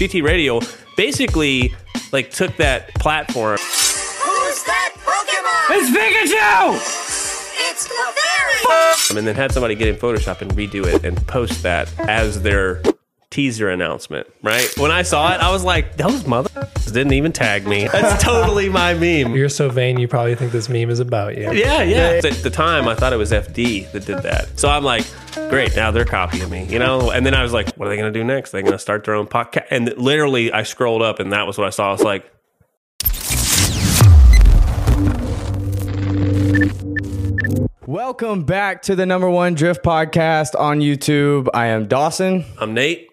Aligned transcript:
GT 0.00 0.22
Radio 0.22 0.60
basically 0.96 1.74
like 2.10 2.30
took 2.30 2.56
that 2.56 2.88
platform 2.94 3.58
Who's 3.58 4.64
that 4.64 4.94
Pokemon? 4.96 5.76
It's 5.76 5.90
Pikachu! 5.90 7.70
It's 7.70 7.86
Clefairy! 7.86 9.18
and 9.18 9.26
then 9.26 9.34
had 9.34 9.52
somebody 9.52 9.74
get 9.74 9.88
in 9.88 9.96
Photoshop 9.96 10.40
and 10.40 10.50
redo 10.52 10.86
it 10.86 11.04
and 11.04 11.14
post 11.26 11.62
that 11.64 11.92
as 12.00 12.40
their 12.40 12.82
teaser 13.28 13.68
announcement, 13.68 14.26
right? 14.42 14.72
When 14.78 14.90
I 14.90 15.02
saw 15.02 15.34
it, 15.34 15.40
I 15.40 15.52
was 15.52 15.64
like, 15.64 15.98
those 15.98 16.26
mother 16.26 16.66
didn't 16.92 17.12
even 17.12 17.32
tag 17.32 17.66
me. 17.66 17.88
That's 17.88 18.22
totally 18.22 18.68
my 18.68 18.94
meme. 18.94 19.34
You're 19.34 19.48
so 19.48 19.68
vain, 19.68 19.98
you 19.98 20.08
probably 20.08 20.34
think 20.34 20.52
this 20.52 20.68
meme 20.68 20.90
is 20.90 21.00
about 21.00 21.36
you. 21.36 21.52
Yeah, 21.52 21.82
yeah. 21.82 22.20
At 22.22 22.42
the 22.42 22.50
time, 22.50 22.88
I 22.88 22.94
thought 22.94 23.12
it 23.12 23.16
was 23.16 23.32
FD 23.32 23.90
that 23.92 24.06
did 24.06 24.18
that. 24.22 24.58
So 24.58 24.68
I'm 24.68 24.84
like, 24.84 25.04
great, 25.48 25.74
now 25.76 25.90
they're 25.90 26.04
copying 26.04 26.48
me, 26.50 26.64
you 26.64 26.78
know? 26.78 27.10
And 27.10 27.24
then 27.24 27.34
I 27.34 27.42
was 27.42 27.52
like, 27.52 27.74
what 27.76 27.86
are 27.86 27.88
they 27.90 27.96
going 27.96 28.12
to 28.12 28.18
do 28.18 28.24
next? 28.24 28.50
They're 28.50 28.62
going 28.62 28.72
to 28.72 28.78
start 28.78 29.04
their 29.04 29.14
own 29.14 29.26
podcast. 29.26 29.66
And 29.70 29.96
literally, 29.96 30.52
I 30.52 30.62
scrolled 30.62 31.02
up 31.02 31.18
and 31.20 31.32
that 31.32 31.46
was 31.46 31.58
what 31.58 31.66
I 31.66 31.70
saw. 31.70 31.88
I 31.88 31.92
was 31.92 32.02
like, 32.02 32.30
Welcome 37.86 38.44
back 38.44 38.82
to 38.82 38.94
the 38.94 39.04
number 39.04 39.28
one 39.28 39.54
drift 39.54 39.82
podcast 39.82 40.58
on 40.58 40.78
YouTube. 40.78 41.48
I 41.52 41.66
am 41.66 41.88
Dawson. 41.88 42.44
I'm 42.58 42.72
Nate. 42.72 43.10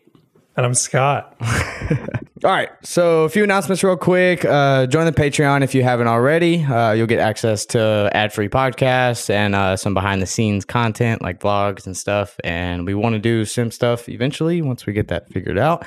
And 0.55 0.66
I'm 0.66 0.75
Scott. 0.75 1.36
All 2.44 2.52
right, 2.52 2.70
so 2.84 3.23
a 3.23 3.30
few 3.30 3.44
announcements 3.44 3.84
real 3.84 3.98
quick. 3.98 4.45
Uh, 4.45 4.86
join 4.86 5.08
the 5.08 5.12
Patreon 5.12 5.64
if 5.64 5.73
you 5.73 5.82
haven't 5.82 6.05
already. 6.05 6.64
Uh, 6.64 6.91
you'll 6.91 7.08
get 7.08 7.18
access 7.18 7.66
to 7.68 8.12
ad-free 8.14 8.50
podcasts 8.50 9.32
and 9.32 9.55
uh, 9.55 9.76
some 9.76 9.95
behind-the-scenes 9.95 10.64
content 10.64 11.23
like 11.23 11.40
vlogs 11.40 11.88
and 11.88 11.98
stuff. 11.98 12.38
And 12.44 12.86
we 12.86 12.94
want 12.94 13.14
to 13.14 13.20
do 13.20 13.44
sim 13.44 13.72
stuff 13.72 14.08
eventually 14.08 14.62
once 14.62 14.86
we 14.86 14.94
get 14.94 15.08
that 15.08 15.28
figured 15.30 15.58
out. 15.58 15.84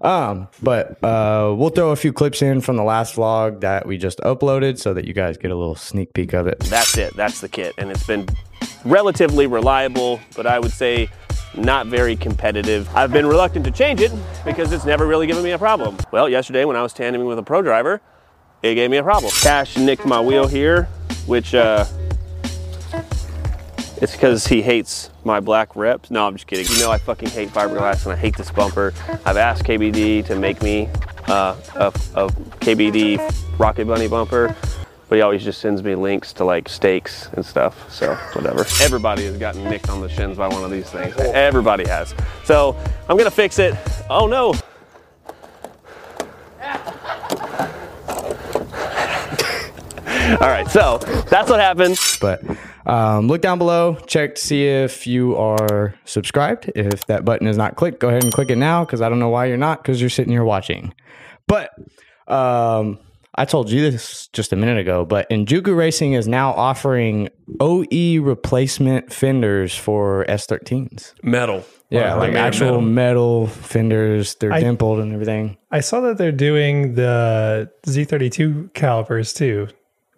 Um, 0.00 0.46
but 0.62 1.02
uh, 1.02 1.52
we'll 1.58 1.70
throw 1.70 1.90
a 1.90 1.96
few 1.96 2.12
clips 2.12 2.40
in 2.40 2.60
from 2.60 2.76
the 2.76 2.84
last 2.84 3.16
vlog 3.16 3.60
that 3.62 3.84
we 3.84 3.98
just 3.98 4.20
uploaded 4.20 4.78
so 4.78 4.94
that 4.94 5.06
you 5.06 5.12
guys 5.12 5.38
get 5.38 5.50
a 5.50 5.56
little 5.56 5.74
sneak 5.74 6.14
peek 6.14 6.34
of 6.34 6.46
it. 6.46 6.60
That's 6.60 6.96
it. 6.98 7.16
That's 7.16 7.40
the 7.40 7.48
kit. 7.48 7.74
And 7.78 7.90
it's 7.90 8.06
been 8.06 8.28
relatively 8.84 9.48
reliable, 9.48 10.20
but 10.36 10.46
I 10.46 10.60
would 10.60 10.72
say 10.72 11.10
not 11.56 11.86
very 11.86 12.16
competitive. 12.16 12.88
I've 12.94 13.12
been 13.12 13.26
reluctant 13.26 13.64
to 13.64 13.70
change 13.70 14.00
it 14.00 14.12
because 14.44 14.72
it's 14.72 14.84
never 14.84 15.06
really 15.06 15.26
given 15.26 15.42
me 15.42 15.50
a 15.50 15.58
problem. 15.58 15.96
Well, 16.12 16.28
yesterday 16.28 16.64
when 16.64 16.76
I 16.76 16.82
was 16.82 16.92
tandeming 16.94 17.26
with 17.26 17.38
a 17.38 17.42
pro 17.42 17.62
driver, 17.62 18.00
it 18.62 18.74
gave 18.74 18.90
me 18.90 18.98
a 18.98 19.02
problem. 19.02 19.32
Cash 19.40 19.76
nicked 19.76 20.04
my 20.04 20.20
wheel 20.20 20.46
here, 20.46 20.84
which 21.26 21.54
uh, 21.54 21.84
it's 24.00 24.12
because 24.12 24.46
he 24.46 24.62
hates 24.62 25.10
my 25.24 25.40
black 25.40 25.76
reps. 25.76 26.10
No, 26.10 26.26
I'm 26.26 26.34
just 26.34 26.46
kidding. 26.46 26.66
You 26.74 26.80
know 26.82 26.90
I 26.90 26.98
fucking 26.98 27.30
hate 27.30 27.48
fiberglass 27.50 28.04
and 28.04 28.12
I 28.12 28.16
hate 28.16 28.36
this 28.36 28.50
bumper. 28.50 28.92
I've 29.24 29.36
asked 29.36 29.64
KBD 29.64 30.24
to 30.26 30.36
make 30.36 30.62
me 30.62 30.88
uh, 31.28 31.56
a, 31.74 31.86
a 31.86 32.28
KBD 32.60 33.58
Rocket 33.58 33.86
Bunny 33.86 34.08
bumper, 34.08 34.54
but 35.10 35.16
he 35.16 35.22
always 35.22 35.42
just 35.42 35.60
sends 35.60 35.82
me 35.82 35.96
links 35.96 36.32
to 36.32 36.44
like 36.44 36.68
steaks 36.68 37.28
and 37.32 37.44
stuff. 37.44 37.92
So 37.92 38.14
whatever. 38.32 38.64
Everybody 38.80 39.24
has 39.24 39.36
gotten 39.36 39.64
nicked 39.64 39.90
on 39.90 40.00
the 40.00 40.08
shins 40.08 40.38
by 40.38 40.46
one 40.46 40.62
of 40.62 40.70
these 40.70 40.88
things. 40.88 41.16
Everybody 41.18 41.86
has. 41.88 42.14
So 42.44 42.76
I'm 43.08 43.18
gonna 43.18 43.28
fix 43.28 43.58
it. 43.58 43.74
Oh 44.08 44.28
no. 44.28 44.54
All 50.40 50.48
right, 50.48 50.68
so 50.68 50.98
that's 51.28 51.50
what 51.50 51.58
happened. 51.58 51.98
But 52.20 52.44
um, 52.86 53.26
look 53.26 53.40
down 53.40 53.58
below, 53.58 53.96
check 54.06 54.36
to 54.36 54.40
see 54.40 54.64
if 54.64 55.08
you 55.08 55.36
are 55.36 55.96
subscribed. 56.04 56.70
If 56.76 57.06
that 57.06 57.24
button 57.24 57.48
is 57.48 57.56
not 57.56 57.74
clicked, 57.74 57.98
go 57.98 58.10
ahead 58.10 58.22
and 58.22 58.32
click 58.32 58.48
it 58.48 58.56
now 58.56 58.84
because 58.84 59.02
I 59.02 59.08
don't 59.08 59.18
know 59.18 59.28
why 59.28 59.46
you're 59.46 59.56
not 59.56 59.82
because 59.82 60.00
you're 60.00 60.08
sitting 60.08 60.32
here 60.32 60.44
watching. 60.44 60.94
But 61.48 61.72
um, 62.28 63.00
I 63.36 63.44
told 63.44 63.70
you 63.70 63.90
this 63.90 64.26
just 64.32 64.52
a 64.52 64.56
minute 64.56 64.78
ago, 64.78 65.04
but 65.04 65.28
Enjuku 65.30 65.74
Racing 65.76 66.14
is 66.14 66.26
now 66.26 66.50
offering 66.52 67.28
OE 67.60 68.20
replacement 68.20 69.12
fenders 69.12 69.74
for 69.74 70.24
S13s. 70.28 71.14
Metal. 71.22 71.64
Yeah, 71.90 72.14
like 72.14 72.32
made 72.32 72.38
actual 72.38 72.80
metal. 72.80 72.80
metal 72.82 73.46
fenders. 73.48 74.34
They're 74.36 74.52
I- 74.52 74.60
dimpled 74.60 75.00
and 75.00 75.12
everything. 75.12 75.56
I 75.70 75.80
saw 75.80 76.00
that 76.02 76.18
they're 76.18 76.32
doing 76.32 76.94
the 76.94 77.70
Z32 77.86 78.74
calipers 78.74 79.32
too. 79.32 79.68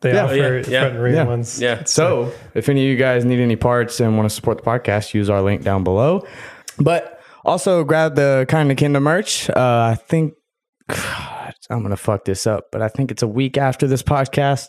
They 0.00 0.14
Yeah, 0.14 0.24
offer 0.24 0.34
yeah, 0.34 0.44
yeah, 0.68 0.80
front 0.80 0.94
and 0.94 1.02
rear 1.02 1.14
yeah. 1.14 1.24
ones. 1.24 1.60
Yeah. 1.60 1.84
So, 1.84 2.32
if 2.54 2.68
any 2.68 2.82
of 2.84 2.88
you 2.90 2.96
guys 2.96 3.24
need 3.24 3.38
any 3.40 3.56
parts 3.56 4.00
and 4.00 4.16
want 4.16 4.28
to 4.28 4.34
support 4.34 4.58
the 4.58 4.64
podcast, 4.64 5.14
use 5.14 5.30
our 5.30 5.40
link 5.42 5.62
down 5.62 5.84
below. 5.84 6.26
But 6.78 7.20
also 7.44 7.84
grab 7.84 8.16
the 8.16 8.46
kind 8.48 8.70
of 8.70 8.76
kingdom 8.78 9.04
merch. 9.04 9.48
Uh, 9.50 9.92
I 9.92 9.94
think 9.94 10.34
I'm 11.72 11.82
gonna 11.82 11.96
fuck 11.96 12.24
this 12.24 12.46
up, 12.46 12.70
but 12.70 12.82
I 12.82 12.88
think 12.88 13.10
it's 13.10 13.22
a 13.22 13.28
week 13.28 13.56
after 13.56 13.86
this 13.86 14.02
podcast 14.02 14.68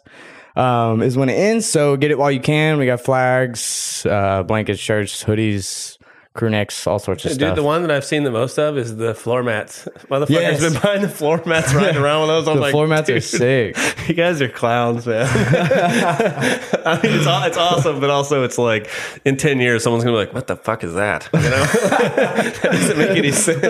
um, 0.56 1.02
is 1.02 1.18
when 1.18 1.30
it 1.30 1.34
ends. 1.34 1.66
So 1.66 1.98
get 1.98 2.12
it 2.12 2.18
while 2.18 2.32
you 2.32 2.40
can. 2.40 2.78
We 2.78 2.86
got 2.86 3.02
flags, 3.02 4.06
uh, 4.10 4.44
blankets, 4.44 4.80
shirts, 4.80 5.24
hoodies, 5.24 5.98
crew 6.34 6.50
necks, 6.50 6.88
all 6.88 6.98
sorts 6.98 7.26
of 7.26 7.32
Dude, 7.32 7.40
stuff. 7.42 7.56
the 7.56 7.62
one 7.62 7.84
that 7.84 7.92
I've 7.92 8.04
seen 8.04 8.24
the 8.24 8.32
most 8.32 8.58
of 8.58 8.76
is 8.76 8.96
the 8.98 9.14
floor 9.14 9.44
mats. 9.44 9.88
Motherfuckers 10.10 10.30
Yes. 10.30 10.62
been 10.74 10.82
buying 10.82 11.02
the 11.04 11.10
floor 11.10 11.40
mats 11.46 11.74
riding 11.76 12.02
around 12.02 12.22
with 12.22 12.30
those. 12.30 12.48
I'm 12.48 12.56
the 12.56 12.62
like, 12.62 12.72
floor 12.72 12.88
mats 12.88 13.10
are 13.10 13.20
sick. 13.22 13.78
You 14.08 14.16
guys 14.16 14.42
are 14.42 14.50
clowns, 14.50 15.08
man. 15.08 15.26
I 15.32 17.00
mean, 17.02 17.14
it's, 17.14 17.26
it's 17.26 17.58
awesome, 17.58 18.02
but 18.02 18.10
also 18.10 18.44
it's 18.44 18.58
like 18.58 18.90
in 19.24 19.38
10 19.38 19.62
years, 19.62 19.82
someone's 19.84 20.04
going 20.04 20.14
to 20.14 20.22
be 20.22 20.26
like, 20.26 20.34
what 20.36 20.48
the 20.48 20.58
fuck 20.58 20.84
is 20.84 20.94
that? 20.96 21.30
You 21.34 21.40
know? 21.40 21.64
that 21.64 22.60
doesn't 22.62 22.98
make 22.98 23.18
any 23.18 23.32
sense. 23.32 23.62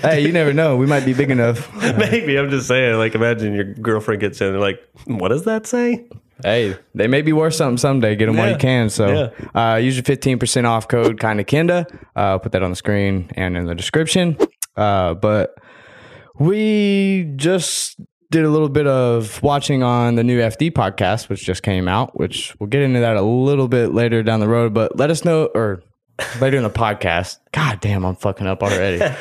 hey, 0.00 0.20
you 0.20 0.32
never 0.32 0.54
know. 0.54 0.78
We 0.78 0.86
might 0.86 1.04
be 1.04 1.12
big 1.12 1.30
enough. 1.30 1.70
Maybe. 1.98 2.38
I'm 2.38 2.48
just 2.48 2.68
saying, 2.68 2.96
like, 2.96 3.14
imagine 3.14 3.52
your 3.52 3.64
girlfriend 3.64 4.22
gets 4.22 4.40
in 4.40 4.48
and 4.48 4.60
like, 4.60 4.82
what 5.04 5.28
does 5.28 5.44
that 5.44 5.66
say? 5.66 6.06
Hey, 6.42 6.76
they 6.94 7.06
may 7.06 7.22
be 7.22 7.32
worth 7.32 7.54
something 7.54 7.78
someday. 7.78 8.16
Get 8.16 8.26
them 8.26 8.36
while 8.36 8.50
you 8.50 8.56
can. 8.56 8.90
So, 8.90 9.32
uh, 9.54 9.76
use 9.82 9.96
your 9.96 10.04
fifteen 10.04 10.38
percent 10.38 10.66
off 10.66 10.88
code, 10.88 11.18
kind 11.20 11.40
of 11.40 11.46
Kinda. 11.46 11.86
Uh, 12.16 12.20
I'll 12.20 12.38
put 12.40 12.52
that 12.52 12.62
on 12.62 12.70
the 12.70 12.76
screen 12.76 13.30
and 13.36 13.56
in 13.56 13.66
the 13.66 13.74
description. 13.74 14.36
Uh, 14.76 15.14
but 15.14 15.54
we 16.38 17.32
just 17.36 18.00
did 18.30 18.44
a 18.44 18.50
little 18.50 18.68
bit 18.68 18.86
of 18.88 19.40
watching 19.42 19.84
on 19.84 20.16
the 20.16 20.24
new 20.24 20.40
FD 20.40 20.72
podcast, 20.72 21.28
which 21.28 21.44
just 21.44 21.62
came 21.62 21.86
out. 21.86 22.18
Which 22.18 22.54
we'll 22.58 22.68
get 22.68 22.82
into 22.82 23.00
that 23.00 23.16
a 23.16 23.22
little 23.22 23.68
bit 23.68 23.94
later 23.94 24.22
down 24.22 24.40
the 24.40 24.48
road. 24.48 24.74
But 24.74 24.96
let 24.96 25.10
us 25.10 25.24
know, 25.24 25.46
or 25.54 25.82
later 26.40 26.56
in 26.56 26.62
the 26.62 26.70
podcast. 26.70 27.38
God 27.52 27.80
damn, 27.80 28.04
I'm 28.04 28.16
fucking 28.16 28.46
up 28.46 28.62
already. 28.62 28.98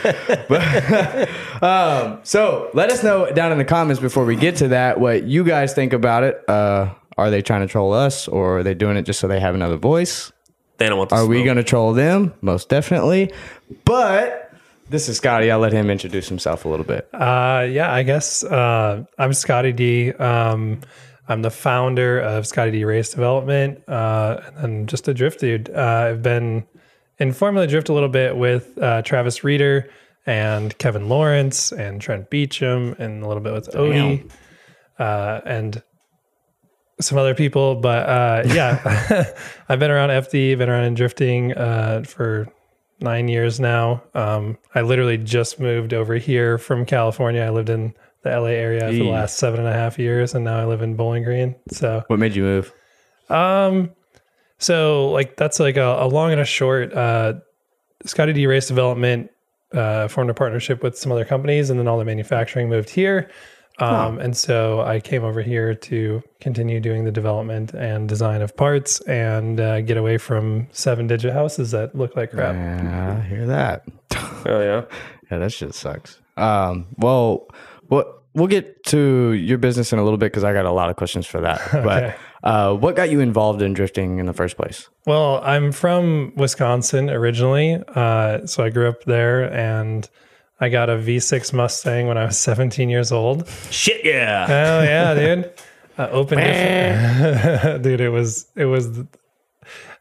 But, 0.48 1.30
um, 1.64 2.20
so 2.24 2.70
let 2.74 2.92
us 2.92 3.04
know 3.04 3.32
down 3.32 3.52
in 3.52 3.58
the 3.58 3.66
comments 3.66 4.02
before 4.02 4.26
we 4.26 4.36
get 4.36 4.58
to 4.58 4.70
that 4.70 5.00
what 5.00 5.24
you 5.24 5.44
guys 5.44 5.74
think 5.74 5.94
about 5.94 6.24
it. 6.24 6.44
Uh, 6.48 6.94
are 7.18 7.30
they 7.30 7.42
trying 7.42 7.62
to 7.62 7.68
troll 7.68 7.94
us, 7.94 8.28
or 8.28 8.60
are 8.60 8.64
they 8.64 8.74
doing 8.74 8.98
it 8.98 9.04
just 9.04 9.20
so 9.20 9.28
they 9.28 9.40
have 9.40 9.56
another 9.56 9.78
voice? 9.78 10.32
They 10.78 10.90
don't 10.90 10.98
want 10.98 11.12
to 11.12 11.16
Are 11.16 11.26
we 11.26 11.44
going 11.44 11.58
to 11.58 11.64
troll 11.64 11.94
them? 11.94 12.34
Most 12.42 12.70
definitely. 12.70 13.32
But 13.86 14.52
this 14.90 15.08
is 15.08 15.18
Scotty. 15.18 15.50
I'll 15.52 15.60
let 15.60 15.74
him 15.74 15.90
introduce 15.90 16.28
himself 16.28 16.66
a 16.66 16.70
little 16.70 16.86
bit. 16.86 17.08
Uh, 17.14 17.68
yeah, 17.70 17.94
I 17.94 18.04
guess 18.04 18.44
uh, 18.44 19.04
I'm 19.18 19.34
Scotty 19.34 19.72
D. 19.72 20.12
Um, 20.14 20.82
I'm 21.28 21.42
the 21.42 21.52
founder 21.52 22.20
of 22.20 22.46
Scotty 22.46 22.72
D 22.72 22.86
Race 22.86 23.12
Development, 23.12 23.82
uh, 23.88 24.42
and 24.48 24.58
then 24.58 24.88
just 24.88 25.08
a 25.08 25.14
drift 25.14 25.40
dude. 25.40 25.70
Uh, 25.70 26.10
I've 26.10 26.22
been 26.22 26.66
in 27.20 27.32
Formula 27.32 27.66
Drift 27.68 27.90
a 27.90 27.94
little 27.94 28.10
bit 28.10 28.36
with 28.36 28.78
uh, 28.78 29.02
Travis 29.04 29.44
Reeder 29.44 29.90
and 30.26 30.78
Kevin 30.78 31.08
Lawrence 31.08 31.72
and 31.72 32.02
Trent 32.02 32.30
Beechum, 32.30 32.98
and 33.00 33.24
a 33.24 33.28
little 33.28 33.44
bit 33.44 33.54
with 33.54 33.70
Odie, 33.72 34.30
uh, 35.00 35.42
and 35.46 35.82
some 37.00 37.18
other 37.18 37.36
people. 37.36 37.76
But 37.76 38.10
uh, 38.10 38.44
yeah, 38.48 39.34
I've 39.70 39.80
been 39.80 39.92
around 39.92 40.10
FD, 40.10 40.58
been 40.58 40.70
around 40.70 40.86
in 40.86 40.94
drifting 40.94 41.54
uh, 41.54 42.04
for 42.06 42.48
nine 43.00 43.28
years 43.28 43.60
now. 43.60 44.04
Um, 44.14 44.58
I 44.76 44.82
literally 44.82 45.18
just 45.18 45.60
moved 45.60 45.94
over 45.94 46.16
here 46.16 46.58
from 46.58 46.86
California. 46.86 47.42
I 47.42 47.50
lived 47.50 47.70
in 47.70 47.94
the 48.24 48.30
LA 48.30 48.48
area 48.48 48.82
for 48.88 48.94
the 48.94 49.04
last 49.04 49.38
seven 49.38 49.60
and 49.60 49.68
a 49.68 49.74
half 49.74 50.00
years, 50.00 50.34
and 50.34 50.46
now 50.46 50.58
I 50.58 50.66
live 50.66 50.82
in 50.82 50.96
Bowling 50.96 51.24
Green. 51.24 51.56
So, 51.70 52.04
What 52.08 52.20
made 52.20 52.36
you 52.36 52.44
move? 52.44 52.74
um, 53.30 53.92
so 54.60 55.10
like 55.10 55.36
that's 55.36 55.60
like 55.60 55.76
a, 55.76 55.98
a 56.04 56.08
long 56.08 56.32
and 56.32 56.40
a 56.40 56.46
short. 56.46 56.94
Uh, 56.94 57.34
Scotty 58.06 58.32
D 58.32 58.48
Race 58.48 58.68
Development 58.68 59.30
uh, 59.74 60.08
formed 60.08 60.30
a 60.30 60.34
partnership 60.34 60.82
with 60.84 60.98
some 60.98 61.12
other 61.12 61.26
companies, 61.26 61.70
and 61.70 61.78
then 61.78 61.88
all 61.88 61.98
the 61.98 62.06
manufacturing 62.06 62.70
moved 62.70 62.90
here. 62.90 63.30
Um, 63.80 64.20
And 64.20 64.38
so 64.38 64.82
I 64.82 65.00
came 65.00 65.24
over 65.24 65.42
here 65.42 65.74
to 65.74 66.22
continue 66.40 66.80
doing 66.80 67.06
the 67.06 67.12
development 67.12 67.74
and 67.74 68.08
design 68.08 68.42
of 68.42 68.56
parts 68.56 69.02
and 69.02 69.60
uh, 69.60 69.82
get 69.82 69.98
away 69.98 70.18
from 70.18 70.68
seven 70.72 71.08
digit 71.08 71.34
houses 71.34 71.72
that 71.72 71.96
look 71.96 72.16
like 72.16 72.32
crap. 72.32 72.56
Yeah, 72.56 73.20
I 73.20 73.28
hear 73.28 73.46
that. 73.48 73.84
Oh, 74.46 74.62
yeah. 74.62 74.84
Yeah, 75.32 75.40
that 75.40 75.52
shit 75.52 75.74
sucks. 75.74 76.20
Um, 76.38 76.86
well, 76.98 77.48
what 77.88 78.22
we'll 78.36 78.48
get 78.48 78.84
to 78.84 79.32
your 79.34 79.58
business 79.58 79.92
in 79.94 79.98
a 79.98 80.04
little 80.04 80.18
bit 80.18 80.28
because 80.32 80.44
I 80.44 80.54
got 80.54 80.66
a 80.66 80.72
lot 80.72 80.90
of 80.92 80.96
questions 80.96 81.26
for 81.26 81.42
that. 81.42 81.60
Okay. 81.74 81.84
But 81.84 82.48
uh, 82.48 82.76
what 82.76 82.96
got 82.96 83.10
you 83.10 83.20
involved 83.20 83.62
in 83.64 83.74
drifting 83.74 84.20
in 84.20 84.26
the 84.28 84.34
first 84.34 84.58
place? 84.58 84.90
Well, 85.08 85.42
I'm 85.44 85.72
from 85.72 86.34
Wisconsin 86.36 87.10
originally, 87.10 87.82
uh, 87.96 88.46
so 88.46 88.64
I 88.64 88.70
grew 88.70 88.90
up 88.90 89.04
there, 89.06 89.52
and 89.52 90.08
I 90.60 90.70
got 90.70 90.90
a 90.90 90.96
V6 90.96 91.54
Mustang 91.54 92.08
when 92.08 92.18
I 92.18 92.26
was 92.26 92.40
17 92.40 92.90
years 92.90 93.12
old. 93.12 93.48
Shit, 93.70 94.06
yeah. 94.06 94.46
Oh 94.48 94.84
yeah, 94.84 95.14
dude. 95.14 95.54
Uh, 95.98 96.08
open 96.12 96.40
different. 96.40 97.84
dude. 97.84 98.02
It 98.02 98.10
was 98.10 98.48
it 98.56 98.66
was. 98.66 99.02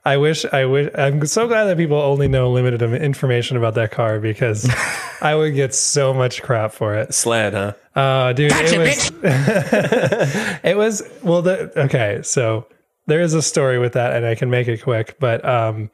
I 0.04 0.16
wish 0.16 0.44
I 0.46 0.64
wish. 0.64 0.90
I'm 0.96 1.24
so 1.26 1.46
glad 1.46 1.64
that 1.64 1.76
people 1.76 1.96
only 1.96 2.28
know 2.28 2.50
limited 2.50 2.82
information 2.82 3.56
about 3.56 3.74
that 3.74 3.90
car 3.90 4.18
because 4.18 4.68
I 5.20 5.34
would 5.34 5.54
get 5.54 5.74
so 5.74 6.12
much 6.12 6.42
crap 6.42 6.72
for 6.72 6.94
it. 6.94 7.14
Sled, 7.14 7.52
huh? 7.52 7.74
Uh, 7.94 8.32
dude, 8.32 8.52
it 8.52 8.78
was. 8.78 9.10
it 10.64 10.76
was 10.76 11.02
well. 11.22 11.42
The, 11.42 11.72
okay, 11.84 12.20
so 12.22 12.66
there 13.06 13.20
is 13.20 13.34
a 13.34 13.42
story 13.42 13.78
with 13.78 13.92
that, 13.92 14.14
and 14.14 14.24
I 14.26 14.34
can 14.34 14.50
make 14.50 14.68
it 14.68 14.82
quick. 14.82 15.16
But 15.20 15.44
um, 15.44 15.90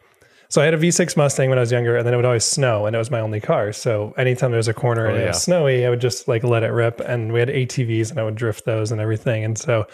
so 0.49 0.62
I 0.62 0.65
had 0.65 0.75
a 0.75 0.79
V6 0.79 1.17
Mustang 1.17 1.50
when 1.50 1.59
I 1.59 1.61
was 1.61 1.71
younger, 1.71 1.97
and 1.97 2.06
then 2.06 2.15
it 2.15 2.17
would 2.17 2.25
always 2.25 2.45
snow, 2.45 2.87
and 2.87 2.97
it 2.97 2.99
was 2.99 3.11
my 3.11 3.21
only 3.21 3.41
car. 3.41 3.73
So 3.73 4.15
anytime 4.17 4.50
there 4.50 4.59
was 4.59 4.69
a 4.69 4.75
corner 4.75 5.06
oh, 5.06 5.11
and 5.11 5.19
it 5.19 5.23
yeah. 5.23 5.29
was 5.29 5.43
snowy, 5.43 5.85
I 5.85 5.91
would 5.91 6.00
just 6.00 6.27
like 6.27 6.43
let 6.43 6.62
it 6.62 6.71
rip. 6.71 7.00
And 7.00 7.33
we 7.33 7.41
had 7.41 7.49
ATVs, 7.49 8.11
and 8.11 8.19
I 8.19 8.23
would 8.23 8.35
drift 8.35 8.65
those 8.65 8.91
and 8.91 9.00
everything. 9.00 9.45
And 9.45 9.59
so 9.59 9.87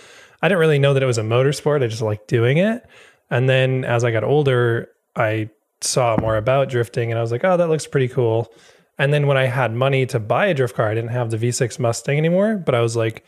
I 0.43 0.49
didn't 0.49 0.61
really 0.61 0.79
know 0.79 0.95
that 0.95 1.03
it 1.03 1.07
was 1.07 1.19
a 1.19 1.23
motorsport. 1.23 1.83
I 1.83 1.89
just 1.89 2.03
liked 2.03 2.29
doing 2.29 2.59
it. 2.59 2.87
And 3.31 3.49
then 3.49 3.85
as 3.85 4.05
I 4.05 4.13
got 4.13 4.23
older, 4.23 4.91
I 5.17 5.51
saw 5.81 6.17
more 6.21 6.37
about 6.37 6.69
drifting, 6.69 7.11
and 7.11 7.19
I 7.19 7.23
was 7.23 7.33
like, 7.33 7.45
oh, 7.45 7.57
that 7.57 7.69
looks 7.69 7.87
pretty 7.87 8.09
cool. 8.09 8.53
And 8.97 9.13
then 9.13 9.27
when 9.27 9.37
I 9.37 9.47
had 9.47 9.75
money 9.75 10.07
to 10.07 10.21
buy 10.21 10.47
a 10.47 10.55
drift 10.55 10.77
car, 10.77 10.89
I 10.89 10.95
didn't 10.95 11.11
have 11.11 11.31
the 11.31 11.37
V6 11.37 11.81
Mustang 11.81 12.17
anymore, 12.17 12.57
but 12.57 12.77
I 12.77 12.81
was 12.81 12.95
like, 12.95 13.25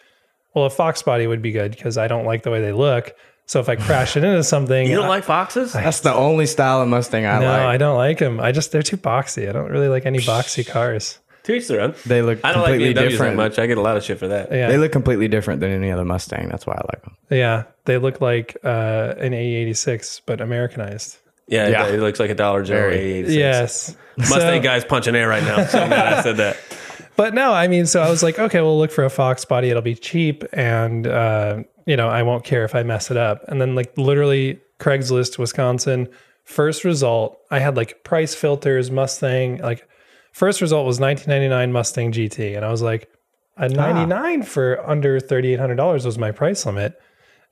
well, 0.54 0.64
a 0.64 0.70
Fox 0.70 1.02
body 1.02 1.26
would 1.26 1.42
be 1.42 1.50
good 1.50 1.72
because 1.72 1.98
I 1.98 2.06
don't 2.06 2.24
like 2.24 2.44
the 2.44 2.50
way 2.50 2.60
they 2.60 2.72
look. 2.72 3.14
So 3.46 3.60
if 3.60 3.68
I 3.68 3.76
crash 3.76 4.16
it 4.16 4.24
into 4.24 4.42
something, 4.42 4.88
You 4.88 4.96
don't 4.96 5.04
I- 5.06 5.08
like 5.08 5.24
foxes? 5.24 5.72
That's 5.72 6.00
the 6.00 6.12
only 6.12 6.46
style 6.46 6.82
of 6.82 6.88
Mustang 6.88 7.26
I 7.26 7.38
no, 7.38 7.46
like. 7.46 7.60
No, 7.60 7.68
I 7.68 7.76
don't 7.76 7.96
like 7.96 8.18
them. 8.18 8.40
I 8.40 8.50
just 8.52 8.72
they're 8.72 8.82
too 8.82 8.96
boxy. 8.96 9.48
I 9.48 9.52
don't 9.52 9.70
really 9.70 9.88
like 9.88 10.04
any 10.04 10.18
boxy 10.18 10.66
cars. 10.66 11.18
To 11.44 11.54
each 11.54 11.68
their 11.68 11.80
own. 11.80 11.94
They 12.04 12.22
look 12.22 12.40
I 12.42 12.52
don't 12.52 12.62
like 12.62 12.72
completely 12.72 12.92
BMWs 12.94 12.94
that 13.04 13.08
different. 13.10 13.36
much. 13.36 13.58
I 13.60 13.66
get 13.68 13.78
a 13.78 13.80
lot 13.80 13.96
of 13.96 14.02
shit 14.02 14.18
for 14.18 14.26
that. 14.26 14.50
Yeah, 14.50 14.66
They 14.66 14.78
look 14.78 14.90
completely 14.90 15.28
different 15.28 15.60
than 15.60 15.70
any 15.70 15.92
other 15.92 16.04
Mustang. 16.04 16.48
That's 16.48 16.66
why 16.66 16.74
I 16.74 16.82
like 16.92 17.02
them. 17.02 17.16
yeah, 17.30 17.62
they 17.84 17.98
look 17.98 18.20
like 18.20 18.56
uh, 18.64 19.14
an 19.18 19.32
A86 19.32 20.22
but 20.26 20.40
Americanized. 20.40 21.18
Yeah, 21.46 21.68
Yeah. 21.68 21.86
it 21.86 22.00
looks 22.00 22.18
like 22.18 22.30
a 22.30 22.34
Dollar 22.34 22.64
General 22.64 22.90
Very. 22.90 23.12
86. 23.20 23.34
Yes, 23.36 23.96
Mustang 24.18 24.40
So- 24.40 24.60
guy's 24.60 24.84
punching 24.84 25.14
air 25.14 25.28
right 25.28 25.44
now. 25.44 25.64
So 25.66 25.86
glad 25.86 26.12
I 26.14 26.22
said 26.22 26.38
that. 26.38 26.56
But 27.14 27.32
no, 27.32 27.50
I 27.50 27.66
mean, 27.68 27.86
so 27.86 28.02
I 28.02 28.10
was 28.10 28.22
like, 28.22 28.38
okay, 28.38 28.60
we'll 28.60 28.76
look 28.76 28.90
for 28.90 29.02
a 29.04 29.08
Fox 29.08 29.46
body. 29.46 29.70
It'll 29.70 29.80
be 29.80 29.94
cheap, 29.94 30.44
and 30.52 31.06
uh, 31.06 31.62
you 31.86 31.96
know, 31.96 32.08
I 32.08 32.22
won't 32.22 32.44
care 32.44 32.64
if 32.64 32.74
I 32.74 32.82
mess 32.82 33.10
it 33.10 33.16
up. 33.16 33.42
And 33.48 33.60
then, 33.60 33.74
like, 33.74 33.96
literally, 33.96 34.60
Craigslist, 34.78 35.38
Wisconsin, 35.38 36.08
first 36.44 36.84
result, 36.84 37.38
I 37.50 37.58
had 37.58 37.76
like 37.76 38.04
price 38.04 38.34
filters, 38.34 38.90
Mustang. 38.90 39.58
Like, 39.58 39.88
first 40.32 40.60
result 40.60 40.86
was 40.86 41.00
1999 41.00 41.72
Mustang 41.72 42.12
GT, 42.12 42.56
and 42.56 42.64
I 42.64 42.70
was 42.70 42.82
like, 42.82 43.10
a 43.56 43.68
99 43.70 44.42
for 44.42 44.86
under 44.86 45.18
$3,800 45.18 46.04
was 46.04 46.18
my 46.18 46.30
price 46.30 46.66
limit. 46.66 47.00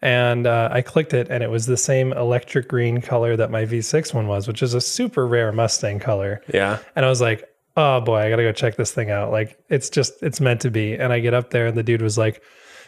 And 0.02 0.46
uh, 0.46 0.68
I 0.70 0.82
clicked 0.82 1.14
it, 1.14 1.28
and 1.30 1.42
it 1.42 1.50
was 1.50 1.64
the 1.64 1.78
same 1.78 2.12
electric 2.12 2.68
green 2.68 3.00
color 3.00 3.36
that 3.36 3.50
my 3.50 3.64
V6 3.64 4.12
one 4.12 4.26
was, 4.26 4.46
which 4.46 4.62
is 4.62 4.74
a 4.74 4.80
super 4.82 5.26
rare 5.26 5.50
Mustang 5.50 5.98
color. 5.98 6.42
Yeah. 6.52 6.78
And 6.94 7.06
I 7.06 7.08
was 7.08 7.22
like, 7.22 7.48
oh 7.76 8.00
boy, 8.00 8.18
I 8.18 8.30
gotta 8.30 8.42
go 8.42 8.52
check 8.52 8.76
this 8.76 8.92
thing 8.92 9.10
out. 9.10 9.32
Like 9.32 9.58
it's 9.68 9.88
just 9.90 10.22
it's 10.22 10.40
meant 10.40 10.60
to 10.62 10.70
be. 10.70 10.94
And 10.94 11.12
I 11.12 11.20
get 11.20 11.34
up 11.34 11.50
there 11.50 11.66
and 11.66 11.76
the 11.76 11.82
dude 11.82 12.02
was 12.02 12.18
like, 12.18 12.42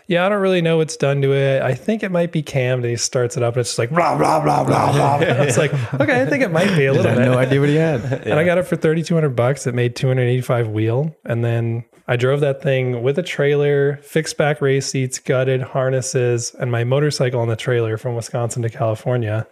Yeah, 0.09 0.25
I 0.25 0.29
don't 0.29 0.41
really 0.41 0.63
know 0.63 0.77
what's 0.77 0.97
done 0.97 1.21
to 1.23 1.33
it. 1.33 1.63
I 1.63 1.75
think 1.75 2.03
it 2.03 2.13
might 2.13 2.31
be 2.31 2.43
cammed. 2.43 2.85
And 2.85 2.91
he 2.91 2.97
starts 2.97 3.37
it 3.37 3.43
up 3.43 3.55
and 3.55 3.61
it's 3.61 3.71
just 3.71 3.79
like 3.79 3.91
blah 3.91 4.17
blah 4.17 4.43
blah 4.43 4.65
blah 4.65 4.93
blah. 4.93 5.19
it's 5.21 5.59
like, 5.59 5.73
okay, 5.95 6.23
I 6.23 6.27
think 6.27 6.43
it 6.45 6.53
might 6.53 6.77
be 6.77 6.87
a 6.87 6.93
little 6.93 7.11
had 7.11 7.19
bit. 7.19 7.25
no 7.25 7.37
idea 7.39 7.61
what 7.61 7.69
he 7.69 7.75
had. 7.75 8.03
And 8.27 8.35
I 8.39 8.45
got 8.45 8.59
it 8.59 8.65
for 8.65 8.77
thirty 8.77 9.03
two 9.03 9.15
hundred 9.15 9.35
bucks. 9.37 9.67
It 9.67 9.75
made 9.75 9.97
two 9.97 10.07
hundred 10.09 10.23
eighty 10.23 10.43
five 10.43 10.69
wheel. 10.69 11.15
And 11.25 11.45
then 11.45 11.85
I 12.07 12.15
drove 12.17 12.39
that 12.41 12.63
thing 12.63 13.03
with 13.03 13.19
a 13.19 13.23
trailer, 13.23 13.97
fixed 13.97 14.37
back 14.37 14.61
race 14.61 14.87
seats, 14.87 15.19
gutted 15.19 15.61
harnesses, 15.63 16.55
and 16.55 16.71
my 16.71 16.85
motorcycle 16.85 17.41
on 17.41 17.49
the 17.49 17.57
trailer 17.57 17.97
from 17.97 18.15
Wisconsin 18.15 18.63
to 18.63 18.71
California. 18.71 19.47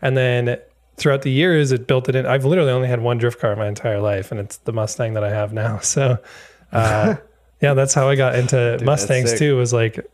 And 0.00 0.16
then 0.16 0.58
throughout 0.98 1.22
the 1.22 1.32
years, 1.32 1.72
it 1.72 1.88
built 1.88 2.08
it 2.08 2.14
in. 2.14 2.26
I've 2.26 2.44
literally 2.44 2.70
only 2.70 2.86
had 2.86 3.00
one 3.00 3.18
drift 3.18 3.40
car 3.40 3.56
my 3.56 3.66
entire 3.66 4.00
life, 4.00 4.30
and 4.30 4.38
it's 4.38 4.58
the 4.58 4.72
Mustang 4.72 5.14
that 5.14 5.24
I 5.24 5.30
have 5.30 5.52
now. 5.52 5.78
So, 5.82 6.18
uh, 6.72 7.16
yeah, 7.60 7.74
that's 7.74 7.94
how 7.94 8.08
I 8.08 8.16
got 8.16 8.34
into 8.34 8.78
Mustangs 8.82 9.38
too. 9.38 9.56
Was 9.56 9.72
like 9.72 10.06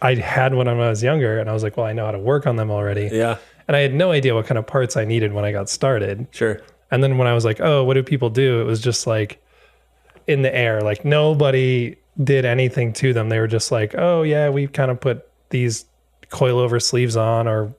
I 0.00 0.14
had 0.14 0.54
one 0.54 0.66
when 0.66 0.78
I 0.80 0.88
was 0.88 1.02
younger, 1.02 1.38
and 1.38 1.50
I 1.50 1.52
was 1.52 1.62
like, 1.62 1.76
well, 1.76 1.86
I 1.86 1.92
know 1.92 2.04
how 2.04 2.12
to 2.12 2.18
work 2.18 2.46
on 2.46 2.56
them 2.56 2.70
already. 2.70 3.10
Yeah. 3.12 3.38
And 3.66 3.76
I 3.76 3.80
had 3.80 3.92
no 3.92 4.12
idea 4.12 4.34
what 4.34 4.46
kind 4.46 4.58
of 4.58 4.66
parts 4.66 4.96
I 4.96 5.04
needed 5.04 5.32
when 5.32 5.44
I 5.44 5.52
got 5.52 5.68
started. 5.68 6.26
Sure. 6.30 6.60
And 6.90 7.02
then 7.04 7.18
when 7.18 7.28
I 7.28 7.34
was 7.34 7.44
like, 7.44 7.60
oh, 7.60 7.84
what 7.84 7.94
do 7.94 8.02
people 8.02 8.30
do? 8.30 8.60
It 8.62 8.64
was 8.64 8.80
just 8.80 9.06
like 9.06 9.42
in 10.26 10.40
the 10.42 10.54
air. 10.54 10.80
Like 10.80 11.04
nobody 11.04 11.96
did 12.22 12.44
anything 12.46 12.94
to 12.94 13.12
them. 13.12 13.28
They 13.28 13.38
were 13.38 13.46
just 13.46 13.70
like, 13.70 13.94
oh, 13.96 14.22
yeah, 14.22 14.48
we 14.48 14.68
kind 14.68 14.90
of 14.90 15.00
put 15.00 15.28
these 15.50 15.84
coilover 16.30 16.82
sleeves 16.82 17.16
on, 17.16 17.46
or, 17.46 17.74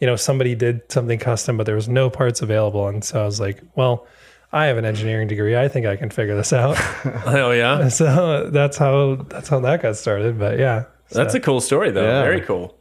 you 0.00 0.06
know, 0.06 0.16
somebody 0.16 0.54
did 0.54 0.80
something 0.90 1.18
custom, 1.18 1.56
but 1.56 1.64
there 1.64 1.74
was 1.74 1.88
no 1.88 2.08
parts 2.08 2.40
available. 2.40 2.88
And 2.88 3.04
so 3.04 3.20
I 3.20 3.26
was 3.26 3.38
like, 3.38 3.62
well, 3.74 4.06
I 4.54 4.66
have 4.66 4.76
an 4.76 4.84
engineering 4.84 5.26
degree. 5.26 5.56
I 5.56 5.66
think 5.66 5.84
I 5.84 5.96
can 5.96 6.10
figure 6.10 6.36
this 6.36 6.52
out. 6.52 6.78
Oh 7.26 7.50
yeah. 7.50 7.88
so 8.00 8.48
that's 8.50 8.76
how 8.76 9.16
that's 9.16 9.48
how 9.48 9.58
that 9.60 9.82
got 9.82 9.96
started. 9.96 10.38
But 10.38 10.58
yeah. 10.58 10.84
That's 11.10 11.34
a 11.34 11.40
cool 11.40 11.60
story 11.60 11.90
though. 11.90 12.06
Yeah. 12.06 12.22
Very 12.22 12.40
cool. 12.40 12.76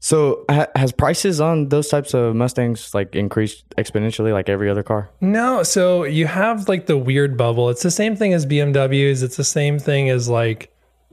So 0.00 0.44
ha- 0.48 0.68
has 0.74 0.92
prices 0.92 1.40
on 1.40 1.68
those 1.68 1.88
types 1.88 2.14
of 2.14 2.34
Mustangs 2.34 2.94
like 2.94 3.14
increased 3.14 3.68
exponentially 3.76 4.32
like 4.32 4.48
every 4.48 4.70
other 4.70 4.82
car? 4.82 5.10
No, 5.20 5.62
so 5.62 6.04
you 6.04 6.26
have 6.26 6.68
like 6.68 6.86
the 6.86 6.96
weird 6.96 7.36
bubble. 7.36 7.68
It's 7.68 7.82
the 7.82 7.90
same 7.90 8.16
thing 8.16 8.32
as 8.32 8.46
BMWs. 8.46 9.22
It's 9.22 9.36
the 9.36 9.44
same 9.44 9.78
thing 9.78 10.08
as 10.08 10.28
like 10.28 10.72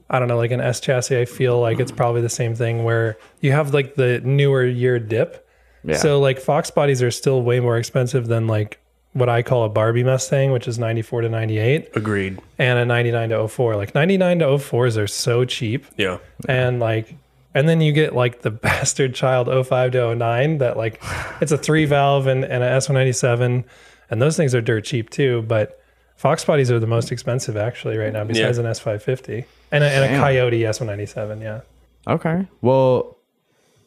I 0.10 0.20
don't 0.20 0.30
know, 0.30 0.38
like 0.38 0.52
an 0.52 0.62
S 0.62 0.80
chassis. 0.80 1.20
I 1.20 1.26
feel 1.26 1.60
like 1.60 1.80
it's 1.82 1.92
probably 1.92 2.22
the 2.22 2.30
same 2.30 2.56
thing 2.56 2.86
where 2.86 3.18
you 3.42 3.52
have 3.52 3.74
like 3.74 3.96
the 3.96 4.22
newer 4.22 4.66
year 4.66 5.00
dip. 5.00 5.46
Yeah. 5.84 5.98
So 5.98 6.20
like 6.22 6.40
Fox 6.40 6.72
bodies 6.72 7.04
are 7.04 7.12
still 7.12 7.42
way 7.42 7.60
more 7.60 7.78
expensive 7.78 8.28
than 8.28 8.48
like 8.48 8.80
what 9.16 9.30
I 9.30 9.42
call 9.42 9.64
a 9.64 9.70
Barbie 9.70 10.04
Mustang, 10.04 10.52
which 10.52 10.68
is 10.68 10.78
94 10.78 11.22
to 11.22 11.30
98 11.30 11.90
Agreed. 11.96 12.38
and 12.60 12.78
a 12.78 12.86
99 12.86 13.30
to 13.30 13.48
04. 13.48 13.76
Like 13.78 13.96
99 13.96 14.40
to 14.40 14.46
04s 14.46 14.98
are 14.98 15.08
so 15.08 15.46
cheap 15.46 15.86
Yeah. 15.98 16.18
and 16.48 16.80
like 16.80 17.16
and 17.54 17.70
then 17.70 17.80
you 17.80 17.94
get 17.94 18.14
like 18.14 18.42
the 18.42 18.52
bastard 18.66 19.16
child 19.16 19.48
05 19.68 19.92
to 19.94 20.14
09 20.16 20.58
that 20.58 20.76
like 20.78 21.02
it's 21.42 21.52
a 21.54 21.58
three 21.58 21.86
valve 21.86 22.28
and, 22.28 22.44
and 22.44 22.62
a 22.64 22.68
s197 22.68 23.64
and 24.12 24.22
those 24.22 24.36
things 24.38 24.54
are 24.54 24.62
dirt 24.62 24.84
cheap 24.84 25.10
too 25.10 25.42
but 25.48 25.82
fox 26.18 26.44
bodies 26.44 26.70
are 26.70 26.80
the 26.80 26.86
most 26.88 27.12
expensive 27.12 27.56
actually 27.58 27.98
right 27.98 28.12
now 28.14 28.24
besides 28.26 28.58
Yeah. 28.58 28.66
an 28.66 28.72
s550 28.72 29.46
and 29.72 29.84
a, 29.84 29.88
and 29.90 30.14
a 30.14 30.18
coyote 30.20 30.60
s197 30.62 31.42
yeah 31.42 31.62
Okay. 32.08 32.46
Well, 32.62 33.18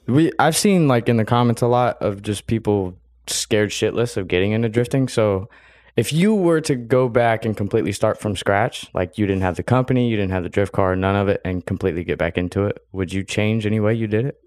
we 0.06 0.32
I've 0.40 0.56
seen 0.56 0.88
like 0.88 1.08
in 1.08 1.18
the 1.18 1.24
comments 1.24 1.62
a 1.62 1.68
lot 1.68 2.02
of 2.02 2.20
just 2.22 2.46
people 2.48 2.96
scared 3.30 3.70
shitless 3.70 4.16
of 4.16 4.28
getting 4.28 4.52
into 4.52 4.68
drifting. 4.68 5.08
So 5.08 5.48
if 5.96 6.12
you 6.12 6.34
were 6.34 6.60
to 6.62 6.74
go 6.76 7.08
back 7.08 7.44
and 7.44 7.56
completely 7.56 7.92
start 7.92 8.20
from 8.20 8.36
scratch, 8.36 8.88
like 8.94 9.18
you 9.18 9.26
didn't 9.26 9.42
have 9.42 9.56
the 9.56 9.62
company, 9.62 10.08
you 10.08 10.16
didn't 10.16 10.32
have 10.32 10.44
the 10.44 10.48
drift 10.48 10.72
car, 10.72 10.94
none 10.94 11.16
of 11.16 11.28
it, 11.28 11.40
and 11.44 11.64
completely 11.66 12.04
get 12.04 12.18
back 12.18 12.38
into 12.38 12.64
it, 12.64 12.78
would 12.92 13.12
you 13.12 13.24
change 13.24 13.66
any 13.66 13.80
way 13.80 13.94
you 13.94 14.06
did 14.06 14.24
it? 14.24 14.40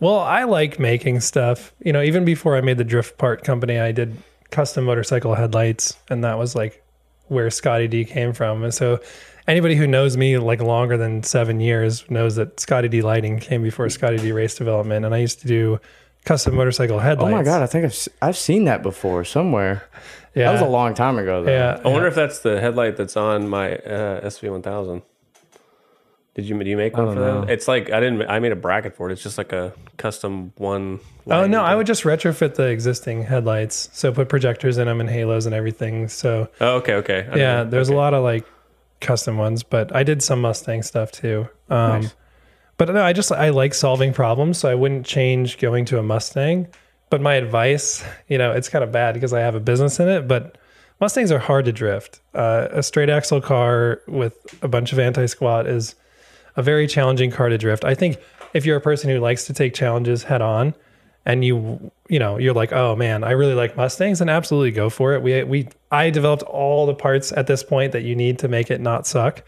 well 0.00 0.18
i 0.18 0.44
like 0.44 0.78
making 0.78 1.20
stuff 1.20 1.72
you 1.84 1.92
know 1.92 2.02
even 2.02 2.24
before 2.24 2.56
i 2.56 2.60
made 2.60 2.78
the 2.78 2.84
drift 2.84 3.16
part 3.18 3.44
company 3.44 3.78
i 3.78 3.92
did 3.92 4.16
custom 4.50 4.84
motorcycle 4.84 5.34
headlights 5.34 5.96
and 6.10 6.22
that 6.24 6.38
was 6.38 6.54
like 6.54 6.82
where 7.28 7.50
scotty 7.50 7.88
d 7.88 8.04
came 8.04 8.32
from 8.32 8.62
and 8.62 8.74
so 8.74 8.98
anybody 9.48 9.74
who 9.74 9.86
knows 9.86 10.16
me 10.16 10.38
like 10.38 10.60
longer 10.60 10.96
than 10.96 11.22
seven 11.22 11.60
years 11.60 12.08
knows 12.10 12.36
that 12.36 12.58
scotty 12.60 12.88
d 12.88 13.02
lighting 13.02 13.38
came 13.38 13.62
before 13.62 13.88
scotty 13.88 14.18
d 14.18 14.32
race 14.32 14.54
development 14.54 15.04
and 15.04 15.14
i 15.14 15.18
used 15.18 15.40
to 15.40 15.46
do 15.46 15.80
custom 16.26 16.54
motorcycle 16.54 16.98
headlights. 16.98 17.32
Oh 17.32 17.36
my 17.36 17.42
god, 17.42 17.62
I 17.62 17.66
think 17.66 17.84
I've 17.86 17.92
s- 17.92 18.08
I've 18.20 18.36
seen 18.36 18.64
that 18.64 18.82
before 18.82 19.24
somewhere. 19.24 19.88
yeah 20.34 20.44
That 20.46 20.52
was 20.52 20.60
a 20.60 20.66
long 20.66 20.92
time 20.92 21.16
ago 21.18 21.42
though. 21.44 21.50
yeah 21.50 21.80
I 21.82 21.88
wonder 21.88 22.06
if 22.08 22.14
that's 22.14 22.40
the 22.40 22.60
headlight 22.60 22.96
that's 22.98 23.16
on 23.16 23.48
my 23.48 23.76
uh, 23.76 24.20
SV1000. 24.28 25.02
Did 26.34 26.44
you 26.44 26.62
do 26.62 26.68
you 26.68 26.76
make 26.76 26.94
one 26.94 27.06
don't 27.06 27.14
for 27.14 27.20
that? 27.46 27.50
It's 27.50 27.66
like 27.66 27.90
I 27.90 27.98
didn't. 27.98 28.28
I 28.28 28.40
made 28.40 28.52
a 28.52 28.56
bracket 28.56 28.94
for 28.94 29.08
it. 29.08 29.12
It's 29.14 29.22
just 29.22 29.38
like 29.38 29.52
a 29.54 29.72
custom 29.96 30.52
one. 30.58 31.00
oh 31.26 31.30
light. 31.30 31.48
no 31.50 31.62
i 31.62 31.74
would 31.74 31.86
just 31.86 32.02
retrofit 32.02 32.56
the 32.56 32.64
existing 32.66 33.22
headlights 33.22 33.88
so 33.94 34.12
put 34.12 34.28
projectors 34.28 34.76
in 34.76 34.86
them 34.86 35.00
and 35.00 35.08
halos 35.08 35.46
and 35.46 35.54
everything 35.54 36.06
so 36.08 36.48
Oh, 36.60 36.76
okay, 36.76 36.94
okay. 36.96 37.26
I 37.32 37.36
yeah 37.36 37.54
know. 37.64 37.70
there's 37.70 37.88
Okay. 37.88 37.94
a 37.96 37.98
lot 37.98 38.12
of 38.12 38.22
like 38.22 38.44
custom 39.00 39.38
ones 39.38 39.62
but 39.62 39.94
i 39.96 40.02
did 40.02 40.22
some 40.22 40.42
mustang 40.42 40.82
stuff 40.82 41.10
too 41.10 41.48
um 41.70 42.02
Nice. 42.02 42.14
But 42.78 42.88
no 42.92 43.02
i 43.02 43.12
just 43.12 43.32
i 43.32 43.48
like 43.48 43.74
solving 43.74 44.12
problems 44.12 44.58
so 44.58 44.68
i 44.68 44.74
wouldn't 44.74 45.06
change 45.06 45.58
going 45.58 45.84
to 45.84 45.98
a 45.98 46.02
mustang. 46.02 46.66
But 47.08 47.20
my 47.20 47.34
advice 47.34 48.04
you 48.28 48.38
know 48.38 48.52
it's 48.52 48.68
kind 48.68 48.82
of 48.82 48.90
bad 48.90 49.14
because 49.14 49.32
i 49.32 49.40
have 49.40 49.54
a 49.54 49.60
business 49.60 50.00
in 50.00 50.08
it 50.08 50.26
but 50.26 50.58
mustangs 51.00 51.30
are 51.30 51.38
hard 51.38 51.64
to 51.66 51.72
drift. 51.72 52.20
Uh, 52.34 52.68
a 52.70 52.82
straight 52.82 53.10
axle 53.10 53.40
car 53.40 54.00
with 54.06 54.34
a 54.62 54.68
bunch 54.68 54.92
of 54.92 54.98
anti-squat 54.98 55.66
is 55.66 55.94
a 56.56 56.62
very 56.62 56.86
challenging 56.86 57.30
car 57.30 57.48
to 57.48 57.58
drift. 57.58 57.84
I 57.84 57.94
think 57.94 58.18
if 58.54 58.64
you're 58.64 58.76
a 58.76 58.80
person 58.80 59.10
who 59.10 59.18
likes 59.18 59.44
to 59.46 59.52
take 59.52 59.74
challenges 59.74 60.22
head 60.22 60.40
on 60.40 60.74
and 61.24 61.44
you 61.44 61.90
you 62.08 62.18
know 62.18 62.38
you're 62.38 62.54
like 62.54 62.72
oh 62.72 62.94
man 62.94 63.24
i 63.24 63.32
really 63.32 63.54
like 63.54 63.76
mustangs 63.76 64.20
and 64.20 64.30
absolutely 64.30 64.70
go 64.70 64.88
for 64.88 65.12
it. 65.14 65.22
We 65.22 65.42
we 65.44 65.68
i 65.90 66.10
developed 66.10 66.44
all 66.44 66.86
the 66.86 66.94
parts 66.94 67.32
at 67.32 67.46
this 67.46 67.62
point 67.62 67.92
that 67.92 68.02
you 68.02 68.14
need 68.14 68.38
to 68.40 68.48
make 68.48 68.70
it 68.70 68.80
not 68.80 69.06
suck. 69.06 69.42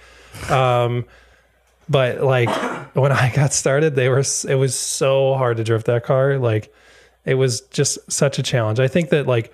Um 0.50 1.06
but 1.88 2.22
like 2.22 2.48
when 2.94 3.12
i 3.12 3.32
got 3.34 3.52
started 3.52 3.94
they 3.94 4.08
were 4.08 4.22
it 4.48 4.54
was 4.54 4.74
so 4.74 5.34
hard 5.34 5.56
to 5.56 5.64
drift 5.64 5.86
that 5.86 6.04
car. 6.04 6.38
Like 6.38 6.72
it 7.24 7.34
was 7.34 7.60
just 7.62 7.98
such 8.10 8.38
a 8.38 8.42
challenge. 8.42 8.80
I 8.80 8.88
think 8.88 9.10
that 9.10 9.26
like 9.26 9.52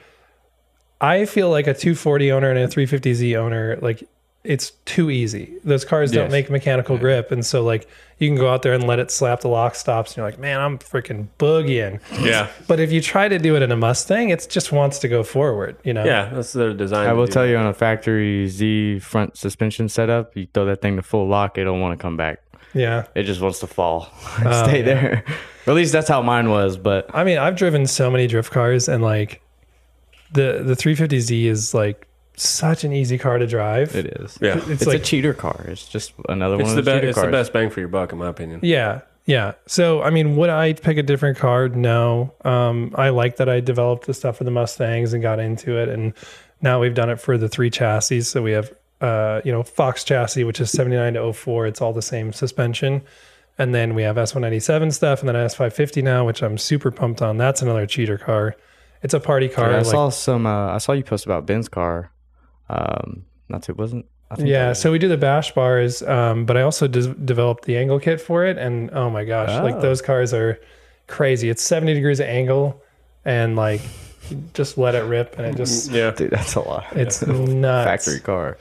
i 1.01 1.25
feel 1.25 1.51
like 1.51 1.67
a 1.67 1.75
240 1.75 2.31
owner 2.31 2.51
and 2.51 2.59
a 2.59 2.69
350z 2.69 3.37
owner 3.37 3.77
like 3.83 4.09
it's 4.45 4.73
too 4.85 5.11
easy 5.11 5.55
those 5.65 5.85
cars 5.85 6.11
don't 6.13 6.31
make 6.31 6.51
mechanical 6.51 6.99
grip 6.99 7.33
and 7.33 7.45
so 7.47 7.65
like 7.65 7.89
you 8.19 8.29
can 8.29 8.37
go 8.37 8.53
out 8.53 8.61
there 8.63 8.75
and 8.75 8.87
let 8.87 8.99
it 8.99 9.11
slap 9.11 9.41
the 9.41 9.49
lock 9.49 9.75
stops 9.75 10.11
and 10.13 10.19
you're 10.19 10.27
like 10.27 10.39
man 10.39 10.61
i'm 10.61 10.79
freaking 10.79 11.27
boogieing 11.39 11.99
Yeah. 12.23 12.49
but 12.69 12.79
if 12.79 12.93
you 12.93 13.01
try 13.01 13.27
to 13.27 13.39
do 13.39 13.57
it 13.57 13.63
in 13.63 13.73
a 13.73 13.77
Mustang, 13.77 14.29
it 14.29 14.47
just 14.51 14.71
wants 14.71 14.99
to 15.01 15.09
go 15.09 15.23
forward, 15.23 15.77
you 15.83 15.93
know? 15.95 16.05
Yeah, 16.05 16.27
that's 16.33 16.53
their 16.53 16.75
design. 16.75 17.09
I 17.09 17.13
will 17.15 17.27
tell 17.27 17.45
that. 17.45 17.49
you 17.51 17.57
on 17.57 17.67
a 17.67 17.73
factory 17.75 18.47
Z 18.47 18.99
front 19.01 19.37
suspension 19.37 19.89
setup, 19.89 20.37
you 20.37 20.47
throw 20.53 20.67
that 20.67 20.81
thing 20.83 20.97
to 20.97 21.03
full 21.03 21.27
lock, 21.27 21.57
it 21.59 21.65
don't 21.65 21.81
want 21.81 21.99
to 21.99 22.03
come 22.03 22.17
back. 22.17 22.41
Yeah. 22.75 23.07
It 23.15 23.23
just 23.25 23.41
wants 23.41 23.61
to 23.61 23.67
fall 23.67 24.11
and 24.39 24.49
uh, 24.49 24.65
stay 24.69 24.83
there. 24.83 25.25
Or 25.67 25.71
at 25.71 25.75
least 25.77 25.93
that's 25.93 26.09
how 26.09 26.21
mine 26.23 26.51
was. 26.51 26.77
But 26.77 27.09
I 27.15 27.25
mean, 27.25 27.39
I've 27.39 27.57
driven 27.57 27.87
so 27.87 28.11
many 28.11 28.27
drift 28.27 28.53
cars 28.53 28.89
and 28.89 29.03
like 29.03 29.41
the 30.33 30.63
the 30.65 30.75
350Z 30.75 31.45
is 31.47 31.73
like 31.75 32.07
such 32.37 32.85
an 32.85 32.93
easy 32.93 33.19
car 33.19 33.39
to 33.39 33.47
drive. 33.47 33.95
it 33.95 34.07
is. 34.07 34.39
Yeah. 34.41 34.57
It's, 34.59 34.69
It's, 34.69 34.87
like 34.87 35.01
a 35.01 35.05
cheater 35.05 35.35
car. 35.35 35.65
It's 35.69 35.87
just 35.87 36.13
another 36.29 36.57
It's 36.57 36.65
one 36.65 36.75
the 36.75 36.79
of 36.81 36.85
the 36.85 36.91
best. 36.91 36.97
cheater 37.01 37.09
It's 37.11 37.21
the 37.21 37.29
best 37.31 37.53
bang 37.53 37.71
for 37.71 37.81
your 37.81 37.89
buck, 37.89 38.13
in 38.13 38.19
my 38.19 38.29
opinion. 38.29 38.61
Yeah. 38.63 39.03
Yeah. 39.27 39.53
So, 39.67 40.03
I 40.03 40.11
mean, 40.11 40.37
would 40.37 40.51
I 40.51 40.75
pick 40.75 40.99
a 40.99 41.03
different 41.03 41.39
car? 41.39 41.69
No. 41.69 42.35
Um, 42.45 42.93
I 42.97 43.09
like 43.09 43.37
that 43.37 43.49
I 43.49 43.61
developed 43.61 44.07
the 44.07 44.15
stuff 44.15 44.37
for 44.39 44.45
the 44.45 44.51
Mustangs 44.51 45.13
and 45.13 45.23
got 45.23 45.39
into 45.41 45.79
it. 45.79 45.89
And 45.89 46.13
now 46.61 46.81
we've 46.81 46.95
done 46.95 47.09
it 47.11 47.21
for 47.21 47.39
the 47.39 47.49
three 47.49 47.71
chassis. 47.71 48.21
So 48.23 48.43
we 48.43 48.53
have, 48.53 48.73
uh, 49.01 49.41
you 49.45 49.53
know, 49.53 49.63
Fox 49.63 50.05
chassis, 50.05 50.45
which 50.45 50.61
is 50.61 50.71
79 50.71 51.15
to 51.15 51.33
04. 51.33 51.67
It's 51.67 51.81
all 51.81 51.93
the 51.95 52.03
same 52.03 52.33
suspension. 52.33 53.03
And 53.57 53.75
then 53.75 53.95
we 53.95 54.03
have 54.03 54.17
S197 54.17 54.93
stuff 54.93 55.21
and 55.21 55.29
then 55.29 55.37
S550 55.37 56.03
now, 56.03 56.27
which 56.27 56.43
I'm 56.43 56.59
super 56.59 56.91
pumped 56.91 57.23
on. 57.23 57.37
That's 57.39 57.63
another 57.63 57.87
cheater 57.87 58.19
car. 58.19 58.57
It's 59.03 59.15
a 59.15 59.21
party 59.21 59.49
car. 59.49 59.71
I 59.71 59.77
like- 59.79 59.87
saw 59.87 60.09
some. 60.09 60.45
Uh, 60.47 60.73
I 60.75 60.79
saw 60.79 60.93
you 60.93 61.05
post 61.05 61.25
about 61.25 61.47
Ben's 61.47 61.69
car. 61.69 62.11
Um, 62.75 63.25
not 63.49 63.63
too 63.63 63.75
wasn't. 63.75 64.07
I 64.31 64.37
think 64.37 64.49
Yeah, 64.49 64.71
was- 64.71 64.81
so 64.81 64.91
we 64.91 64.99
do 64.99 65.09
the 65.09 65.17
bash 65.19 65.53
bars, 65.55 66.03
um, 66.03 66.45
but 66.47 66.57
I 66.57 66.63
also 66.63 66.89
des- 66.89 67.15
developed 67.25 67.65
the 67.67 67.77
angle 67.77 68.01
kit 68.01 68.21
for 68.21 68.45
it, 68.45 68.59
and 68.59 68.91
oh 68.93 69.11
my 69.11 69.25
gosh, 69.25 69.51
like 69.63 69.77
Oh. 69.77 69.81
those 69.81 70.01
cars 70.03 70.33
are 70.35 70.59
crazy. 71.07 71.49
It's 71.51 71.63
seventy 71.63 71.95
degrees 71.95 72.21
of 72.21 72.27
angle, 72.27 72.83
and 73.25 73.55
like 73.55 73.83
just 74.55 74.79
let 74.79 74.95
it 74.95 75.05
rip, 75.05 75.39
and 75.39 75.47
it 75.47 75.57
just 75.57 75.91
Yeah. 75.91 76.11
dude, 76.11 76.31
that's 76.31 76.55
a 76.55 76.61
lot. 76.61 76.87
it's 76.93 77.25
nuts. 77.27 77.87
factory 78.07 78.21
car. 78.21 78.57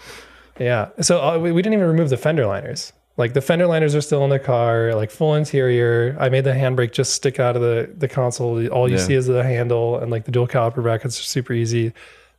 Yeah. 0.60 0.90
So 1.02 1.22
uh, 1.24 1.40
we, 1.40 1.52
we 1.52 1.62
didn't 1.62 1.74
even 1.76 1.88
remove 1.88 2.10
the 2.10 2.18
fender 2.18 2.46
liners. 2.46 2.94
Like 3.16 3.34
the 3.34 3.42
fender 3.42 3.66
liners 3.68 3.96
are 3.96 4.02
still 4.02 4.24
in 4.24 4.30
the 4.32 4.40
car, 4.40 4.94
like 4.96 5.10
full 5.12 5.36
interior. 5.36 6.16
I 6.20 6.30
made 6.30 6.44
the 6.44 6.52
handbrake 6.52 6.92
just 6.92 7.14
stick 7.14 7.40
out 7.40 7.56
of 7.56 7.62
the 7.62 7.90
the 7.98 8.08
console. 8.08 8.68
All 8.68 8.90
you 8.90 8.98
Yeah. 8.98 9.02
see 9.02 9.14
is 9.14 9.28
the 9.28 9.44
handle, 9.44 9.98
and 9.98 10.12
like 10.12 10.26
the 10.26 10.32
dual 10.32 10.48
caliper 10.48 10.82
brackets 10.84 11.20
are 11.20 11.24
super 11.24 11.54
easy. 11.54 11.94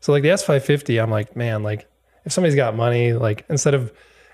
So 0.04 0.12
like 0.12 0.22
the 0.22 0.28
S550, 0.28 1.02
I'm 1.02 1.10
like, 1.10 1.34
man, 1.34 1.62
like 1.62 1.88
if 2.26 2.32
somebody's 2.32 2.54
got 2.54 2.76
money, 2.76 3.14
like 3.14 3.46
instead 3.48 3.72
of 3.72 3.90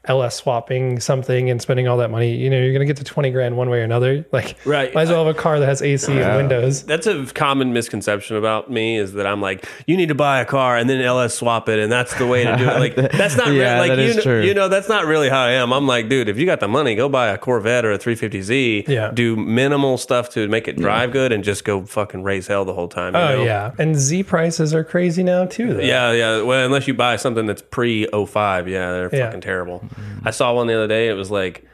LS 0.07 0.35
swapping 0.37 0.99
something 1.01 1.51
and 1.51 1.61
spending 1.61 1.87
all 1.87 1.99
that 1.99 2.11
money, 2.11 2.35
you 2.35 2.49
know, 2.49 2.59
you're 2.59 2.73
gonna 2.73 2.85
get 2.87 2.97
to 2.97 3.05
20 3.05 3.31
grand 3.31 3.57
one 3.57 3.69
way 3.69 3.81
or 3.81 3.85
another. 3.85 4.25
Like, 4.33 4.57
Right. 4.65 4.95
Might 4.95 5.03
as 5.03 5.09
well 5.11 5.27
have 5.27 5.35
a 5.35 5.39
car 5.39 5.61
that 5.61 5.67
has 5.67 5.83
AC 5.83 6.11
and 6.11 6.37
windows. 6.37 6.83
That's 6.85 7.07
a 7.07 7.27
common 7.27 7.73
misconception 7.73 8.37
about 8.37 8.71
me 8.71 8.97
is 8.97 9.13
that 9.15 9.27
I'm 9.27 9.41
like, 9.41 9.67
you 9.87 9.97
need 9.97 10.09
to 10.09 10.15
buy 10.15 10.41
a 10.41 10.45
car 10.45 10.77
and 10.77 10.89
then 10.89 11.01
LS 11.01 11.35
swap 11.35 11.69
it, 11.69 11.79
and 11.79 11.91
that's 11.93 12.15
the 12.15 12.27
way 12.27 12.45
to 12.45 12.57
do 12.57 12.65
it. 12.69 12.79
Like 12.81 12.95
that's 13.13 13.37
not 13.37 13.49
Yeah, 13.49 13.75
really, 13.77 13.89
like 13.89 13.97
that 13.99 14.07
you, 14.09 14.15
know, 14.15 14.21
true. 14.23 14.43
you 14.43 14.55
know 14.55 14.69
that's 14.69 14.89
not 14.89 15.05
really 15.05 15.29
how 15.29 15.43
I 15.43 15.51
am. 15.53 15.73
I'm 15.73 15.87
like, 15.87 16.09
dude, 16.09 16.29
if 16.29 16.39
you 16.39 16.47
got 16.47 16.61
the 16.61 16.69
money, 16.69 16.95
go 16.95 17.09
buy 17.09 17.29
a 17.29 17.37
Corvette 17.39 17.85
or 17.85 17.93
a 17.93 17.99
350Z. 17.99 18.89
Yeah. 18.89 19.11
Do 19.13 19.37
minimal 19.37 19.99
stuff 19.99 20.31
to 20.31 20.49
make 20.49 20.67
it 20.69 20.77
drive 20.77 21.13
good 21.13 21.33
and 21.33 21.45
just 21.45 21.65
go 21.65 21.85
fucking 21.85 22.23
raise 22.23 22.47
hell 22.47 22.65
the 22.65 22.75
whole 22.75 22.89
time. 22.89 23.15
you 23.15 23.21
Oh 23.21 23.37
know? 23.39 23.45
yeah, 23.45 23.73
and 23.79 23.97
Z 23.97 24.23
prices 24.25 24.75
are 24.75 24.85
crazy 24.85 25.23
now 25.23 25.45
too. 25.47 25.75
Though. 25.75 25.81
Yeah, 25.81 26.13
yeah. 26.13 26.43
Well, 26.43 26.65
unless 26.65 26.87
you 26.89 26.95
buy 26.95 27.17
something 27.17 27.47
that's 27.47 27.63
pre 27.63 28.07
05, 28.07 28.69
yeah, 28.69 28.93
they're 28.93 29.11
Yeah. 29.13 29.27
fucking 29.27 29.41
terrible. 29.43 29.83
I 30.25 30.31
saw 30.31 30.55
one 30.55 30.67
the 30.67 30.75
other 30.75 30.89
day. 30.89 31.09
It 31.09 31.15
was 31.15 31.31
like, 31.31 31.65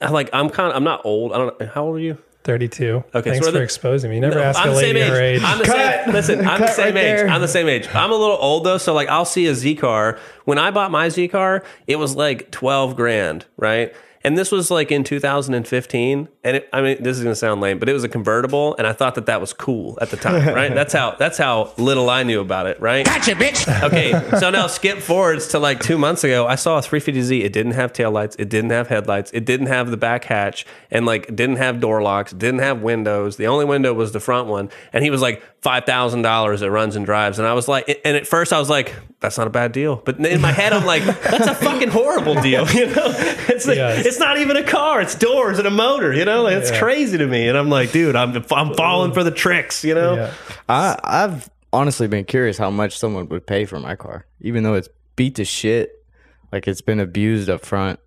I 0.00 0.10
like 0.10 0.30
I'm 0.32 0.50
kind 0.50 0.70
of 0.70 0.76
I'm 0.76 0.84
not 0.84 1.02
old. 1.04 1.32
I 1.32 1.38
don't. 1.38 1.62
How 1.68 1.86
old 1.86 1.96
are 1.96 2.00
you? 2.00 2.18
32. 2.44 3.02
Okay, 3.14 3.30
Thanks 3.30 3.38
so 3.46 3.52
for 3.52 3.58
the- 3.58 3.64
exposing 3.64 4.10
me. 4.10 4.16
You 4.16 4.20
never 4.20 4.34
No, 4.34 4.42
ask 4.42 4.60
I'm 4.60 4.68
a 4.68 4.72
the 4.72 4.76
same 4.80 4.86
lady 4.96 5.00
age. 5.00 5.08
her 5.08 5.20
age. 5.22 5.42
I'm 5.42 5.58
the 5.58 5.64
same. 5.64 6.12
Listen, 6.12 6.46
I'm 6.46 6.60
the 6.60 6.66
same 6.66 6.94
right 6.94 7.04
age. 7.04 7.16
there. 7.20 7.28
I'm 7.28 7.40
the 7.40 7.48
same 7.48 7.68
age. 7.68 7.88
I'm 7.94 8.10
a 8.12 8.14
little 8.14 8.36
old 8.38 8.64
though, 8.64 8.76
so 8.76 8.92
like 8.92 9.08
I'll 9.08 9.24
see 9.24 9.46
a 9.46 9.54
Z 9.54 9.76
car. 9.76 10.18
When 10.44 10.58
I 10.58 10.70
bought 10.70 10.90
my 10.90 11.08
Z 11.08 11.28
car, 11.28 11.62
it 11.86 11.96
was 11.96 12.14
like 12.16 12.50
12 12.50 12.96
grand, 12.96 13.46
right? 13.56 13.94
And 14.24 14.38
this 14.38 14.50
was 14.50 14.70
like 14.70 14.90
in 14.90 15.04
2015, 15.04 16.28
and 16.44 16.56
it, 16.56 16.68
I 16.72 16.80
mean, 16.80 17.02
this 17.02 17.18
is 17.18 17.22
gonna 17.22 17.34
sound 17.34 17.60
lame, 17.60 17.78
but 17.78 17.90
it 17.90 17.92
was 17.92 18.04
a 18.04 18.08
convertible, 18.08 18.74
and 18.78 18.86
I 18.86 18.94
thought 18.94 19.16
that 19.16 19.26
that 19.26 19.38
was 19.38 19.52
cool 19.52 19.98
at 20.00 20.10
the 20.10 20.16
time, 20.16 20.54
right? 20.54 20.74
that's 20.74 20.94
how 20.94 21.14
that's 21.18 21.36
how 21.36 21.72
little 21.76 22.08
I 22.08 22.22
knew 22.22 22.40
about 22.40 22.66
it, 22.66 22.80
right? 22.80 23.04
Gotcha, 23.04 23.32
bitch. 23.32 23.82
Okay, 23.82 24.12
so 24.40 24.48
now 24.48 24.66
skip 24.66 24.98
forwards 25.00 25.48
to 25.48 25.58
like 25.58 25.80
two 25.80 25.98
months 25.98 26.24
ago. 26.24 26.46
I 26.46 26.54
saw 26.54 26.78
a 26.78 26.80
350Z. 26.80 27.44
It 27.44 27.52
didn't 27.52 27.72
have 27.72 27.92
taillights. 27.92 28.36
It 28.38 28.48
didn't 28.48 28.70
have 28.70 28.88
headlights. 28.88 29.30
It 29.32 29.44
didn't 29.44 29.66
have 29.66 29.90
the 29.90 29.98
back 29.98 30.24
hatch, 30.24 30.64
and 30.90 31.04
like 31.04 31.26
didn't 31.26 31.56
have 31.56 31.80
door 31.80 32.02
locks. 32.02 32.32
Didn't 32.32 32.60
have 32.60 32.80
windows. 32.80 33.36
The 33.36 33.46
only 33.46 33.66
window 33.66 33.92
was 33.92 34.12
the 34.12 34.20
front 34.20 34.48
one. 34.48 34.70
And 34.94 35.04
he 35.04 35.10
was 35.10 35.20
like 35.20 35.42
five 35.60 35.84
thousand 35.84 36.22
dollars. 36.22 36.62
It 36.62 36.68
runs 36.68 36.96
and 36.96 37.04
drives. 37.04 37.38
And 37.38 37.46
I 37.46 37.52
was 37.52 37.68
like, 37.68 38.00
and 38.04 38.16
at 38.16 38.26
first 38.26 38.54
I 38.54 38.58
was 38.58 38.70
like, 38.70 38.94
that's 39.24 39.38
not 39.38 39.46
a 39.46 39.50
bad 39.50 39.72
deal. 39.72 39.96
But 39.96 40.18
in 40.24 40.40
my 40.40 40.52
head, 40.52 40.72
I'm 40.72 40.84
like, 40.84 41.02
that's 41.04 41.46
a 41.46 41.54
fucking 41.54 41.88
horrible 41.88 42.34
deal. 42.40 42.68
You 42.70 42.86
know, 42.86 42.92
it's 43.48 43.66
like, 43.66 43.76
Yes. 43.76 44.04
it's 44.06 44.18
not 44.18 44.38
even 44.38 44.56
a 44.56 44.62
car. 44.62 45.00
It's 45.00 45.14
doors 45.14 45.58
and 45.58 45.66
a 45.66 45.70
motor. 45.70 46.12
You 46.12 46.24
know, 46.24 46.42
like, 46.42 46.54
it's 46.56 46.70
Yeah. 46.70 46.78
crazy 46.78 47.16
to 47.18 47.26
me. 47.26 47.48
And 47.48 47.56
I'm 47.56 47.70
like, 47.70 47.90
dude, 47.92 48.16
I'm 48.16 48.36
I'm 48.52 48.74
falling 48.74 49.12
for 49.12 49.24
the 49.24 49.30
tricks. 49.30 49.84
You 49.84 49.94
know. 49.94 50.14
Yeah. 50.16 50.34
I 50.68 50.98
I've 51.02 51.48
honestly 51.72 52.06
been 52.06 52.24
curious 52.24 52.58
how 52.58 52.70
much 52.70 52.98
someone 52.98 53.28
would 53.30 53.46
pay 53.46 53.64
for 53.64 53.80
my 53.80 53.96
car, 53.96 54.26
even 54.40 54.62
though 54.62 54.74
it's 54.74 54.88
beat 55.16 55.36
to 55.36 55.44
shit. 55.44 56.04
Like 56.52 56.68
it's 56.68 56.82
been 56.82 57.00
abused 57.00 57.48
up 57.48 57.64
front. 57.64 57.98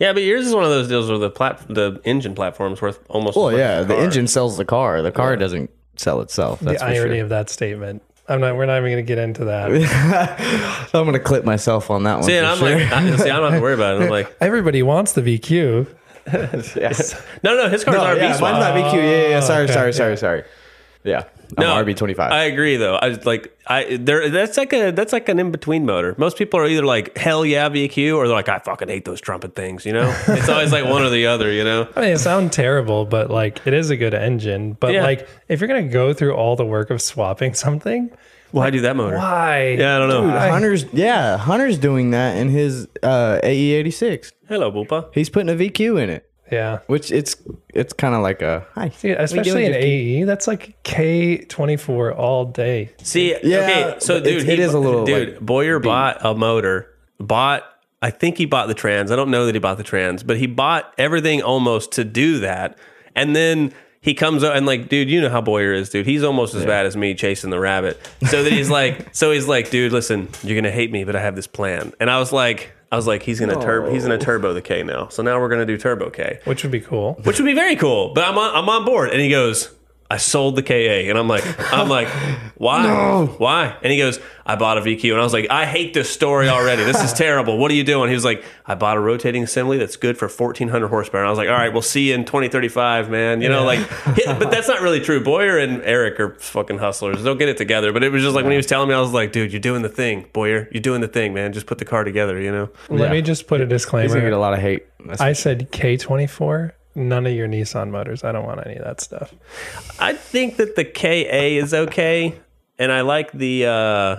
Yeah, 0.00 0.12
but 0.14 0.22
yours 0.22 0.46
is 0.46 0.54
one 0.54 0.64
of 0.64 0.70
those 0.70 0.88
deals 0.88 1.08
where 1.10 1.18
the 1.18 1.30
plat 1.30 1.60
the 1.68 2.00
engine 2.04 2.34
platform's 2.34 2.80
worth 2.80 2.98
almost. 3.10 3.36
Well, 3.36 3.52
yeah, 3.52 3.72
as 3.80 3.86
the 3.86 3.96
engine 3.96 4.26
sells 4.26 4.56
the 4.56 4.64
car. 4.64 5.02
The 5.02 5.12
car 5.12 5.36
doesn't 5.36 5.70
sell 5.96 6.20
itself. 6.22 6.60
That's 6.60 6.80
the 6.80 6.86
for 6.86 6.92
irony 6.94 7.16
sure. 7.16 7.22
of 7.24 7.28
that 7.28 7.50
statement. 7.50 8.02
I'm 8.28 8.40
not. 8.40 8.56
We're 8.56 8.66
not 8.66 8.78
even 8.78 8.90
going 8.90 8.96
to 8.96 9.02
get 9.02 9.18
into 9.18 9.44
that. 9.46 10.76
So 10.90 11.00
I'm 11.00 11.06
gonna 11.06 11.18
clip 11.18 11.44
myself 11.44 11.90
on 11.90 12.04
that 12.04 12.14
one. 12.14 12.22
See, 12.22 12.36
and 12.36 12.46
I'm 12.46 12.58
sure. 12.58 12.78
like, 12.78 12.92
I, 12.92 13.16
see, 13.16 13.28
I 13.28 13.36
don't 13.36 13.50
have 13.50 13.58
to 13.58 13.62
worry 13.62 13.74
about 13.74 14.00
it. 14.00 14.04
I'm 14.04 14.08
like, 14.08 14.34
Everybody 14.40 14.82
wants 14.82 15.12
the 15.12 15.20
VQ. 15.20 15.86
no, 17.42 17.56
no, 17.56 17.68
his 17.68 17.84
car's 17.84 17.96
no, 17.96 18.04
RB 18.04 18.16
yeah, 18.18 18.32
swap. 18.34 18.52
mine's 18.52 18.64
not 18.64 18.74
VQ. 18.74 18.94
Yeah, 18.94 19.02
yeah, 19.02 19.28
yeah. 19.28 19.36
Oh, 19.36 19.40
sorry, 19.40 19.64
okay, 19.64 19.72
sorry, 19.72 19.88
yeah. 19.88 19.92
sorry, 19.92 20.16
sorry. 20.16 20.44
Yeah, 21.04 21.24
I'm 21.56 21.64
No, 21.64 21.84
RB25. 21.84 22.18
I 22.30 22.44
agree, 22.44 22.76
though. 22.76 22.96
I 22.96 23.08
like, 23.24 23.56
I 23.66 23.96
there. 23.96 24.28
That's 24.28 24.56
like 24.56 24.72
a 24.72 24.90
that's 24.92 25.12
like 25.12 25.28
an 25.28 25.38
in 25.38 25.50
between 25.50 25.84
motor. 25.86 26.14
Most 26.18 26.36
people 26.38 26.60
are 26.60 26.66
either 26.66 26.84
like 26.84 27.16
hell 27.16 27.44
yeah 27.44 27.68
VQ 27.68 28.16
or 28.16 28.26
they're 28.26 28.36
like 28.36 28.48
I 28.48 28.58
fucking 28.58 28.88
hate 28.88 29.04
those 29.04 29.20
trumpet 29.20 29.54
things. 29.54 29.84
You 29.86 29.92
know, 29.92 30.14
it's 30.28 30.48
always 30.48 30.72
like 30.72 30.84
one 30.84 31.02
or 31.02 31.10
the 31.10 31.26
other. 31.26 31.50
You 31.52 31.64
know. 31.64 31.88
I 31.96 32.00
mean, 32.00 32.10
it 32.10 32.18
sounds 32.18 32.54
terrible, 32.54 33.04
but 33.04 33.30
like 33.30 33.66
it 33.66 33.74
is 33.74 33.90
a 33.90 33.96
good 33.96 34.14
engine. 34.14 34.72
But 34.74 34.92
Yeah. 34.92 35.02
like, 35.02 35.28
if 35.48 35.60
you're 35.60 35.68
going 35.68 35.86
to 35.86 35.92
go 35.92 36.12
through 36.12 36.34
all 36.34 36.56
the 36.56 36.64
work 36.66 36.90
of 36.90 37.00
swapping 37.02 37.54
something, 37.66 38.10
Why 38.52 38.70
do 38.70 38.80
that 38.82 38.96
motor? 38.96 39.16
why? 39.16 39.76
Yeah, 39.78 39.96
I 39.96 39.98
don't 39.98 40.08
know. 40.08 40.22
Dude, 40.22 40.30
Hunter's 40.50 40.84
yeah, 40.92 41.36
Hunter's 41.36 41.78
doing 41.78 42.10
that 42.10 42.36
in 42.36 42.48
his 42.48 42.86
uh, 43.02 43.40
AE86. 43.42 44.32
Hello, 44.48 44.70
Boopa. 44.70 45.08
He's 45.12 45.28
putting 45.28 45.48
a 45.48 45.54
VQ 45.58 46.00
in 46.02 46.10
it, 46.10 46.28
Yeah. 46.50 46.78
which 46.86 47.10
it's 47.10 47.36
it's 47.74 47.92
kind 47.92 48.14
of 48.14 48.22
like 48.22 48.40
a 48.42 48.66
hi. 48.74 48.90
See, 48.90 49.10
especially 49.10 49.64
in 49.66 49.74
AE, 49.74 50.22
that's 50.24 50.46
like 50.46 50.76
K24 50.84 52.16
all 52.16 52.44
day. 52.46 52.90
See, 53.02 53.30
Yeah, 53.42 53.58
okay, 53.58 53.96
so 53.98 54.18
dude, 54.18 54.26
it's- 54.28 54.42
it 54.44 54.58
he- 54.58 54.62
is 54.64 54.74
a 54.74 54.78
little, 54.78 55.04
dude. 55.04 55.34
like, 55.34 55.40
Boyer 55.40 55.78
bought 55.78 56.24
a 56.24 56.34
motor, 56.34 56.88
bought. 57.18 57.64
I 58.02 58.10
think 58.10 58.36
he 58.38 58.44
bought 58.44 58.68
the 58.68 58.74
trans. 58.74 59.10
I 59.10 59.16
don't 59.16 59.30
know 59.30 59.46
that 59.46 59.54
he 59.54 59.58
bought 59.58 59.78
the 59.78 59.82
trans, 59.82 60.22
but 60.22 60.36
he 60.36 60.46
bought 60.46 60.92
everything 60.98 61.42
almost 61.42 61.92
to 61.92 62.04
do 62.04 62.40
that, 62.40 62.78
and 63.14 63.34
then. 63.34 63.72
He 64.02 64.14
comes 64.14 64.44
up 64.44 64.54
and 64.54 64.66
like, 64.66 64.88
dude, 64.88 65.10
you 65.10 65.20
know 65.20 65.30
how 65.30 65.40
Boyer 65.40 65.72
is, 65.72 65.90
dude. 65.90 66.06
He's 66.06 66.22
almost 66.22 66.54
as 66.54 66.64
bad 66.64 66.86
as 66.86 66.96
me 66.96 67.12
chasing 67.16 67.50
the 67.50 67.58
rabbit. 67.58 67.98
So 68.28 68.44
that 68.44 68.52
he's 68.52 68.70
like, 68.70 69.08
so 69.12 69.32
he's 69.32 69.48
like, 69.48 69.70
dude, 69.70 69.90
listen, 69.90 70.28
you're 70.44 70.54
gonna 70.54 70.70
hate 70.70 70.92
me, 70.92 71.02
but 71.02 71.16
I 71.16 71.20
have 71.22 71.34
this 71.34 71.48
plan. 71.48 71.92
And 71.98 72.08
I 72.08 72.20
was 72.20 72.32
like, 72.32 72.70
I 72.92 72.96
was 72.96 73.06
like, 73.06 73.22
he's 73.22 73.40
gonna 73.40 73.60
turbo, 73.60 73.90
he's 73.92 74.02
gonna 74.04 74.16
turbo 74.18 74.54
the 74.54 74.62
K 74.62 74.82
now. 74.82 75.08
So 75.08 75.22
now 75.22 75.40
we're 75.40 75.48
gonna 75.48 75.66
do 75.66 75.76
turbo 75.76 76.08
K 76.10 76.38
Which 76.44 76.62
would 76.62 76.70
be 76.72 76.80
cool. 76.80 77.14
which 77.24 77.38
would 77.38 77.44
be 77.46 77.54
very 77.54 77.76
cool. 77.76 78.14
But 78.14 78.24
I'm 78.24 78.38
on, 78.38 78.54
I'm 78.54 78.68
on 78.68 78.84
board. 78.84 79.10
And 79.10 79.20
he 79.20 79.28
goes, 79.28 79.70
I 80.08 80.18
sold 80.18 80.54
the 80.56 80.62
KA, 80.62 80.74
and 81.10 81.18
I'm 81.18 81.26
like, 81.28 81.44
I'm 81.72 81.88
like, 81.88 82.08
why, 82.56 83.24
why? 83.38 83.76
And 83.82 83.92
he 83.92 83.98
goes, 83.98 84.20
I 84.44 84.54
bought 84.54 84.78
a 84.78 84.80
VQ, 84.80 85.10
and 85.10 85.20
I 85.20 85.24
was 85.24 85.32
like, 85.32 85.50
I 85.50 85.66
hate 85.66 85.94
this 85.94 86.08
story 86.08 86.48
already. 86.48 86.84
This 86.84 87.02
is 87.02 87.12
terrible. 87.18 87.58
What 87.58 87.70
are 87.72 87.74
you 87.74 87.82
doing? 87.82 88.08
He 88.08 88.14
was 88.14 88.24
like, 88.24 88.44
I 88.66 88.76
bought 88.76 88.96
a 88.96 89.00
rotating 89.00 89.42
assembly 89.42 89.78
that's 89.78 89.96
good 89.96 90.16
for 90.16 90.28
1400 90.28 90.88
horsepower. 90.88 91.22
And 91.22 91.26
I 91.26 91.30
was 91.30 91.38
like, 91.38 91.48
all 91.48 91.54
right, 91.56 91.72
we'll 91.72 91.82
see 91.82 92.08
you 92.08 92.14
in 92.14 92.24
2035, 92.24 93.10
man. 93.10 93.40
You 93.42 93.48
know, 93.48 93.64
like, 93.64 93.80
but 94.26 94.50
that's 94.50 94.68
not 94.68 94.80
really 94.80 95.00
true. 95.00 95.22
Boyer 95.22 95.58
and 95.58 95.82
Eric 95.82 96.20
are 96.20 96.34
fucking 96.38 96.78
hustlers. 96.78 97.22
They'll 97.22 97.34
get 97.34 97.48
it 97.48 97.56
together. 97.56 97.92
But 97.92 98.04
it 98.04 98.12
was 98.12 98.22
just 98.22 98.34
like 98.36 98.44
when 98.44 98.52
he 98.52 98.56
was 98.58 98.66
telling 98.66 98.88
me, 98.88 98.94
I 98.94 99.00
was 99.00 99.12
like, 99.12 99.32
dude, 99.32 99.52
you're 99.52 99.60
doing 99.60 99.82
the 99.82 99.88
thing, 99.88 100.26
Boyer. 100.32 100.68
You're 100.70 100.82
doing 100.82 101.00
the 101.00 101.08
thing, 101.08 101.34
man. 101.34 101.52
Just 101.52 101.66
put 101.66 101.78
the 101.78 101.84
car 101.84 102.04
together. 102.04 102.40
You 102.40 102.52
know. 102.52 102.70
Let 102.88 103.10
me 103.10 103.22
just 103.22 103.46
put 103.48 103.60
a 103.60 103.66
He's 103.66 103.84
gonna 103.84 104.02
get 104.02 104.08
disclaimer. 104.08 104.30
a 104.30 104.38
lot 104.38 104.52
of 104.52 104.60
hate. 104.60 104.86
That's 105.04 105.20
I 105.20 105.32
said 105.32 105.70
K24. 105.72 106.72
None 106.96 107.26
of 107.26 107.32
your 107.34 107.46
Nissan 107.46 107.90
motors. 107.90 108.24
I 108.24 108.32
don't 108.32 108.46
want 108.46 108.66
any 108.66 108.76
of 108.76 108.84
that 108.84 109.00
stuff. 109.02 109.32
I 110.00 110.14
think 110.14 110.56
that 110.56 110.76
the 110.76 110.84
KA 110.84 111.04
is 111.62 111.74
okay, 111.74 112.34
and 112.78 112.90
I 112.90 113.02
like 113.02 113.30
the 113.32 113.66
uh, 113.66 114.16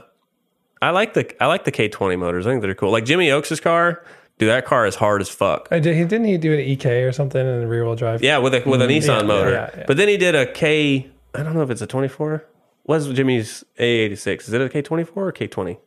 I 0.82 0.92
like 0.92 1.16
the 1.16 1.44
I 1.44 1.48
like 1.48 1.64
the 1.66 1.72
K20 1.72 2.20
motors. 2.20 2.46
I 2.46 2.52
think 2.52 2.62
they're 2.62 2.76
cool. 2.76 2.92
Like 2.92 3.04
Jimmy 3.06 3.32
Oaks' 3.32 3.60
car, 3.60 4.06
dude, 4.38 4.50
that 4.50 4.66
car 4.66 4.86
is 4.86 4.94
hard 4.96 5.22
as 5.22 5.30
fuck. 5.30 5.68
I 5.72 5.80
did, 5.80 5.96
he 5.96 6.04
didn't 6.04 6.26
he 6.26 6.38
do 6.38 6.54
an 6.54 6.60
EK 6.60 7.02
or 7.04 7.12
something 7.12 7.42
in 7.42 7.62
the 7.62 7.68
rear 7.68 7.84
wheel 7.84 7.96
drive? 7.96 8.22
Yeah, 8.22 8.38
with 8.38 8.54
a 8.54 8.62
with 8.64 8.82
a 8.82 8.86
Nissan 8.86 9.22
yeah, 9.22 9.28
motor. 9.28 9.52
yeah, 9.52 9.70
yeah. 9.76 9.84
But 9.88 9.98
then 9.98 10.08
he 10.08 10.18
did 10.18 10.36
a 10.36 10.46
K. 10.52 11.10
I 11.34 11.42
don't 11.44 11.56
know 11.56 11.64
if 11.64 11.72
it's 11.72 11.82
a 11.82 11.88
24. 11.88 12.46
What's 12.84 13.08
Jimmy's 13.08 13.64
A86? 13.80 14.42
Is 14.42 14.54
it 14.54 14.62
a 14.62 14.70
K24 14.70 15.10
or 15.18 15.32
K20? 15.34 15.78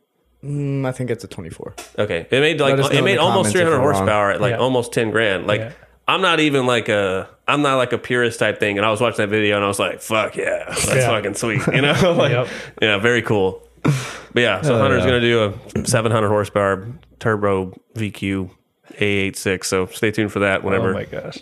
Mm, 0.43 0.85
I 0.85 0.91
think 0.91 1.09
it's 1.09 1.23
a 1.23 1.27
24. 1.27 1.73
Okay, 1.99 2.27
it 2.29 2.39
made 2.41 2.59
like 2.59 2.71
Let 2.75 2.85
us 2.85 2.91
know 2.91 2.99
it 2.99 3.01
made 3.03 3.17
almost 3.17 3.51
300 3.53 3.71
we're 3.71 3.77
wrong. 3.85 3.95
horsepower 3.95 4.31
at 4.31 4.41
like 4.41 4.51
Yeah. 4.51 4.57
almost 4.57 4.91
10 4.91 5.09
grand. 5.11 5.47
Like 5.47 5.61
Yeah. 5.61 5.71
I'm 6.13 6.21
not 6.21 6.39
even 6.39 6.65
like 6.65 6.89
a 6.89 7.29
I'm 7.47 7.61
not 7.61 7.75
like 7.77 7.93
a 7.93 7.97
purist 7.97 8.39
type 8.39 8.59
thing. 8.59 8.77
And 8.77 8.85
I 8.85 8.91
was 8.91 8.99
watching 9.01 9.17
that 9.17 9.29
video 9.29 9.55
and 9.55 9.63
I 9.63 9.67
was 9.67 9.79
like, 9.79 10.01
fuck 10.01 10.35
yeah, 10.35 10.65
that's 10.67 10.85
Yeah. 10.87 11.07
fucking 11.07 11.35
sweet. 11.35 11.61
You 11.73 11.81
know, 11.81 12.13
like 12.17 12.31
Yep. 12.31 12.47
yeah, 12.81 12.97
very 12.97 13.21
cool. 13.21 13.61
But 13.83 14.41
yeah, 14.41 14.61
so 14.61 14.75
uh, 14.75 14.79
Hunter's 14.79 15.01
yeah. 15.03 15.09
gonna 15.09 15.21
do 15.21 15.53
a 15.81 15.85
700 15.87 16.27
horsepower 16.27 16.87
turbo 17.19 17.73
VQ 17.95 18.49
A86. 18.93 19.65
So 19.65 19.85
stay 19.87 20.11
tuned 20.11 20.31
for 20.31 20.39
that. 20.39 20.61
Oh 20.61 20.65
whenever, 20.65 20.91
Oh 20.91 20.93
my 20.93 21.05
gosh. 21.05 21.37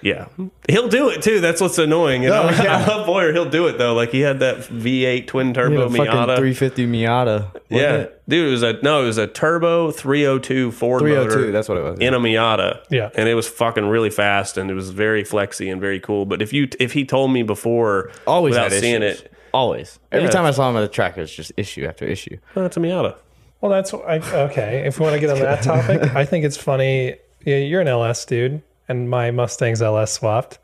yeah, 0.00 0.26
he'll 0.68 0.88
do 0.88 1.08
it 1.10 1.22
too. 1.22 1.40
That's 1.40 1.60
what's 1.60 1.78
annoying. 1.78 2.22
You 2.22 2.30
know, 2.30 2.42
Oh, 2.44 2.62
yeah. 2.62 2.76
I 2.84 2.86
love 2.86 3.06
Boyer. 3.06 3.32
He'll 3.32 3.48
do 3.50 3.66
it 3.68 3.78
though. 3.78 3.94
Like 3.94 4.10
he 4.10 4.20
had 4.20 4.40
that 4.40 4.58
V8 4.58 5.26
twin 5.26 5.46
He 5.46 5.48
had 5.48 5.54
turbo 5.54 5.82
a 5.82 5.90
fucking 5.90 6.04
Miata. 6.06 6.36
350 6.36 6.86
Miata. 6.86 7.40
wasn't 7.52 7.62
yeah, 7.70 7.94
it? 7.96 8.22
dude, 8.28 8.48
it 8.48 8.50
was 8.50 8.62
a 8.62 8.74
no, 8.82 9.02
it 9.02 9.06
was 9.06 9.18
a 9.18 9.26
turbo 9.26 9.90
302 9.90 10.70
Ford 10.72 11.00
302. 11.00 11.38
motor 11.38 11.52
That's 11.52 11.68
what 11.68 11.78
it 11.78 11.82
was. 11.84 11.98
in 12.00 12.14
a 12.14 12.20
Miata. 12.20 12.84
Yeah. 12.90 13.10
and 13.14 13.28
it 13.28 13.34
was 13.34 13.48
fucking 13.48 13.86
really 13.86 14.10
fast 14.10 14.56
and 14.56 14.70
it 14.70 14.74
was 14.74 14.90
very 14.90 15.24
flexy 15.24 15.68
and 15.70 15.80
very 15.80 16.00
cool. 16.00 16.26
But 16.26 16.42
if 16.42 16.52
you 16.52 16.68
if 16.80 16.92
he 16.92 17.04
told 17.04 17.32
me 17.32 17.42
before, 17.42 18.10
Always 18.26 18.52
without 18.52 18.72
had 18.72 18.80
seeing 18.80 19.02
issues. 19.02 19.20
it, 19.22 19.32
Always. 19.54 19.98
Every 20.10 20.24
Yeah. 20.28 20.30
time 20.30 20.44
I 20.46 20.50
saw 20.50 20.70
him 20.70 20.76
at 20.76 20.80
the 20.80 20.88
track, 20.88 21.18
it 21.18 21.20
was 21.20 21.30
just 21.34 21.52
issue 21.58 21.84
after 21.84 22.06
issue. 22.06 22.38
oh, 22.56 22.64
it's 22.64 22.76
a 22.76 22.80
Miata. 22.80 23.16
Well, 23.62 23.70
that's 23.70 23.94
I, 23.94 24.18
okay. 24.46 24.82
If 24.84 24.98
we 24.98 25.04
want 25.04 25.14
to 25.14 25.20
get 25.20 25.30
on 25.30 25.38
that 25.38 25.62
topic, 25.62 26.02
I 26.16 26.24
think 26.24 26.44
it's 26.44 26.56
funny. 26.56 27.14
Yeah, 27.46 27.58
you're 27.58 27.80
an 27.80 27.88
LS 27.88 28.24
dude, 28.26 28.60
and 28.88 29.08
my 29.08 29.30
Mustang's 29.30 29.80
LS 29.80 30.12
swapped, 30.12 30.58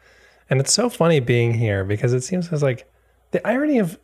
and 0.50 0.61
it's 0.61 0.73
so 0.73 0.90
funny 0.90 1.21
being 1.21 1.55
here 1.55 1.85
because 1.85 2.12
it 2.12 2.23
seems 2.23 2.52
as 2.52 2.62
like 2.62 2.90
the 3.31 3.47
irony 3.47 3.78
of 3.78 3.99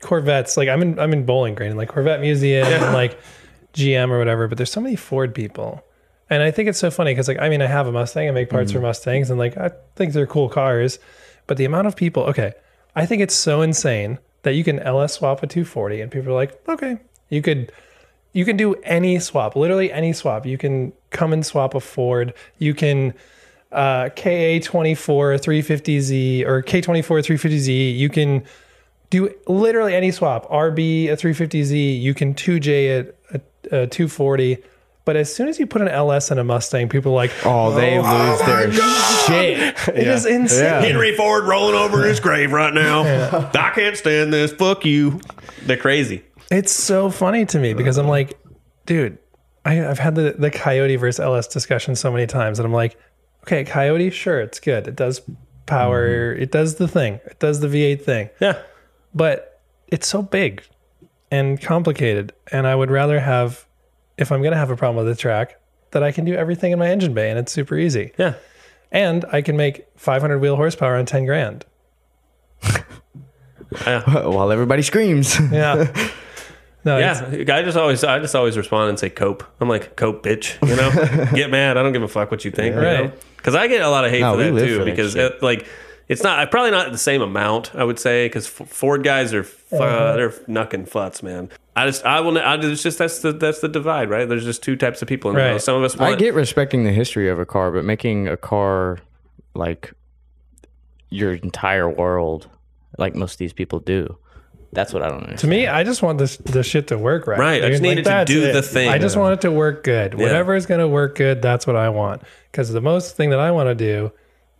Corvettes. 0.00 0.56
Like 0.56 0.68
I'm 0.70 0.80
in 0.80 0.98
I'm 0.98 1.12
in 1.12 1.26
Bowling 1.26 1.54
Green, 1.54 1.70
and 1.70 1.78
like 1.78 1.90
Corvette 1.90 2.20
Museum, 2.22 2.66
and 2.66 2.94
like 2.94 3.18
GM 3.74 4.10
or 4.10 4.18
whatever. 4.18 4.48
But 4.48 4.56
there's 4.56 4.72
so 4.72 4.80
many 4.80 4.96
Ford 4.96 5.34
people, 5.34 5.84
and 6.30 6.42
I 6.42 6.50
think 6.50 6.70
it's 6.70 6.78
so 6.78 6.90
funny 6.90 7.12
because 7.12 7.28
like 7.28 7.38
I 7.38 7.50
mean 7.50 7.60
I 7.60 7.66
have 7.66 7.86
a 7.86 7.92
Mustang, 7.92 8.28
I 8.28 8.30
make 8.30 8.48
parts 8.48 8.72
for 8.72 8.78
mm-hmm. 8.78 8.86
Mustangs, 8.86 9.28
and 9.28 9.38
like 9.38 9.58
I 9.58 9.72
think 9.94 10.14
they're 10.14 10.26
cool 10.26 10.48
cars, 10.48 10.98
but 11.46 11.58
the 11.58 11.66
amount 11.66 11.86
of 11.86 11.96
people. 11.96 12.22
Okay, 12.24 12.54
I 12.94 13.04
think 13.04 13.20
it's 13.20 13.34
so 13.34 13.60
insane 13.60 14.18
that 14.42 14.54
you 14.54 14.64
can 14.64 14.78
LS 14.78 15.12
swap 15.12 15.42
a 15.42 15.46
240, 15.46 16.00
and 16.00 16.10
people 16.10 16.30
are 16.30 16.34
like, 16.34 16.66
okay, 16.66 16.96
you 17.28 17.42
could 17.42 17.72
you 18.36 18.44
can 18.44 18.58
do 18.58 18.74
any 18.82 19.18
swap, 19.18 19.56
literally 19.56 19.90
any 19.90 20.12
swap. 20.12 20.44
You 20.44 20.58
can 20.58 20.92
come 21.08 21.32
and 21.32 21.44
swap 21.44 21.74
a 21.74 21.80
Ford. 21.80 22.34
You 22.58 22.74
can 22.74 23.14
uh, 23.72 24.10
KA24 24.14 24.60
350Z 25.40 26.46
or 26.46 26.62
K24 26.62 27.02
350Z. 27.02 27.96
You 27.96 28.10
can 28.10 28.44
do 29.08 29.34
literally 29.46 29.94
any 29.94 30.10
swap. 30.10 30.46
RB 30.50 31.08
a 31.08 31.16
350Z. 31.16 31.98
You 31.98 32.12
can 32.12 32.34
2J 32.34 32.66
it 32.68 33.18
a, 33.32 33.36
a 33.84 33.86
240. 33.86 34.58
But 35.06 35.16
as 35.16 35.34
soon 35.34 35.48
as 35.48 35.58
you 35.58 35.66
put 35.66 35.80
an 35.80 35.88
LS 35.88 36.30
in 36.30 36.38
a 36.38 36.44
Mustang, 36.44 36.90
people 36.90 37.12
are 37.12 37.14
like, 37.14 37.32
Oh, 37.46 37.74
they 37.74 37.98
lose 37.98 38.40
their 38.40 38.70
shit. 38.70 39.88
it 39.96 40.06
is 40.06 40.26
insane. 40.26 40.62
Yeah. 40.62 40.82
Henry 40.82 41.16
Ford 41.16 41.44
rolling 41.44 41.74
over 41.74 42.02
in 42.02 42.10
his 42.10 42.20
grave 42.20 42.52
right 42.52 42.74
now. 42.74 43.00
I 43.54 43.70
can't 43.70 43.96
stand 43.96 44.30
this. 44.30 44.52
Fuck 44.52 44.84
you. 44.84 45.20
They're 45.62 45.78
crazy. 45.78 46.22
It's 46.50 46.72
so 46.72 47.10
funny 47.10 47.44
to 47.46 47.58
me 47.58 47.74
because 47.74 47.98
I'm 47.98 48.08
like, 48.08 48.38
dude, 48.86 49.18
I, 49.64 49.84
I've 49.86 49.98
had 49.98 50.14
the, 50.14 50.36
the 50.38 50.50
Coyote 50.50 50.96
versus 50.96 51.20
LS 51.20 51.48
discussion 51.48 51.96
so 51.96 52.12
many 52.12 52.26
times, 52.26 52.58
and 52.58 52.66
I'm 52.66 52.72
like, 52.72 52.96
okay, 53.42 53.64
Coyote, 53.64 54.10
sure, 54.10 54.40
it's 54.40 54.60
good. 54.60 54.86
It 54.86 54.96
does 54.96 55.20
power, 55.66 56.34
mm-hmm. 56.34 56.42
it 56.42 56.52
does 56.52 56.76
the 56.76 56.86
thing, 56.88 57.14
it 57.26 57.38
does 57.38 57.60
the 57.60 57.68
V8 57.68 58.02
thing, 58.02 58.30
Yeah. 58.40 58.58
but 59.14 59.60
it's 59.88 60.06
so 60.06 60.22
big 60.22 60.62
and 61.30 61.60
complicated. 61.60 62.32
And 62.52 62.66
I 62.66 62.74
would 62.74 62.90
rather 62.90 63.20
have, 63.20 63.66
if 64.16 64.30
I'm 64.30 64.40
going 64.40 64.52
to 64.52 64.58
have 64.58 64.70
a 64.70 64.76
problem 64.76 65.04
with 65.04 65.14
the 65.14 65.20
track, 65.20 65.60
that 65.90 66.02
I 66.02 66.12
can 66.12 66.24
do 66.24 66.34
everything 66.34 66.72
in 66.72 66.78
my 66.78 66.88
engine 66.88 67.14
bay 67.14 67.30
and 67.30 67.38
it's 67.38 67.52
super 67.52 67.76
easy. 67.76 68.12
Yeah. 68.18 68.34
And 68.92 69.24
I 69.32 69.42
can 69.42 69.56
make 69.56 69.86
500 69.96 70.38
wheel 70.38 70.56
horsepower 70.56 70.96
on 70.96 71.06
10 71.06 71.26
grand. 71.26 71.64
While 73.84 74.52
everybody 74.52 74.82
screams. 74.82 75.38
Yeah. 75.50 75.92
No, 76.86 76.98
Yeah, 76.98 77.20
I 77.52 77.62
just 77.62 77.76
always 77.76 78.04
I 78.04 78.20
just 78.20 78.36
always 78.36 78.56
respond 78.56 78.90
and 78.90 78.98
say 78.98 79.10
cope. 79.10 79.42
I'm 79.60 79.68
like 79.68 79.96
cope, 79.96 80.22
bitch. 80.22 80.56
You 80.66 80.76
know, 80.76 81.30
get 81.34 81.50
mad. 81.50 81.76
I 81.76 81.82
don't 81.82 81.92
give 81.92 82.02
a 82.02 82.08
fuck 82.08 82.30
what 82.30 82.44
you 82.44 82.52
think. 82.52 82.76
Right. 82.76 83.12
Because 83.36 83.56
I 83.56 83.66
get 83.66 83.82
a 83.82 83.90
lot 83.90 84.04
of 84.04 84.12
hate 84.12 84.20
No, 84.20 84.34
for 84.36 84.50
that 84.52 84.64
too. 84.64 84.78
for 84.78 84.84
because 84.84 85.12
shit. 85.12 85.32
it, 85.32 85.42
like 85.42 85.66
it's 86.06 86.22
not 86.22 86.48
probably 86.52 86.70
not 86.70 86.92
the 86.92 86.98
same 86.98 87.22
amount. 87.22 87.74
I 87.74 87.82
would 87.82 87.98
say 87.98 88.26
because 88.26 88.46
Ford 88.46 89.02
guys 89.02 89.34
are 89.34 89.42
fu- 89.42 89.76
uh-huh. 89.76 89.84
uh, 89.84 90.16
they're 90.16 90.30
knucking 90.46 90.86
futs, 90.86 91.24
man. 91.24 91.50
I 91.74 91.86
just 91.86 92.04
I 92.06 92.20
will. 92.20 92.38
I, 92.38 92.54
it's 92.54 92.84
just 92.84 92.98
that's 92.98 93.18
the 93.18 93.32
that's 93.32 93.58
the 93.60 93.68
divide, 93.68 94.08
right? 94.08 94.28
There's 94.28 94.44
just 94.44 94.62
two 94.62 94.76
types 94.76 95.02
of 95.02 95.08
people. 95.08 95.32
In 95.32 95.36
Right. 95.36 95.60
Some 95.60 95.76
of 95.76 95.82
us 95.82 95.98
I 95.98 96.14
get 96.14 96.34
respecting 96.34 96.84
the 96.84 96.92
history 96.92 97.28
of 97.28 97.40
a 97.40 97.44
car, 97.44 97.72
but 97.72 97.84
making 97.84 98.28
a 98.28 98.36
car 98.36 98.98
like 99.54 99.92
your 101.08 101.34
entire 101.34 101.90
world, 101.90 102.48
like 102.96 103.16
most 103.16 103.32
of 103.32 103.38
these 103.38 103.52
people 103.52 103.80
do, 103.80 104.16
that's 104.76 104.92
what 104.92 105.02
I 105.02 105.08
don't 105.08 105.16
understand. 105.24 105.38
To 105.40 105.46
me, 105.48 105.66
I 105.66 105.82
just 105.82 106.02
want 106.02 106.18
this 106.18 106.36
the 106.36 106.62
shit 106.62 106.86
to 106.88 106.98
work 106.98 107.26
right. 107.26 107.38
Right, 107.38 107.64
I 107.64 107.70
just 107.70 107.82
dude. 107.82 107.90
need 107.90 107.98
it 107.98 108.02
to 108.04 108.08
that's 108.10 108.30
do 108.30 108.52
the 108.52 108.62
thing. 108.62 108.88
I 108.88 108.98
just 108.98 109.16
want 109.16 109.32
it 109.34 109.40
to 109.40 109.50
work 109.50 109.82
good. 109.82 110.12
Yeah. 110.12 110.22
Whatever 110.22 110.54
is 110.54 110.66
going 110.66 110.80
to 110.80 110.86
work 110.88 111.16
good, 111.16 111.42
that's 111.42 111.66
what 111.66 111.74
I 111.74 111.88
want. 111.88 112.22
Because 112.52 112.70
the 112.72 112.80
most 112.80 113.16
thing 113.16 113.30
that 113.30 113.40
I 113.40 113.50
want 113.50 113.66
to 113.68 113.74
do 113.74 114.12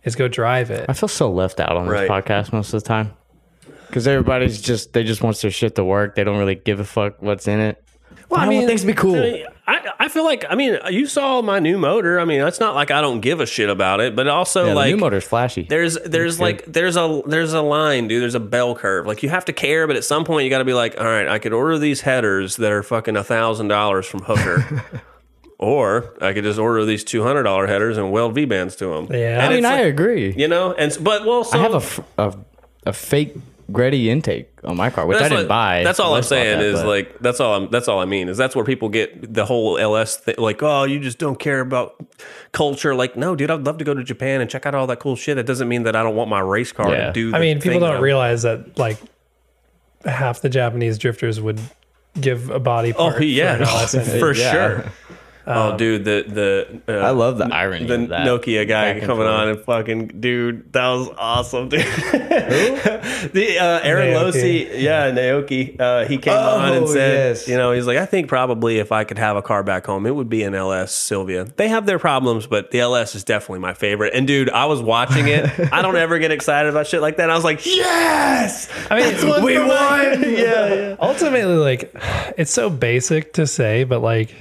is 0.03 0.15
go 0.15 0.27
drive 0.27 0.71
it. 0.71 0.85
I 0.89 0.93
feel 0.93 1.07
so 1.07 1.31
left 1.31 1.59
out 1.59 1.77
on 1.77 1.87
Right. 1.87 2.01
this 2.01 2.09
podcast 2.09 2.51
most 2.51 2.73
of 2.73 2.83
the 2.83 2.87
time 2.87 3.13
because 3.87 4.07
everybody's 4.07 4.61
just 4.61 4.91
they 4.93 5.03
just 5.03 5.21
wants 5.21 5.41
their 5.41 5.51
shit 5.51 5.75
to 5.75 5.83
work. 5.85 6.15
They 6.15 6.23
don't 6.25 6.37
really 6.39 6.55
give 6.55 6.79
a 6.79 6.85
fuck 6.85 7.21
what's 7.21 7.47
in 7.47 7.59
it. 7.59 7.81
Well, 8.29 8.41
I 8.41 8.47
want 8.49 8.67
things 8.67 8.81
to 8.81 8.87
be 8.87 8.93
cool. 8.93 9.15
I, 9.69 9.91
I 9.99 10.07
feel 10.07 10.23
like 10.23 10.45
I 10.49 10.55
mean 10.55 10.77
you 10.89 11.07
saw 11.07 11.41
my 11.41 11.59
new 11.59 11.77
motor. 11.77 12.19
I 12.21 12.25
mean 12.25 12.39
it's 12.41 12.59
not 12.61 12.73
like 12.73 12.89
I 12.89 13.01
don't 13.01 13.19
give 13.19 13.41
a 13.41 13.45
shit 13.45 13.69
about 13.69 13.99
it, 13.99 14.15
but 14.15 14.27
also 14.27 14.67
Yeah, 14.67 14.73
like 14.73 14.85
the 14.87 14.91
new 14.95 15.01
motor's 15.01 15.25
flashy. 15.25 15.63
There's 15.63 15.97
there's 16.05 16.39
like 16.39 16.63
there's 16.65 16.95
a 16.95 17.21
there's 17.25 17.51
a 17.53 17.61
line, 17.61 18.07
dude. 18.07 18.21
There's 18.21 18.35
a 18.35 18.39
bell 18.39 18.75
curve. 18.75 19.05
Like 19.05 19.23
you 19.23 19.29
have 19.29 19.43
to 19.45 19.53
care, 19.53 19.85
but 19.85 19.95
at 19.97 20.05
some 20.05 20.23
point 20.23 20.45
you 20.45 20.49
got 20.49 20.59
to 20.59 20.65
be 20.65 20.73
like, 20.73 20.97
all 20.99 21.05
right, 21.05 21.27
I 21.27 21.37
could 21.39 21.51
order 21.51 21.77
these 21.77 22.01
headers 22.01 22.55
that 22.55 22.71
are 22.71 22.81
fucking 22.81 23.17
a 23.17 23.23
thousand 23.25 23.67
dollars 23.67 24.05
from 24.05 24.21
Hooker, 24.21 24.83
or 25.59 26.13
I 26.21 26.31
could 26.33 26.43
just 26.45 26.59
order 26.59 26.85
these 26.85 27.03
two 27.03 27.23
hundred 27.23 27.43
dollar 27.43 27.67
headers 27.67 27.97
and 27.97 28.11
weld 28.11 28.35
V 28.35 28.45
bands 28.45 28.75
to 28.77 28.87
them. 28.87 29.07
Yeah. 29.11 29.33
and 29.33 29.41
I 29.41 29.49
mean, 29.49 29.57
it's 29.59 29.67
I 29.67 29.75
like- 29.83 29.85
agree. 29.93 30.33
you 30.37 30.47
know, 30.47 30.73
and 30.73 30.95
but 31.01 31.25
well, 31.25 31.43
so 31.43 31.59
I 31.59 31.61
have 31.61 32.03
a 32.17 32.33
a 32.85 32.93
fake 32.93 33.35
Greddy 33.69 34.09
intake 34.09 34.49
on 34.63 34.77
my 34.77 34.89
car, 34.89 35.05
which 35.05 35.17
I 35.17 35.23
didn't 35.23 35.37
what- 35.39 35.47
buy. 35.49 35.83
That's 35.83 35.99
all 35.99 36.15
I'm 36.15 36.23
saying 36.23 36.59
that, 36.59 36.65
is 36.65 36.79
but- 36.81 36.87
like 36.87 37.19
that's 37.19 37.39
all 37.41 37.53
I'm 37.55 37.69
that's 37.69 37.87
all 37.89 37.99
I 37.99 38.05
mean 38.05 38.29
is 38.29 38.37
that's 38.37 38.55
where 38.55 38.63
people 38.63 38.87
get 38.87 39.33
the 39.33 39.45
whole 39.45 39.77
LS 39.77 40.15
thing. 40.17 40.35
Like, 40.37 40.63
oh, 40.63 40.85
you 40.85 40.99
just 40.99 41.17
don't 41.17 41.37
care 41.37 41.59
about 41.59 41.95
culture. 42.53 42.95
Like, 42.95 43.17
no, 43.17 43.35
dude, 43.35 43.51
I'd 43.51 43.65
love 43.65 43.77
to 43.79 43.83
go 43.83 43.93
to 43.93 44.03
Japan 44.03 44.39
and 44.39 44.49
check 44.49 44.65
out 44.65 44.73
all 44.73 44.87
that 44.87 44.99
cool 44.99 45.15
shit. 45.17 45.35
That 45.35 45.45
doesn't 45.45 45.67
mean 45.67 45.83
that 45.83 45.95
I 45.97 46.03
don't 46.03 46.15
want 46.15 46.29
my 46.29 46.39
race 46.39 46.71
car 46.71 46.89
Yeah. 46.91 47.07
to 47.07 47.11
do. 47.13 47.31
That. 47.31 47.37
I 47.37 47.39
mean, 47.41 47.57
people 47.57 47.71
thing 47.73 47.79
don't 47.81 47.95
that- 47.95 48.01
realize 48.01 48.43
that 48.43 48.77
like 48.79 48.97
half 50.05 50.41
the 50.41 50.49
Japanese 50.49 50.97
drifters 50.97 51.41
would 51.41 51.59
give 52.19 52.49
a 52.49 52.59
body 52.59 52.93
part. 52.93 53.09
Oh 53.09 53.11
part. 53.17 53.23
yeah, 53.25 53.57
for 53.65 53.97
an 53.97 54.03
for 54.19 54.33
Yeah. 54.33 54.51
sure. 54.51 54.85
Oh, 55.49 55.77
dude, 55.77 56.03
the 56.05 56.25
the 56.85 57.01
uh, 57.01 57.05
I 57.05 57.11
love 57.11 57.37
the 57.37 57.45
irony 57.45 57.85
the 57.85 57.93
of 58.03 58.09
that. 58.09 58.27
Naoki 58.27 58.67
guy 58.67 58.99
coming 58.99 59.15
forth. 59.15 59.27
on 59.27 59.47
and 59.49 59.59
fucking 59.61 60.07
dude, 60.19 60.73
that 60.73 60.87
was 60.89 61.09
awesome, 61.17 61.69
dude. 61.69 61.79
the 61.81 63.57
uh, 63.59 63.79
Aaron 63.83 64.13
Naoki. 64.13 64.31
Losey, 64.33 64.81
yeah, 64.81 65.11
Naoki, 65.11 65.79
uh, 65.79 66.05
he 66.05 66.17
came 66.17 66.33
on 66.33 66.73
and 66.73 66.83
Oh, 66.85 66.87
said, 66.87 67.13
yes. 67.37 67.47
you 67.47 67.55
know, 67.57 67.71
he's 67.71 67.87
like, 67.87 67.97
I 67.97 68.05
think 68.05 68.27
probably 68.27 68.79
if 68.79 68.91
I 68.91 69.03
could 69.03 69.17
have 69.17 69.37
a 69.37 69.41
car 69.41 69.63
back 69.63 69.85
home, 69.85 70.05
it 70.05 70.15
would 70.15 70.29
be 70.29 70.43
an 70.43 70.53
LS 70.55 70.93
Sylvia. 70.93 71.45
They 71.55 71.69
have 71.69 71.85
their 71.85 71.99
problems, 71.99 72.47
but 72.47 72.71
the 72.71 72.79
LS 72.79 73.15
is 73.15 73.23
definitely 73.23 73.59
my 73.59 73.73
favorite. 73.73 74.13
And 74.13 74.27
dude, 74.27 74.49
I 74.49 74.65
was 74.65 74.81
watching 74.81 75.27
it. 75.27 75.45
I 75.73 75.81
don't 75.81 75.95
ever 75.95 76.19
get 76.19 76.31
excited 76.31 76.69
about 76.69 76.87
shit 76.87 77.01
like 77.01 77.17
that. 77.17 77.29
I 77.29 77.35
was 77.35 77.43
like, 77.43 77.65
yes, 77.65 78.69
I 78.89 78.99
mean, 78.99 79.43
we 79.43 79.57
won. 79.59 79.67
yeah, 80.23 80.73
yeah. 80.73 80.95
ultimately, 80.99 81.55
like, 81.55 81.91
it's 82.37 82.51
so 82.51 82.69
basic 82.69 83.33
to 83.33 83.47
say, 83.47 83.83
but 83.83 83.99
like, 84.01 84.33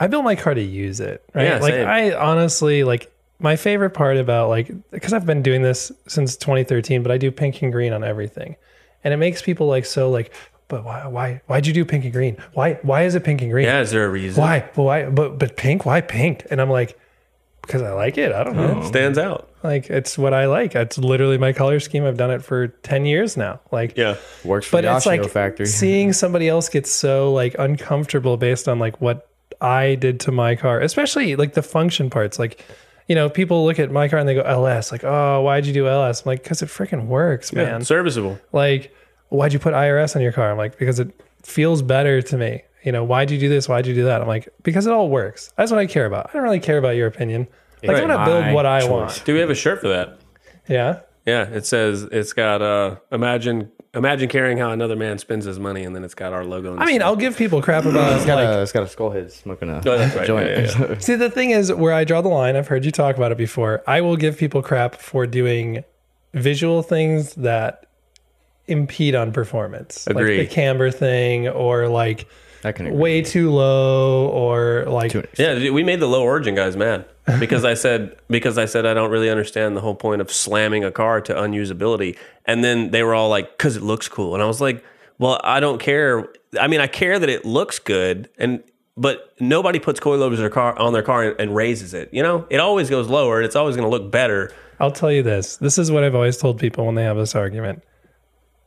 I 0.00 0.06
built 0.06 0.24
my 0.24 0.36
car 0.36 0.54
to 0.54 0.62
use 0.62 1.00
it, 1.00 1.24
right? 1.34 1.44
Yeah, 1.44 1.58
like, 1.58 1.74
same. 1.74 1.88
I 1.88 2.14
honestly 2.14 2.84
like 2.84 3.10
my 3.38 3.56
favorite 3.56 3.90
part 3.90 4.16
about 4.16 4.48
like 4.48 4.70
because 4.90 5.12
I've 5.12 5.26
been 5.26 5.42
doing 5.42 5.62
this 5.62 5.90
since 6.06 6.36
2013, 6.36 7.02
but 7.02 7.12
I 7.12 7.18
do 7.18 7.30
pink 7.30 7.62
and 7.62 7.72
green 7.72 7.92
on 7.92 8.04
everything, 8.04 8.56
and 9.04 9.12
it 9.14 9.16
makes 9.16 9.42
people 9.42 9.66
like 9.66 9.86
so 9.86 10.10
like, 10.10 10.32
but 10.68 10.84
why, 10.84 11.06
why, 11.06 11.40
why'd 11.46 11.66
you 11.66 11.72
do 11.72 11.84
pink 11.84 12.04
and 12.04 12.12
green? 12.12 12.36
Why, 12.52 12.74
why 12.82 13.04
is 13.04 13.14
it 13.14 13.24
pink 13.24 13.42
and 13.42 13.50
green? 13.50 13.66
Yeah, 13.66 13.80
is 13.80 13.90
there 13.90 14.04
a 14.04 14.08
reason? 14.08 14.42
Why? 14.42 14.68
Well, 14.76 14.86
why? 14.86 15.04
But 15.08 15.38
but 15.38 15.56
pink? 15.56 15.84
Why 15.86 16.00
pink? 16.00 16.46
And 16.50 16.60
I'm 16.60 16.70
like, 16.70 16.98
because 17.62 17.82
I 17.82 17.92
like 17.92 18.16
it. 18.18 18.32
I 18.32 18.44
don't 18.44 18.56
know. 18.56 18.80
It 18.80 18.86
Stands 18.86 19.18
out. 19.18 19.50
Like 19.62 19.90
it's 19.90 20.16
what 20.16 20.32
I 20.32 20.46
like. 20.46 20.74
It's 20.74 20.96
literally 20.96 21.36
my 21.36 21.52
color 21.52 21.80
scheme. 21.80 22.04
I've 22.04 22.16
done 22.16 22.30
it 22.30 22.42
for 22.42 22.68
10 22.68 23.04
years 23.04 23.36
now. 23.36 23.60
Like 23.70 23.96
Yeah. 23.96 24.16
Works 24.44 24.66
for 24.66 24.78
but 24.78 24.82
the 24.82 24.96
it's 24.96 25.04
like 25.06 25.28
factory. 25.28 25.66
seeing 25.80 26.12
somebody 26.12 26.48
else 26.48 26.68
get 26.68 26.86
so 26.86 27.32
like 27.32 27.56
uncomfortable 27.58 28.36
based 28.36 28.68
on 28.68 28.78
like 28.78 29.00
what 29.00 29.27
I 29.60 29.94
did 29.96 30.20
to 30.20 30.32
my 30.32 30.54
car, 30.56 30.80
especially 30.80 31.36
like 31.36 31.54
the 31.54 31.62
function 31.62 32.10
parts. 32.10 32.38
Like, 32.38 32.64
you 33.08 33.14
know, 33.14 33.28
people 33.28 33.64
look 33.64 33.78
at 33.78 33.90
my 33.90 34.08
car 34.08 34.18
and 34.18 34.28
they 34.28 34.34
go 34.34 34.42
LS, 34.42 34.92
like, 34.92 35.02
oh, 35.04 35.40
why'd 35.42 35.66
you 35.66 35.72
do 35.72 35.88
LS? 35.88 36.22
I'm 36.22 36.30
like, 36.30 36.42
because 36.42 36.62
it 36.62 36.66
freaking 36.68 37.06
works, 37.06 37.52
Yeah, 37.52 37.64
man. 37.64 37.84
serviceable. 37.84 38.38
Like, 38.52 38.94
why'd 39.30 39.52
you 39.52 39.58
put 39.58 39.74
IRS 39.74 40.14
on 40.14 40.22
your 40.22 40.32
car? 40.32 40.50
I'm 40.50 40.58
like, 40.58 40.78
because 40.78 41.00
it 41.00 41.10
feels 41.42 41.82
better 41.82 42.20
to 42.22 42.36
me. 42.36 42.62
You 42.84 42.92
know, 42.92 43.02
why'd 43.04 43.30
you 43.30 43.38
do 43.38 43.48
this? 43.48 43.68
Why'd 43.68 43.86
you 43.86 43.94
do 43.94 44.04
that? 44.04 44.20
I'm 44.22 44.28
like, 44.28 44.48
because 44.62 44.86
it 44.86 44.92
all 44.92 45.08
works. 45.08 45.52
That's 45.56 45.70
what 45.70 45.80
I 45.80 45.86
care 45.86 46.06
about. 46.06 46.30
I 46.30 46.32
don't 46.34 46.42
really 46.42 46.60
care 46.60 46.78
about 46.78 46.96
your 46.96 47.06
opinion. 47.08 47.48
Like, 47.82 47.92
Right. 47.96 48.02
I'm 48.04 48.08
gonna 48.08 48.24
build 48.24 48.54
what 48.54 48.66
I 48.66 48.80
choice. 48.80 48.90
want. 48.90 49.22
Do 49.24 49.34
we 49.34 49.40
have 49.40 49.50
a 49.50 49.54
shirt 49.54 49.80
for 49.80 49.88
that? 49.88 50.18
Yeah. 50.68 51.00
Yeah, 51.26 51.42
it 51.48 51.66
says 51.66 52.04
it's 52.04 52.32
got 52.32 52.62
uh 52.62 52.96
imagine 53.12 53.70
imagine 53.98 54.28
caring 54.28 54.56
how 54.58 54.70
another 54.70 54.96
man 54.96 55.18
spends 55.18 55.44
his 55.44 55.58
money, 55.58 55.84
and 55.84 55.94
then 55.94 56.04
it's 56.04 56.14
got 56.14 56.32
our 56.32 56.44
logo. 56.44 56.70
In 56.72 56.76
the 56.76 56.82
I 56.82 56.86
mean, 56.86 56.94
center. 56.94 57.04
I'll 57.06 57.16
give 57.16 57.36
people 57.36 57.60
crap 57.60 57.84
about 57.84 58.14
It's 58.16 58.24
got, 58.24 58.36
like 58.36 58.48
a, 58.48 58.62
it's 58.62 58.72
got 58.72 58.84
a 58.84 58.88
skull 58.88 59.10
head 59.10 59.30
smoking 59.30 59.68
a 59.68 59.78
Oh, 59.78 59.98
that's 59.98 60.14
right. 60.16 60.26
joint. 60.26 60.46
Yeah, 60.46 60.60
yeah, 60.60 60.86
yeah. 60.92 60.98
See, 61.00 61.14
the 61.16 61.30
thing 61.30 61.50
is 61.50 61.72
where 61.72 61.92
I 61.92 62.04
draw 62.04 62.22
the 62.22 62.28
line, 62.28 62.56
I've 62.56 62.68
heard 62.68 62.84
you 62.84 62.90
talk 62.90 63.16
about 63.16 63.32
it 63.32 63.38
before. 63.38 63.82
I 63.86 64.00
will 64.00 64.16
give 64.16 64.38
people 64.38 64.62
crap 64.62 64.94
for 64.94 65.26
doing 65.26 65.84
visual 66.32 66.82
things 66.82 67.34
that 67.34 67.86
impede 68.66 69.14
on 69.14 69.32
performance. 69.32 70.06
Agree. 70.06 70.38
Like 70.38 70.48
the 70.48 70.54
camber 70.54 70.90
thing 70.90 71.48
or 71.48 71.88
like 71.88 72.26
I 72.64 72.72
can 72.72 72.86
agree. 72.86 72.98
way 72.98 73.22
too 73.22 73.50
low 73.50 74.28
or 74.28 74.84
like 74.86 75.12
To 75.12 75.20
an 75.20 75.26
Yeah, 75.38 75.70
we 75.70 75.82
made 75.84 76.00
the 76.00 76.06
low 76.08 76.22
origin 76.22 76.54
guys 76.54 76.76
mad 76.76 77.04
because 77.38 77.64
I 77.64 77.74
said 77.74 78.16
because 78.28 78.58
I 78.58 78.64
said 78.64 78.86
I 78.86 78.94
don't 78.94 79.10
really 79.10 79.30
understand 79.30 79.76
the 79.76 79.80
whole 79.80 79.94
point 79.94 80.20
of 80.20 80.30
slamming 80.32 80.84
a 80.84 80.90
car 80.90 81.20
to 81.22 81.34
unusability, 81.34 82.16
and 82.46 82.64
then 82.64 82.90
they 82.90 83.02
were 83.02 83.14
all 83.14 83.28
like, 83.28 83.58
"Cause 83.58 83.76
it 83.76 83.82
looks 83.82 84.08
cool," 84.08 84.34
and 84.34 84.42
I 84.42 84.46
was 84.46 84.60
like, 84.60 84.82
"Well, 85.18 85.40
I 85.44 85.60
don't 85.60 85.78
care. 85.80 86.26
I 86.58 86.66
mean, 86.68 86.80
I 86.80 86.86
care 86.86 87.18
that 87.18 87.28
it 87.28 87.44
looks 87.44 87.78
good, 87.78 88.28
and 88.38 88.62
but 88.96 89.32
nobody 89.38 89.78
puts 89.78 90.00
coilovers 90.00 90.34
in 90.34 90.40
their 90.40 90.50
car 90.50 90.76
on 90.78 90.92
their 90.92 91.02
car 91.02 91.22
and, 91.22 91.40
and 91.40 91.54
raises 91.54 91.92
it. 91.94 92.08
You 92.12 92.22
know, 92.22 92.46
it 92.50 92.58
always 92.58 92.88
goes 92.90 93.08
lower, 93.08 93.36
and 93.36 93.44
it's 93.46 93.56
always 93.56 93.76
going 93.76 93.88
to 93.88 93.90
look 93.96 94.10
better. 94.10 94.50
I'll 94.80 94.90
tell 94.90 95.12
you 95.12 95.22
this. 95.22 95.56
This 95.58 95.76
is 95.78 95.90
what 95.90 96.02
I've 96.04 96.14
always 96.14 96.36
told 96.38 96.58
people 96.58 96.86
when 96.86 96.94
they 96.94 97.04
have 97.04 97.16
this 97.16 97.34
argument. 97.34 97.82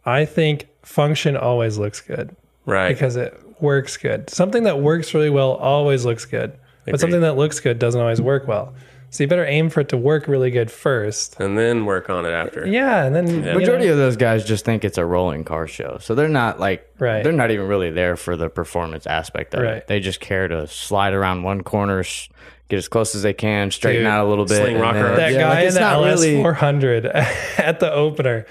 I 0.06 0.26
think 0.26 0.68
function 0.84 1.36
always 1.38 1.78
looks 1.78 2.02
good 2.02 2.36
Right? 2.66 2.90
because 2.94 3.16
it 3.16 3.40
works 3.62 3.98
good. 3.98 4.30
Something 4.30 4.64
that 4.64 4.80
works 4.80 5.14
really 5.14 5.30
well 5.30 5.52
always 5.54 6.06
looks 6.06 6.26
good. 6.26 6.54
But 6.86 7.00
something 7.00 7.22
that 7.22 7.38
looks 7.38 7.60
good 7.60 7.78
doesn't 7.80 8.00
always 8.02 8.20
work 8.22 8.48
well. 8.48 8.74
So 9.12 9.24
you 9.24 9.28
better 9.28 9.46
aim 9.46 9.70
for 9.70 9.82
it 9.82 9.90
to 9.90 9.98
work 9.98 10.28
really 10.28 10.52
good 10.52 10.72
first. 10.72 11.38
and 11.40 11.58
then 11.58 11.86
work 11.86 12.10
on 12.10 12.26
it 12.26 12.30
after. 12.32 12.66
Yeah, 12.66 13.04
and 13.04 13.14
then 13.16 13.28
you 13.28 13.42
Majority 13.60 13.88
know- 13.88 13.92
of 13.92 13.98
those 13.98 14.16
guys 14.16 14.46
just 14.46 14.64
think 14.64 14.86
it's 14.86 14.98
a 14.98 15.06
rolling 15.06 15.44
car 15.44 15.68
show, 15.68 15.98
so 16.00 16.16
they're 16.16 16.30
not 16.30 16.60
like 16.62 16.90
Right. 16.98 17.22
they're 17.24 17.34
not 17.34 17.52
even 17.52 17.68
really 17.68 17.92
there 17.92 18.16
for 18.16 18.38
the 18.38 18.50
performance 18.50 19.06
aspect 19.06 19.54
of 19.54 19.64
Right. 19.64 19.78
it. 19.78 19.88
They 19.88 20.00
just 20.00 20.22
care 20.22 20.48
to 20.48 20.66
slide 20.66 21.14
around 21.14 21.44
one 21.44 21.62
corner, 21.62 22.00
s- 22.00 22.30
get 22.70 22.78
as 22.78 22.88
close 22.88 23.14
as 23.14 23.22
they 23.22 23.34
can, 23.34 23.70
straighten 23.70 24.04
Dude, 24.04 24.12
out 24.12 24.26
a 24.26 24.30
little 24.30 24.46
bit. 24.46 24.56
sling 24.58 24.76
and 24.76 24.82
rocker. 24.82 25.04
then- 25.04 25.16
that 25.18 25.34
yeah, 25.34 25.40
guy 25.42 25.50
like, 25.56 25.68
in 25.68 25.74
the 25.74 25.80
not 25.82 25.94
LS 25.96 26.22
really- 26.22 26.42
400 26.42 27.06
at 27.58 27.80
the 27.82 27.92
opener. 27.94 28.46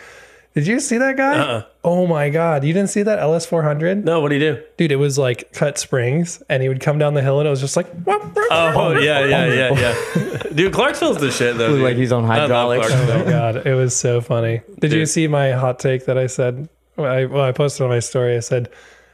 Did 0.54 0.66
you 0.66 0.80
see 0.80 0.98
that 0.98 1.16
guy? 1.16 1.38
Uh-uh. 1.38 1.66
Oh 1.84 2.06
my 2.08 2.28
god, 2.28 2.64
you 2.64 2.72
didn't 2.72 2.90
see 2.90 3.02
that 3.04 3.20
LS 3.20 3.46
400? 3.46 4.04
No, 4.04 4.20
what 4.20 4.30
do 4.30 4.34
you 4.34 4.40
do? 4.40 4.62
Dude, 4.76 4.90
it 4.90 4.96
was 4.96 5.16
like 5.16 5.52
cut 5.52 5.78
springs, 5.78 6.42
and 6.48 6.60
he 6.62 6.68
would 6.68 6.80
come 6.80 6.98
down 6.98 7.14
the 7.14 7.22
hill, 7.22 7.38
and 7.38 7.46
it 7.46 7.50
was 7.50 7.60
just 7.60 7.76
like. 7.76 7.86
Oh 8.06 8.98
yeah, 8.98 9.24
yeah, 9.24 9.46
yeah, 9.46 9.72
yeah. 10.16 10.42
Dude, 10.52 10.72
Clarksville's 10.72 11.18
the 11.18 11.30
shit 11.30 11.56
though. 11.56 11.74
Dude. 11.76 11.82
like 11.82 11.96
he's 11.96 12.10
on 12.10 12.24
I 12.24 12.40
hydraulics. 12.40 12.88
Oh 12.90 13.24
my 13.24 13.30
god, 13.30 13.66
it 13.66 13.74
was 13.74 13.94
so 13.96 14.20
funny. 14.20 14.62
Did 14.80 14.92
you 14.92 15.06
see 15.06 15.28
my 15.28 15.52
hot 15.52 15.78
take 15.78 16.06
that 16.06 16.18
I 16.18 16.26
said? 16.26 16.68
Well, 16.96 17.10
I, 17.10 17.24
well, 17.26 17.44
I 17.44 17.52
posted 17.52 17.82
on 17.82 17.88
my 17.90 18.00
story. 18.00 18.36
I 18.36 18.40
said, 18.40 18.68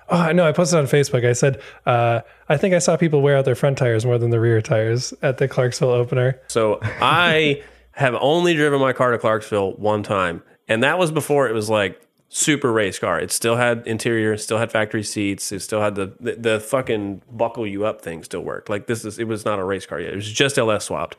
"Oh 0.09 0.33
no!" 0.33 0.49
I 0.49 0.53
posted 0.53 0.79
on 0.79 0.87
Facebook. 0.87 1.29
I 1.29 1.35
said, 1.35 1.61
uh, 1.85 2.21
"I 2.49 2.57
think 2.57 2.75
I 2.75 2.79
saw 2.79 2.97
people 2.97 3.21
wear 3.21 3.37
out 3.37 3.45
their 3.45 3.55
front 3.55 3.77
tires 3.77 4.07
more 4.07 4.17
than 4.17 4.31
the 4.31 4.41
rear 4.41 4.63
tires 4.63 5.13
at 5.23 5.37
the 5.37 5.47
Clarksville 5.49 5.91
opener." 5.91 6.41
So 6.49 6.79
I 6.83 7.63
have 7.93 8.15
only 8.21 8.55
driven 8.55 8.81
my 8.81 8.95
car 8.95 9.11
to 9.13 9.19
Clarksville 9.19 9.73
one 9.75 10.03
time, 10.03 10.43
and 10.69 10.83
that 10.83 10.99
was 10.99 11.11
before 11.11 11.49
it 11.49 11.53
was 11.53 11.71
like 11.71 12.01
super 12.29 12.73
race 12.73 12.99
car. 12.99 13.21
It 13.21 13.31
still 13.31 13.57
had 13.57 13.87
interior, 13.87 14.37
still 14.37 14.59
had 14.59 14.71
factory 14.71 15.03
seats, 15.03 15.53
it 15.53 15.61
still 15.61 15.81
had 15.81 15.95
the, 15.95 16.13
the 16.21 16.33
the 16.35 16.61
fucking 16.61 17.23
buckle 17.31 17.67
you 17.67 17.87
up 17.87 18.01
thing 18.01 18.23
still 18.23 18.43
worked. 18.43 18.69
Like 18.69 18.87
this 18.87 19.05
is 19.05 19.19
it 19.19 19.29
was 19.29 19.45
not 19.45 19.59
a 19.59 19.65
race 19.65 19.87
car 19.87 20.01
yet. 20.01 20.13
It 20.13 20.17
was 20.17 20.31
just 20.31 20.59
LS 20.59 20.85
swapped. 20.87 21.17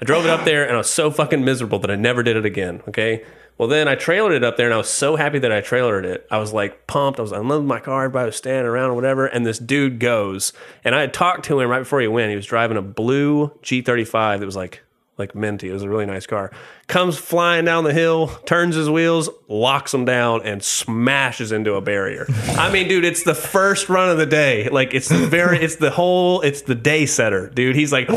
I 0.00 0.04
drove 0.04 0.24
it 0.24 0.30
up 0.30 0.44
there 0.44 0.64
and 0.64 0.74
I 0.74 0.78
was 0.78 0.88
so 0.88 1.10
fucking 1.10 1.44
miserable 1.44 1.78
that 1.80 1.90
I 1.90 1.96
never 1.96 2.22
did 2.22 2.36
it 2.36 2.46
again. 2.46 2.82
Okay. 2.88 3.24
Well, 3.58 3.68
then 3.68 3.88
I 3.88 3.94
trailered 3.94 4.34
it 4.34 4.42
up 4.42 4.56
there 4.56 4.64
and 4.66 4.72
I 4.72 4.78
was 4.78 4.88
so 4.88 5.16
happy 5.16 5.38
that 5.40 5.52
I 5.52 5.60
trailered 5.60 6.04
it. 6.04 6.26
I 6.30 6.38
was 6.38 6.54
like 6.54 6.86
pumped. 6.86 7.18
I 7.18 7.22
was 7.22 7.32
unloading 7.32 7.68
my 7.68 7.80
car. 7.80 8.04
Everybody 8.04 8.26
was 8.26 8.36
standing 8.36 8.64
around 8.64 8.90
or 8.90 8.94
whatever. 8.94 9.26
And 9.26 9.44
this 9.44 9.58
dude 9.58 9.98
goes 10.00 10.54
and 10.82 10.94
I 10.94 11.02
had 11.02 11.12
talked 11.12 11.44
to 11.46 11.60
him 11.60 11.68
right 11.68 11.80
before 11.80 12.00
he 12.00 12.08
went. 12.08 12.30
He 12.30 12.36
was 12.36 12.46
driving 12.46 12.78
a 12.78 12.82
blue 12.82 13.48
G35 13.62 14.38
that 14.38 14.46
was 14.46 14.56
like, 14.56 14.82
like 15.20 15.36
minty. 15.36 15.68
It 15.68 15.72
was 15.72 15.84
a 15.84 15.88
really 15.88 16.06
nice 16.06 16.26
car. 16.26 16.50
Comes 16.88 17.16
flying 17.16 17.64
down 17.64 17.84
the 17.84 17.92
hill, 17.92 18.26
turns 18.46 18.74
his 18.74 18.90
wheels, 18.90 19.30
locks 19.46 19.92
them 19.92 20.04
down, 20.04 20.42
and 20.42 20.64
smashes 20.64 21.52
into 21.52 21.74
a 21.74 21.80
barrier. 21.80 22.26
I 22.56 22.72
mean, 22.72 22.88
dude, 22.88 23.04
it's 23.04 23.22
the 23.22 23.36
first 23.36 23.88
run 23.88 24.10
of 24.10 24.18
the 24.18 24.26
day. 24.26 24.68
Like 24.68 24.92
it's 24.94 25.08
the 25.08 25.26
very, 25.26 25.58
it's 25.58 25.76
the 25.76 25.90
whole, 25.90 26.40
it's 26.40 26.62
the 26.62 26.74
day 26.74 27.06
setter, 27.06 27.48
dude. 27.48 27.76
He's 27.76 27.92
like, 27.92 28.08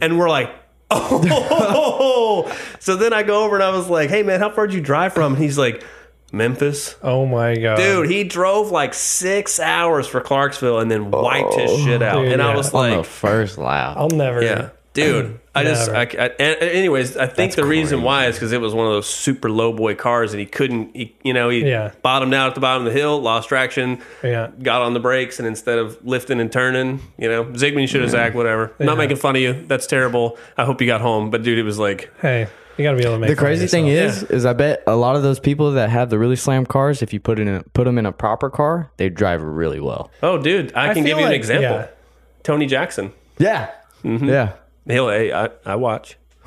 and 0.00 0.18
we're 0.18 0.28
like, 0.28 0.54
oh. 0.90 2.56
so 2.78 2.94
then 2.94 3.12
I 3.12 3.24
go 3.24 3.44
over 3.44 3.56
and 3.56 3.64
I 3.64 3.70
was 3.70 3.88
like, 3.88 4.10
hey 4.10 4.22
man, 4.22 4.38
how 4.38 4.50
far 4.50 4.68
did 4.68 4.74
you 4.74 4.80
drive 4.80 5.12
from? 5.12 5.34
And 5.34 5.42
he's 5.42 5.58
like, 5.58 5.82
Memphis. 6.32 6.96
Oh 7.02 7.24
my 7.26 7.56
god, 7.56 7.76
Dude, 7.76 8.10
he 8.10 8.24
drove 8.24 8.70
like 8.70 8.94
six 8.94 9.60
hours 9.60 10.06
for 10.06 10.20
Clarksville 10.20 10.80
and 10.80 10.90
then 10.90 11.10
wiped 11.10 11.54
his 11.54 11.70
shit 11.82 12.02
out. 12.02 12.22
dude, 12.22 12.32
and 12.32 12.42
I 12.42 12.50
yeah. 12.50 12.56
was 12.56 12.74
on 12.74 12.90
the 12.90 12.96
like, 12.98 13.06
first 13.06 13.58
lap. 13.58 13.96
I'll 13.96 14.08
never. 14.08 14.42
yeah. 14.42 14.70
Dude, 14.96 15.40
I 15.54 15.64
just, 15.64 15.88
I, 15.90 16.02
I, 16.02 16.28
anyways, 16.38 17.16
I 17.16 17.26
think 17.26 17.54
the 17.54 17.64
reason 17.64 18.02
why 18.02 18.26
is 18.26 18.34
because 18.36 18.52
it 18.52 18.60
was 18.60 18.74
one 18.74 18.86
of 18.86 18.92
those 18.92 19.06
super 19.06 19.48
low 19.50 19.72
boy 19.72 19.94
cars 19.94 20.32
and 20.32 20.40
he 20.40 20.46
couldn't, 20.46 20.94
he, 20.96 21.14
you 21.22 21.32
know, 21.32 21.48
he 21.48 21.68
Yeah. 21.68 21.92
bottomed 22.02 22.34
out 22.34 22.48
at 22.48 22.54
the 22.54 22.60
bottom 22.60 22.86
of 22.86 22.92
the 22.92 22.98
hill, 22.98 23.20
lost 23.20 23.48
traction, 23.48 24.00
Yeah. 24.22 24.50
got 24.62 24.82
on 24.82 24.92
the 24.94 25.00
brakes, 25.00 25.38
and 25.38 25.46
instead 25.46 25.78
of 25.78 25.96
lifting 26.04 26.40
and 26.40 26.50
turning, 26.50 27.00
you 27.18 27.28
know, 27.28 27.44
Zygmunt 27.44 27.88
should 27.88 28.00
have 28.02 28.10
zagged, 28.10 28.34
whatever. 28.34 28.72
Yeah. 28.78 28.86
not 28.86 28.98
making 28.98 29.16
fun 29.16 29.36
of 29.36 29.42
you. 29.42 29.64
That's 29.66 29.86
terrible. 29.86 30.36
I 30.58 30.64
hope 30.64 30.80
you 30.80 30.86
got 30.86 31.00
home. 31.00 31.30
But 31.30 31.42
dude, 31.42 31.58
it 31.58 31.62
was 31.62 31.78
like, 31.78 32.10
Hey, 32.20 32.48
you 32.76 32.82
gotta 32.84 32.96
be 32.98 33.04
able 33.04 33.14
to 33.14 33.18
make. 33.20 33.30
The 33.30 33.36
fun 33.36 33.44
of 33.44 33.48
crazy 33.48 33.66
thing 33.68 33.86
yourself. 33.86 34.24
is, 34.30 34.30
is 34.38 34.44
I 34.46 34.52
bet 34.52 34.82
a 34.86 34.96
lot 34.96 35.16
of 35.16 35.22
those 35.22 35.40
people 35.40 35.72
that 35.72 35.88
have 35.88 36.10
the 36.10 36.18
really 36.18 36.36
slam 36.36 36.66
cars, 36.66 37.00
if 37.02 37.12
you 37.14 37.20
put 37.20 37.38
in 37.38 37.48
a, 37.48 37.62
put 37.72 37.84
them 37.84 37.96
in 37.96 38.04
a 38.04 38.12
proper 38.12 38.50
car, 38.50 38.90
they 38.98 39.08
drive 39.08 39.42
really 39.42 39.80
well. 39.80 40.10
oh, 40.22 40.36
dude, 40.36 40.74
I, 40.74 40.90
I 40.90 40.94
can 40.94 41.02
give 41.04 41.16
feel 41.16 41.20
you 41.20 41.26
an 41.26 41.32
example. 41.32 41.62
yeah. 41.78 41.86
Tony 42.42 42.66
Jackson. 42.66 43.12
Yeah, 43.38 43.70
mm-hmm. 44.04 44.28
yeah. 44.28 44.52
He'll, 44.86 45.08
hey, 45.08 45.32
I, 45.32 45.50
I 45.64 45.76
watch. 45.76 46.16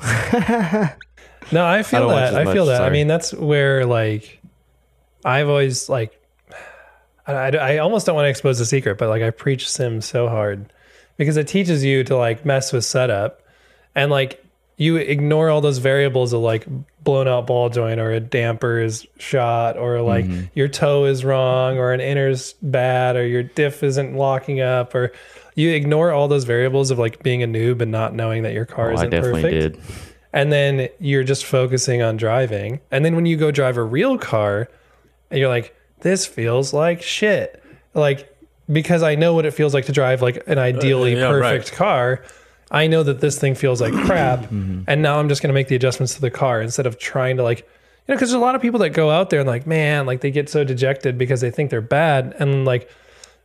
No, 1.52 1.66
I 1.66 1.82
feel 1.82 2.02
don't 2.02 2.10
that. 2.14 2.34
I 2.36 2.44
much, 2.44 2.54
feel 2.54 2.66
that. 2.66 2.82
I 2.82 2.90
mean, 2.90 3.08
that's 3.08 3.34
where 3.34 3.84
like 3.84 4.40
I've 5.24 5.48
always 5.48 5.88
like 5.88 6.16
I, 7.26 7.32
I, 7.32 7.48
I 7.48 7.78
almost 7.78 8.06
don't 8.06 8.14
want 8.14 8.26
to 8.26 8.30
expose 8.30 8.58
the 8.60 8.64
secret, 8.64 8.98
but 8.98 9.08
like 9.08 9.22
I 9.22 9.30
preach 9.30 9.68
sim 9.68 10.00
so 10.00 10.28
hard 10.28 10.72
because 11.16 11.36
it 11.36 11.48
teaches 11.48 11.82
you 11.84 12.04
to 12.04 12.16
like 12.16 12.44
mess 12.44 12.72
with 12.72 12.84
setup 12.84 13.42
and 13.96 14.12
like 14.12 14.44
you 14.76 14.96
ignore 14.96 15.50
all 15.50 15.60
those 15.60 15.78
variables 15.78 16.32
of 16.32 16.40
like 16.40 16.66
blown 17.02 17.26
out 17.26 17.48
ball 17.48 17.68
joint 17.68 17.98
or 17.98 18.12
a 18.12 18.20
damper 18.20 18.78
is 18.78 19.04
shot 19.18 19.76
or 19.76 20.02
like 20.02 20.26
Mm-hmm. 20.26 20.44
your 20.54 20.68
toe 20.68 21.04
is 21.06 21.24
wrong 21.24 21.78
or 21.78 21.92
an 21.92 22.00
inner's 22.00 22.52
bad 22.62 23.16
or 23.16 23.26
your 23.26 23.42
diff 23.42 23.82
isn't 23.82 24.14
locking 24.14 24.60
up 24.60 24.94
or 24.94 25.10
you 25.54 25.70
ignore 25.70 26.12
all 26.12 26.28
those 26.28 26.44
variables 26.44 26.90
of 26.90 26.98
like 26.98 27.22
being 27.22 27.42
a 27.42 27.46
noob 27.46 27.80
and 27.80 27.90
not 27.90 28.14
knowing 28.14 28.42
that 28.44 28.52
your 28.52 28.66
car 28.66 28.90
Oh, 28.90 28.94
isn't 28.94 29.10
definitely 29.10 29.42
perfect. 29.42 29.74
did. 29.76 29.82
And 30.32 30.52
then 30.52 30.88
you're 31.00 31.24
just 31.24 31.44
focusing 31.44 32.02
on 32.02 32.16
driving. 32.16 32.80
And 32.90 33.04
then 33.04 33.16
when 33.16 33.26
you 33.26 33.36
go 33.36 33.50
drive 33.50 33.76
a 33.76 33.82
real 33.82 34.16
car, 34.16 34.68
and 35.30 35.40
you're 35.40 35.48
like, 35.48 35.74
this 36.00 36.26
feels 36.26 36.72
like 36.72 37.02
shit. 37.02 37.62
Like, 37.94 38.32
because 38.70 39.02
I 39.02 39.16
know 39.16 39.34
what 39.34 39.44
it 39.44 39.52
feels 39.52 39.74
like 39.74 39.86
to 39.86 39.92
drive 39.92 40.22
like 40.22 40.42
an 40.46 40.58
ideally 40.58 41.16
yeah, 41.16 41.28
perfect 41.28 41.70
right. 41.70 41.76
car. 41.76 42.24
I 42.70 42.86
know 42.86 43.02
that 43.02 43.20
this 43.20 43.38
thing 43.38 43.56
feels 43.56 43.80
like 43.80 43.92
crap. 43.92 44.40
Mm-hmm. 44.50 44.82
And 44.86 45.02
now 45.02 45.18
I'm 45.18 45.28
just 45.28 45.42
going 45.42 45.48
to 45.48 45.54
make 45.54 45.68
the 45.68 45.74
adjustments 45.76 46.14
to 46.14 46.20
the 46.20 46.30
car 46.30 46.62
instead 46.62 46.86
of 46.86 46.98
trying 46.98 47.36
to 47.38 47.42
like, 47.42 47.60
you 47.60 47.64
know, 48.08 48.14
because 48.14 48.30
there's 48.30 48.40
a 48.40 48.44
lot 48.44 48.54
of 48.54 48.62
people 48.62 48.78
that 48.80 48.90
go 48.90 49.10
out 49.10 49.30
there 49.30 49.40
and 49.40 49.48
like, 49.48 49.66
man, 49.66 50.06
like 50.06 50.20
they 50.20 50.30
get 50.30 50.48
so 50.48 50.62
dejected 50.64 51.18
because 51.18 51.40
they 51.40 51.50
think 51.50 51.70
they're 51.70 51.80
bad. 51.80 52.34
And 52.38 52.64
like, 52.64 52.88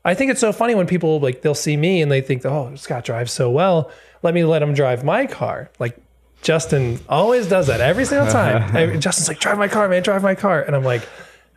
I 0.06 0.14
think 0.14 0.32
it's 0.32 0.40
so 0.40 0.54
funny 0.54 0.76
when 0.76 0.86
people 0.88 1.20
like 1.20 1.42
they'll 1.42 1.56
see 1.56 1.76
me 1.76 2.02
and 2.02 2.12
they 2.12 2.22
think, 2.22 2.46
oh, 2.46 2.74
Scott 2.76 3.04
drives 3.04 3.32
so 3.32 3.50
well. 3.50 3.92
Let 4.22 4.34
me 4.34 4.46
let 4.46 4.62
him 4.62 4.74
drive 4.76 5.04
my 5.04 5.26
car. 5.26 5.70
Like 5.80 5.98
Justin 6.44 7.00
always 7.10 7.48
does 7.48 7.68
that 7.68 7.82
every 7.82 8.06
single 8.06 8.32
time. 8.32 8.76
Every- 8.78 9.00
Justin's 9.00 9.28
like, 9.28 9.40
drive 9.40 9.58
my 9.58 9.68
car, 9.68 9.90
man, 9.90 10.04
drive 10.04 10.22
my 10.22 10.36
car. 10.36 10.62
And 10.62 10.76
I'm 10.76 10.84
like, 10.84 11.08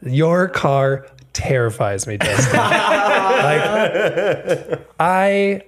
your 0.03 0.49
car 0.49 1.07
terrifies 1.35 2.07
me, 2.07 2.17
Justin. 2.19 2.57
like 3.49 3.61
I 4.99 5.63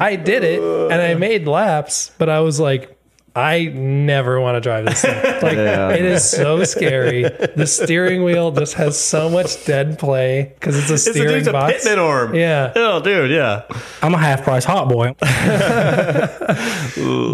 I 0.00 0.16
did 0.16 0.42
it 0.44 0.60
and 0.60 1.00
I 1.00 1.14
made 1.14 1.46
laps, 1.46 2.10
but 2.18 2.28
I 2.28 2.40
was 2.40 2.58
like, 2.58 2.93
I 3.36 3.64
never 3.74 4.40
want 4.40 4.56
to 4.56 4.60
drive 4.60 4.84
this 4.86 5.02
thing. 5.02 5.14
Like 5.44 5.58
it 5.58 6.04
is 6.06 6.28
so 6.28 6.64
scary. 6.64 7.22
The 7.22 7.66
steering 7.66 8.22
wheel 8.24 8.50
just 8.52 8.74
has 8.74 8.98
so 8.98 9.28
much 9.28 9.64
dead 9.66 9.98
play 9.98 10.54
because 10.54 10.78
it's 10.78 10.88
a 10.90 10.94
It's 10.94 11.06
a 11.06 11.12
steering 11.12 11.44
dude's 11.44 11.48
a 11.48 11.52
pitman 11.52 11.98
arm. 11.98 12.34
Yeah. 12.34 12.72
Oh, 12.74 13.00
dude, 13.02 13.30
yeah. 13.30 13.64
I'm 14.00 14.14
a 14.14 14.18
half 14.18 14.42
price 14.42 14.64
hot 14.64 14.88
boy. 14.88 15.14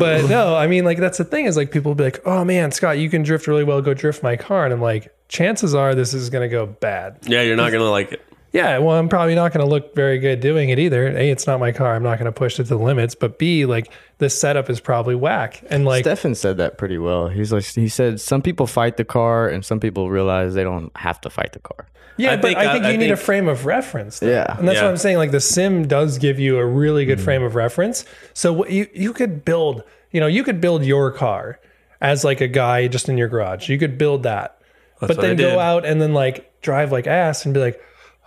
But 0.01 0.29
no, 0.29 0.57
I 0.57 0.67
mean, 0.67 0.85
like 0.85 0.99
that's 0.99 1.19
the 1.19 1.25
thing 1.25 1.45
is 1.45 1.57
like 1.57 1.71
people 1.71 1.91
will 1.91 1.97
be 1.97 2.05
like, 2.05 2.21
"Oh 2.25 2.45
man, 2.45 2.73
Scott, 2.73 2.99
you 2.99 3.11
can 3.11 3.23
drift 3.23 3.47
really 3.47 3.65
well. 3.65 3.81
Go 3.83 3.93
drift 3.95 4.23
my 4.23 4.37
car." 4.37 4.65
And 4.65 4.73
I'm 4.73 4.81
like, 4.81 5.15
chances 5.29 5.75
are 5.75 5.95
this 5.95 6.15
is 6.15 6.31
going 6.31 6.49
to 6.49 6.49
go 6.49 6.67
bad. 6.67 7.19
Yeah, 7.23 7.43
you're 7.43 7.57
not 7.57 7.71
gonna 7.73 7.91
like 7.91 8.13
it. 8.13 8.23
Yeah, 8.53 8.79
well, 8.79 8.97
I'm 8.97 9.09
probably 9.09 9.37
not 9.37 9.53
going 9.53 9.65
to 9.65 9.71
look 9.71 9.95
very 9.95 10.19
good 10.19 10.41
doing 10.41 10.71
it 10.71 10.79
either. 10.81 11.07
A, 11.07 11.31
it's 11.31 11.47
not 11.47 11.61
my 11.61 11.71
car. 11.71 11.95
I'm 11.95 12.03
not 12.03 12.19
going 12.19 12.27
to 12.27 12.33
push 12.33 12.59
it 12.59 12.65
to 12.65 12.71
the 12.77 12.79
limits. 12.83 13.15
But 13.15 13.39
B, 13.39 13.65
like 13.65 13.93
the 14.19 14.29
setup 14.29 14.69
is 14.69 14.81
probably 14.81 15.15
whack. 15.15 15.63
And 15.71 15.85
like, 15.85 16.05
Stefan 16.05 16.35
said 16.35 16.57
that 16.57 16.77
pretty 16.77 16.99
well. 16.99 17.29
He's 17.29 17.53
like, 17.53 17.65
he 17.65 17.89
said 17.89 18.21
some 18.21 18.43
people 18.43 18.67
fight 18.67 18.97
the 18.97 19.05
car, 19.05 19.49
and 19.49 19.65
some 19.65 19.79
people 19.79 20.11
realize 20.11 20.55
they 20.55 20.65
don't 20.65 20.91
have 20.97 21.21
to 21.21 21.31
fight 21.31 21.53
the 21.53 21.61
car. 21.61 21.87
yeah, 22.17 22.33
I 22.33 22.37
but 22.37 22.43
think- 22.43 22.59
I 22.59 22.73
think 22.73 22.85
I- 22.85 22.89
you 22.89 22.95
I 22.95 22.97
need 22.97 23.11
a 23.13 23.17
frame 23.17 23.47
of 23.47 23.67
reference. 23.67 24.19
though. 24.19 24.29
Yeah. 24.29 24.59
and 24.59 24.67
that's 24.67 24.77
Yeah. 24.79 24.83
what 24.85 24.91
I'm 24.91 24.97
saying. 24.97 25.19
Like 25.19 25.31
the 25.31 25.41
sim 25.41 25.87
does 25.87 26.19
give 26.19 26.41
you 26.41 26.59
a 26.59 26.67
really 26.67 27.05
good 27.05 27.19
mm-hmm. 27.19 27.25
frame 27.25 27.43
of 27.45 27.55
reference. 27.55 28.05
So 28.35 28.53
what 28.53 28.71
you 28.71 28.89
you 28.93 29.13
could 29.13 29.45
build, 29.45 29.85
you 30.11 30.21
know, 30.21 30.27
you 30.27 30.43
could 30.43 30.61
build 30.61 30.85
your 30.85 31.13
car 31.13 31.61
as 32.01 32.25
like 32.25 32.41
a 32.41 32.49
guy 32.49 32.89
just 32.89 33.09
in 33.09 33.17
your 33.17 33.29
garage. 33.29 33.69
You 33.69 33.79
could 33.79 33.97
build 33.97 34.25
that, 34.25 34.59
but 34.99 35.21
then 35.21 35.37
go 35.37 35.61
out 35.61 35.85
and 35.87 36.03
then 36.03 36.15
like 36.15 36.51
drive 36.63 36.91
like 36.91 37.07
ass 37.07 37.45
and 37.45 37.55
be 37.55 37.61
like, 37.61 37.81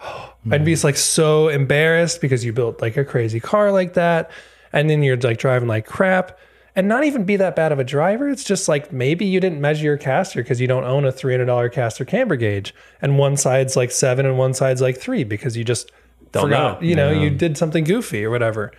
I'd 0.51 0.65
be 0.65 0.75
like 0.75 0.97
so 0.97 1.47
embarrassed 1.47 2.21
because 2.21 2.43
you 2.43 2.51
built 2.53 2.81
like 2.81 2.97
a 2.97 3.05
crazy 3.05 3.39
car 3.39 3.71
like 3.71 3.93
that, 3.93 4.31
and 4.73 4.89
then 4.89 5.03
you're 5.03 5.17
like 5.17 5.37
driving 5.37 5.67
like 5.67 5.85
crap. 5.85 6.37
And 6.75 6.87
not 6.87 7.03
even 7.03 7.23
be 7.23 7.35
that 7.35 7.55
bad 7.55 7.71
of 7.71 7.77
a 7.77 7.83
driver. 7.83 8.27
It's 8.27 8.43
just 8.43 8.67
like 8.67 8.91
maybe 8.91 9.25
you 9.25 9.39
didn't 9.39 9.61
measure 9.61 9.83
your 9.83 9.97
caster 9.97 10.41
because 10.41 10.59
you 10.59 10.65
don't 10.65 10.85
own 10.85 11.05
a 11.05 11.11
three 11.11 11.31
hundred 11.31 11.45
dollar 11.45 11.69
caster 11.69 12.03
camber 12.03 12.35
gauge, 12.35 12.73
and 12.99 13.19
one 13.19 13.37
side's 13.37 13.75
like 13.75 13.91
seven 13.91 14.25
and 14.25 14.39
one 14.39 14.55
side's 14.55 14.81
like 14.81 14.97
three 14.97 15.23
because 15.23 15.55
you 15.55 15.63
just 15.63 15.91
Don't 16.31 16.45
forgot. 16.45 16.81
know. 16.81 16.87
You 16.87 16.95
know, 16.95 17.11
you 17.11 17.29
did 17.29 17.57
something 17.59 17.83
goofy 17.83 18.25
or 18.25 18.31
whatever. 18.31 18.71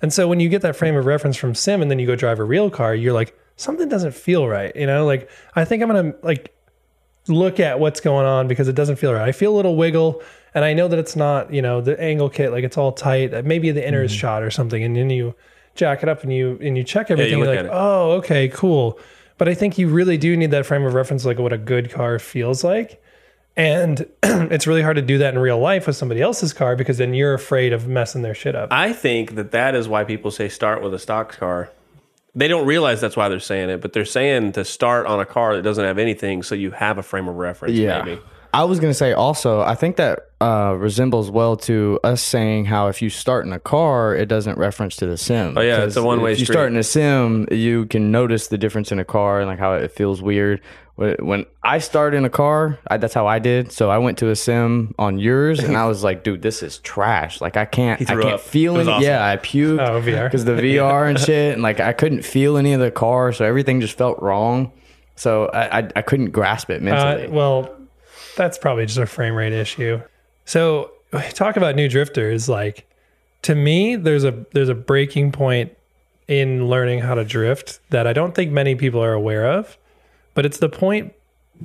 And 0.00 0.12
so 0.12 0.28
when 0.28 0.38
you 0.38 0.48
get 0.48 0.62
that 0.62 0.76
frame 0.76 0.94
of 0.94 1.06
reference 1.06 1.36
from 1.36 1.56
sim, 1.56 1.82
and 1.82 1.90
then 1.90 1.98
you 1.98 2.06
go 2.06 2.14
drive 2.14 2.38
a 2.38 2.44
real 2.44 2.70
car, 2.70 2.94
you're 2.94 3.12
like 3.12 3.36
something 3.56 3.88
doesn't 3.88 4.14
feel 4.14 4.46
right. 4.46 4.74
You 4.76 4.86
know, 4.86 5.04
like 5.04 5.28
I 5.56 5.64
think 5.64 5.82
I'm 5.82 5.88
gonna 5.88 6.14
like 6.22 6.54
look 7.26 7.58
at 7.58 7.80
what's 7.80 8.00
going 8.00 8.26
on 8.26 8.46
because 8.46 8.68
it 8.68 8.76
doesn't 8.76 8.96
feel 8.96 9.12
right. 9.12 9.28
I 9.28 9.32
feel 9.32 9.52
a 9.52 9.56
little 9.56 9.74
wiggle, 9.76 10.22
and 10.54 10.64
I 10.64 10.72
know 10.72 10.88
that 10.88 10.98
it's 10.98 11.16
not, 11.16 11.52
you 11.52 11.62
know, 11.62 11.80
the 11.80 12.00
angle 12.00 12.28
kit, 12.28 12.50
like 12.50 12.64
it's 12.64 12.76
all 12.76 12.92
tight. 12.92 13.32
Uh, 13.32 13.42
Maybe 13.44 13.70
the 13.70 13.86
inner 13.86 14.02
is 14.02 14.12
shot 14.12 14.42
or 14.42 14.50
something, 14.50 14.82
and 14.82 14.96
then 14.96 15.10
you 15.10 15.34
jack 15.74 16.02
it 16.02 16.08
up 16.08 16.22
and 16.22 16.32
you 16.32 16.58
and 16.60 16.76
you 16.76 16.84
check 16.84 17.10
everything. 17.10 17.38
look 17.38 17.54
you're 17.54 17.62
like, 17.64 17.72
oh, 17.72 18.12
okay, 18.12 18.48
cool. 18.48 18.98
But 19.38 19.48
I 19.48 19.54
think 19.54 19.78
you 19.78 19.88
really 19.88 20.18
do 20.18 20.36
need 20.36 20.50
that 20.50 20.66
frame 20.66 20.84
of 20.84 20.92
reference, 20.94 21.24
like 21.24 21.38
what 21.38 21.52
a 21.52 21.58
good 21.58 21.90
car 21.90 22.18
feels 22.18 22.62
like. 22.62 23.02
And 23.56 24.06
it's 24.22 24.66
really 24.66 24.82
hard 24.82 24.96
to 24.96 25.02
do 25.02 25.18
that 25.18 25.34
in 25.34 25.40
real 25.40 25.58
life 25.58 25.86
with 25.86 25.96
somebody 25.96 26.20
else's 26.20 26.52
car 26.52 26.76
because 26.76 26.98
then 26.98 27.14
you're 27.14 27.34
afraid 27.34 27.72
of 27.72 27.88
messing 27.88 28.22
their 28.22 28.34
shit 28.34 28.54
up. 28.54 28.72
I 28.72 28.92
think 28.92 29.34
that 29.36 29.50
that 29.52 29.74
is 29.74 29.88
why 29.88 30.04
people 30.04 30.30
say 30.30 30.48
start 30.48 30.82
with 30.82 30.94
a 30.94 30.98
stock 30.98 31.36
car. 31.36 31.70
They 32.34 32.48
don't 32.48 32.66
realize 32.66 33.00
that's 33.00 33.16
why 33.16 33.28
they're 33.28 33.40
saying 33.40 33.70
it, 33.70 33.80
but 33.80 33.92
they're 33.92 34.04
saying 34.04 34.52
to 34.52 34.64
start 34.64 35.06
on 35.06 35.18
a 35.18 35.26
car 35.26 35.56
that 35.56 35.62
doesn't 35.62 35.84
have 35.84 35.98
anything, 35.98 36.42
so 36.42 36.54
you 36.54 36.70
have 36.70 36.96
a 36.96 37.02
frame 37.02 37.26
of 37.26 37.36
reference. 37.36 37.74
maybe. 38.04 38.20
I 38.52 38.64
was 38.64 38.80
gonna 38.80 38.94
say 38.94 39.12
also, 39.12 39.60
I 39.60 39.74
think 39.74 39.96
that 39.96 40.20
uh, 40.40 40.74
resembles 40.78 41.30
well 41.30 41.56
to 41.56 42.00
us 42.02 42.22
saying 42.22 42.64
how 42.64 42.88
if 42.88 43.00
you 43.02 43.10
start 43.10 43.44
in 43.46 43.52
a 43.52 43.60
car, 43.60 44.14
it 44.14 44.26
doesn't 44.26 44.58
reference 44.58 44.96
to 44.96 45.06
the 45.06 45.16
sim. 45.16 45.56
Oh, 45.56 45.60
yeah, 45.60 45.82
it's 45.84 45.94
a 45.96 46.00
'Cause 46.00 46.06
one-way 46.06 46.32
If 46.32 46.38
you 46.40 46.46
street. 46.46 46.54
start 46.54 46.72
in 46.72 46.78
a 46.78 46.82
sim, 46.82 47.46
you 47.50 47.86
can 47.86 48.10
notice 48.10 48.48
the 48.48 48.58
difference 48.58 48.90
in 48.90 48.98
a 48.98 49.04
car 49.04 49.40
and 49.40 49.48
like 49.48 49.58
how 49.58 49.74
it 49.74 49.92
feels 49.92 50.20
weird. 50.22 50.60
When 50.96 51.16
when 51.20 51.46
I 51.62 51.78
start 51.78 52.14
in 52.14 52.24
a 52.24 52.30
car, 52.30 52.78
I, 52.90 52.96
that's 52.96 53.14
how 53.14 53.26
I 53.26 53.38
did. 53.38 53.70
So 53.72 53.90
I 53.90 53.98
went 53.98 54.18
to 54.18 54.30
a 54.30 54.36
sim 54.36 54.94
on 54.98 55.18
yours, 55.18 55.60
and 55.60 55.76
I 55.76 55.86
was 55.86 56.02
like, 56.02 56.24
"Dude, 56.24 56.42
this 56.42 56.62
is 56.62 56.78
trash. 56.78 57.40
Like 57.40 57.56
I 57.56 57.64
can't, 57.66 58.00
I 58.02 58.04
threw 58.04 58.22
can't 58.22 58.34
up. 58.34 58.40
feel 58.40 58.74
It 58.74 58.78
was 58.78 58.88
awesome. 58.88 59.04
Yeah, 59.04 59.24
I 59.26 59.36
puked 59.36 59.78
Oh, 59.80 60.00
because 60.00 60.44
the 60.44 60.52
VR 60.52 61.08
and 61.08 61.18
shit, 61.18 61.54
and 61.54 61.62
like 61.62 61.80
I 61.80 61.92
couldn't 61.92 62.22
feel 62.24 62.56
any 62.56 62.72
of 62.72 62.80
the 62.80 62.90
car, 62.90 63.32
so 63.32 63.44
everything 63.44 63.80
just 63.80 63.96
felt 63.96 64.20
wrong. 64.20 64.72
So 65.16 65.46
I 65.52 65.78
I, 65.80 65.88
I 65.96 66.02
couldn't 66.02 66.30
grasp 66.30 66.68
it 66.70 66.82
mentally. 66.82 67.26
Uh, 67.26 67.30
well, 67.30 67.76
that's 68.36 68.58
probably 68.58 68.86
just 68.86 68.98
a 68.98 69.06
frame 69.06 69.34
rate 69.34 69.52
issue. 69.52 70.00
So 70.44 70.92
talk 71.30 71.56
about 71.56 71.76
new 71.76 71.88
drifters. 71.88 72.48
Like 72.48 72.86
to 73.42 73.54
me, 73.54 73.96
there's 73.96 74.24
a 74.24 74.44
there's 74.52 74.68
a 74.68 74.74
breaking 74.74 75.32
point 75.32 75.76
in 76.28 76.68
learning 76.68 77.00
how 77.00 77.14
to 77.14 77.24
drift 77.24 77.80
that 77.90 78.06
I 78.06 78.12
don't 78.12 78.34
think 78.34 78.52
many 78.52 78.74
people 78.74 79.02
are 79.02 79.12
aware 79.12 79.46
of. 79.46 79.76
But 80.34 80.46
it's 80.46 80.58
the 80.58 80.68
point 80.68 81.12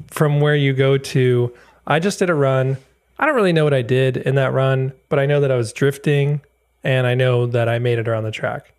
from 0.08 0.42
where 0.42 0.56
you 0.56 0.74
go 0.74 0.98
to. 0.98 1.54
I 1.88 2.00
just 2.00 2.20
did 2.20 2.30
a 2.30 2.34
run. 2.34 2.78
I 3.20 3.26
don't 3.26 3.36
really 3.36 3.54
know 3.54 3.64
what 3.64 3.74
I 3.74 3.84
did 3.84 4.18
in 4.18 4.36
that 4.36 4.54
run, 4.54 4.92
but 5.08 5.20
I 5.20 5.26
know 5.26 5.40
that 5.40 5.52
I 5.52 5.56
was 5.56 5.72
drifting, 5.72 6.42
and 6.84 7.08
I 7.08 7.14
know 7.14 7.46
that 7.46 7.70
I 7.70 7.80
made 7.80 8.00
it 8.00 8.08
around 8.08 8.24
the 8.24 8.32
track. 8.32 8.74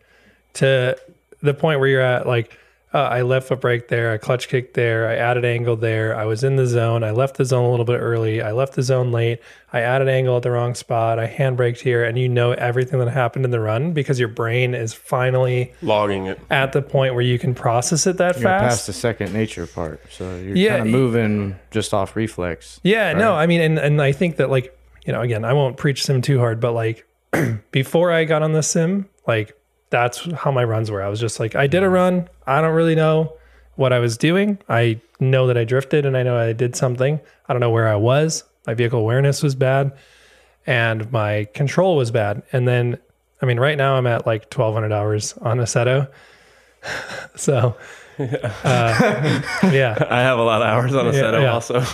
To 0.55 0.99
the 1.41 1.55
point 1.55 1.79
where 1.79 1.89
you're 1.89 2.03
at, 2.03 2.27
like 2.27 2.59
uh, 2.95 2.99
I 2.99 3.23
left 3.23 3.49
foot 3.49 3.61
brake 3.61 3.89
there, 3.89 4.13
I 4.13 4.17
clutch 4.17 4.49
kicked 4.49 4.75
there, 4.75 5.09
I 5.09 5.17
added 5.17 5.45
angle 5.45 5.77
there, 5.77 6.17
I 6.17 6.25
was 6.25 6.43
in 6.45 6.57
the 6.57 6.67
zone, 6.67 7.03
I 7.05 7.11
left 7.11 7.37
the 7.37 7.45
zone 7.45 7.65
a 7.65 7.71
little 7.71 7.85
bit 7.85 7.99
early, 7.99 8.41
I 8.41 8.53
left 8.53 8.75
the 8.75 8.83
zone 8.83 9.11
late, 9.13 9.41
I 9.73 9.81
added 9.81 10.09
angle 10.09 10.37
at 10.37 10.43
the 10.45 10.51
wrong 10.53 10.75
spot, 10.75 11.19
I 11.19 11.27
handbraked 11.27 11.81
here, 11.81 12.05
and 12.05 12.17
you 12.19 12.29
know 12.29 12.53
everything 12.53 12.99
that 13.01 13.09
happened 13.09 13.45
in 13.45 13.51
the 13.51 13.61
run 13.61 13.93
because 13.93 14.19
your 14.21 14.29
brain 14.29 14.75
is 14.75 14.95
finally 14.95 15.75
Logging 15.83 16.27
it. 16.27 16.39
at 16.49 16.73
the 16.73 16.81
point 16.81 17.13
where 17.15 17.23
you 17.25 17.39
can 17.39 17.55
process 17.55 18.07
it 18.07 18.17
that 18.19 18.37
You're 18.37 18.45
past 18.49 18.77
fast. 18.79 18.87
the 18.87 18.93
second 18.95 19.33
nature 19.35 19.67
part, 19.67 20.01
so 20.11 20.37
you're 20.37 20.57
Yeah, 20.57 20.77
kind 20.79 20.83
of 20.89 20.93
moving 20.93 21.57
just 21.71 21.93
off 21.93 22.17
reflex. 22.17 22.81
Yeah, 22.83 23.13
no, 23.13 23.35
I 23.35 23.47
mean, 23.47 23.61
and, 23.61 23.79
and 23.79 24.01
I 24.01 24.13
think 24.13 24.37
that 24.37 24.49
like, 24.49 24.79
you 25.05 25.13
know, 25.13 25.21
again, 25.21 25.45
I 25.45 25.53
won't 25.53 25.77
preach 25.77 26.05
sim 26.05 26.23
too 26.23 26.39
hard, 26.39 26.61
but 26.61 26.73
like 26.73 27.05
before 27.73 28.13
I 28.13 28.25
got 28.25 28.43
on 28.43 28.53
the 28.53 28.63
sim, 28.63 29.09
like 29.27 29.57
that's 29.91 30.27
how 30.35 30.51
my 30.51 30.65
runs 30.65 30.91
were. 30.91 31.03
I 31.03 31.09
was 31.09 31.21
just 31.21 31.39
like, 31.41 31.55
I 31.55 31.67
did 31.67 31.83
a 31.83 31.89
run. 31.89 32.29
I 32.47 32.61
don't 32.61 32.75
really 32.75 32.95
know 32.95 33.33
what 33.77 33.93
I 33.93 33.99
was 33.99 34.17
doing. 34.17 34.59
I 34.69 35.01
know 35.21 35.47
that 35.47 35.57
I 35.57 35.65
drifted 35.65 36.07
and 36.07 36.17
I 36.17 36.23
know 36.23 36.37
I 36.37 36.53
did 36.53 36.77
something. 36.77 37.21
I 37.49 37.53
don't 37.53 37.61
know 37.61 37.71
where 37.71 37.89
I 37.89 37.97
was. 37.97 38.45
My 38.67 38.75
vehicle 38.75 38.99
awareness 38.99 39.43
was 39.43 39.55
bad 39.55 39.93
and 40.67 41.11
my 41.13 41.47
control 41.55 41.97
was 41.97 42.11
bad. 42.11 42.43
And 42.53 42.67
then, 42.67 42.99
I 43.41 43.47
mean, 43.47 43.61
right 43.61 43.79
now 43.79 43.95
I'm 43.97 44.07
at 44.07 44.27
like 44.27 44.53
1200 44.53 44.93
hours 44.93 45.35
on 45.35 45.59
Assetto. 45.59 46.11
so, 47.37 47.77
uh, 48.19 49.41
yeah. 49.65 49.97
I 50.09 50.21
have 50.21 50.39
a 50.39 50.43
lot 50.43 50.63
of 50.63 50.69
hours 50.69 50.95
on 50.95 51.07
a 51.07 51.13
Yeah, 51.13 51.39
yeah. 51.41 51.53
also. 51.53 51.85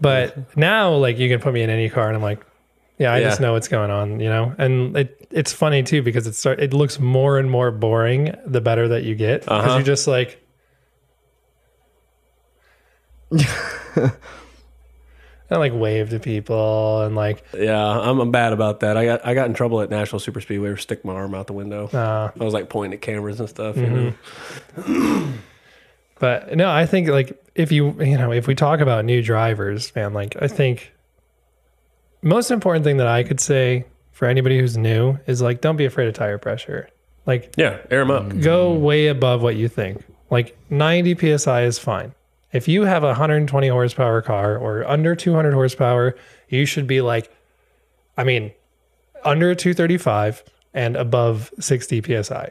But 0.00 0.56
now, 0.56 0.94
like, 0.94 1.18
you 1.18 1.28
can 1.28 1.40
put 1.40 1.52
me 1.52 1.62
in 1.62 1.70
any 1.70 1.90
car, 1.90 2.06
and 2.06 2.16
I'm 2.16 2.22
like, 2.22 2.40
yeah, 3.00 3.12
I 3.12 3.18
Yeah. 3.18 3.28
just 3.30 3.40
know 3.40 3.54
what's 3.54 3.66
going 3.68 3.90
on, 3.90 4.20
you 4.20 4.28
know. 4.28 4.54
And 4.58 4.96
it 4.96 5.26
it's 5.32 5.52
funny 5.52 5.82
too 5.82 6.02
because 6.02 6.26
it 6.28 6.34
start 6.36 6.60
it 6.60 6.72
looks 6.72 7.00
more 7.00 7.38
and 7.38 7.50
more 7.50 7.70
boring 7.72 8.36
the 8.46 8.60
better 8.60 8.86
that 8.88 9.02
you 9.02 9.14
get 9.16 9.40
because 9.42 9.58
Uh-huh. 9.64 9.74
you're 9.78 9.82
just 9.84 10.06
like. 10.06 10.36
I 15.52 15.56
like 15.56 15.72
wave 15.74 16.10
to 16.10 16.20
people 16.20 17.02
and 17.02 17.16
like 17.16 17.42
Yeah, 17.56 17.84
I'm, 17.84 18.20
I'm 18.20 18.30
bad 18.30 18.52
about 18.52 18.80
that. 18.80 18.96
I 18.96 19.04
got 19.04 19.26
I 19.26 19.34
got 19.34 19.46
in 19.48 19.54
trouble 19.54 19.80
at 19.80 19.90
National 19.90 20.20
Super 20.20 20.40
Speedway 20.40 20.70
for 20.70 20.76
stick 20.76 21.04
my 21.04 21.12
arm 21.12 21.34
out 21.34 21.48
the 21.48 21.52
window. 21.52 21.88
uh, 21.92 22.30
I 22.38 22.44
was 22.44 22.54
like 22.54 22.68
pointing 22.68 22.96
at 22.96 23.02
cameras 23.02 23.40
and 23.40 23.48
stuff. 23.48 23.76
You 23.76 23.86
know? 23.90 24.12
Mm-hmm. 24.76 25.32
But 26.20 26.56
no, 26.56 26.70
I 26.70 26.86
think 26.86 27.08
like 27.08 27.40
if 27.54 27.72
you 27.72 27.92
you 28.00 28.16
know 28.18 28.30
if 28.32 28.46
we 28.46 28.54
talk 28.54 28.80
about 28.80 29.04
new 29.04 29.22
drivers, 29.22 29.92
man, 29.96 30.12
like 30.12 30.36
I 30.40 30.46
think 30.48 30.92
most 32.22 32.50
important 32.50 32.84
thing 32.84 32.98
that 32.98 33.06
I 33.06 33.22
could 33.22 33.40
say 33.40 33.84
for 34.12 34.26
anybody 34.26 34.58
who's 34.58 34.76
new 34.76 35.18
is 35.26 35.40
like 35.40 35.60
don't 35.60 35.76
be 35.76 35.84
afraid 35.84 36.08
of 36.08 36.14
tire 36.14 36.38
pressure. 36.38 36.88
Like 37.26 37.54
Yeah, 37.56 37.78
air 37.90 38.00
them 38.00 38.10
up. 38.10 38.24
Mm-hmm. 38.24 38.40
go 38.40 38.72
way 38.72 39.06
above 39.06 39.42
what 39.42 39.56
you 39.56 39.68
think. 39.68 40.04
Like 40.30 40.56
90 40.70 41.38
psi 41.38 41.62
is 41.62 41.78
fine. 41.78 42.14
If 42.52 42.68
you 42.68 42.82
have 42.82 43.02
a 43.02 43.08
120 43.08 43.68
horsepower 43.68 44.22
car 44.22 44.56
or 44.56 44.86
under 44.86 45.14
200 45.14 45.52
horsepower, 45.54 46.16
you 46.48 46.66
should 46.66 46.86
be 46.86 47.00
like, 47.00 47.32
I 48.16 48.24
mean, 48.24 48.52
under 49.24 49.54
235 49.54 50.42
and 50.74 50.96
above 50.96 51.50
60 51.60 52.22
psi. 52.22 52.50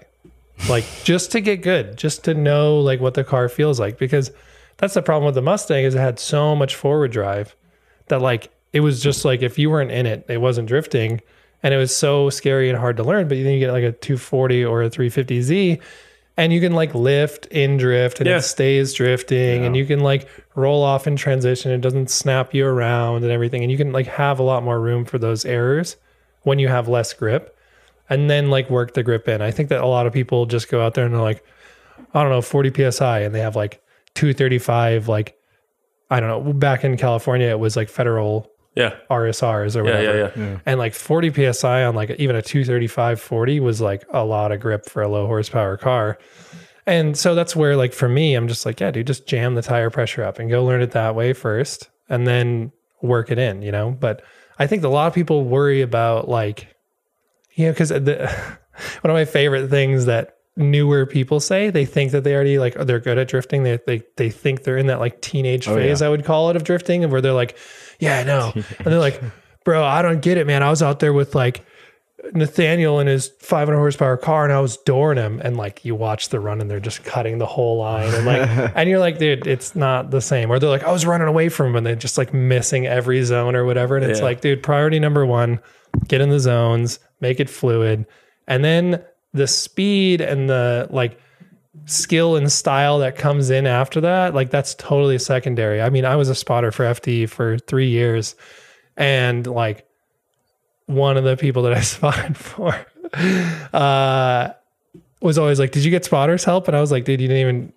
Like 0.67 0.85
just 1.03 1.31
to 1.33 1.41
get 1.41 1.61
good, 1.61 1.97
just 1.97 2.23
to 2.25 2.33
know 2.33 2.79
like 2.79 2.99
what 2.99 3.13
the 3.13 3.23
car 3.23 3.49
feels 3.49 3.79
like 3.79 3.97
because 3.97 4.31
that's 4.77 4.93
the 4.93 5.01
problem 5.01 5.25
with 5.25 5.35
the 5.35 5.41
Mustang 5.41 5.83
is 5.83 5.95
it 5.95 5.99
had 5.99 6.19
so 6.19 6.55
much 6.55 6.75
forward 6.75 7.11
drive 7.11 7.55
that 8.07 8.21
like 8.21 8.49
it 8.73 8.81
was 8.81 9.01
just 9.01 9.25
like 9.25 9.41
if 9.41 9.57
you 9.59 9.69
weren't 9.69 9.91
in 9.91 10.05
it, 10.05 10.25
it 10.29 10.39
wasn't 10.41 10.67
drifting 10.67 11.21
and 11.63 11.73
it 11.73 11.77
was 11.77 11.95
so 11.95 12.29
scary 12.29 12.69
and 12.69 12.77
hard 12.77 12.97
to 12.97 13.03
learn. 13.03 13.27
But 13.27 13.35
then 13.37 13.53
you 13.53 13.59
get 13.59 13.71
like 13.71 13.83
a 13.83 13.91
240 13.91 14.63
or 14.65 14.83
a 14.83 14.89
350Z 14.89 15.81
and 16.37 16.53
you 16.53 16.61
can 16.61 16.73
like 16.73 16.93
lift 16.95 17.47
in 17.47 17.77
drift 17.77 18.19
and 18.19 18.27
Yeah. 18.29 18.37
it 18.37 18.41
stays 18.43 18.93
drifting 18.93 19.65
and 19.65 19.75
you 19.75 19.85
can 19.85 19.99
like 19.99 20.27
roll 20.55 20.83
off 20.83 21.05
in 21.07 21.15
transition. 21.15 21.71
It 21.71 21.81
doesn't 21.81 22.09
snap 22.09 22.53
you 22.53 22.65
around 22.65 23.23
and 23.23 23.31
everything. 23.31 23.61
And 23.63 23.71
you 23.71 23.77
can 23.77 23.91
like 23.91 24.07
have 24.07 24.39
a 24.39 24.43
lot 24.43 24.63
more 24.63 24.79
room 24.79 25.03
for 25.03 25.17
those 25.17 25.43
errors 25.45 25.97
when 26.43 26.59
you 26.59 26.67
have 26.69 26.87
less 26.87 27.11
grip 27.13 27.57
and 28.09 28.29
then 28.29 28.49
like 28.49 28.69
work 28.69 28.93
the 28.93 29.03
grip 29.03 29.27
in. 29.27 29.41
I 29.41 29.51
think 29.51 29.67
that 29.69 29.81
a 29.81 29.85
lot 29.87 30.07
of 30.07 30.13
people 30.13 30.45
just 30.45 30.69
go 30.69 30.81
out 30.81 30.93
there 30.93 31.05
and 31.05 31.13
they're 31.13 31.21
like, 31.21 31.43
I 32.13 32.21
don't 32.23 32.31
know, 32.31 32.41
40 32.41 32.91
psi, 32.91 33.19
and 33.19 33.35
they 33.35 33.41
have 33.41 33.55
like 33.57 33.81
235, 34.15 35.07
like, 35.09 35.37
I 36.09 36.19
don't 36.19 36.29
know, 36.45 36.53
back 36.53 36.83
in 36.83 36.97
California, 36.97 37.47
it 37.49 37.59
was 37.59 37.75
like 37.75 37.89
federal 37.89 38.49
Yeah, 38.79 38.95
RSRs 39.11 39.75
or 39.75 39.85
yeah, 39.85 39.97
whatever. 39.97 40.17
yeah, 40.17 40.31
yeah. 40.35 40.59
And 40.65 40.79
like 40.79 40.93
40 40.93 41.51
psi 41.51 41.83
on 41.83 41.95
like 41.95 42.11
even 42.11 42.37
a 42.37 42.41
235 42.41 43.19
40 43.19 43.59
was 43.59 43.81
like 43.81 44.05
a 44.09 44.23
lot 44.23 44.53
of 44.53 44.61
grip 44.61 44.85
for 44.85 45.01
a 45.01 45.09
low 45.09 45.27
horsepower 45.27 45.75
car. 45.75 46.17
And 46.85 47.17
so 47.17 47.35
that's 47.35 47.57
where 47.57 47.75
like 47.75 47.91
for 47.91 48.07
me, 48.07 48.35
I'm 48.35 48.47
just 48.47 48.65
like, 48.65 48.79
yeah, 48.79 48.89
dude, 48.91 49.05
just 49.05 49.27
jam 49.27 49.55
the 49.55 49.61
tire 49.61 49.89
pressure 49.89 50.23
up 50.23 50.39
and 50.39 50.49
go 50.49 50.63
learn 50.63 50.81
it 50.81 50.91
that 50.91 51.13
way 51.13 51.33
first 51.33 51.89
and 52.07 52.25
then 52.25 52.71
work 53.01 53.31
it 53.31 53.37
in, 53.37 53.61
you 53.61 53.71
know? 53.73 53.91
But 53.91 54.23
I 54.59 54.65
think 54.65 54.85
a 54.85 54.87
lot 54.87 55.07
of 55.07 55.13
people 55.13 55.43
worry 55.43 55.81
about 55.81 56.29
like, 56.29 56.73
you 57.55 57.65
know, 57.65 57.73
because 57.73 57.89
the 57.89 58.27
one 59.01 59.11
of 59.11 59.13
my 59.13 59.25
favorite 59.25 59.67
things 59.67 60.05
that 60.05 60.37
newer 60.55 61.05
people 61.05 61.39
say 61.39 61.69
they 61.69 61.85
think 61.85 62.11
that 62.11 62.23
they 62.23 62.35
already 62.35 62.59
like 62.59 62.73
they're 62.73 62.99
good 62.99 63.17
at 63.17 63.29
drifting 63.29 63.63
they 63.63 63.79
they, 63.87 64.01
they 64.17 64.29
think 64.29 64.63
they're 64.63 64.77
in 64.77 64.87
that 64.87 64.99
like 64.99 65.21
teenage 65.21 65.69
oh, 65.69 65.75
phase 65.75 66.01
i 66.01 66.09
would 66.09 66.25
call 66.25 66.49
it 66.49 66.57
of 66.57 66.65
drifting 66.65 67.01
and 67.01 67.13
where 67.13 67.21
they're 67.21 67.31
like 67.31 67.57
yeah 67.99 68.19
i 68.19 68.23
know. 68.23 68.51
And 68.55 68.65
they're 68.85 68.99
like 68.99 69.21
bro 69.63 69.83
i 69.83 70.01
don't 70.01 70.21
get 70.21 70.37
it 70.37 70.47
man. 70.47 70.63
I 70.63 70.69
was 70.69 70.81
out 70.81 70.99
there 70.99 71.13
with 71.13 71.35
like 71.35 71.63
nathaniel 72.33 72.99
in 72.99 73.07
his 73.07 73.29
500 73.39 73.77
horsepower 73.77 74.17
car 74.17 74.43
and 74.43 74.51
i 74.53 74.59
was 74.59 74.77
dooring 74.85 75.17
him. 75.17 75.39
And 75.43 75.55
like 75.57 75.85
you 75.85 75.95
watch 75.95 76.29
the 76.29 76.39
run 76.39 76.59
and 76.61 76.69
they're 76.69 76.79
just 76.79 77.03
cutting 77.03 77.37
the 77.37 77.45
whole 77.45 77.77
line 77.77 78.13
and 78.13 78.25
like 78.25 78.49
and 78.75 78.89
you're 78.89 78.99
like 78.99 79.17
dude 79.19 79.47
it's 79.47 79.75
not 79.75 80.11
the 80.11 80.21
same. 80.21 80.51
Or 80.51 80.59
they're 80.59 80.69
like 80.69 80.83
i 80.83 80.91
was 80.91 81.05
running 81.05 81.27
away 81.27 81.49
from 81.49 81.67
him 81.67 81.75
and 81.77 81.85
they're 81.85 81.95
just 81.95 82.17
like 82.17 82.33
missing 82.33 82.85
every 82.87 83.23
zone 83.23 83.55
or 83.55 83.63
whatever 83.65 83.95
and 83.95 84.05
it's 84.05 84.19
Yeah. 84.19 84.25
like 84.25 84.41
dude 84.41 84.63
priority 84.63 84.99
number 84.99 85.25
one 85.25 85.59
get 86.07 86.21
in 86.21 86.29
the 86.29 86.39
zones 86.39 86.99
make 87.21 87.39
it 87.39 87.49
fluid. 87.49 88.05
And 88.47 88.63
then 88.63 89.03
the 89.33 89.45
speed 89.47 90.21
and 90.21 90.49
the 90.49 90.87
like 90.89 91.19
skill 91.85 92.35
and 92.35 92.51
style 92.51 92.99
that 92.99 93.15
comes 93.15 93.49
in 93.49 93.65
after 93.65 94.01
that 94.01 94.33
like 94.33 94.49
that's 94.51 94.75
totally 94.75 95.17
secondary. 95.17 95.81
I 95.81 95.89
mean 95.89 96.05
i 96.05 96.15
was 96.15 96.29
a 96.29 96.35
spotter 96.35 96.71
for 96.71 96.85
ft 96.85 97.29
for 97.29 97.57
three 97.57 97.89
years 97.89 98.35
and 98.97 99.45
like 99.47 99.87
one 100.85 101.17
of 101.17 101.23
the 101.23 101.37
people 101.37 101.63
that 101.63 101.73
i 101.73 101.81
spotted 101.81 102.37
for 102.37 102.85
uh 103.73 104.49
was 105.21 105.37
always 105.37 105.59
like 105.59 105.71
did 105.71 105.83
you 105.83 105.91
get 105.91 106.05
spotters 106.05 106.43
help? 106.43 106.67
And 106.67 106.77
i 106.77 106.81
was 106.81 106.91
like 106.91 107.05
dude 107.05 107.21
you 107.21 107.27
didn't 107.27 107.41
even 107.41 107.73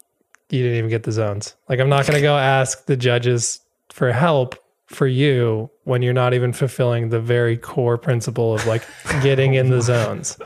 you 0.51 0.63
didn't 0.63 0.77
even 0.77 0.91
get 0.91 1.05
the 1.05 1.13
zones. 1.13 1.55
Like 1.69 1.81
i'm 1.81 1.89
not 1.89 2.05
to 2.05 2.21
go 2.21 2.37
ask 2.37 2.87
the 2.87 2.97
judges 2.97 3.61
for 3.91 4.13
help 4.13 4.62
for 4.95 5.07
you 5.07 5.71
when 5.85 6.03
you're 6.03 6.13
not 6.13 6.35
even 6.35 6.53
fulfilling 6.53 7.09
the 7.09 7.21
very 7.21 7.57
core 7.57 7.99
principle 7.99 8.55
of 8.55 8.67
like 8.67 8.83
getting 9.23 9.55
in 9.55 9.71
the 9.71 9.77
oh 9.79 9.81
zones 9.81 10.39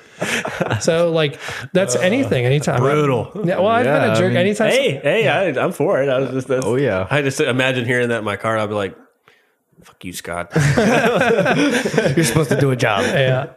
so 0.81 1.11
like 1.11 1.39
that's 1.73 1.95
uh, 1.97 2.01
anything 2.01 2.45
anytime 2.47 2.81
Brutal. 2.81 3.31
yeah, 3.45 3.57
well, 3.59 3.69
I've 3.69 3.85
been 3.85 4.03
a 4.03 4.07
a 4.09 4.11
I 4.13 4.15
jerk 4.15 4.29
mean- 4.29 4.37
anytime. 4.39 4.71
Hey, 4.71 4.93
hey, 5.03 5.29
I, 5.29 5.49
I'm 5.63 5.73
for 5.73 6.03
it. 6.03 6.09
I 6.09 6.21
was 6.21 6.31
just. 6.31 6.49
That's, 6.49 6.65
Oh, 6.65 6.77
yeah. 6.77 7.07
I 7.11 7.23
just 7.23 7.41
imagine 7.41 7.85
hearing 7.85 8.09
that 8.09 8.19
in 8.19 8.25
my 8.25 8.37
car. 8.37 8.57
I'd 8.59 8.69
be 8.69 8.75
like, 8.75 8.97
"Fuck 9.83 10.05
you, 10.05 10.13
Scott." 10.13 10.53
You're 10.57 12.25
supposed 12.25 12.49
to 12.51 12.59
do 12.59 12.71
a 12.71 12.77
job. 12.77 13.05
yeah. 13.05 13.51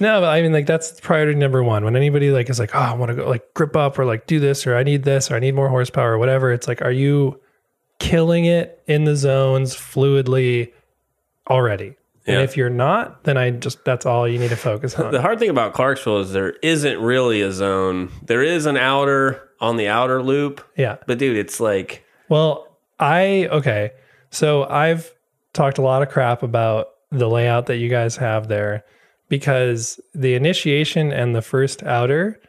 No, 0.00 0.20
but 0.20 0.28
I 0.28 0.40
mean, 0.42 0.52
like 0.52 0.66
that's 0.66 0.98
priority 1.00 1.34
number 1.38 1.62
one. 1.62 1.84
When 1.84 1.96
anybody 1.96 2.30
like 2.30 2.48
is 2.48 2.58
like, 2.58 2.74
oh, 2.74 2.78
I 2.78 2.94
want 2.94 3.10
to 3.10 3.16
go 3.16 3.28
like 3.28 3.52
grip 3.54 3.76
up 3.76 3.98
or 3.98 4.04
like 4.04 4.26
do 4.26 4.38
this 4.40 4.66
or 4.66 4.76
I 4.76 4.82
need 4.82 5.02
this 5.02 5.30
or 5.30 5.36
I 5.36 5.40
need 5.40 5.54
more 5.54 5.68
horsepower 5.68 6.12
or 6.12 6.18
whatever. 6.18 6.52
It's 6.52 6.66
like, 6.68 6.80
are 6.82 6.92
you 6.92 7.40
killing 8.00 8.46
it 8.46 8.82
in 8.88 9.04
the 9.04 9.14
zones 9.14 9.76
fluidly 9.76 10.72
already? 11.48 11.94
Yeah. 12.26 12.34
And 12.34 12.42
if 12.42 12.56
you're 12.56 12.68
not, 12.68 13.24
then 13.24 13.36
I 13.36 13.50
just 13.50 13.84
that's 13.84 14.04
all 14.04 14.26
you 14.26 14.38
need 14.38 14.50
to 14.50 14.56
focus 14.56 14.94
on. 14.96 15.12
The 15.12 15.22
hard 15.22 15.38
thing 15.38 15.50
about 15.50 15.72
Clarksville 15.72 16.18
is 16.18 16.32
there 16.32 16.54
isn't 16.62 16.98
really 16.98 17.40
a 17.42 17.52
zone. 17.52 18.10
There 18.24 18.42
is 18.42 18.66
an 18.66 18.76
outer 18.76 19.48
on 19.60 19.76
the 19.76 19.88
outer 19.88 20.22
loop, 20.22 20.66
yeah. 20.76 20.96
but 21.06 21.18
dude, 21.18 21.36
it's 21.36 21.60
like 21.60 22.04
Well, 22.28 22.68
I 22.98 23.48
okay. 23.50 23.92
So 24.30 24.64
I've 24.64 25.12
talked 25.52 25.78
a 25.78 25.82
lot 25.82 26.02
of 26.02 26.08
crap 26.08 26.42
about 26.42 26.88
the 27.10 27.28
layout 27.28 27.66
that 27.66 27.76
you 27.76 27.88
guys 27.88 28.16
have 28.16 28.48
there 28.48 28.84
because 29.28 29.98
the 30.14 30.34
initiation 30.34 31.12
and 31.12 31.34
the 31.34 31.42
first 31.42 31.82
outer, 31.82 32.40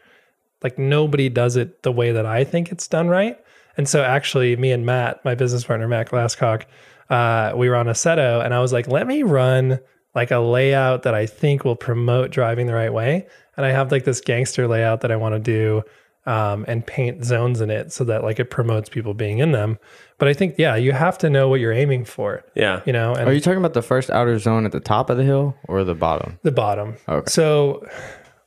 like 0.63 0.77
nobody 0.77 1.29
does 1.29 1.55
it 1.55 1.83
the 1.83 1.91
way 1.91 2.11
that 2.11 2.25
I 2.25 2.43
think 2.43 2.71
it's 2.71 2.87
done 2.87 3.07
right. 3.07 3.39
And 3.77 3.87
so 3.87 4.03
actually, 4.03 4.55
me 4.55 4.71
and 4.71 4.85
Matt, 4.85 5.23
my 5.23 5.35
business 5.35 5.63
partner 5.63 5.87
Matt 5.87 6.09
Glasscock, 6.09 6.63
uh, 7.09 7.53
we 7.55 7.69
were 7.69 7.75
on 7.75 7.87
a 7.87 7.93
Seto, 7.93 8.43
and 8.43 8.53
I 8.53 8.59
was 8.59 8.71
like, 8.71 8.87
let 8.87 9.07
me 9.07 9.23
run 9.23 9.79
like 10.15 10.31
a 10.31 10.39
layout 10.39 11.03
that 11.03 11.13
I 11.13 11.25
think 11.25 11.63
will 11.63 11.75
promote 11.75 12.31
driving 12.31 12.67
the 12.67 12.73
right 12.73 12.91
way. 12.91 13.27
And 13.57 13.65
I 13.65 13.71
have 13.71 13.91
like 13.91 14.03
this 14.03 14.21
gangster 14.21 14.67
layout 14.67 15.01
that 15.01 15.11
I 15.11 15.15
want 15.15 15.35
to 15.35 15.39
do 15.39 15.83
um, 16.25 16.65
and 16.67 16.85
paint 16.85 17.23
zones 17.23 17.61
in 17.61 17.69
it 17.69 17.91
so 17.91 18.03
that 18.03 18.23
like 18.23 18.39
it 18.39 18.49
promotes 18.49 18.89
people 18.89 19.13
being 19.13 19.39
in 19.39 19.51
them. 19.51 19.79
But 20.17 20.27
I 20.27 20.33
think, 20.33 20.55
yeah, 20.57 20.75
you 20.75 20.91
have 20.91 21.17
to 21.19 21.29
know 21.29 21.49
what 21.49 21.59
you're 21.59 21.73
aiming 21.73 22.05
for, 22.05 22.43
yeah, 22.55 22.81
you 22.85 22.93
know, 22.93 23.13
and 23.13 23.27
Are 23.27 23.33
you 23.33 23.41
talking 23.41 23.57
about 23.57 23.73
the 23.73 23.81
first 23.81 24.09
outer 24.09 24.37
zone 24.37 24.65
at 24.65 24.71
the 24.71 24.79
top 24.79 25.09
of 25.09 25.17
the 25.17 25.23
hill 25.23 25.55
or 25.67 25.83
the 25.83 25.95
bottom? 25.95 26.39
the 26.43 26.51
bottom. 26.51 26.95
Okay. 27.09 27.29
So 27.29 27.87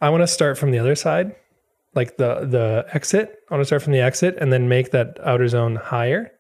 I 0.00 0.10
want 0.10 0.22
to 0.22 0.26
start 0.26 0.56
from 0.56 0.70
the 0.70 0.78
other 0.78 0.94
side, 0.94 1.34
like 1.94 2.16
the 2.16 2.46
the 2.46 2.86
exit. 2.92 3.42
I 3.50 3.54
want 3.54 3.62
to 3.62 3.66
start 3.66 3.82
from 3.82 3.92
the 3.92 4.00
exit 4.00 4.36
and 4.38 4.52
then 4.52 4.68
make 4.68 4.90
that 4.92 5.18
outer 5.22 5.48
zone 5.48 5.76
higher, 5.76 6.32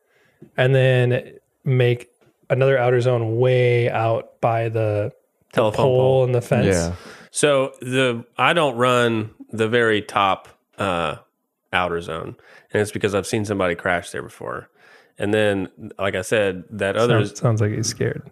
and 0.56 0.74
then 0.74 1.38
make 1.64 2.10
another 2.50 2.78
outer 2.78 3.00
zone 3.00 3.36
way 3.38 3.90
out 3.90 4.40
by 4.40 4.68
the 4.68 5.12
telephone 5.52 5.76
pole 5.76 5.98
pole. 5.98 6.24
and 6.24 6.34
the 6.34 6.40
fence. 6.42 6.66
Yeah. 6.66 6.94
So 7.30 7.72
the 7.80 8.24
I 8.36 8.52
don't 8.52 8.76
run 8.76 9.30
the 9.50 9.68
very 9.68 10.02
top 10.02 10.48
uh, 10.78 11.16
outer 11.72 12.00
zone, 12.00 12.36
and 12.72 12.82
it's 12.82 12.92
because 12.92 13.14
I've 13.14 13.26
seen 13.26 13.44
somebody 13.44 13.74
crash 13.74 14.10
there 14.10 14.22
before. 14.22 14.68
And 15.16 15.32
then, 15.32 15.68
like 15.96 16.16
I 16.16 16.22
said, 16.22 16.64
that 16.70 16.96
other 16.96 17.24
Sounds, 17.24 17.38
sounds 17.40 17.60
like 17.60 17.70
he's 17.70 17.86
scared. 17.86 18.28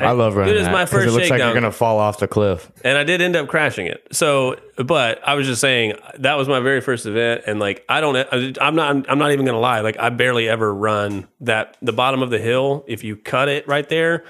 I 0.00 0.12
love 0.12 0.36
running 0.36 0.54
It 0.54 0.58
is 0.58 0.64
that 0.66 0.72
my 0.72 0.80
'cause 0.82 0.90
first 0.90 1.06
It 1.08 1.10
looks 1.10 1.16
like 1.22 1.28
shakedown. 1.38 1.48
you're 1.48 1.54
gonna 1.60 1.72
fall 1.72 1.98
off 1.98 2.18
the 2.18 2.28
cliff. 2.28 2.70
and 2.84 2.96
I 2.96 3.04
did 3.04 3.20
end 3.20 3.34
up 3.36 3.48
crashing 3.48 3.86
it. 3.86 4.06
So, 4.12 4.56
but 4.76 5.20
I 5.26 5.34
was 5.34 5.46
just 5.46 5.60
saying 5.60 5.94
that 6.18 6.34
was 6.36 6.48
my 6.48 6.60
very 6.60 6.80
first 6.80 7.04
event, 7.06 7.42
and 7.46 7.58
like 7.60 7.84
I 7.88 8.00
don't, 8.00 8.16
I'm 8.60 8.74
not, 8.76 9.10
I'm 9.10 9.18
not 9.18 9.32
even 9.32 9.44
gonna 9.46 9.58
lie. 9.60 9.80
Like 9.80 9.98
I 9.98 10.08
barely 10.10 10.48
ever 10.48 10.72
run 10.74 11.26
that 11.40 11.76
the 11.82 11.92
bottom 11.92 12.22
of 12.22 12.30
the 12.30 12.38
hill. 12.38 12.84
If 12.86 13.02
you 13.04 13.16
cut 13.16 13.48
it 13.48 13.66
right 13.66 13.88
there, 13.88 14.24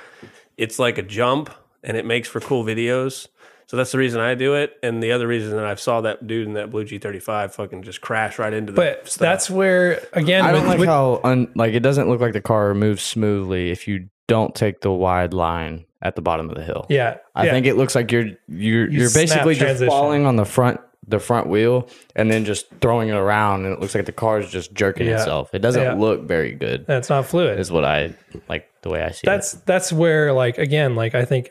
it's 0.56 0.78
like 0.78 0.98
a 0.98 1.02
jump, 1.02 1.50
and 1.84 1.96
it 1.96 2.04
makes 2.06 2.28
for 2.28 2.40
cool 2.40 2.64
videos. 2.64 3.28
So 3.66 3.76
that's 3.76 3.92
the 3.92 3.98
reason 3.98 4.18
I 4.18 4.34
do 4.34 4.54
it, 4.54 4.78
and 4.82 5.02
the 5.02 5.12
other 5.12 5.26
reason 5.26 5.54
that 5.54 5.66
I 5.66 5.74
saw 5.74 6.00
that 6.00 6.26
dude 6.26 6.46
in 6.46 6.54
that 6.54 6.70
blue 6.70 6.84
G35 6.86 7.52
fucking 7.52 7.82
just 7.82 8.00
crash 8.00 8.38
right 8.38 8.54
into 8.54 8.72
the. 8.72 8.76
But 8.76 9.06
stuff. 9.06 9.18
that's 9.20 9.50
where 9.50 10.00
again, 10.14 10.42
I 10.42 10.52
don't 10.52 10.62
with- 10.62 10.70
like 10.70 10.78
with- 10.78 10.88
how 10.88 11.20
un, 11.22 11.48
like 11.54 11.74
it 11.74 11.80
doesn't 11.80 12.08
look 12.08 12.18
like 12.20 12.32
the 12.32 12.40
car 12.40 12.72
moves 12.72 13.02
smoothly 13.02 13.70
if 13.70 13.86
you 13.86 14.08
don't 14.28 14.54
take 14.54 14.80
the 14.82 14.92
wide 14.92 15.34
line 15.34 15.84
at 16.00 16.14
the 16.14 16.22
bottom 16.22 16.48
of 16.48 16.54
the 16.56 16.62
hill. 16.62 16.86
yeah, 16.88 17.16
I 17.34 17.46
yeah. 17.46 17.50
think 17.50 17.66
it 17.66 17.74
looks 17.74 17.96
like 17.96 18.12
you're 18.12 18.28
you're 18.46 18.88
You 18.88 19.06
are 19.06 19.10
basically 19.12 19.54
just 19.54 19.64
transition. 19.64 19.90
falling 19.90 20.26
on 20.26 20.36
the 20.36 20.44
front 20.44 20.80
the 21.08 21.18
front 21.18 21.46
wheel 21.48 21.88
and 22.14 22.30
then 22.30 22.44
just 22.44 22.66
throwing 22.82 23.08
it 23.08 23.14
around 23.16 23.64
and 23.64 23.72
it 23.74 23.80
looks 23.80 23.94
like 23.94 24.04
the 24.04 24.12
car 24.12 24.38
is 24.40 24.50
just 24.50 24.74
jerking 24.74 25.06
Yeah. 25.06 25.14
itself. 25.18 25.48
It 25.54 25.60
doesn't 25.60 25.82
Yeah. 25.82 25.94
look 25.94 26.22
very 26.28 26.52
good. 26.52 26.86
that's 26.86 27.08
not 27.08 27.24
fluid. 27.26 27.58
Is 27.58 27.72
what 27.72 27.84
I 27.84 28.12
like 28.48 28.68
the 28.82 28.90
way 28.90 29.02
I 29.02 29.10
see 29.10 29.22
that's 29.24 29.52
that's 29.64 29.90
where 29.92 30.32
like 30.32 30.56
again 30.58 30.94
like 30.94 31.14
i 31.16 31.24
think 31.24 31.50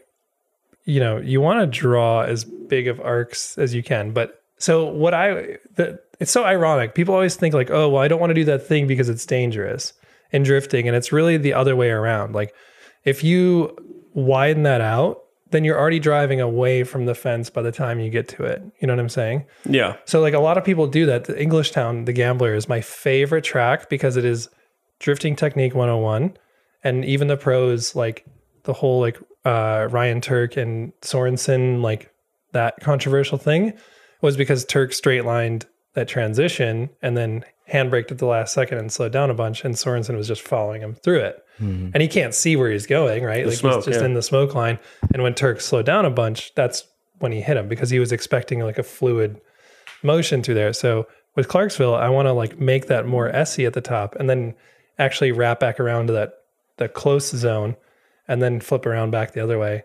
you 0.85 0.99
know 1.01 1.17
you 1.17 1.41
want 1.41 1.59
to 1.59 1.65
draw 1.79 2.21
as 2.21 2.45
big 2.45 2.87
of 2.87 3.01
arcs 3.01 3.57
as 3.57 3.73
you 3.73 3.83
can 3.83 4.11
but 4.11 4.41
so 4.59 4.85
what 4.85 5.13
i 5.13 5.57
the, 5.75 5.99
it's 6.21 6.31
so 6.31 6.45
ironic 6.45 6.95
people 6.95 7.13
always 7.13 7.35
think 7.35 7.53
like 7.53 7.69
oh 7.69 7.89
well 7.89 8.01
i 8.01 8.07
don't 8.07 8.21
want 8.21 8.29
to 8.29 8.33
do 8.33 8.45
that 8.45 8.65
thing 8.65 8.87
because 8.87 9.09
it's 9.09 9.25
dangerous 9.25 9.91
in 10.31 10.43
drifting 10.43 10.87
and 10.87 10.95
it's 10.95 11.11
really 11.11 11.37
the 11.37 11.53
other 11.53 11.75
way 11.75 11.89
around 11.89 12.33
like 12.33 12.53
if 13.05 13.23
you 13.23 13.75
widen 14.13 14.63
that 14.63 14.81
out 14.81 15.21
then 15.52 15.63
you're 15.63 15.79
already 15.79 15.99
driving 15.99 16.41
away 16.41 16.83
from 16.83 17.06
the 17.06 17.15
fence 17.15 17.49
by 17.49 17.62
the 17.62 17.71
time 17.71 17.99
you 17.99 18.10
get 18.10 18.27
to 18.27 18.43
it. 18.43 18.62
You 18.79 18.87
know 18.87 18.93
what 18.93 18.99
I'm 18.99 19.10
saying? 19.10 19.45
Yeah. 19.65 19.95
So 20.06 20.19
like 20.19 20.33
a 20.33 20.39
lot 20.39 20.58
of 20.58 20.65
people 20.65 20.87
do 20.87 21.06
that. 21.06 21.25
The 21.25 21.33
Englishtown, 21.33 22.06
the 22.06 22.13
Gambler 22.13 22.54
is 22.54 22.67
my 22.67 22.81
favorite 22.81 23.43
track 23.43 23.89
because 23.89 24.17
it 24.17 24.25
is 24.25 24.49
drifting 24.99 25.35
technique 25.35 25.75
101 25.75 26.35
and 26.83 27.06
even 27.06 27.27
the 27.27 27.37
pros 27.37 27.95
like 27.95 28.25
the 28.63 28.73
whole 28.73 28.99
like 28.99 29.17
uh 29.45 29.87
Ryan 29.91 30.21
Tuerck 30.21 30.58
and 30.58 30.91
Sorensen 31.02 31.81
like 31.81 32.12
that 32.54 32.79
controversial 32.81 33.37
thing 33.37 33.73
was 34.21 34.35
because 34.35 34.65
Tuerck 34.65 34.93
straight 34.93 35.23
lined 35.23 35.67
that 35.93 36.08
transition 36.08 36.89
and 37.02 37.15
then 37.15 37.45
handbraked 37.71 38.11
at 38.11 38.17
the 38.17 38.25
last 38.25 38.53
second 38.53 38.77
and 38.77 38.91
slowed 38.91 39.11
down 39.11 39.29
a 39.29 39.33
bunch 39.33 39.63
and 39.63 39.75
Sorensen 39.75 40.15
was 40.15 40.27
just 40.27 40.41
following 40.41 40.81
him 40.81 40.95
through 40.95 41.19
it. 41.19 41.45
Mm-hmm. 41.59 41.89
And 41.93 42.01
he 42.01 42.07
can't 42.07 42.33
see 42.33 42.55
where 42.55 42.71
he's 42.71 42.85
going, 42.85 43.23
right? 43.23 43.45
like 43.45 43.55
smoke, 43.55 43.75
he's 43.75 43.85
just 43.85 43.99
yeah. 43.99 44.05
in 44.05 44.13
the 44.13 44.21
smoke 44.21 44.55
line. 44.55 44.79
And 45.13 45.23
when 45.23 45.33
Tuerck 45.33 45.61
slowed 45.61 45.85
down 45.85 46.05
a 46.05 46.09
bunch, 46.09 46.53
that's 46.55 46.83
when 47.19 47.31
he 47.31 47.41
hit 47.41 47.57
him 47.57 47.67
because 47.67 47.89
he 47.89 47.99
was 47.99 48.11
expecting 48.11 48.59
like 48.59 48.77
a 48.77 48.83
fluid 48.83 49.41
motion 50.03 50.43
through 50.43 50.55
there. 50.55 50.73
So 50.73 51.07
with 51.35 51.47
Clarksville, 51.47 51.95
I 51.95 52.09
want 52.09 52.27
to 52.27 52.33
like 52.33 52.59
make 52.59 52.87
that 52.87 53.05
more 53.05 53.29
SE 53.29 53.65
at 53.65 53.73
the 53.73 53.81
top 53.81 54.15
and 54.15 54.29
then 54.29 54.55
actually 54.99 55.31
wrap 55.31 55.59
back 55.59 55.79
around 55.79 56.07
to 56.07 56.13
that 56.13 56.33
the 56.77 56.87
close 56.87 57.29
zone 57.29 57.75
and 58.27 58.41
then 58.41 58.59
flip 58.59 58.85
around 58.85 59.11
back 59.11 59.33
the 59.33 59.41
other 59.41 59.59
way. 59.59 59.83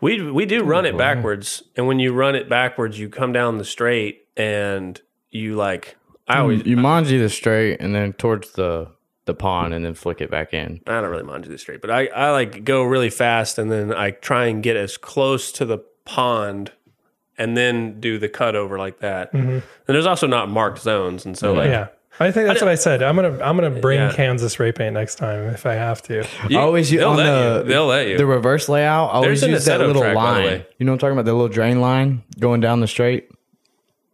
We 0.00 0.30
we 0.30 0.46
do 0.46 0.62
run 0.62 0.86
it 0.86 0.96
backwards, 0.96 1.62
and 1.76 1.88
when 1.88 1.98
you 1.98 2.12
run 2.12 2.36
it 2.36 2.48
backwards, 2.48 2.98
you 2.98 3.08
come 3.08 3.32
down 3.32 3.58
the 3.58 3.64
straight, 3.64 4.26
and 4.36 5.00
you 5.30 5.56
like. 5.56 5.96
I 6.28 6.38
always 6.40 6.64
you 6.66 6.76
manji 6.76 7.18
the 7.18 7.28
straight 7.28 7.80
and 7.80 7.94
then 7.94 8.12
towards 8.12 8.52
the 8.52 8.88
the 9.24 9.34
pond 9.34 9.74
and 9.74 9.84
then 9.84 9.92
flick 9.94 10.20
it 10.22 10.30
back 10.30 10.54
in. 10.54 10.80
I 10.86 11.00
don't 11.00 11.10
really 11.10 11.22
mind 11.22 11.44
do 11.44 11.50
this 11.50 11.60
straight, 11.60 11.82
but 11.82 11.90
I, 11.90 12.06
I 12.06 12.30
like 12.30 12.64
go 12.64 12.82
really 12.82 13.10
fast 13.10 13.58
and 13.58 13.70
then 13.70 13.92
I 13.92 14.12
try 14.12 14.46
and 14.46 14.62
get 14.62 14.74
as 14.76 14.96
close 14.96 15.52
to 15.52 15.66
the 15.66 15.78
pond 16.06 16.72
and 17.36 17.54
then 17.56 18.00
do 18.00 18.18
the 18.18 18.28
cut 18.28 18.56
over 18.56 18.78
like 18.78 19.00
that. 19.00 19.32
And 19.34 19.62
there's 19.86 20.06
also 20.06 20.26
not 20.26 20.48
marked 20.48 20.80
zones, 20.80 21.24
and 21.26 21.36
so 21.36 21.52
like 21.52 21.64
Mm-hmm. 21.64 21.72
yeah. 21.72 21.86
I 22.20 22.32
think 22.32 22.48
that's 22.48 22.60
what 22.60 22.68
I 22.70 22.74
said. 22.74 23.00
I'm 23.02 23.14
gonna 23.14 23.38
I'm 23.44 23.56
gonna 23.56 23.70
bring 23.80 24.00
Yeah. 24.00 24.12
Kansas 24.12 24.54
spray 24.54 24.72
paint 24.72 24.94
next 24.94 25.16
time 25.16 25.44
if 25.50 25.66
I 25.66 25.74
have 25.74 26.02
to. 26.04 26.26
you- 26.48 26.58
I 26.58 26.62
always 26.62 26.90
use 26.90 26.98
they'll 27.00 27.10
on 27.10 27.16
let 27.18 27.24
the 27.26 27.58
you. 27.58 27.68
They'll 27.68 27.86
let 27.86 28.08
you. 28.08 28.18
the 28.18 28.26
reverse 28.26 28.68
layout. 28.68 29.10
I 29.10 29.12
always 29.12 29.40
There's 29.42 29.52
use 29.52 29.64
that 29.66 29.78
little 29.78 30.02
track, 30.02 30.16
line. 30.16 30.64
You 30.78 30.86
know 30.86 30.92
what 30.92 30.94
I'm 30.94 30.98
talking 30.98 31.12
about? 31.12 31.26
The 31.26 31.32
little 31.34 31.48
drain 31.48 31.80
line 31.80 32.24
going 32.40 32.60
down 32.60 32.80
the 32.80 32.88
straight. 32.88 33.30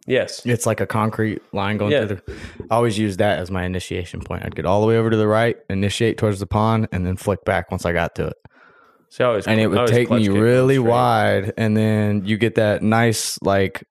Yes. 0.05 0.45
It's 0.45 0.65
like 0.65 0.81
a 0.81 0.85
concrete 0.87 1.41
line 1.53 1.77
going 1.77 1.91
Yeah. 1.91 2.05
through 2.07 2.21
the. 2.25 2.33
I 2.69 2.75
always 2.75 2.97
use 2.97 3.17
that 3.17 3.39
as 3.39 3.49
my 3.51 3.63
initiation 3.65 4.21
point. 4.21 4.43
I'd 4.45 4.55
get 4.55 4.65
all 4.65 4.81
the 4.81 4.87
way 4.87 4.97
over 4.97 5.09
to 5.09 5.17
the 5.17 5.27
right, 5.27 5.57
initiate 5.69 6.17
towards 6.17 6.39
the 6.39 6.47
pond, 6.47 6.87
and 6.91 7.05
then 7.05 7.15
flick 7.17 7.43
back 7.45 7.71
once 7.71 7.85
I 7.85 7.93
got 7.93 8.15
to 8.15 8.27
it. 8.27 8.37
See, 9.09 9.23
I 9.23 9.27
always, 9.27 9.47
And 9.47 9.59
it 9.59 9.65
I 9.65 9.67
would 9.67 9.87
take 9.87 10.09
me 10.09 10.27
really 10.29 10.79
wide, 10.79 11.53
and 11.57 11.75
then 11.77 12.25
you 12.25 12.37
get 12.37 12.55
that 12.55 12.81
nice 12.83 13.37
like 13.41 13.83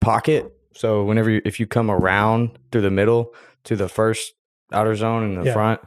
pocket. 0.00 0.52
So 0.74 1.04
whenever 1.04 1.30
you, 1.30 1.40
if 1.44 1.58
you 1.58 1.66
come 1.66 1.90
around 1.90 2.58
through 2.70 2.82
the 2.82 2.90
middle 2.90 3.34
to 3.64 3.76
the 3.76 3.88
first 3.88 4.34
outer 4.72 4.94
zone 4.94 5.24
in 5.24 5.34
the 5.40 5.46
Yeah. 5.46 5.52
front, 5.54 5.80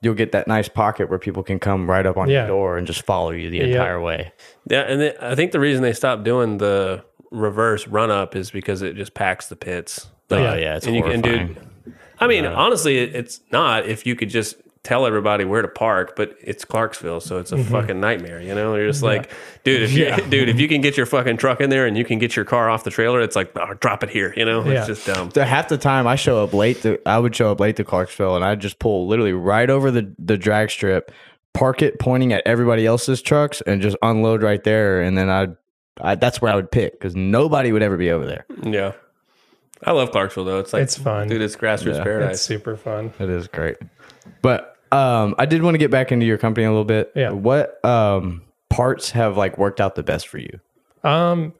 you'll 0.00 0.14
get 0.14 0.32
that 0.32 0.48
nice 0.48 0.68
pocket 0.68 1.08
where 1.10 1.18
people 1.18 1.42
can 1.44 1.58
come 1.60 1.88
right 1.88 2.06
up 2.06 2.16
on 2.16 2.28
Yeah. 2.28 2.40
your 2.40 2.48
door 2.48 2.78
and 2.78 2.86
just 2.86 3.04
follow 3.04 3.30
you 3.30 3.50
the 3.50 3.58
Yeah. 3.58 3.64
entire 3.64 4.00
way. 4.00 4.32
Yeah, 4.68 4.80
and 4.80 5.00
then 5.00 5.12
I 5.20 5.34
think 5.34 5.52
the 5.52 5.60
reason 5.60 5.82
they 5.82 5.92
stopped 5.92 6.24
doing 6.24 6.58
the 6.58 7.04
reverse 7.32 7.86
run 7.88 8.10
up 8.10 8.36
is 8.36 8.50
because 8.50 8.82
it 8.82 8.94
just 8.96 9.14
packs 9.14 9.46
the 9.48 9.56
pits. 9.56 10.08
Oh 10.30 10.36
Like, 10.36 10.60
yeah, 10.60 10.76
it's 10.76 10.86
and 10.86 10.94
you 10.94 11.02
can 11.02 11.22
horrifying. 11.22 11.54
do. 11.54 11.92
I 12.20 12.26
mean, 12.28 12.46
honestly, 12.46 12.98
it's 12.98 13.40
not 13.50 13.86
if 13.86 14.06
you 14.06 14.14
could 14.14 14.30
just 14.30 14.56
tell 14.84 15.06
everybody 15.06 15.44
where 15.44 15.62
to 15.62 15.68
park, 15.68 16.14
but 16.16 16.34
it's 16.40 16.64
Clarksville, 16.64 17.20
so 17.20 17.38
it's 17.38 17.52
a 17.52 17.56
Mm-hmm. 17.56 17.70
fucking 17.70 18.00
nightmare. 18.00 18.40
You 18.40 18.52
know, 18.54 18.74
you're 18.74 18.88
just 18.88 19.02
like, 19.02 19.30
dude, 19.64 19.82
if 19.82 19.92
you, 19.92 20.14
dude, 20.28 20.48
if 20.48 20.58
you 20.58 20.66
can 20.68 20.80
get 20.80 20.96
your 20.96 21.06
fucking 21.06 21.36
truck 21.36 21.60
in 21.60 21.70
there 21.70 21.86
and 21.86 21.96
you 21.96 22.04
can 22.04 22.18
get 22.18 22.34
your 22.34 22.44
car 22.44 22.68
off 22.68 22.82
the 22.84 22.90
trailer, 22.90 23.20
it's 23.20 23.36
like, 23.36 23.52
oh, 23.56 23.74
drop 23.74 24.02
it 24.02 24.10
here. 24.10 24.32
You 24.36 24.44
know, 24.44 24.64
Yeah. 24.64 24.78
it's 24.78 24.86
just 24.88 25.06
dumb. 25.06 25.30
So 25.32 25.42
half 25.44 25.68
the 25.68 25.78
time 25.78 26.06
I 26.08 26.16
show 26.16 26.42
up 26.42 26.52
late 26.52 26.82
to 26.82 26.98
I 27.08 27.18
would 27.18 27.34
show 27.34 27.52
up 27.52 27.60
late 27.60 27.76
to 27.76 27.84
Clarksville 27.84 28.34
and 28.36 28.44
I'd 28.44 28.60
just 28.60 28.78
pull 28.80 29.06
literally 29.06 29.32
right 29.32 29.70
over 29.70 29.90
the, 29.92 30.12
the 30.18 30.36
drag 30.36 30.70
strip, 30.70 31.12
park 31.54 31.80
it 31.82 31.98
pointing 32.00 32.32
at 32.32 32.42
everybody 32.46 32.84
else's 32.86 33.22
trucks 33.22 33.60
and 33.66 33.80
just 33.82 33.96
unload 34.02 34.42
right 34.42 34.62
there 34.64 35.00
and 35.02 35.16
then 35.16 35.28
I'd 35.30 35.56
I, 36.00 36.14
that's 36.14 36.40
where 36.40 36.52
I 36.52 36.56
would 36.56 36.70
pick 36.70 36.92
because 36.92 37.14
nobody 37.14 37.72
would 37.72 37.82
ever 37.82 37.96
be 37.96 38.10
over 38.10 38.26
there. 38.26 38.46
Yeah, 38.62 38.92
I 39.84 39.92
love 39.92 40.10
Clarksville 40.10 40.44
though. 40.44 40.58
It's 40.58 40.72
like 40.72 40.82
It's 40.84 40.96
fun. 40.96 41.28
dude. 41.28 41.42
It's 41.42 41.56
grassroots 41.56 41.96
Yeah. 41.96 42.02
paradise. 42.04 42.34
It's 42.36 42.42
super 42.42 42.76
fun. 42.76 43.12
It 43.18 43.28
is 43.28 43.46
great. 43.48 43.76
But 44.40 44.76
um, 44.90 45.34
I 45.38 45.46
did 45.46 45.62
want 45.62 45.74
to 45.74 45.78
get 45.78 45.90
back 45.90 46.12
into 46.12 46.26
your 46.26 46.38
company 46.38 46.64
a 46.66 46.70
little 46.70 46.84
bit. 46.84 47.12
Yeah. 47.14 47.30
What 47.30 47.82
um, 47.84 48.42
parts 48.70 49.10
have 49.10 49.36
like 49.36 49.58
worked 49.58 49.80
out 49.80 49.94
the 49.94 50.02
best 50.02 50.28
for 50.28 50.38
you? 50.38 50.60
Um, 51.04 51.52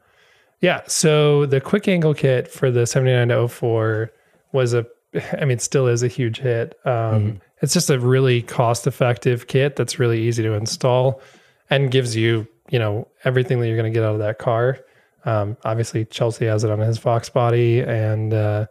yeah. 0.61 0.81
So 0.87 1.45
the 1.45 1.59
quick 1.59 1.87
angle 1.87 2.13
kit 2.13 2.47
for 2.47 2.71
the 2.71 2.85
7904 2.87 4.11
was 4.51 4.73
a, 4.73 4.85
I 5.39 5.45
mean, 5.45 5.59
still 5.59 5.87
is 5.87 6.03
a 6.03 6.07
huge 6.07 6.39
hit. 6.39 6.79
Um, 6.85 7.41
It's 7.61 7.73
just 7.73 7.89
a 7.89 7.99
really 7.99 8.41
cost 8.41 8.87
effective 8.87 9.47
kit 9.47 9.75
that's 9.75 9.97
really 9.99 10.21
easy 10.21 10.43
to 10.43 10.53
install 10.53 11.21
and 11.69 11.89
gives 11.91 12.15
you, 12.15 12.47
you 12.69 12.79
know, 12.79 13.07
everything 13.23 13.59
that 13.59 13.67
you're 13.67 13.77
going 13.77 13.91
to 13.91 13.95
get 13.95 14.03
out 14.05 14.13
of 14.13 14.19
that 14.19 14.39
car. 14.39 14.79
Um, 15.25 15.57
obviously, 15.63 16.05
Chelsea 16.05 16.45
has 16.45 16.63
it 16.63 16.71
on 16.71 16.79
his 16.79 16.97
Fox 16.97 17.29
body, 17.29 17.79
and 17.79 18.33
uh, 18.33 18.65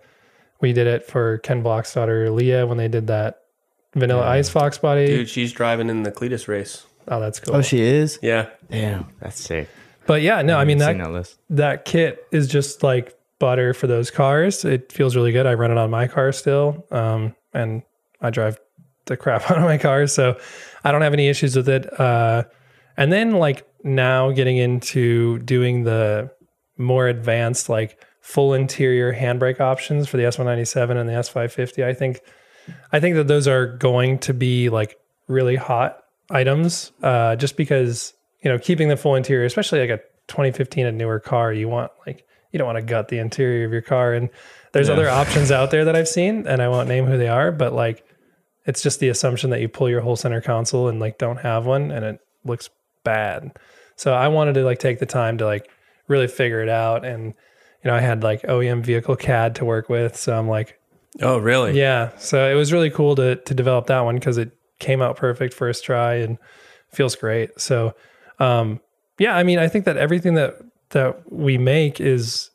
we 0.61 0.73
did 0.73 0.87
it 0.87 1.07
for 1.07 1.39
Ken 1.39 1.63
Block's 1.63 1.93
daughter 1.95 2.31
Lia 2.31 2.67
when 2.67 2.77
they 2.79 2.89
did 2.89 3.07
that 3.07 3.43
Vanilla 3.95 4.27
Ice 4.29 4.49
Fox 4.49 4.79
body. 4.79 5.07
Dude, 5.07 5.29
she's 5.29 5.53
driving 5.53 5.89
in 5.89 6.03
the 6.03 6.13
Cletus 6.13 6.49
race. 6.49 6.87
Oh, 7.09 7.21
that's 7.21 7.41
cool. 7.41 7.57
Oh, 7.57 7.63
she 7.63 7.81
is. 7.81 8.19
Yeah, 8.23 8.49
Damn, 8.71 9.07
that's 9.21 9.41
sick. 9.41 9.69
but 10.07 10.23
yeah, 10.23 10.43
no, 10.43 10.57
I 10.59 10.65
mean 10.65 10.79
that 10.79 10.97
that 10.99 11.11
list. 11.11 11.39
that 11.51 11.85
kit 11.85 12.25
is 12.31 12.47
just 12.49 12.83
like 12.83 13.19
butter 13.39 13.75
for 13.75 13.87
those 13.87 14.11
cars. 14.11 14.65
It 14.65 14.93
feels 14.93 15.17
really 15.17 15.33
good. 15.33 15.47
I 15.47 15.55
run 15.55 15.71
it 15.73 15.79
on 15.79 15.91
my 15.91 16.07
car 16.07 16.33
still, 16.33 16.87
um, 16.91 17.35
and 17.53 17.83
I 18.21 18.31
drive 18.31 18.59
the 19.07 19.17
crap 19.17 19.43
out 19.51 19.57
of 19.59 19.65
my 19.65 19.79
car, 19.79 20.07
so 20.07 20.39
I 20.85 20.93
don't 20.93 21.03
have 21.03 21.13
any 21.13 21.29
issues 21.29 21.57
with 21.57 21.69
it. 21.69 21.99
Uh, 22.01 22.45
and 22.97 23.13
then 23.13 23.33
like 23.33 23.67
now 23.85 24.31
getting 24.31 24.57
into 24.57 25.39
doing 25.41 25.85
the 25.85 26.31
more 26.79 27.09
advanced 27.09 27.69
like 27.69 28.05
full 28.21 28.55
interior 28.55 29.13
handbrake 29.13 29.61
options 29.61 30.09
for 30.09 30.17
the 30.17 30.23
S197 30.23 30.97
and 30.97 31.09
the 31.09 31.15
S550. 31.15 31.85
I 31.85 31.95
think 31.95 32.21
I 32.93 33.01
think 33.01 33.17
that 33.17 33.27
those 33.27 33.49
are 33.49 33.67
going 33.67 34.19
to 34.21 34.33
be 34.33 34.69
like 34.69 34.99
really 35.27 35.57
hot 35.57 36.03
items, 36.31 36.93
uh, 37.03 37.37
just 37.37 37.57
because 37.57 38.15
you 38.43 38.51
know 38.51 38.59
keeping 38.59 38.89
the 38.89 38.97
full 38.97 39.15
interior, 39.15 39.45
especially 39.45 39.81
like 39.81 39.91
a 39.91 39.99
2015 40.29 40.87
and 40.87 40.97
newer 40.97 41.21
car, 41.21 41.53
you 41.53 41.69
want 41.69 41.91
like 42.07 42.27
you 42.53 42.59
don't 42.59 42.67
want 42.67 42.79
to 42.79 42.83
gut 42.83 43.09
the 43.09 43.19
interior 43.19 43.67
of 43.67 43.73
your 43.73 43.83
car. 43.83 44.13
And 44.15 44.31
there's 44.73 44.89
other 44.89 45.09
options 45.11 45.51
out 45.51 45.71
there 45.71 45.85
that 45.85 45.97
I've 45.97 46.09
seen, 46.09 46.47
and 46.47 46.63
I 46.63 46.69
won't 46.69 46.89
name 46.89 47.07
who 47.07 47.19
they 47.19 47.29
are, 47.29 47.51
but 47.51 47.73
like 47.73 48.07
it's 48.65 48.83
just 48.83 49.01
the 49.01 49.09
assumption 49.09 49.51
that 49.51 49.61
you 49.61 49.69
pull 49.69 49.89
your 49.89 50.01
whole 50.01 50.17
center 50.17 50.41
console 50.41 50.89
and 50.89 51.01
like 51.01 51.19
don't 51.19 51.39
have 51.39 51.67
one, 51.67 51.91
and 51.91 52.05
it 52.05 52.21
looks 52.45 52.71
bad. 53.05 53.53
So 53.97 54.13
I 54.13 54.29
wanted 54.29 54.55
to 54.55 54.65
like 54.65 54.79
take 54.79 54.99
the 54.99 55.07
time 55.07 55.39
to 55.39 55.45
like 55.45 55.69
really 56.09 56.29
figure 56.29 56.63
it 56.63 56.69
out, 56.69 57.05
and 57.05 57.27
you 57.85 57.91
know 57.91 57.95
I 57.95 58.01
had 58.01 58.23
like 58.23 58.43
OEM 58.43 58.85
vehicle 58.85 59.17
CAD 59.17 59.55
to 59.57 59.65
work 59.65 59.89
with, 59.89 60.17
so 60.17 60.39
I'm 60.39 60.49
like 60.49 60.79
Oh, 61.21 61.39
really? 61.39 61.79
yeah, 61.79 62.17
so 62.17 62.51
it 62.51 62.55
was 62.55 62.73
really 62.73 62.91
cool 62.91 63.15
to 63.17 63.37
to 63.37 63.55
develop 63.55 63.87
that 63.87 64.01
one 64.01 64.17
because 64.17 64.39
it 64.39 64.53
came 64.79 65.01
out 65.03 65.17
perfect 65.17 65.55
first 65.55 65.85
try 65.85 66.15
and 66.15 66.39
feels 66.91 67.15
great. 67.15 67.59
So, 67.61 67.95
um, 68.39 68.81
yeah, 69.19 69.37
I 69.37 69.43
mean, 69.45 69.59
I 69.59 69.69
think 69.69 69.85
that 69.85 69.97
everything 69.97 70.35
that 70.35 70.57
that 70.91 71.31
we 71.31 71.59
make 71.59 72.01
is 72.01 72.51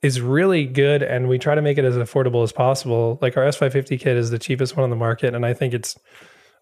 is 0.00 0.20
really 0.20 0.64
good, 0.64 1.02
and 1.02 1.28
we 1.28 1.38
try 1.38 1.54
to 1.56 1.62
make 1.62 1.76
it 1.76 1.84
as 1.84 1.96
affordable 1.96 2.44
as 2.44 2.52
possible. 2.52 3.18
Like 3.20 3.36
our 3.36 3.44
S550 3.44 3.98
kit 4.00 4.16
is 4.16 4.30
the 4.30 4.38
cheapest 4.38 4.76
one 4.76 4.84
on 4.84 4.90
the 4.90 4.96
market, 4.96 5.34
and 5.34 5.44
I 5.44 5.52
think 5.54 5.74
it's 5.74 5.98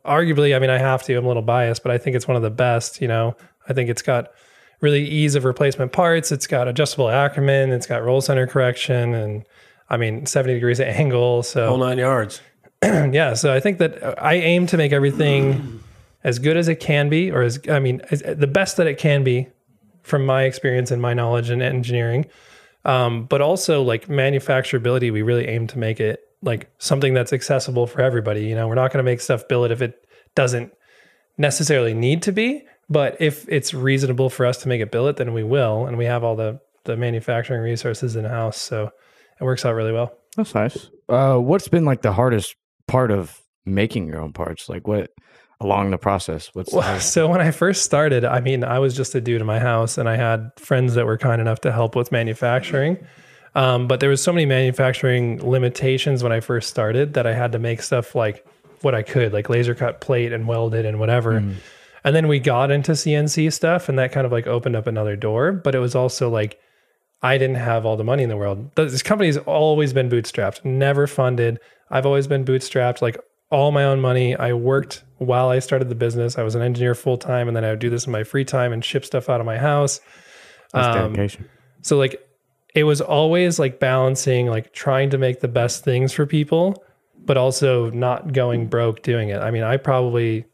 arguably. 0.05 0.57
I 0.57 0.59
mean, 0.59 0.71
I 0.71 0.79
have 0.79 1.03
to. 1.05 1.15
I'm 1.17 1.25
a 1.25 1.29
little 1.29 1.43
biased, 1.43 1.83
but 1.83 1.93
I 1.93 1.99
think 1.99 2.17
it's 2.17 2.27
one 2.27 2.37
of 2.37 2.43
the 2.43 2.51
best. 2.51 3.01
You 3.01 3.09
know, 3.09 3.37
I 3.69 3.73
think 3.73 3.91
it's 3.91 4.03
got 4.03 4.31
really 4.81 5.05
ease 5.05 5.35
of 5.35 5.45
replacement 5.45 5.93
parts. 5.93 6.31
It's 6.33 6.47
got 6.47 6.69
adjustable 6.69 7.09
Ackerman. 7.09 7.71
It's 7.71 7.87
got 7.87 8.05
roll 8.05 8.21
center 8.21 8.47
correction, 8.47 9.15
and 9.15 9.45
I 9.89 9.97
mean, 9.97 10.27
70 10.27 10.55
degrees 10.55 10.81
of 10.81 10.87
angle. 10.89 11.43
So 11.43 11.69
Whole 11.69 11.79
nine 11.79 11.99
yards. 11.99 12.41
yeah 12.85 13.33
so 13.33 13.55
i 13.55 13.59
think 13.59 13.79
that 13.79 14.23
i 14.23 14.35
aim 14.35 14.67
to 14.67 14.77
make 14.77 14.93
everything 14.93 15.83
as 16.25 16.39
good 16.39 16.57
as 16.59 16.69
it 16.69 16.79
can 16.79 17.09
be 17.09 17.31
or 17.31 17.43
as 17.43 17.59
i 17.71 17.79
mean 17.79 18.03
as, 18.11 18.21
the 18.21 18.47
best 18.47 18.77
that 18.77 18.87
it 18.87 18.99
can 18.99 19.25
be 19.25 19.49
from 20.03 20.27
my 20.27 20.43
experience 20.43 20.91
and 20.91 21.01
my 21.01 21.15
knowledge 21.15 21.51
in 21.51 21.63
engineering 21.63 22.27
um, 22.85 23.25
but 23.25 23.41
also 23.41 23.83
like 23.83 24.09
manufacturability 24.09 25.11
we 25.11 25.23
really 25.23 25.47
aim 25.49 25.67
to 25.67 25.79
make 25.79 26.01
it 26.01 26.21
like 26.43 26.71
something 26.79 27.15
that's 27.15 27.33
accessible 27.33 27.87
for 27.87 28.03
everybody 28.03 28.45
you 28.45 28.55
know 28.55 28.69
we're 28.69 28.75
not 28.75 28.93
going 28.93 29.03
to 29.03 29.11
make 29.11 29.21
stuff 29.21 29.49
billet 29.49 29.71
if 29.71 29.81
it 29.81 30.07
doesn't 30.35 30.71
necessarily 31.39 31.95
need 31.95 32.21
to 32.23 32.31
be 32.31 32.63
but 32.89 33.17
if 33.21 33.49
it's 33.49 33.75
reasonable 33.75 34.31
for 34.31 34.47
us 34.47 34.59
to 34.59 34.69
make 34.69 34.81
a 34.81 34.87
billet 34.87 35.17
then 35.17 35.33
we 35.33 35.43
will 35.43 35.87
and 35.87 35.97
we 35.99 36.05
have 36.05 36.23
all 36.25 36.37
the 36.37 36.59
the 36.85 36.97
manufacturing 36.97 37.61
resources 37.61 38.17
in 38.17 38.25
house 38.25 38.61
so 38.61 38.91
it 39.41 39.45
works 39.45 39.65
out 39.65 39.75
really 39.75 39.93
well 39.93 40.13
That's 40.37 40.55
nice. 40.55 40.91
Uh, 41.09 41.39
what's 41.39 41.69
been 41.69 41.85
like 41.85 42.03
the 42.03 42.13
hardest 42.13 42.57
part 42.87 43.11
of 43.11 43.41
making 43.65 44.07
your 44.07 44.21
own 44.21 44.33
parts? 44.33 44.69
Like 44.69 44.87
what? 44.87 45.11
along 45.61 45.91
the 45.91 45.99
process? 45.99 46.51
What's 46.53 46.73
Well, 46.73 47.01
so 47.01 47.29
when 47.29 47.41
I 47.41 47.51
first 47.51 47.83
started, 47.83 48.25
I 48.25 48.41
mean, 48.41 48.63
I 48.63 48.79
was 48.79 48.95
just 48.95 49.15
a 49.15 49.21
dude 49.21 49.41
in 49.41 49.47
my 49.47 49.59
house, 49.59 49.97
and 49.97 50.09
I 50.09 50.17
had 50.17 50.51
friends 50.59 50.95
that 50.95 51.07
were 51.07 51.17
kind 51.17 51.41
enough 51.41 51.61
to 51.63 51.73
help 51.73 51.97
with 51.97 52.13
manufacturing. 52.13 52.99
Um, 53.55 53.89
but 53.89 54.01
there 54.01 54.11
was 54.11 54.23
so 54.23 54.33
many 54.33 54.45
manufacturing 54.45 55.39
limitations 55.43 56.23
when 56.23 56.31
I 56.31 56.41
first 56.41 56.69
started 56.69 57.15
that 57.15 57.27
I 57.27 57.33
had 57.33 57.53
to 57.53 57.59
make 57.59 57.81
stuff 57.81 58.15
like 58.15 58.47
what 58.83 58.95
I 58.95 59.03
could, 59.03 59.33
like 59.33 59.49
laser 59.49 59.75
cut 59.75 60.03
plate 60.03 60.33
and 60.35 60.47
welded 60.47 60.85
and 60.85 61.01
whatever. 61.01 61.43
And 62.07 62.17
then 62.17 62.29
we 62.29 62.39
got 62.39 62.71
into 62.71 62.93
CNC 62.93 63.53
stuff, 63.53 63.89
and 63.89 63.99
that 63.99 64.13
kind 64.13 64.25
of 64.25 64.33
like 64.33 64.47
opened 64.47 64.77
up 64.77 64.87
another 64.87 65.17
door. 65.17 65.53
But 65.53 65.75
it 65.75 65.81
was 65.81 65.95
also 65.95 66.31
like 66.31 66.59
I 67.21 67.37
didn't 67.37 67.57
have 67.57 67.85
all 67.85 67.97
the 67.97 68.05
money 68.05 68.23
in 68.23 68.29
the 68.29 68.37
world. 68.37 68.75
This 68.77 69.03
company's 69.03 69.37
always 69.37 69.93
been 69.93 70.09
bootstrapped, 70.09 70.65
never 70.65 71.07
funded. 71.07 71.59
I've 71.91 72.07
always 72.07 72.27
been 72.27 72.45
bootstrapped, 72.45 73.03
like 73.03 73.19
all 73.51 73.73
my 73.73 73.85
own 73.85 74.01
money. 74.01 74.37
I 74.37 74.53
worked 74.53 75.03
while 75.19 75.49
I 75.49 75.59
started 75.59 75.89
the 75.89 75.95
business. 75.95 76.39
I 76.39 76.43
was 76.43 76.55
an 76.55 76.63
engineer 76.63 76.95
full 76.95 77.19
time, 77.19 77.49
and 77.49 77.57
then 77.57 77.65
I 77.65 77.71
would 77.71 77.81
do 77.81 77.91
this 77.91 78.07
in 78.07 78.13
my 78.13 78.25
free 78.25 78.45
time 78.45 78.73
and 78.73 78.85
ship 78.85 79.05
stuff 79.05 79.29
out 79.29 79.41
of 79.41 79.47
my 79.47 79.59
house. 79.59 80.01
That's 80.73 80.97
um, 80.97 81.13
dedication. 81.13 81.49
So 81.83 81.99
like 81.99 82.23
it 82.77 82.85
was 82.85 83.01
always 83.01 83.59
like 83.59 83.81
balancing 83.81 84.47
like 84.47 84.73
trying 84.73 85.11
to 85.11 85.19
make 85.19 85.41
the 85.41 85.49
best 85.49 85.83
things 85.83 86.13
for 86.13 86.27
people, 86.27 86.85
but 87.25 87.37
also 87.37 87.91
not 87.91 88.33
going 88.33 88.67
broke 88.67 89.03
doing 89.03 89.31
it. 89.31 89.39
I 89.41 89.51
mean, 89.51 89.63
I 89.63 89.79
probably, 89.79 90.45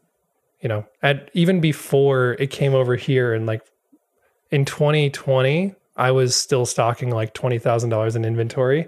you 0.63 0.69
know, 0.69 0.85
at 1.03 1.29
even 1.33 1.59
before 1.59 2.37
it 2.39 2.49
came 2.49 2.73
over 2.73 2.95
here 2.95 3.33
and 3.33 3.45
like 3.45 3.61
in 4.49 4.63
2020, 4.63 5.75
I 5.97 6.11
was 6.11 6.35
still 6.35 6.65
stocking 6.65 7.11
like 7.11 7.33
$20,000 7.33 8.15
in 8.15 8.25
inventory. 8.25 8.81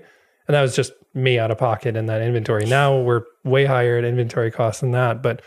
And 0.47 0.55
that 0.55 0.61
was 0.61 0.73
just 0.73 0.93
me 1.13 1.37
out 1.37 1.51
of 1.51 1.57
pocket 1.57 1.97
in 1.97 2.05
that 2.05 2.21
inventory. 2.21 2.65
Now 2.65 2.97
we're 2.99 3.23
way 3.43 3.65
higher 3.65 3.99
in 3.99 4.05
inventory 4.05 4.51
costs 4.51 4.81
than 4.81 4.91
that, 4.91 5.21
but 5.21 5.41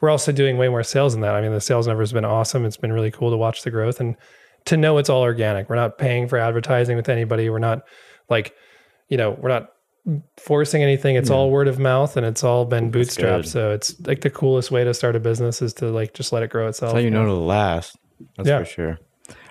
we're 0.00 0.10
also 0.10 0.30
doing 0.30 0.56
way 0.56 0.68
more 0.68 0.84
sales 0.84 1.14
than 1.14 1.22
that. 1.22 1.34
I 1.34 1.40
mean, 1.40 1.52
the 1.52 1.60
sales 1.60 1.88
number 1.88 2.02
has 2.02 2.12
been 2.12 2.24
awesome. 2.24 2.64
It's 2.64 2.76
been 2.76 2.92
really 2.92 3.10
cool 3.10 3.30
to 3.30 3.36
watch 3.36 3.62
the 3.62 3.70
growth 3.70 4.00
and 4.00 4.16
to 4.66 4.76
know 4.76 4.98
it's 4.98 5.10
all 5.10 5.22
organic. 5.22 5.68
We're 5.68 5.76
not 5.76 5.98
paying 5.98 6.28
for 6.28 6.38
advertising 6.38 6.96
with 6.96 7.08
anybody. 7.08 7.50
We're 7.50 7.58
not 7.58 7.82
like, 8.28 8.54
you 9.08 9.16
know, 9.16 9.32
we're 9.32 9.48
not 9.48 9.71
forcing 10.36 10.82
anything. 10.82 11.16
It's 11.16 11.30
all 11.30 11.50
word 11.50 11.68
of 11.68 11.78
mouth 11.78 12.16
and 12.16 12.26
it's 12.26 12.42
all 12.42 12.64
been 12.64 12.90
bootstrapped. 12.90 13.42
good. 13.42 13.48
So 13.48 13.70
it's 13.70 13.98
like 14.06 14.20
the 14.22 14.30
coolest 14.30 14.70
way 14.70 14.84
to 14.84 14.92
start 14.94 15.14
a 15.16 15.20
business 15.20 15.62
is 15.62 15.72
to 15.74 15.86
like 15.90 16.14
just 16.14 16.32
let 16.32 16.42
it 16.42 16.50
grow 16.50 16.68
itself. 16.68 16.92
That's 16.92 17.00
how 17.02 17.04
you 17.04 17.10
know 17.10 17.24
to 17.26 17.32
last. 17.34 17.96
That's 18.36 18.48
Yeah. 18.48 18.58
for 18.60 18.64
sure. 18.64 18.98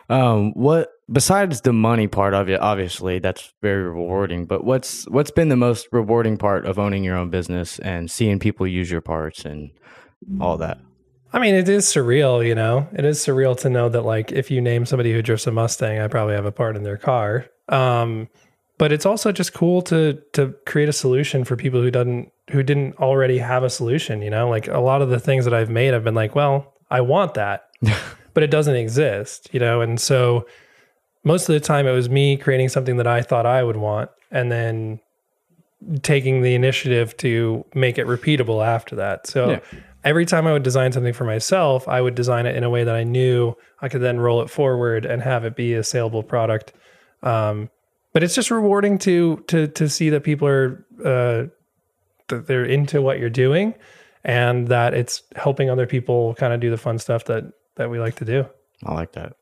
Um, 0.10 0.52
what 0.54 0.90
besides 1.10 1.62
the 1.62 1.72
money 1.72 2.08
part 2.08 2.34
of 2.34 2.50
it, 2.50 2.60
obviously 2.60 3.20
that's 3.20 3.54
very 3.62 3.84
rewarding. 3.84 4.46
But 4.46 4.66
what's 4.66 5.08
what's 5.10 5.32
been 5.32 5.48
the 5.48 5.56
most 5.56 5.88
rewarding 5.94 6.36
part 6.38 6.66
of 6.66 6.78
owning 6.78 7.04
your 7.04 7.16
own 7.16 7.30
business 7.30 7.80
and 7.80 8.12
seeing 8.12 8.38
people 8.40 8.68
use 8.68 8.92
your 8.92 9.02
parts 9.02 9.46
and 9.46 9.72
all 10.42 10.58
that? 10.58 10.80
I 11.34 11.40
mean, 11.40 11.56
it 11.56 11.70
is 11.70 11.86
surreal, 11.86 12.46
you 12.46 12.56
know. 12.56 12.90
It 12.92 13.06
is 13.06 13.20
surreal 13.20 13.58
to 13.62 13.70
know 13.70 13.88
that, 13.88 14.02
like, 14.02 14.34
if 14.34 14.52
you 14.52 14.60
name 14.60 14.86
somebody 14.86 15.14
who 15.14 15.22
drifts 15.22 15.48
a 15.48 15.52
Mustang, 15.54 15.98
I 15.98 16.10
probably 16.10 16.36
have 16.36 16.44
a 16.46 16.52
part 16.52 16.76
in 16.76 16.84
their 16.84 16.98
car. 16.98 17.46
Um, 17.70 18.28
but 18.82 18.92
it's 18.92 19.06
also 19.06 19.32
just 19.32 19.54
cool 19.54 19.84
to 19.84 20.20
to 20.34 20.56
create 20.66 20.90
a 20.90 20.94
solution 20.94 21.44
for 21.46 21.56
people 21.56 21.80
who 21.80 21.92
doesn't 21.92 22.32
who 22.50 22.64
didn't 22.64 22.96
already 22.98 23.38
have 23.38 23.62
a 23.64 23.70
solution. 23.70 24.24
You 24.24 24.32
know, 24.32 24.50
like 24.50 24.68
a 24.68 24.80
lot 24.80 25.04
of 25.04 25.12
the 25.12 25.20
things 25.20 25.46
that 25.46 25.54
I've 25.54 25.70
made, 25.70 25.94
I've 25.94 26.04
been 26.04 26.16
like, 26.16 26.34
well, 26.34 26.74
I 26.90 27.02
want 27.02 27.36
that, 27.36 27.68
but 28.34 28.42
it 28.42 28.50
doesn't 28.50 28.76
exist. 28.76 29.50
You 29.54 29.60
know, 29.60 29.82
and 29.82 30.02
so 30.02 30.48
most 31.24 31.48
of 31.48 31.54
the 31.54 31.60
time 31.60 31.86
it 31.86 31.92
was 31.92 32.10
me 32.10 32.38
creating 32.38 32.70
something 32.70 32.98
that 32.98 33.06
I 33.06 33.22
thought 33.22 33.46
I 33.46 33.62
would 33.62 33.78
want, 33.78 34.10
and 34.32 34.52
then 34.52 35.00
taking 36.02 36.42
the 36.42 36.56
initiative 36.56 37.16
to 37.18 37.64
make 37.76 38.00
it 38.00 38.08
repeatable 38.08 38.66
after 38.66 38.96
that. 38.96 39.28
So 39.28 39.52
Yeah. 39.52 39.60
every 40.04 40.26
time 40.26 40.48
I 40.48 40.54
would 40.54 40.64
design 40.64 40.92
something 40.92 41.14
for 41.14 41.26
myself, 41.26 41.88
I 41.88 42.02
would 42.02 42.16
design 42.16 42.48
it 42.48 42.56
in 42.56 42.64
a 42.64 42.70
way 42.72 42.84
that 42.84 42.96
I 42.96 43.04
knew 43.04 43.54
I 43.80 43.90
could 43.90 44.02
then 44.02 44.20
roll 44.20 44.42
it 44.42 44.50
forward 44.50 45.06
and 45.06 45.22
have 45.22 45.46
it 45.46 45.56
be 45.56 45.76
a 45.76 45.84
saleable 45.84 46.24
product. 46.24 46.74
Um, 47.22 47.70
but 48.14 48.24
it's 48.24 48.36
just 48.36 48.52
rewarding 48.52 48.98
to 49.00 49.38
to 49.48 49.68
to 49.68 49.90
see 49.90 50.10
that 50.10 50.24
people 50.24 50.48
are 50.48 50.86
uh, 51.04 51.46
that 52.28 52.48
they're 52.48 52.66
into 52.66 53.02
what 53.02 53.20
you're 53.20 53.30
doing, 53.30 53.74
and 54.24 54.68
that 54.68 54.94
it's 54.94 55.24
helping 55.36 55.70
other 55.70 55.86
people 55.86 56.36
kind 56.36 56.54
of 56.54 56.60
do 56.60 56.70
the 56.70 56.78
fun 56.78 57.00
stuff 57.00 57.26
that 57.26 57.46
that 57.76 57.90
we 57.90 58.00
like 58.00 58.16
to 58.16 58.26
do. 58.26 58.46
I 58.84 58.94
like 58.94 59.14
that. 59.14 59.34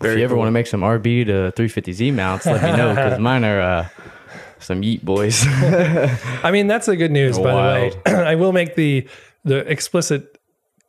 if 0.00 0.18
you 0.18 0.24
ever 0.24 0.34
cool. 0.34 0.38
want 0.38 0.48
to 0.48 0.52
make 0.52 0.66
some 0.66 0.82
RB 0.82 1.26
to 1.26 1.52
350Z 1.56 2.12
mounts, 2.12 2.46
let 2.46 2.62
me 2.62 2.76
know 2.76 2.94
because 2.94 3.18
mine 3.30 3.44
are 3.44 3.60
uh, 3.60 3.88
some 4.58 4.82
Yeet 4.82 5.02
boys. 5.02 5.44
I 5.46 6.50
mean, 6.50 6.66
that's 6.66 6.86
the 6.86 6.96
good 6.96 7.10
news, 7.10 7.38
by 7.38 7.50
the 7.50 7.56
way. 7.56 8.02
I 8.12 8.34
will 8.34 8.52
make 8.52 8.74
the 8.74 9.08
the 9.44 9.58
explicit 9.70 10.33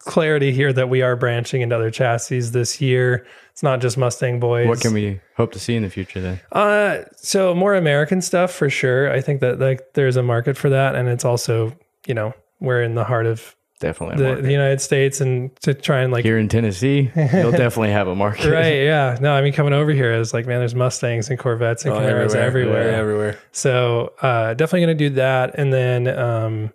clarity 0.05 0.51
here 0.51 0.71
that 0.71 0.87
we 0.89 1.01
are 1.01 1.15
branching 1.15 1.61
into 1.61 1.75
other 1.75 1.91
chassis 1.91 2.39
this 2.41 2.79
year. 2.79 3.25
It's 3.51 3.63
not 3.63 3.81
just 3.81 3.97
Mustang 3.97 4.39
boys. 4.39 4.67
what 4.67 4.81
can 4.81 4.93
we 4.93 5.19
hope 5.35 5.51
to 5.53 5.59
see 5.59 5.75
in 5.75 5.83
the 5.83 5.89
future 5.89 6.21
then? 6.21 6.39
Uh, 6.51 6.99
so 7.17 7.53
more 7.53 7.73
American 7.75 8.21
stuff 8.21 8.51
for 8.53 8.69
sure. 8.69 9.11
I 9.11 9.21
think 9.21 9.41
that 9.41 9.59
like 9.59 9.93
there's 9.93 10.15
a 10.17 10.23
market 10.23 10.57
for 10.57 10.69
that, 10.69 10.95
and 10.95 11.07
it's 11.09 11.25
also 11.25 11.73
you 12.05 12.13
know 12.13 12.33
we're 12.59 12.81
in 12.81 12.95
the 12.95 13.03
heart 13.03 13.25
of 13.25 13.55
Definitely. 13.79 14.23
the, 14.23 14.41
the 14.41 14.51
United 14.51 14.79
States, 14.81 15.19
and 15.21 15.55
to 15.61 15.73
try 15.73 16.01
and 16.01 16.11
like 16.11 16.23
Here 16.23 16.37
in 16.37 16.47
Tennessee, 16.49 17.11
you'll 17.15 17.51
definitely 17.65 17.91
have 17.91 18.07
a 18.07 18.15
market. 18.15 18.51
right, 18.51 18.75
yeah. 18.83 19.17
No, 19.19 19.33
I 19.33 19.41
mean 19.41 19.53
coming 19.53 19.73
over 19.73 19.91
here 19.91 20.13
is 20.13 20.33
like 20.33 20.45
man, 20.45 20.59
there's 20.59 20.75
Mustangs 20.75 21.29
and 21.29 21.39
Corvettes 21.39 21.83
and 21.85 21.93
Oh, 21.93 21.99
Camaros 21.99 22.35
everywhere. 22.35 22.91
Yeah, 22.91 22.97
everywhere. 22.97 23.39
So 23.53 24.13
uh, 24.21 24.53
definitely 24.53 24.85
going 24.85 24.97
to 24.97 25.09
do 25.09 25.15
that, 25.15 25.55
and 25.57 25.71
then 25.73 26.07
um, 26.07 26.73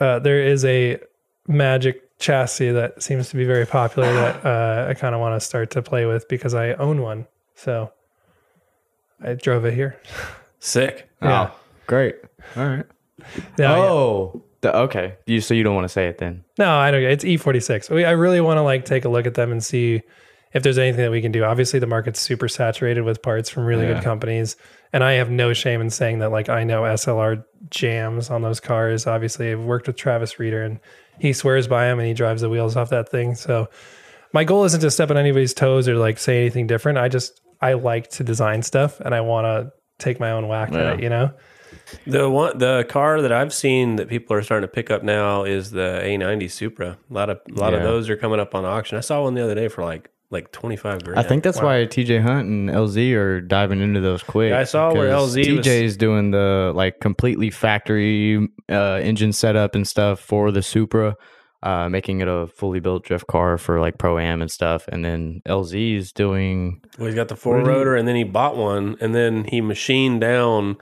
uh, 0.00 0.18
there 0.20 0.42
is 0.42 0.64
a 0.64 0.98
Magic 1.48 2.11
chassis 2.22 2.70
that 2.70 3.02
seems 3.02 3.28
to 3.28 3.36
be 3.36 3.44
very 3.44 3.66
popular 3.66 4.10
that 4.12 4.46
uh, 4.46 4.86
I 4.88 4.94
kind 4.94 5.14
of 5.14 5.20
want 5.20 5.38
to 5.38 5.44
start 5.44 5.70
to 5.72 5.82
play 5.82 6.06
with 6.06 6.28
because 6.28 6.54
I 6.54 6.72
own 6.74 7.02
one. 7.02 7.26
So 7.54 7.92
I 9.22 9.34
drove 9.34 9.64
it 9.64 9.74
here. 9.74 10.00
Sick. 10.58 11.10
Yeah. 11.20 11.50
Oh, 11.50 11.60
great. 11.86 12.16
All 12.56 12.66
right. 12.66 12.86
Yeah, 13.58 13.76
yeah. 13.76 13.76
oh, 13.76 14.42
the, 14.62 14.74
okay. 14.76 15.16
You 15.26 15.40
so 15.40 15.54
you 15.54 15.62
don't 15.62 15.74
want 15.74 15.84
to 15.84 15.92
say 15.92 16.06
it 16.06 16.18
then? 16.18 16.44
No, 16.58 16.76
I 16.76 16.90
don't. 16.90 17.02
It's 17.02 17.24
E46. 17.24 18.04
I 18.04 18.10
really 18.12 18.40
want 18.40 18.58
to 18.58 18.62
like 18.62 18.84
take 18.84 19.04
a 19.04 19.08
look 19.08 19.26
at 19.26 19.34
them 19.34 19.52
and 19.52 19.62
see 19.62 20.02
if 20.52 20.62
there's 20.62 20.78
anything 20.78 21.02
that 21.04 21.10
we 21.10 21.22
can 21.22 21.32
do. 21.32 21.44
Obviously, 21.44 21.78
the 21.78 21.86
market's 21.86 22.20
super 22.20 22.48
saturated 22.48 23.02
with 23.02 23.22
parts 23.22 23.48
from 23.48 23.64
really 23.64 23.86
Yeah. 23.86 23.94
good 23.94 24.02
companies, 24.04 24.56
and 24.92 25.02
I 25.02 25.12
have 25.14 25.30
no 25.30 25.52
shame 25.52 25.80
in 25.80 25.90
saying 25.90 26.18
that. 26.20 26.30
Like 26.30 26.48
I 26.48 26.64
know 26.64 26.82
SLR 26.84 27.44
jams 27.70 28.30
on 28.30 28.42
those 28.42 28.60
cars. 28.60 29.06
Obviously, 29.06 29.50
I've 29.52 29.60
worked 29.64 29.86
with 29.86 29.96
Travis 29.96 30.38
Reeder, 30.38 30.62
and 30.62 30.78
he 31.18 31.32
swears 31.32 31.66
by 31.68 31.84
them, 31.86 31.98
and 31.98 32.08
he 32.08 32.14
drives 32.14 32.42
the 32.42 32.48
wheels 32.50 32.76
off 32.76 32.90
that 32.90 33.08
thing. 33.08 33.34
So 33.34 33.68
my 34.32 34.44
goal 34.44 34.64
isn't 34.64 34.80
to 34.80 34.90
step 34.90 35.10
on 35.10 35.16
anybody's 35.16 35.54
toes 35.54 35.88
or 35.88 35.96
like 35.96 36.18
say 36.18 36.40
anything 36.40 36.66
different. 36.66 36.98
I 36.98 37.08
just 37.08 37.40
I 37.60 37.74
like 37.74 38.08
to 38.10 38.24
design 38.24 38.62
stuff, 38.62 39.00
and 39.00 39.14
I 39.14 39.20
want 39.20 39.44
to 39.46 39.72
take 40.04 40.18
my 40.20 40.32
own 40.32 40.48
whack 40.48 40.70
Yeah. 40.72 40.78
at 40.80 40.98
it. 40.98 41.02
You 41.02 41.08
know. 41.08 41.30
The 42.06 42.28
one, 42.28 42.58
the 42.58 42.84
car 42.88 43.20
that 43.22 43.32
I've 43.32 43.52
seen 43.52 43.96
that 43.96 44.08
people 44.08 44.36
are 44.36 44.42
starting 44.42 44.66
to 44.68 44.72
pick 44.72 44.90
up 44.90 45.02
now 45.02 45.44
is 45.44 45.70
the 45.70 46.00
A90 46.02 46.50
Supra. 46.50 46.96
A 47.10 47.12
lot 47.14 47.28
of, 47.30 47.40
a 47.54 47.58
lot 47.58 47.74
of 47.74 47.82
those 47.82 48.08
are 48.10 48.16
coming 48.16 48.40
up 48.40 48.54
on 48.54 48.64
auction. 48.64 48.96
I 48.98 49.00
saw 49.00 49.22
one 49.22 49.34
the 49.34 49.42
other 49.42 49.54
day 49.54 49.68
for 49.68 49.84
like, 49.84 50.10
like 50.32 50.50
twenty 50.50 50.76
five 50.76 51.04
grand. 51.04 51.18
I 51.20 51.22
think 51.22 51.44
that's 51.44 51.60
why 51.60 51.86
TJ 51.86 52.22
Hunt 52.22 52.48
and 52.48 52.68
LZ 52.70 53.14
are 53.14 53.40
diving 53.40 53.80
into 53.80 54.00
those 54.00 54.22
quick. 54.22 54.50
Yeah, 54.50 54.60
I 54.60 54.64
saw 54.64 54.92
where 54.92 55.08
LZ 55.10 55.56
was- 55.56 55.66
TJ's 55.66 55.96
doing 55.96 56.30
the 56.30 56.72
like 56.74 56.98
completely 57.00 57.50
factory 57.50 58.48
uh, 58.70 59.00
engine 59.02 59.32
setup 59.32 59.74
and 59.74 59.86
stuff 59.86 60.18
for 60.20 60.50
the 60.50 60.62
Supra, 60.62 61.16
uh, 61.62 61.88
making 61.88 62.20
it 62.20 62.28
a 62.28 62.46
fully 62.48 62.80
built 62.80 63.04
drift 63.04 63.26
car 63.26 63.58
for 63.58 63.78
like 63.80 63.98
pro 63.98 64.18
am 64.18 64.40
and 64.42 64.50
stuff. 64.50 64.88
And 64.88 65.04
then 65.04 65.42
LZ 65.46 65.96
is 65.96 66.12
doing 66.12 66.80
Well, 66.98 67.06
he's 67.06 67.14
got 67.14 67.28
the 67.28 67.36
four 67.36 67.58
rotor, 67.62 67.94
and 67.94 68.08
then 68.08 68.16
he 68.16 68.24
bought 68.24 68.56
one, 68.56 68.96
and 69.00 69.14
then 69.14 69.44
he 69.44 69.60
machined 69.60 70.20
down 70.20 70.76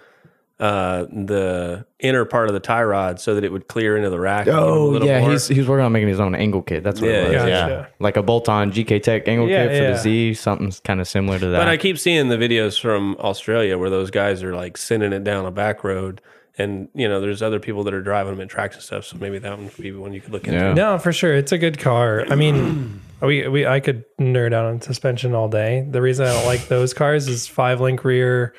uh, 0.61 1.07
the 1.11 1.87
inner 2.01 2.25
part 2.27 2.49
of 2.49 2.53
the 2.55 2.61
tie 2.61 2.83
rod 2.83 3.19
so 3.19 3.35
that 3.35 3.45
it 3.45 3.51
would 3.51 3.67
clear 3.67 3.97
into 3.97 4.11
the 4.11 4.21
rack. 4.21 4.47
a 4.47 4.51
little- 4.51 5.03
oh 5.03 5.07
yeah, 5.07 5.21
more. 5.21 5.31
he's 5.31 5.49
he's 5.49 5.67
working 5.67 5.85
on 5.87 5.91
making 5.93 6.09
his 6.09 6.21
own 6.21 6.35
angle 6.35 6.61
kit. 6.63 6.85
That's 6.85 7.01
what 7.01 7.09
Yeah, 7.11 7.17
it 7.17 7.25
was. 7.25 7.33
yeah. 7.33 7.47
Yeah, 7.47 7.69
Gotcha. 7.69 7.89
like 7.99 8.17
a 8.19 8.23
bolt 8.23 8.49
on 8.49 8.71
GK 8.71 9.03
Tech 9.03 9.27
angle 9.27 9.49
Yeah, 9.49 9.67
kit 9.69 9.77
for 9.79 9.83
yeah. 9.85 9.91
the 9.93 9.97
Z. 9.99 10.35
Something 10.35 10.71
kind 10.85 11.01
of 11.01 11.09
similar 11.09 11.39
to 11.39 11.47
that. 11.47 11.59
But 11.59 11.69
I 11.69 11.77
keep 11.79 11.99
seeing 11.99 12.29
the 12.29 12.37
videos 12.37 12.79
from 12.79 13.17
Australia 13.19 13.79
where 13.79 13.89
those 13.91 14.11
guys 14.11 14.43
are 14.43 14.55
like 14.55 14.77
sending 14.77 15.13
it 15.15 15.25
down 15.25 15.47
a 15.47 15.51
back 15.51 15.83
road, 15.83 16.21
and 16.59 16.89
you 16.95 17.09
know, 17.09 17.23
there's 17.23 17.41
other 17.43 17.59
people 17.59 17.83
that 17.85 17.95
are 17.95 18.03
driving 18.03 18.35
them 18.35 18.41
in 18.43 18.49
tracks 18.49 18.77
and 18.77 18.85
stuff. 18.85 19.07
So 19.07 19.17
maybe 19.19 19.39
that 19.39 19.57
one 19.59 19.71
could 19.71 19.83
be 19.83 19.93
one 19.93 20.13
you 20.13 20.21
could 20.21 20.33
look 20.33 20.47
into. 20.47 20.59
Yeah. 20.61 20.75
No, 20.75 20.99
for 20.99 21.13
sure. 21.13 21.35
It's 21.35 21.53
a 21.53 21.59
good 21.59 21.79
car. 21.79 22.27
I 22.29 22.35
mean, 22.35 23.01
we, 23.23 23.49
we 23.49 23.67
I 23.67 23.81
could 23.81 24.05
nerd 24.19 24.53
out 24.53 24.67
on 24.67 24.83
suspension 24.83 25.35
all 25.35 25.49
day. 25.49 25.87
The 25.89 26.03
reason 26.03 26.27
I 26.27 26.35
don't 26.35 26.45
like 26.47 26.69
those 26.69 26.93
cars 26.93 27.29
is 27.29 27.47
five 27.47 27.81
link 27.81 28.05
rear 28.05 28.53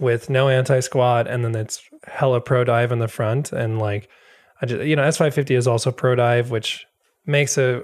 with 0.00 0.28
no 0.30 0.48
anti 0.48 0.80
squat, 0.80 1.26
and 1.26 1.44
then 1.44 1.54
it's 1.54 1.82
hella 2.06 2.40
pro 2.40 2.64
dive 2.64 2.92
in 2.92 2.98
the 2.98 3.08
front, 3.08 3.52
and 3.52 3.78
like 3.78 4.08
I 4.60 4.66
just 4.66 4.84
you 4.84 4.96
know 4.96 5.02
S 5.02 5.18
five 5.18 5.34
fifty 5.34 5.54
is 5.54 5.66
also 5.66 5.90
pro 5.92 6.14
dive, 6.14 6.50
which 6.50 6.86
makes 7.26 7.56
a, 7.58 7.82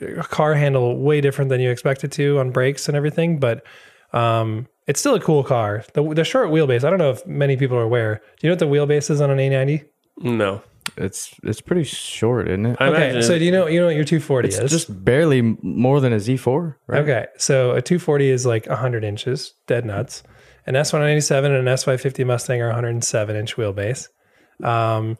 a 0.00 0.22
car 0.24 0.54
handle 0.54 0.96
way 0.98 1.20
different 1.20 1.48
than 1.50 1.60
you 1.60 1.70
expect 1.70 2.04
it 2.04 2.12
to 2.12 2.38
on 2.38 2.50
brakes 2.50 2.88
and 2.88 2.96
everything, 2.96 3.38
but. 3.38 3.64
Um, 4.12 4.68
it's 4.86 5.00
still 5.00 5.14
a 5.14 5.20
cool 5.20 5.44
car. 5.44 5.84
The, 5.92 6.02
the 6.14 6.24
short 6.24 6.48
wheelbase. 6.48 6.82
I 6.82 6.88
don't 6.88 6.98
know 6.98 7.10
if 7.10 7.26
many 7.26 7.58
people 7.58 7.76
are 7.76 7.82
aware. 7.82 8.22
Do 8.40 8.46
you 8.46 8.48
know 8.48 8.52
what 8.54 8.58
the 8.88 8.94
wheelbase 8.96 9.10
is 9.10 9.20
on 9.20 9.30
an 9.30 9.36
A90? 9.36 9.84
No, 10.22 10.62
It's 10.96 11.34
it's 11.42 11.60
pretty 11.60 11.84
short, 11.84 12.48
isn't 12.48 12.64
it? 12.64 12.76
I 12.80 12.86
Okay, 12.86 12.96
imagine 13.10 13.22
so 13.22 13.38
do 13.38 13.44
you 13.44 13.52
know 13.52 13.66
you 13.66 13.80
know 13.80 13.86
what 13.86 13.96
your 13.96 14.06
240 14.06 14.48
It's 14.48 14.56
is? 14.58 14.70
just 14.70 15.04
barely 15.04 15.42
more 15.60 16.00
than 16.00 16.14
a 16.14 16.16
Z4, 16.16 16.74
right? 16.86 17.02
Okay, 17.02 17.26
so 17.36 17.72
a 17.72 17.82
240 17.82 18.30
is 18.30 18.46
like 18.46 18.66
100 18.66 19.04
inches, 19.04 19.52
dead 19.66 19.84
nuts. 19.84 20.22
An 20.68 20.74
S197 20.74 21.46
and 21.46 21.54
an 21.54 21.64
S550 21.64 22.26
Mustang 22.26 22.60
are 22.60 22.66
107 22.66 23.34
inch 23.36 23.56
wheelbase. 23.56 24.08
Um, 24.62 25.16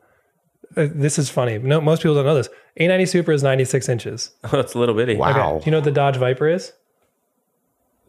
uh, 0.76 0.88
this 0.90 1.18
is 1.18 1.30
funny. 1.30 1.56
No, 1.56 1.80
most 1.80 2.02
people 2.02 2.16
don't 2.16 2.26
know 2.26 2.34
this. 2.34 2.50
A90 2.78 3.08
Supra 3.08 3.34
is 3.34 3.42
96 3.42 3.88
inches. 3.88 4.30
oh, 4.52 4.58
it's 4.60 4.74
a 4.74 4.78
little 4.78 4.94
bitty. 4.94 5.16
Wow. 5.16 5.54
Okay, 5.54 5.64
do 5.64 5.64
you 5.64 5.70
know 5.72 5.78
what 5.78 5.84
the 5.86 5.90
Dodge 5.90 6.18
Viper 6.18 6.46
is? 6.48 6.74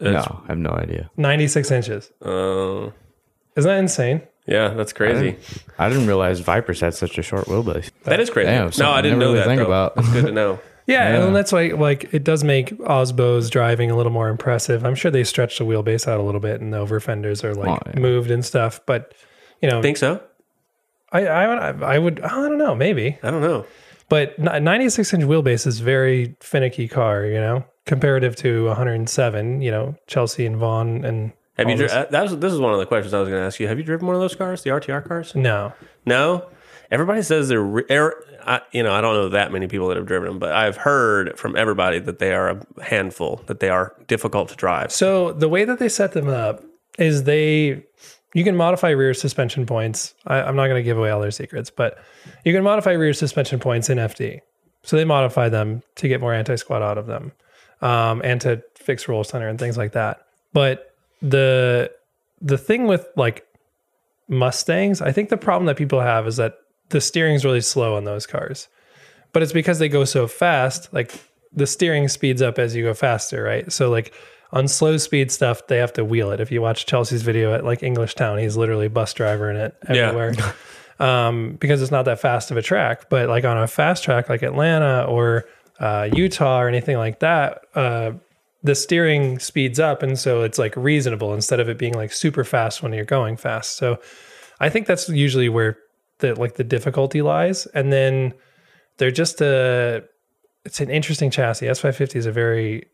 No, 0.01 0.41
I 0.43 0.47
have 0.47 0.57
no 0.57 0.71
idea. 0.71 1.09
96 1.15 1.71
inches. 1.71 2.11
Uh, 2.21 2.91
Isn't 3.55 3.69
that 3.69 3.79
insane? 3.79 4.21
yeah, 4.45 4.69
that's 4.69 4.91
crazy. 4.91 5.37
I 5.77 5.87
didn't 5.87 6.07
realize 6.07 6.41
Vipers 6.41 6.81
had 6.81 6.93
such 6.93 7.17
a 7.17 7.21
short 7.21 7.45
wheelbase. 7.45 7.89
That 8.03 8.19
is 8.19 8.29
crazy. 8.29 8.47
Damn, 8.51 8.71
no, 8.79 8.91
I 8.91 8.97
I 8.97 9.01
didn't 9.01 9.19
never 9.19 9.31
know 9.31 9.33
really 9.33 9.39
that. 9.39 9.45
think 9.47 9.59
though. 9.59 9.65
about. 9.65 9.95
That's 9.95 10.11
good 10.11 10.25
to 10.25 10.31
know. 10.33 10.59
Yeah, 10.89 11.09
Yeah. 11.19 11.25
and 11.27 11.35
that's 11.35 11.51
why 11.51 11.67
like 11.69 12.13
it 12.13 12.23
does 12.23 12.43
make 12.43 12.71
Aasbø's 12.79 13.49
driving 13.49 13.91
a 13.91 13.95
little 13.95 14.11
more 14.11 14.27
impressive. 14.29 14.83
I'm 14.85 14.95
sure 14.95 15.11
they 15.11 15.23
stretched 15.23 15.59
the 15.59 15.65
wheelbase 15.65 16.07
out 16.07 16.19
a 16.19 16.23
little 16.23 16.41
bit 16.41 16.59
and 16.61 16.73
the 16.73 16.77
over 16.79 16.99
fenders 16.99 17.43
are 17.43 17.53
like 17.53 17.69
Oh, 17.69 17.91
yeah. 17.93 17.99
moved 17.99 18.31
and 18.31 18.43
stuff. 18.43 18.81
But 18.85 19.13
you 19.61 19.69
know, 19.69 19.81
Think 19.81 19.97
so? 19.97 20.21
I 21.11 21.25
I 21.27 21.69
I 21.95 21.97
would 21.99 22.19
I 22.21 22.29
don't 22.29 22.57
know 22.57 22.75
maybe. 22.75 23.17
I 23.23 23.31
don't 23.31 23.41
know. 23.41 23.65
But 24.09 24.37
ni- 24.39 24.59
96 24.59 25.13
inch 25.13 25.23
wheelbase 25.25 25.67
is 25.67 25.79
very 25.79 26.35
finicky 26.39 26.87
car, 26.87 27.25
you 27.25 27.39
know, 27.39 27.63
comparative 27.85 28.35
to 28.37 28.65
107. 28.65 29.61
You 29.61 29.71
know, 29.71 29.95
Chelsea 30.07 30.45
and 30.45 30.57
Vaughn 30.57 31.05
and 31.05 31.31
Have 31.57 31.67
you? 31.67 31.73
all 31.73 31.77
Dri- 31.77 31.87
this- 31.87 31.93
uh, 31.95 32.05
that 32.09 32.23
was 32.23 32.37
this 32.39 32.51
is 32.53 32.59
one 32.59 32.73
of 32.73 32.79
the 32.79 32.85
questions 32.87 33.13
I 33.13 33.19
was 33.19 33.29
going 33.29 33.41
to 33.41 33.45
ask 33.45 33.59
you. 33.59 33.67
Have 33.67 33.77
you 33.77 33.83
driven 33.83 34.07
one 34.07 34.15
of 34.15 34.21
those 34.21 34.35
cars, 34.35 34.63
the 34.63 34.71
RTR 34.71 35.01
cars? 35.07 35.35
no. 35.35 35.73
No. 36.05 36.45
Everybody 36.91 37.21
says 37.21 37.49
they're. 37.49 37.61
Re- 37.61 37.83
er, 37.91 38.23
I, 38.49 38.61
you 38.71 38.81
know, 38.81 38.91
I 38.91 38.99
don't 38.99 39.13
know 39.13 39.29
that 39.29 39.51
many 39.51 39.67
people 39.67 39.89
that 39.89 39.97
have 39.97 40.07
driven 40.07 40.27
them, 40.27 40.39
but 40.39 40.51
I've 40.51 40.75
heard 40.75 41.37
from 41.37 41.55
everybody 41.55 41.99
that 41.99 42.17
they 42.17 42.33
are 42.33 42.49
a 42.49 42.83
handful, 42.83 43.43
that 43.45 43.59
they 43.59 43.69
are 43.69 43.95
difficult 44.07 44.49
to 44.49 44.55
drive. 44.55 44.91
So 44.91 45.33
the 45.33 45.47
way 45.47 45.65
that 45.65 45.77
they 45.77 45.87
set 45.87 46.13
them 46.13 46.27
up 46.27 46.63
is 46.97 47.25
they 47.25 47.83
you 48.33 48.43
can 48.43 48.55
modify 48.55 48.89
rear 48.89 49.13
suspension 49.13 49.67
points. 49.67 50.15
I, 50.25 50.41
I'm 50.41 50.55
not 50.55 50.65
going 50.65 50.79
to 50.79 50.83
give 50.83 50.97
away 50.97 51.11
all 51.11 51.21
their 51.21 51.29
secrets, 51.29 51.69
but 51.69 51.99
you 52.43 52.51
can 52.51 52.63
modify 52.63 52.91
rear 52.93 53.13
suspension 53.13 53.59
points 53.59 53.87
in 53.87 53.99
FD. 53.99 54.41
So 54.81 54.97
they 54.97 55.05
modify 55.05 55.49
them 55.49 55.83
to 55.95 56.07
get 56.07 56.19
more 56.19 56.33
anti 56.33 56.55
squat 56.55 56.81
out 56.81 56.97
of 56.97 57.05
them, 57.05 57.31
um, 57.83 58.21
and 58.23 58.41
to 58.41 58.63
fix 58.73 59.07
roll 59.07 59.23
center 59.23 59.47
and 59.47 59.59
things 59.59 59.77
like 59.77 59.91
that. 59.91 60.25
But 60.53 60.95
the 61.21 61.91
the 62.41 62.57
thing 62.57 62.87
with 62.87 63.05
like 63.15 63.45
Mustangs, 64.27 65.03
I 65.03 65.11
think 65.11 65.29
the 65.29 65.37
problem 65.37 65.67
that 65.67 65.77
people 65.77 66.01
have 66.01 66.25
is 66.25 66.37
that 66.37 66.57
the 66.89 67.01
steering's 67.01 67.45
really 67.45 67.61
slow 67.61 67.95
on 67.95 68.03
those 68.03 68.25
cars. 68.25 68.67
But 69.31 69.43
it's 69.43 69.53
because 69.53 69.79
they 69.79 69.89
go 69.89 70.05
so 70.05 70.27
fast, 70.27 70.91
like 70.93 71.13
the 71.53 71.67
steering 71.67 72.07
speeds 72.07 72.41
up 72.41 72.57
as 72.59 72.75
you 72.75 72.83
go 72.83 72.93
faster, 72.93 73.43
right? 73.43 73.71
So 73.71 73.89
like 73.89 74.13
on 74.51 74.67
slow 74.67 74.97
speed 74.97 75.31
stuff, 75.31 75.67
they 75.67 75.77
have 75.77 75.93
to 75.93 76.03
wheel 76.05 76.31
it. 76.31 76.39
If 76.39 76.51
you 76.51 76.61
watch 76.61 76.85
Chelsea's 76.87 77.21
video 77.21 77.53
at 77.53 77.63
like 77.63 77.81
Englishtown, 77.81 78.41
he's 78.41 78.57
literally 78.57 78.87
bus 78.87 79.13
driver 79.13 79.49
in 79.51 79.55
it 79.57 79.75
Yeah. 79.87 80.07
everywhere. 80.09 80.33
um, 80.99 81.57
because 81.59 81.81
it's 81.81 81.91
not 81.91 82.05
that 82.05 82.19
fast 82.19 82.49
of 82.51 82.57
a 82.57 82.61
track. 82.61 83.09
But 83.09 83.29
like 83.29 83.45
on 83.45 83.57
a 83.57 83.67
fast 83.67 84.03
track 84.03 84.29
like 84.29 84.41
Atlanta 84.41 85.03
or 85.07 85.45
uh, 85.79 86.09
Utah 86.11 86.59
or 86.61 86.67
anything 86.67 86.97
like 86.97 87.19
that, 87.19 87.61
uh, 87.75 88.11
the 88.63 88.75
steering 88.75 89.39
speeds 89.39 89.79
up, 89.79 90.03
and 90.03 90.19
so 90.19 90.41
it's 90.41 90.57
like 90.59 90.75
reasonable 90.75 91.33
instead 91.33 91.61
of 91.61 91.69
it 91.69 91.77
being 91.77 91.93
like 91.93 92.11
super 92.11 92.43
fast 92.43 92.83
when 92.83 92.91
you're 92.91 93.05
going 93.05 93.37
fast. 93.37 93.77
So 93.77 93.99
I 94.59 94.67
think 94.67 94.85
that's 94.85 95.07
usually 95.07 95.47
where 95.47 95.77
the 96.19 96.35
like 96.35 96.55
the 96.55 96.63
difficulty 96.63 97.21
lies, 97.21 97.65
and 97.67 97.91
then 97.91 98.33
they're 98.97 99.11
just 99.11 99.41
a 99.41 100.03
it's 100.65 100.79
an 100.79 100.89
interesting 100.89 101.31
chassis. 101.31 101.65
S550 101.65 102.15
is 102.15 102.25
a 102.25 102.31
very 102.31 102.87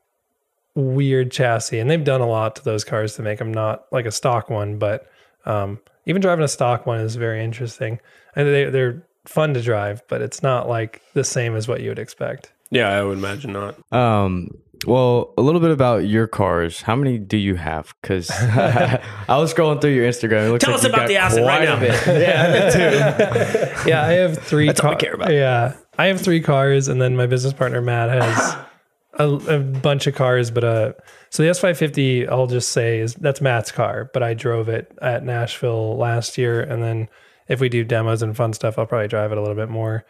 weird 0.76 1.32
chassis, 1.32 1.80
and 1.80 1.89
they've 1.89 2.03
done 2.03 2.21
a 2.21 2.28
lot 2.28 2.55
to 2.57 2.63
those 2.63 2.84
cars 2.84 3.15
to 3.15 3.21
make 3.21 3.39
them 3.39 3.53
not 3.53 3.86
like 3.91 4.05
a 4.05 4.11
stock 4.11 4.49
one, 4.49 4.78
but 4.78 5.09
um, 5.45 5.80
even 6.05 6.21
driving 6.21 6.45
a 6.45 6.49
stock 6.49 6.86
one 6.86 6.99
is 6.99 7.15
very 7.15 7.43
interesting. 7.43 7.99
And 8.36 8.47
they, 8.47 8.65
they're 8.65 9.03
fun 9.26 9.53
to 9.53 9.61
drive, 9.61 10.03
but 10.07 10.21
it's 10.21 10.43
not 10.43 10.69
like 10.69 11.01
the 11.13 11.23
same 11.23 11.55
as 11.55 11.67
what 11.67 11.82
you 11.82 11.89
would 11.89 11.99
expect. 11.99 12.51
Yeah, 12.69 12.89
I 12.89 13.03
would 13.03 13.17
imagine 13.17 13.53
not. 13.53 13.93
Um, 13.93 14.51
well, 14.86 15.34
a 15.38 15.42
little 15.42 15.62
bit 15.62 15.72
about 15.72 16.08
your 16.08 16.28
cars. 16.28 16.82
How 16.82 16.96
many 16.96 17.18
do 17.18 17.38
you 17.38 17.56
have? 17.56 17.94
Because 18.02 18.30
I 18.32 19.00
was 19.30 19.54
scrolling 19.54 19.82
through 19.82 19.94
your 19.94 20.08
Instagram. 20.08 20.48
It 20.48 20.52
looks 20.52 20.64
Tell 20.64 20.74
like 20.74 20.84
us 20.84 20.86
about 20.86 21.08
the 21.08 21.18
asset 21.18 21.46
right 21.46 21.64
now. 21.66 21.76
Yeah, 22.20 22.54
me 22.54 22.72
too. 22.72 23.90
Yeah, 23.90 24.06
I 24.06 24.12
have 24.14 24.38
three. 24.38 24.68
That's 24.68 24.80
all 24.80 24.92
we 24.92 24.96
ca- 24.96 25.00
care 25.00 25.14
about. 25.14 25.32
Yeah, 25.32 25.76
I 25.98 26.06
have 26.08 26.22
three 26.22 26.42
cars, 26.42 26.88
and 26.88 27.02
then 27.02 27.16
my 27.16 27.26
business 27.28 27.54
partner 27.54 27.82
Matt 27.82 28.10
has 28.10 28.58
a, 29.14 29.28
a 29.28 29.60
bunch 29.60 30.08
of 30.08 30.16
cars. 30.16 30.52
But 30.52 30.64
uh, 30.64 30.94
so 31.30 31.44
the 31.44 31.50
S 31.50 31.60
five 31.60 31.78
fifty, 31.78 32.28
I'll 32.28 32.48
just 32.48 32.70
say 32.70 33.00
is 33.00 33.16
that's 33.16 33.42
Matt's 33.42 33.72
car, 33.72 34.10
but 34.14 34.24
I 34.24 34.34
drove 34.34 34.70
it 34.70 34.92
at 35.02 35.24
Nashville 35.24 35.98
last 35.98 36.38
year, 36.38 36.62
and 36.62 36.82
then 36.82 37.10
if 37.48 37.60
we 37.60 37.70
do 37.70 37.84
demos 37.84 38.22
and 38.22 38.36
fun 38.36 38.54
stuff, 38.54 38.80
I'll 38.80 38.86
probably 38.88 39.08
drive 39.08 39.32
it 39.32 39.38
a 39.38 39.42
little 39.42 39.56
bit 39.56 39.70
more. 39.70 40.06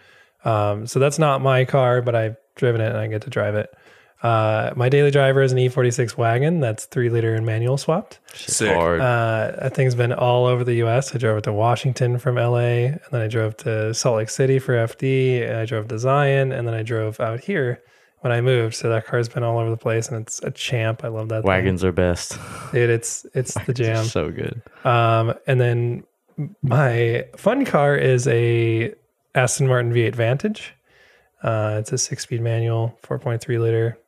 Um, 0.45 0.85
so 0.87 0.99
that's 0.99 1.19
not 1.19 1.41
my 1.41 1.65
car, 1.65 2.01
but 2.01 2.15
I've 2.15 2.37
driven 2.55 2.79
it 2.79 2.89
and 2.89 2.97
I 2.97 3.07
get 3.07 3.23
to 3.23 3.29
drive 3.29 3.55
it. 3.55 3.69
Uh, 4.25 4.73
my 4.75 4.89
daily 4.89 5.11
driver 5.11 5.43
is 5.43 5.51
an 5.51 5.59
E46 5.59 6.17
wagon 6.17 6.59
that's 6.59 6.85
three 6.85 7.09
liter 7.09 7.35
and 7.35 7.45
manual 7.45 7.77
swapped. 7.77 8.17
Sick. 8.33 8.75
Uh, 8.75 9.51
that 9.51 9.75
thing's 9.75 9.93
been 9.93 10.11
all 10.11 10.47
over 10.47 10.63
the 10.63 10.73
U.S. 10.75 11.13
I 11.13 11.19
drove 11.19 11.37
it 11.37 11.43
to 11.43 11.53
Washington 11.53 12.17
from 12.17 12.39
L.A., 12.39 12.87
and 12.87 12.99
then 13.11 13.21
I 13.21 13.27
drove 13.27 13.55
to 13.57 13.93
Salt 13.93 14.17
Lake 14.17 14.31
City 14.31 14.57
for 14.57 14.73
FD, 14.73 15.47
and 15.47 15.57
I 15.57 15.65
drove 15.65 15.89
to 15.89 15.99
Zion, 15.99 16.51
and 16.51 16.67
then 16.67 16.73
I 16.73 16.81
drove 16.81 17.19
out 17.19 17.39
here 17.41 17.83
when 18.21 18.33
I 18.33 18.41
moved. 18.41 18.73
So 18.73 18.89
that 18.89 19.05
car's 19.05 19.29
been 19.29 19.43
all 19.43 19.59
over 19.59 19.69
the 19.69 19.77
place, 19.77 20.07
and 20.09 20.19
it's 20.19 20.39
a 20.41 20.49
champ. 20.49 21.03
I 21.03 21.09
love 21.09 21.29
that 21.29 21.43
thing. 21.43 21.47
Wagons 21.47 21.83
are 21.83 21.91
best. 21.91 22.39
dude. 22.71 22.89
It's 22.89 23.27
it's 23.35 23.53
the 23.65 23.75
jam. 23.75 24.05
So 24.05 24.31
good. 24.31 24.59
Um, 24.85 25.35
and 25.45 25.61
then 25.61 26.03
my 26.63 27.25
fun 27.37 27.63
car 27.63 27.95
is 27.95 28.27
a 28.27 28.91
Aston 29.35 29.67
Martin 29.67 29.93
V8 29.93 30.15
Vantage. 30.15 30.73
Uh, 31.43 31.77
it's 31.79 31.91
a 31.91 31.99
six-speed 31.99 32.41
manual, 32.41 32.97
4.3 33.03 33.59
liter. 33.61 33.99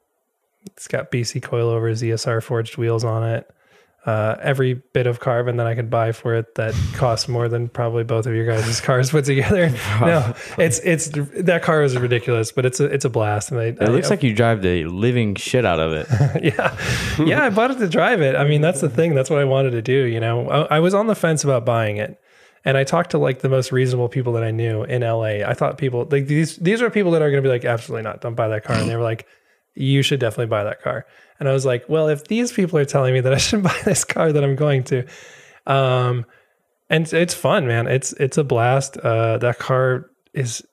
It's 0.67 0.87
got 0.87 1.11
BC 1.11 1.41
coilovers, 1.41 2.01
ESR 2.01 2.41
forged 2.43 2.77
wheels 2.77 3.03
on 3.03 3.23
it. 3.23 3.49
Uh, 4.05 4.37
every 4.41 4.73
bit 4.73 5.05
of 5.05 5.19
carbon 5.19 5.57
that 5.57 5.67
I 5.67 5.75
could 5.75 5.89
buy 5.89 6.13
for 6.13 6.33
it 6.35 6.55
that 6.55 6.73
costs 6.93 7.27
more 7.27 7.49
than 7.49 7.67
probably 7.67 8.05
both 8.05 8.25
of 8.25 8.33
your 8.33 8.45
guys' 8.45 8.79
cars 8.79 9.09
put 9.11 9.25
together. 9.25 9.69
no, 9.99 10.33
it's 10.57 10.79
it's 10.79 11.09
that 11.09 11.61
car 11.61 11.83
is 11.83 11.97
ridiculous, 11.97 12.53
but 12.53 12.65
it's 12.65 12.79
a 12.79 12.85
it's 12.85 13.03
a 13.03 13.09
blast. 13.09 13.51
And 13.51 13.59
I, 13.59 13.63
It 13.65 13.81
looks 13.89 14.09
like 14.09 14.23
you 14.23 14.33
drive 14.33 14.61
the 14.61 14.85
living 14.85 15.35
shit 15.35 15.65
out 15.65 15.81
of 15.81 15.91
it. 15.91 16.07
yeah, 16.41 16.77
yeah. 17.21 17.43
I 17.43 17.49
bought 17.49 17.71
it 17.71 17.79
to 17.79 17.89
drive 17.89 18.21
it. 18.21 18.37
I 18.37 18.45
mean, 18.45 18.61
that's 18.61 18.79
the 18.79 18.89
thing. 18.89 19.13
That's 19.13 19.29
what 19.29 19.39
I 19.39 19.45
wanted 19.45 19.71
to 19.71 19.81
do. 19.81 20.05
You 20.05 20.21
know, 20.21 20.47
I, 20.49 20.77
I 20.77 20.79
was 20.79 20.93
on 20.93 21.07
the 21.07 21.15
fence 21.15 21.43
about 21.43 21.65
buying 21.65 21.97
it, 21.97 22.17
and 22.63 22.77
I 22.77 22.85
talked 22.85 23.11
to 23.11 23.17
like 23.17 23.39
the 23.39 23.49
most 23.49 23.73
reasonable 23.73 24.07
people 24.07 24.31
that 24.33 24.43
I 24.43 24.51
knew 24.51 24.83
in 24.83 25.01
LA. 25.01 25.43
I 25.45 25.53
thought 25.53 25.77
people 25.77 26.07
like 26.09 26.27
these 26.27 26.55
these 26.57 26.81
are 26.81 26.89
people 26.89 27.11
that 27.11 27.21
are 27.21 27.29
going 27.29 27.43
to 27.43 27.47
be 27.47 27.51
like, 27.51 27.65
absolutely 27.65 28.03
not, 28.03 28.21
don't 28.21 28.35
buy 28.35 28.47
that 28.47 28.63
car. 28.63 28.77
And 28.77 28.89
they 28.89 28.95
were 28.95 29.03
like, 29.03 29.27
you 29.77 30.01
should 30.01 30.19
definitely 30.19 30.47
buy 30.47 30.63
that 30.63 30.81
car. 30.81 31.05
And 31.39 31.47
I 31.47 31.53
was 31.53 31.65
like, 31.65 31.85
well, 31.87 32.07
if 32.07 32.25
these 32.25 32.51
people 32.51 32.79
are 32.79 32.85
telling 32.85 33.13
me 33.13 33.21
that 33.21 33.33
I 33.33 33.37
should 33.47 33.63
buy 33.63 33.77
this 33.85 34.03
car, 34.03 34.31
that 34.31 34.43
I'm 34.43 34.55
going 34.55 34.83
to. 34.85 35.05
Um, 35.65 36.25
and 36.89 37.05
it's- 37.05 37.13
it's 37.13 37.33
fun, 37.33 37.67
man. 37.67 37.87
It's 37.87 38.13
it's 38.13 38.37
a 38.37 38.43
blast. 38.43 38.97
Uh, 38.97 39.37
that 39.39 39.59
car 39.59 40.09
is 40.33 40.63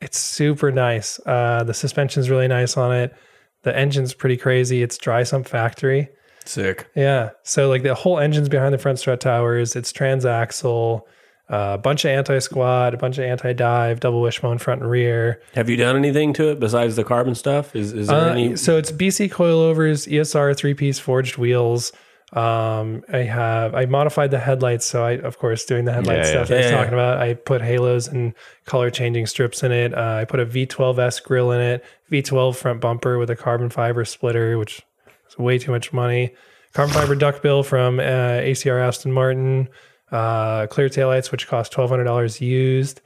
it's 0.00 0.18
super 0.18 0.70
nice. 0.72 1.20
Uh, 1.26 1.64
the 1.64 1.74
suspension's 1.74 2.30
really 2.30 2.48
nice 2.48 2.76
on 2.76 2.94
it. 2.94 3.14
The 3.62 3.76
engine's 3.76 4.14
pretty 4.14 4.36
crazy. 4.36 4.82
It's 4.82 4.96
dry 4.96 5.24
sump 5.24 5.46
factory. 5.48 6.08
Sick. 6.44 6.88
Yeah. 6.94 7.30
So 7.42 7.68
like 7.68 7.82
the 7.82 7.94
whole 7.94 8.18
engine's 8.18 8.48
behind 8.48 8.72
the 8.72 8.78
front 8.78 8.98
strut 8.98 9.20
towers. 9.20 9.76
It's 9.76 9.92
transaxle, 9.92 11.02
uh, 11.50 11.72
a 11.74 11.78
bunch 11.78 12.04
of 12.04 12.10
anti 12.10 12.38
squat, 12.40 12.92
a 12.94 12.96
bunch 12.96 13.18
of 13.18 13.24
anti 13.24 13.52
dive, 13.52 14.00
double 14.00 14.20
wishbone 14.20 14.58
front 14.58 14.82
and 14.82 14.90
rear. 14.90 15.40
Have 15.54 15.68
you 15.70 15.76
done 15.76 15.96
anything 15.96 16.32
to 16.34 16.50
it 16.50 16.60
besides 16.60 16.96
the 16.96 17.04
carbon 17.04 17.34
stuff? 17.34 17.74
Is 17.74 17.92
is 17.92 18.08
there 18.08 18.16
Uh, 18.16 18.30
any? 18.32 18.56
so 18.56 18.76
it's 18.76 18.92
BC 18.92 19.30
coilovers, 19.30 20.06
ESR 20.10 20.56
three 20.56 20.74
piece 20.74 20.98
forged 20.98 21.38
wheels. 21.38 21.92
Um, 22.34 23.02
I 23.10 23.18
have 23.20 23.74
I 23.74 23.86
modified 23.86 24.30
the 24.30 24.38
headlights, 24.38 24.84
so 24.84 25.02
I 25.02 25.12
of 25.12 25.38
course 25.38 25.64
doing 25.64 25.86
the 25.86 25.92
headlight 25.94 26.18
Yeah, 26.18 26.24
yeah. 26.24 26.30
stuff 26.30 26.50
I 26.50 26.54
was 26.56 26.64
Yeah, 26.66 26.70
yeah. 26.72 26.76
talking 26.76 26.92
about. 26.92 27.18
I 27.18 27.32
put 27.34 27.62
halos 27.62 28.06
and 28.06 28.34
color 28.66 28.90
changing 28.90 29.24
strips 29.26 29.62
in 29.62 29.72
it. 29.72 29.94
Uh, 29.94 30.18
I 30.20 30.24
put 30.26 30.38
a 30.38 30.44
V12S 30.44 31.22
grill 31.22 31.50
in 31.52 31.60
it, 31.62 31.82
V12 32.12 32.56
front 32.56 32.80
bumper 32.82 33.16
with 33.16 33.30
a 33.30 33.36
carbon 33.36 33.70
fiber 33.70 34.04
splitter, 34.04 34.58
which 34.58 34.82
is 35.30 35.38
way 35.38 35.56
too 35.58 35.70
much 35.70 35.90
money. 35.94 36.34
Carbon 36.74 36.92
fiber 36.94 37.14
duckbill 37.14 37.62
from 37.62 37.98
uh, 37.98 38.02
ACR 38.02 38.78
Aston 38.86 39.10
Martin. 39.10 39.68
Uh, 40.10 40.66
clear 40.68 40.88
taillights, 40.88 41.30
which 41.30 41.46
cost 41.46 41.72
twelve 41.72 41.90
hundred 41.90 42.04
dollars 42.04 42.40
used. 42.40 43.00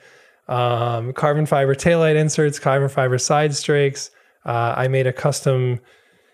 Um, 0.49 1.13
carbon 1.13 1.47
fiber 1.47 1.75
taillight 1.75 2.17
inserts, 2.17 2.59
carbon 2.59 2.89
fiber 2.89 3.19
side 3.19 3.55
strakes. 3.55 4.11
Uh, 4.45 4.75
I 4.77 4.89
made 4.89 5.07
a 5.07 5.13
custom 5.13 5.81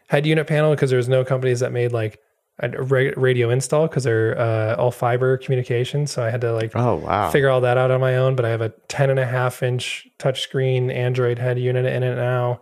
head 0.08 0.26
unit 0.26 0.46
panel 0.46 0.70
because 0.70 0.90
there 0.90 0.96
was 0.96 1.08
no 1.08 1.24
companies 1.24 1.60
that 1.60 1.72
made 1.72 1.92
like 1.92 2.18
a 2.60 2.70
radio 2.82 3.50
install 3.50 3.86
because 3.86 4.02
they're 4.04 4.36
uh, 4.38 4.74
all 4.76 4.90
fiber 4.90 5.36
communication. 5.36 6.06
So 6.06 6.24
I 6.24 6.30
had 6.30 6.40
to 6.40 6.52
like 6.52 6.72
Oh 6.74 6.96
wow. 6.96 7.30
figure 7.30 7.50
all 7.50 7.60
that 7.60 7.76
out 7.78 7.90
on 7.92 8.00
my 8.00 8.16
own. 8.16 8.34
But 8.34 8.44
I 8.46 8.48
have 8.48 8.62
a 8.62 8.70
10 8.88 9.10
and 9.10 9.18
a 9.20 9.26
half 9.26 9.62
inch 9.62 10.08
touchscreen 10.18 10.92
Android 10.92 11.38
head 11.38 11.58
unit 11.58 11.86
in 11.86 12.02
it 12.02 12.16
now. 12.16 12.60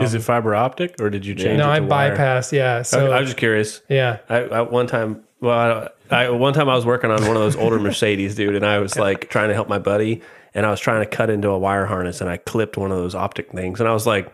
Is 0.00 0.14
it 0.14 0.22
fiber 0.22 0.54
optic 0.54 0.96
or 1.00 1.10
did 1.10 1.24
you 1.26 1.34
change 1.34 1.58
no, 1.58 1.68
it 1.68 1.74
I 1.74 1.78
to 1.80 1.86
wire? 1.86 2.16
bypassed. 2.16 2.52
Yeah. 2.52 2.82
So 2.82 3.12
I, 3.12 3.16
I 3.18 3.20
was 3.20 3.28
just 3.28 3.38
curious. 3.38 3.82
yeah. 3.88 4.18
I, 4.28 4.36
I 4.38 4.60
one 4.62 4.86
time, 4.88 5.22
well, 5.40 5.88
I, 6.10 6.24
I 6.24 6.30
one 6.30 6.52
time 6.54 6.68
I 6.68 6.74
was 6.74 6.84
working 6.86 7.10
on 7.10 7.20
one 7.22 7.36
of 7.36 7.42
those 7.42 7.56
older 7.56 7.78
Mercedes, 7.80 8.34
dude, 8.34 8.54
and 8.54 8.66
I 8.66 8.78
was 8.78 8.96
like 8.98 9.30
trying 9.30 9.48
to 9.48 9.54
help 9.54 9.68
my 9.68 9.78
buddy, 9.78 10.22
and 10.54 10.66
I 10.66 10.70
was 10.70 10.80
trying 10.80 11.00
to 11.02 11.06
cut 11.06 11.30
into 11.30 11.48
a 11.50 11.58
wire 11.58 11.86
harness, 11.86 12.20
and 12.20 12.28
I 12.28 12.36
clipped 12.36 12.76
one 12.76 12.90
of 12.90 12.98
those 12.98 13.14
optic 13.14 13.52
things, 13.52 13.80
and 13.80 13.88
I 13.88 13.92
was 13.92 14.06
like, 14.06 14.32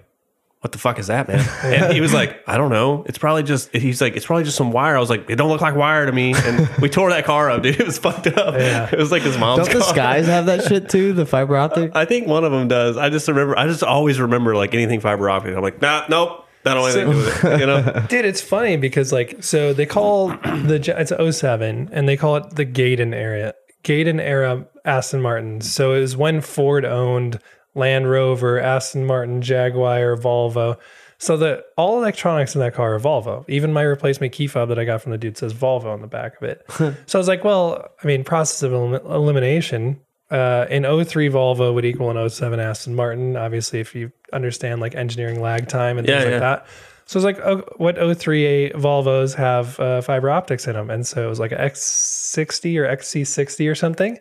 "What 0.61 0.73
the 0.73 0.79
fuck 0.79 0.99
is 0.99 1.09
that, 1.09 1.29
man?" 1.29 1.45
And 1.65 1.93
he 1.93 2.01
was 2.01 2.15
like, 2.15 2.43
"I 2.49 2.57
don't 2.57 2.71
know. 2.71 3.05
It's 3.07 3.19
probably 3.19 3.43
just." 3.43 3.75
He's 3.75 4.01
like, 4.01 4.17
"It's 4.17 4.25
probably 4.25 4.45
just 4.45 4.57
some 4.57 4.73
wire." 4.73 4.97
I 4.97 5.01
was 5.01 5.11
like, 5.11 5.29
"It 5.29 5.37
don't 5.37 5.51
look 5.51 5.61
like 5.61 5.75
wire 5.75 6.07
to 6.07 6.13
me," 6.13 6.35
and 6.35 6.69
we 6.81 6.89
tore 6.89 7.11
that 7.11 7.25
car 7.27 7.51
up, 7.51 7.63
dude. 7.63 7.79
It 7.79 7.87
was 7.87 7.99
fucked 7.99 8.27
up. 8.29 8.55
Yeah. 8.55 8.89
It 8.91 8.99
was 8.99 9.13
like 9.13 9.23
his 9.23 9.37
mom's 9.37 9.67
Don't 9.67 9.75
the 9.75 9.85
car. 9.85 9.95
skies 9.95 10.27
have 10.27 10.47
that 10.47 10.65
shit 10.65 10.89
too? 10.89 11.13
The 11.13 11.27
fiber 11.27 11.57
optic. 11.57 11.95
I 11.95 12.07
think 12.07 12.29
one 12.29 12.45
of 12.45 12.53
them 12.53 12.69
does. 12.69 12.97
I 12.97 13.11
just 13.11 13.29
remember. 13.29 13.59
I 13.59 13.67
just 13.67 13.83
always 13.83 14.19
remember 14.21 14.55
like 14.57 14.73
anything 14.73 15.01
fiber 15.01 15.29
optic. 15.29 15.55
I'm 15.55 15.63
like, 15.63 15.83
nah, 15.83 16.07
nope. 16.09 16.44
That 16.65 16.75
don't 16.75 16.87
have 16.87 16.97
anything 16.97 17.13
to 17.13 17.19
do 17.19 17.25
with 17.25 17.45
it. 17.45 17.61
You 17.61 17.67
know. 17.67 18.07
Dude, 18.09 18.25
it's 18.25 18.41
funny 18.41 18.77
because 18.77 19.13
like 19.13 19.43
so 19.45 19.73
they 19.73 19.87
call 19.87 20.29
the 20.29 20.95
it's 20.99 21.39
07 21.39 21.91
and 21.93 22.09
they 22.09 22.17
call 22.17 22.37
it 22.37 22.57
the 22.57 22.65
Gaydon 22.65 23.15
era. 23.15 23.55
Gaydon 23.83 24.19
era 24.19 24.67
Aston 24.85 25.21
Martin. 25.21 25.61
So 25.61 25.93
it 25.93 26.01
was 26.01 26.17
when 26.17 26.41
Ford 26.41 26.85
owned 26.85 27.39
Land 27.75 28.11
Rover, 28.11 28.59
Aston 28.59 29.05
Martin, 29.05 29.43
Jaguar, 29.43 30.17
Volvo. 30.17 30.79
So 31.19 31.37
the 31.37 31.65
all 31.77 31.99
electronics 31.99 32.55
in 32.55 32.61
that 32.61 32.75
car 32.75 32.95
are 32.95 33.01
Volvo. 33.01 33.45
Even 33.49 33.73
my 33.73 33.83
replacement 33.83 34.33
key 34.33 34.47
fob 34.47 34.69
that 34.71 34.79
I 34.79 34.85
got 34.85 35.03
from 35.03 35.13
the 35.13 35.19
dude 35.19 35.37
says 35.37 35.53
Volvo 35.53 35.87
on 35.87 36.01
the 36.01 36.07
back 36.07 36.37
of 36.41 36.43
it. 36.43 36.65
so 37.07 37.19
I 37.19 37.21
was 37.21 37.29
like, 37.29 37.45
well, 37.45 37.89
I 38.03 38.07
mean, 38.07 38.25
process 38.25 38.63
of 38.63 38.73
elim- 38.73 39.07
elimination. 39.07 40.01
Uh, 40.35 40.67
an 40.69 40.83
03 40.83 41.29
Volvo 41.29 41.73
would 41.73 41.85
equal 41.85 42.11
an 42.11 42.29
07 42.29 42.59
Aston 42.59 42.97
Martin. 42.97 43.37
Obviously, 43.37 43.79
if 43.79 43.95
you 43.95 44.11
understand 44.33 44.81
like 44.81 44.97
engineering 44.97 45.41
lag 45.41 45.69
time 45.69 45.97
and 45.97 46.09
things 46.09 46.25
yeah. 46.25 46.31
like 46.31 46.41
that. 46.41 46.67
So 47.07 47.21
it's 47.21 47.25
like, 47.25 47.39
oh, 47.39 47.63
what 47.77 47.95
03 47.95 48.73
Volvos 48.75 49.37
have 49.37 49.79
uh, 49.79 50.01
fiber 50.01 50.31
optics 50.31 50.67
in 50.67 50.73
them? 50.73 50.91
And 50.91 51.07
so 51.07 51.25
it 51.25 51.29
was 51.29 51.39
like 51.39 51.53
an 51.53 51.59
X60 51.59 52.77
or 52.79 52.97
XC60 52.97 53.71
or 53.71 53.77
something. 53.77 54.19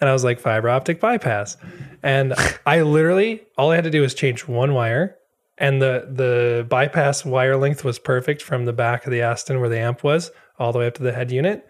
And 0.00 0.08
I 0.08 0.12
was 0.12 0.22
like, 0.22 0.38
fiber 0.38 0.68
optic 0.68 1.00
bypass. 1.00 1.56
And 2.00 2.32
I 2.66 2.82
literally, 2.82 3.42
all 3.58 3.72
I 3.72 3.74
had 3.74 3.84
to 3.84 3.90
do 3.90 4.02
was 4.02 4.14
change 4.14 4.46
one 4.46 4.72
wire. 4.72 5.16
And 5.58 5.82
the, 5.82 6.06
the 6.08 6.64
bypass 6.68 7.24
wire 7.24 7.56
length 7.56 7.82
was 7.82 7.98
perfect 7.98 8.40
from 8.40 8.66
the 8.66 8.72
back 8.72 9.04
of 9.04 9.10
the 9.10 9.22
Aston 9.22 9.58
where 9.58 9.70
the 9.70 9.80
amp 9.80 10.04
was 10.04 10.30
all 10.60 10.72
the 10.72 10.78
way 10.78 10.86
up 10.86 10.94
to 10.94 11.02
the 11.02 11.12
head 11.12 11.32
unit. 11.32 11.66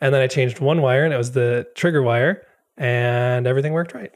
And 0.00 0.14
then 0.14 0.22
I 0.22 0.28
changed 0.28 0.60
one 0.60 0.82
wire 0.82 1.04
and 1.04 1.12
it 1.12 1.18
was 1.18 1.32
the 1.32 1.66
trigger 1.74 2.00
wire. 2.00 2.46
And 2.80 3.46
everything 3.46 3.74
worked 3.74 3.92
right. 3.92 4.10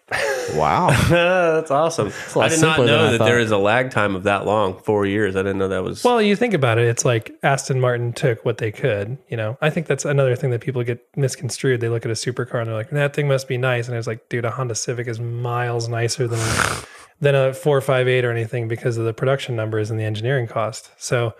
Wow. 0.55 0.89
That's 1.11 1.71
awesome. 1.71 2.11
I 2.35 2.49
did 2.49 2.62
not 2.62 2.79
know 2.79 3.12
that 3.12 3.19
there 3.19 3.39
is 3.39 3.51
a 3.51 3.59
lag 3.59 3.91
time 3.91 4.17
of 4.17 4.23
that 4.23 4.47
long. 4.47 4.79
Four 4.79 5.05
years. 5.05 5.37
I 5.37 5.41
didn't 5.41 5.59
know 5.59 5.69
that 5.69 5.85
was. 5.85 6.03
Well, 6.03 6.23
you 6.23 6.35
think 6.35 6.55
about 6.55 6.79
it, 6.79 6.87
it's 6.87 7.05
like 7.05 7.37
Aston 7.43 7.79
Martin 7.79 8.15
took 8.15 8.43
what 8.43 8.57
they 8.57 8.73
could. 8.73 9.19
You 9.29 9.37
know, 9.37 9.59
I 9.61 9.69
think 9.69 9.87
that's 9.87 10.07
another 10.07 10.35
thing 10.35 10.49
that 10.49 10.62
people 10.62 10.83
get 10.83 11.07
misconstrued. 11.15 11.83
They 11.83 11.91
look 11.91 12.07
at 12.07 12.11
a 12.11 12.15
supercar 12.15 12.61
and 12.61 12.69
they're 12.69 12.75
like, 12.75 12.89
"That 12.89 13.15
thing 13.15 13.29
must 13.29 13.49
be 13.49 13.59
nice," 13.59 13.87
and 13.87 13.99
it's 13.99 14.07
like, 14.07 14.31
dude, 14.31 14.47
a 14.47 14.51
Honda 14.51 14.75
Civic 14.75 15.09
is 15.09 15.21
miles 15.21 15.87
nicer 15.87 16.27
than 16.27 16.41
than 17.21 17.35
a 17.35 17.53
four 17.53 17.83
five 17.83 18.09
eight 18.09 18.25
or 18.25 18.31
anything 18.31 18.67
because 18.67 18.97
of 18.97 19.05
the 19.05 19.12
production 19.12 19.57
numbers 19.57 19.91
and 19.91 20.01
the 20.01 20.05
engineering 20.05 20.47
cost. 20.47 20.91
So 20.97 21.35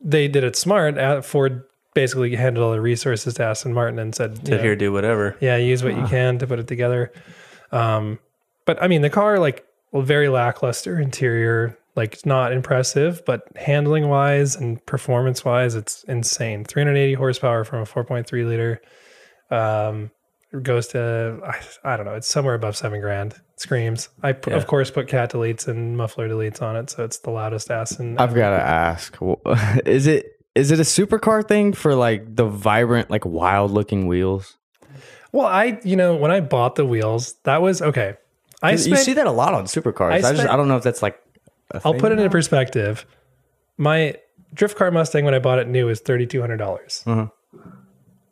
they 0.00 0.28
did 0.28 0.44
it 0.44 0.54
smart. 0.54 1.24
Ford 1.24 1.64
basically 1.94 2.34
handed 2.36 2.62
all 2.62 2.72
the 2.72 2.80
resources 2.80 3.34
to 3.34 3.44
Aston 3.44 3.72
Martin 3.72 3.98
and 3.98 4.14
said, 4.14 4.38
you 4.38 4.44
to 4.44 4.50
know, 4.56 4.62
here 4.62 4.76
do 4.76 4.92
whatever. 4.92 5.36
yeah, 5.40 5.56
use 5.56 5.82
what 5.84 5.96
you 5.96 6.06
can 6.06 6.38
to 6.38 6.46
put 6.46 6.58
it 6.58 6.66
together. 6.66 7.12
Um, 7.70 8.18
but 8.64 8.82
I 8.82 8.88
mean, 8.88 9.02
the 9.02 9.10
car 9.10 9.38
like 9.38 9.66
very 9.94 10.28
lackluster 10.28 10.98
interior, 10.98 11.78
like 11.96 12.24
not 12.24 12.52
impressive, 12.52 13.22
but 13.26 13.42
handling 13.56 14.08
wise 14.08 14.56
and 14.56 14.84
performance 14.86 15.44
wise, 15.44 15.74
it's 15.74 16.02
insane. 16.04 16.64
380 16.64 17.14
horsepower 17.14 17.64
from 17.64 17.80
a 17.80 17.84
4.3 17.84 18.46
liter. 18.46 18.80
Um, 19.50 20.10
goes 20.62 20.88
to 20.88 21.40
I, 21.46 21.92
I 21.94 21.96
don't 21.96 22.04
know, 22.04 22.14
it's 22.14 22.28
somewhere 22.28 22.54
above 22.54 22.76
seven 22.76 23.00
grand. 23.00 23.32
It 23.32 23.60
screams. 23.60 24.10
I 24.22 24.32
p- 24.32 24.50
of 24.50 24.66
course 24.66 24.90
put 24.90 25.08
cat 25.08 25.32
deletes 25.32 25.66
and 25.66 25.96
muffler 25.96 26.28
deletes 26.28 26.60
on 26.60 26.76
it, 26.76 26.90
so 26.90 27.04
it's 27.04 27.18
the 27.18 27.30
loudest 27.30 27.70
ass 27.70 27.98
in 27.98 28.18
I've 28.18 28.34
got 28.34 28.50
to 28.50 28.62
ask, 28.62 29.16
is 29.86 30.06
it 30.06 30.31
is 30.54 30.70
it 30.70 30.78
a 30.78 30.82
supercar 30.82 31.46
thing 31.46 31.72
for 31.72 31.94
like 31.94 32.36
the 32.36 32.44
vibrant, 32.44 33.10
like 33.10 33.24
wild 33.24 33.70
looking 33.70 34.06
wheels? 34.06 34.56
Well, 35.32 35.46
I 35.46 35.80
you 35.84 35.96
know 35.96 36.14
when 36.14 36.30
I 36.30 36.40
bought 36.40 36.74
the 36.74 36.84
wheels, 36.84 37.34
that 37.44 37.62
was 37.62 37.80
okay. 37.80 38.16
I 38.62 38.72
you 38.72 38.96
see 38.96 39.14
that 39.14 39.26
a 39.26 39.32
lot 39.32 39.54
on 39.54 39.64
supercars. 39.64 40.12
I 40.12 40.16
I, 40.28 40.32
just 40.32 40.48
I 40.48 40.56
don't 40.56 40.68
know 40.68 40.76
if 40.76 40.84
that's 40.84 41.02
like. 41.02 41.20
i 41.72 41.80
I'll 41.84 41.94
put 41.94 42.12
it 42.12 42.18
into 42.18 42.30
perspective. 42.30 43.06
My 43.78 44.16
drift 44.54 44.76
car 44.76 44.90
Mustang 44.90 45.24
when 45.24 45.34
I 45.34 45.38
bought 45.38 45.58
it 45.58 45.68
new 45.68 45.86
was 45.86 46.00
thirty 46.00 46.26
two 46.26 46.40
hundred 46.40 46.58
dollars. 46.58 47.02
Mm-hmm. 47.06 47.58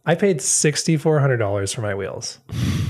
I 0.05 0.15
paid 0.15 0.43
sixty 0.43 0.97
four 0.97 1.21
hundred 1.21 1.39
dollars 1.39 1.73
for 1.73 1.81
my 1.81 1.95
wheels. 1.95 2.39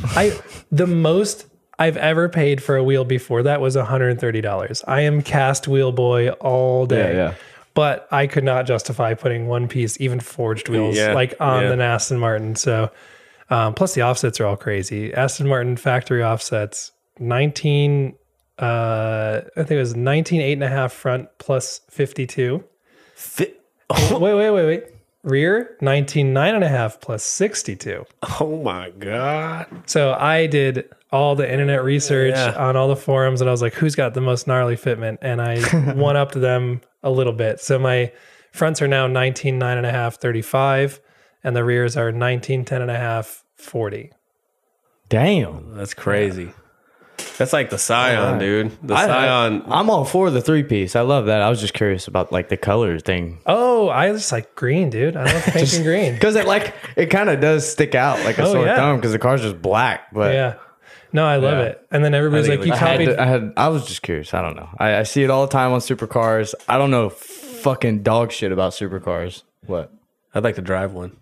I 0.04 0.38
the 0.70 0.86
most 0.86 1.46
I've 1.78 1.96
ever 1.96 2.28
paid 2.28 2.62
for 2.62 2.76
a 2.76 2.84
wheel 2.84 3.04
before 3.04 3.44
that 3.44 3.60
was 3.60 3.76
one 3.76 3.86
hundred 3.86 4.10
and 4.10 4.20
thirty 4.20 4.40
dollars. 4.40 4.82
I 4.86 5.02
am 5.02 5.22
cast 5.22 5.68
wheel 5.68 5.92
boy 5.92 6.30
all 6.30 6.84
day. 6.84 7.14
Yeah, 7.14 7.28
yeah. 7.30 7.34
But 7.74 8.08
I 8.10 8.26
could 8.26 8.44
not 8.44 8.66
justify 8.66 9.14
putting 9.14 9.46
one 9.46 9.68
piece, 9.68 10.00
even 10.00 10.18
forged 10.20 10.68
wheels, 10.68 10.96
Yeah, 10.96 11.12
like 11.14 11.34
on 11.40 11.62
yeah. 11.62 11.74
the 11.76 11.82
Aston 11.82 12.18
Martin. 12.18 12.56
So, 12.56 12.90
um, 13.48 13.74
plus 13.74 13.94
the 13.94 14.02
offsets 14.02 14.40
are 14.40 14.46
all 14.46 14.56
crazy. 14.56 15.14
Aston 15.14 15.46
Martin 15.46 15.76
factory 15.76 16.22
offsets, 16.24 16.90
19, 17.20 18.14
uh, 18.58 19.40
I 19.56 19.62
think 19.62 19.70
it 19.70 19.78
was 19.78 19.94
19, 19.96 20.40
eight 20.40 20.52
and 20.54 20.64
a 20.64 20.68
half 20.68 20.92
front 20.92 21.28
plus 21.38 21.80
52. 21.90 22.62
Fi- 23.14 23.54
wait, 24.10 24.12
wait, 24.20 24.50
wait, 24.50 24.66
wait. 24.66 24.84
Rear, 25.22 25.76
19, 25.82 26.32
nine 26.32 26.54
and 26.54 26.64
a 26.64 26.68
half 26.68 27.00
plus 27.00 27.22
62. 27.22 28.06
oh 28.40 28.62
my 28.62 28.90
god. 28.98 29.66
So 29.86 30.14
I 30.14 30.46
did 30.46 30.88
all 31.12 31.34
the 31.36 31.50
internet 31.50 31.84
research 31.84 32.34
Yeah. 32.34 32.54
on 32.56 32.74
all 32.76 32.88
the 32.88 32.96
forums 32.96 33.40
and 33.42 33.48
I 33.48 33.52
was 33.52 33.60
like, 33.62 33.74
who's 33.74 33.94
got 33.94 34.14
the 34.14 34.20
most 34.22 34.46
gnarly 34.46 34.76
fitment? 34.76 35.18
And 35.20 35.42
I 35.42 35.60
one 35.94 36.16
upped 36.16 36.40
them 36.40 36.80
a 37.03 37.11
little 37.11 37.32
bit. 37.32 37.61
So 37.61 37.78
my 37.78 38.12
fronts 38.53 38.82
are 38.82 38.88
now 38.88 39.07
19, 39.07 39.59
nine 39.59 39.76
and 39.78 39.86
a 39.86 39.90
half, 39.90 40.16
35, 40.20 41.01
and 41.44 41.55
the 41.57 41.64
rears 41.64 41.96
are 41.96 42.12
19, 42.12 42.64
10 42.64 42.82
and 42.82 42.90
a 42.90 42.96
half, 42.98 43.44
40. 43.57 44.12
Damn. 45.09 45.74
That's 45.76 45.94
crazy. 45.94 46.53
That's 47.36 47.53
like 47.53 47.70
the 47.70 47.78
Scion, 47.78 48.38
dude. 48.38 48.72
The 48.82 48.94
I, 48.94 49.07
Scion. 49.07 49.62
I'm 49.66 49.88
all 49.90 50.05
for 50.05 50.30
the 50.30 50.40
three 50.40 50.62
piece. 50.62 50.94
I 50.94 51.01
love 51.03 51.26
that. 51.26 51.40
I 51.42 51.48
was 51.51 51.61
just 51.61 51.74
curious 51.74 52.07
about 52.07 52.32
like 52.32 52.48
the 52.48 52.57
color 52.57 52.98
thing 52.98 53.40
Oh, 53.46 53.88
I 53.88 54.12
just 54.12 54.30
like 54.32 54.55
green, 54.55 54.90
dude. 54.90 55.16
I 55.16 55.24
love 55.24 55.44
pink 55.53 55.72
and 55.74 55.84
green. 55.84 56.14
because 56.14 56.36
it 56.36 56.46
like 56.46 56.74
it 56.96 57.07
kind 57.07 57.28
of 57.30 57.40
does 57.40 57.70
stick 57.70 57.94
out 57.94 58.22
like 58.24 58.38
a 58.38 58.42
Oh, 58.44 58.53
sore 58.53 58.66
yeah. 58.66 58.76
thumb 58.76 58.96
because 58.96 59.12
the 59.12 59.18
car's 59.18 59.40
just 59.42 59.61
black. 59.61 60.12
But 60.12 60.34
Yeah. 60.34 60.55
No, 61.12 61.26
I 61.26 61.36
love 61.36 61.58
Yeah. 61.58 61.64
it. 61.64 61.86
And 61.90 62.04
then 62.04 62.14
everybody's 62.14 62.46
I 62.48 62.50
like, 62.52 62.61
you 62.61 62.66
looks- 62.66 62.82
I 62.82 62.86
had, 62.86 62.92
copied. 62.98 63.06
to, 63.06 63.20
I 63.22 63.26
had 63.26 63.52
I 63.56 63.68
was 63.68 63.86
just 63.86 64.02
curious. 64.02 64.32
I 64.34 64.42
don't 64.42 64.56
know. 64.56 64.68
I, 64.78 64.96
I 64.98 65.02
see 65.04 65.22
it 65.24 65.30
all 65.30 65.46
the 65.46 65.52
time 65.52 65.72
on 65.72 65.80
supercars. 65.80 66.54
I 66.68 66.78
don't 66.78 66.90
know 66.90 67.08
fucking 67.11 68.02
dog 68.02 68.32
shit 68.32 68.52
about 68.52 68.72
supercars. 68.72 69.42
What? 69.66 69.92
I'd 70.34 70.44
like 70.44 70.54
to 70.56 70.62
drive 70.62 70.92
one. 70.92 71.16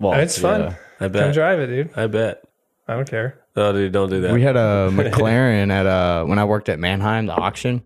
Well, 0.00 0.14
it's 0.14 0.38
fun. 0.38 0.60
yeah. 0.62 0.74
I 1.00 1.08
Come 1.08 1.32
drive 1.32 1.60
it, 1.60 1.66
dude. 1.68 1.90
I 1.96 2.06
bet. 2.06 2.42
I 2.88 2.94
don't 2.94 3.08
care. 3.10 3.40
Oh, 3.56 3.72
dude, 3.72 3.92
don't 3.92 4.10
do 4.10 4.20
that. 4.22 4.32
We 4.32 4.42
had 4.42 4.56
a 4.56 4.88
McLaren 4.92 5.70
at 5.70 5.86
uh 5.86 6.24
when 6.24 6.38
I 6.38 6.44
worked 6.44 6.68
at 6.68 6.78
Manheim, 6.78 7.26
the 7.26 7.34
auction. 7.34 7.82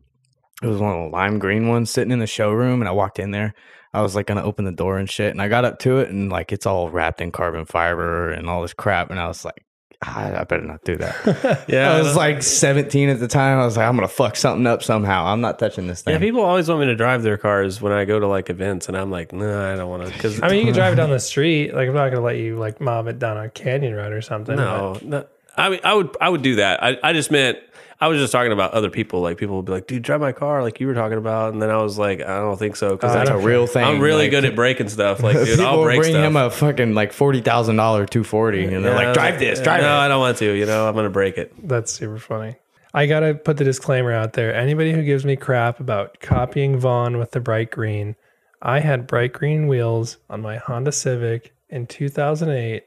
It 0.63 0.67
was 0.67 0.79
one 0.79 0.95
of 0.95 1.05
the 1.11 1.17
lime 1.17 1.39
green 1.39 1.69
ones 1.69 1.91
sitting 1.91 2.11
in 2.13 2.19
the 2.19 2.27
showroom, 2.27 2.83
and 2.83 2.89
I 2.89 2.93
walked 2.93 3.19
in 3.19 3.31
there. 3.31 3.55
I 3.95 4.03
was 4.03 4.15
like 4.15 4.27
gonna 4.27 4.43
open 4.45 4.65
the 4.67 4.73
door 4.73 4.99
and 4.99 5.09
shit, 5.11 5.31
and 5.31 5.41
I 5.41 5.49
got 5.49 5.65
up 5.65 5.79
to 5.81 5.99
it, 5.99 6.11
and 6.11 6.31
like 6.31 6.53
it's 6.53 6.67
all 6.67 6.91
wrapped 6.91 7.21
in 7.21 7.33
carbon 7.33 7.65
fiber 7.67 8.31
and 8.31 8.49
all 8.49 8.63
this 8.63 8.75
crap, 8.75 9.11
and 9.11 9.19
I 9.19 9.27
was 9.27 9.45
like, 9.45 9.65
I, 10.03 10.41
I 10.41 10.45
better 10.45 10.63
not 10.63 10.83
do 10.85 10.97
that. 10.97 11.65
yeah, 11.69 11.93
I 11.93 12.01
was 12.01 12.17
like 12.17 12.43
17 12.43 13.11
at 13.11 13.21
the 13.21 13.29
time. 13.29 13.59
I 13.59 13.67
was 13.67 13.77
like, 13.77 13.87
I'm 13.87 13.97
gonna 13.97 14.09
fuck 14.09 14.35
something 14.35 14.67
up 14.67 14.83
somehow. 14.83 15.27
I'm 15.27 15.43
not 15.43 15.59
touching 15.59 15.89
this 15.89 16.01
thing. 16.03 16.15
yeah. 16.15 16.19
People 16.19 16.41
always 16.43 16.69
want 16.69 16.81
me 16.81 16.87
to 16.87 16.97
drive 16.97 17.23
their 17.23 17.37
cars 17.37 17.83
when 17.83 17.93
I 17.93 18.07
go 18.07 18.19
to 18.19 18.27
like 18.27 18.49
events, 18.49 18.89
and 18.89 18.97
I'm 18.97 19.11
like, 19.11 19.33
nah, 19.33 19.73
I 19.73 19.77
don't 19.77 19.91
want 19.91 20.07
to. 20.07 20.13
Because 20.13 20.41
I 20.43 20.49
mean, 20.49 20.61
you 20.61 20.65
can 20.65 20.75
drive 20.75 20.95
it 20.95 20.97
down 20.97 21.11
the 21.11 21.19
street. 21.21 21.75
Like, 21.75 21.87
I'm 21.89 21.95
not 21.95 22.09
going 22.11 22.15
to 22.15 22.21
let 22.23 22.37
you 22.37 22.57
like 22.59 22.81
mob 22.81 23.09
it 23.09 23.19
down 23.19 23.37
a 23.37 23.51
canyon 23.51 23.95
road 23.95 24.13
or 24.13 24.23
something. 24.23 24.57
no, 24.57 24.99
no. 25.03 25.27
I 25.57 25.69
mean, 25.69 25.81
I 25.85 25.93
would, 25.93 26.17
I 26.19 26.29
would 26.31 26.43
do 26.43 26.57
that. 26.57 26.83
I, 26.83 26.97
I 27.03 27.13
just 27.13 27.31
meant, 27.31 27.59
I 28.03 28.09
was 28.09 28.19
just 28.19 28.33
talking 28.33 28.51
about 28.53 28.73
other 28.73 28.89
people. 28.89 29.21
Like 29.21 29.37
people 29.37 29.57
would 29.57 29.67
be 29.67 29.73
like, 29.73 29.87
dude, 29.87 30.03
drive 30.03 30.21
my 30.21 30.33
car, 30.33 30.63
like 30.63 30.81
you 30.81 30.87
were 30.87 30.95
talking 30.95 31.19
about, 31.19 31.53
and 31.53 31.61
then 31.61 31.69
I 31.69 31.77
was 31.83 31.99
like, 31.99 32.21
I 32.23 32.39
don't 32.39 32.59
think 32.59 32.77
so 32.77 32.97
because 32.97 33.15
oh, 33.15 33.19
I 33.19 33.25
That's 33.25 33.31
a 33.31 33.37
real 33.47 33.67
thing. 33.67 33.85
I'm 33.85 34.01
really 34.01 34.23
Like, 34.25 34.31
good 34.31 34.45
at 34.47 34.57
breaking 34.57 34.89
stuff. 34.89 35.23
Like, 35.23 35.37
dude, 35.37 35.49
People 35.59 35.67
I'll 35.67 35.83
break 35.83 36.01
bring 36.01 36.13
stuff. 36.13 36.25
him 36.25 36.37
a 36.37 36.51
fucking 36.51 36.95
like 36.95 37.13
forty 37.13 37.41
thousand 37.43 37.77
dollar 37.77 38.07
240, 38.07 38.65
and 38.75 38.85
they're 38.85 38.95
like, 38.95 39.13
drive 39.13 39.39
this, 39.39 39.61
drive 39.61 39.83
no, 39.83 39.89
it. 39.89 39.91
I 39.91 40.09
don't 40.09 40.21
want 40.21 40.39
to. 40.39 40.51
You 40.57 40.65
know, 40.67 40.89
I'm 40.89 40.95
gonna 40.95 41.11
break 41.11 41.37
it. 41.37 41.53
That's 41.69 41.93
super 41.93 42.19
funny. 42.19 42.57
I 42.95 43.07
gotta 43.07 43.35
put 43.35 43.57
the 43.59 43.65
disclaimer 43.65 44.13
out 44.13 44.33
there. 44.33 44.55
Anybody 44.55 44.93
who 44.93 45.03
gives 45.05 45.25
me 45.25 45.37
crap 45.37 45.79
about 45.79 46.19
copying 46.21 46.79
Vaughn 46.79 47.19
with 47.19 47.33
the 47.33 47.41
bright 47.41 47.71
green, 47.71 48.17
I 48.63 48.81
had 48.81 49.07
bright 49.07 49.33
green 49.35 49.69
wheels 49.69 50.17
on 50.31 50.41
my 50.41 50.57
Honda 50.57 50.91
Civic 50.93 51.53
in 51.69 51.87
2008, 51.87 52.83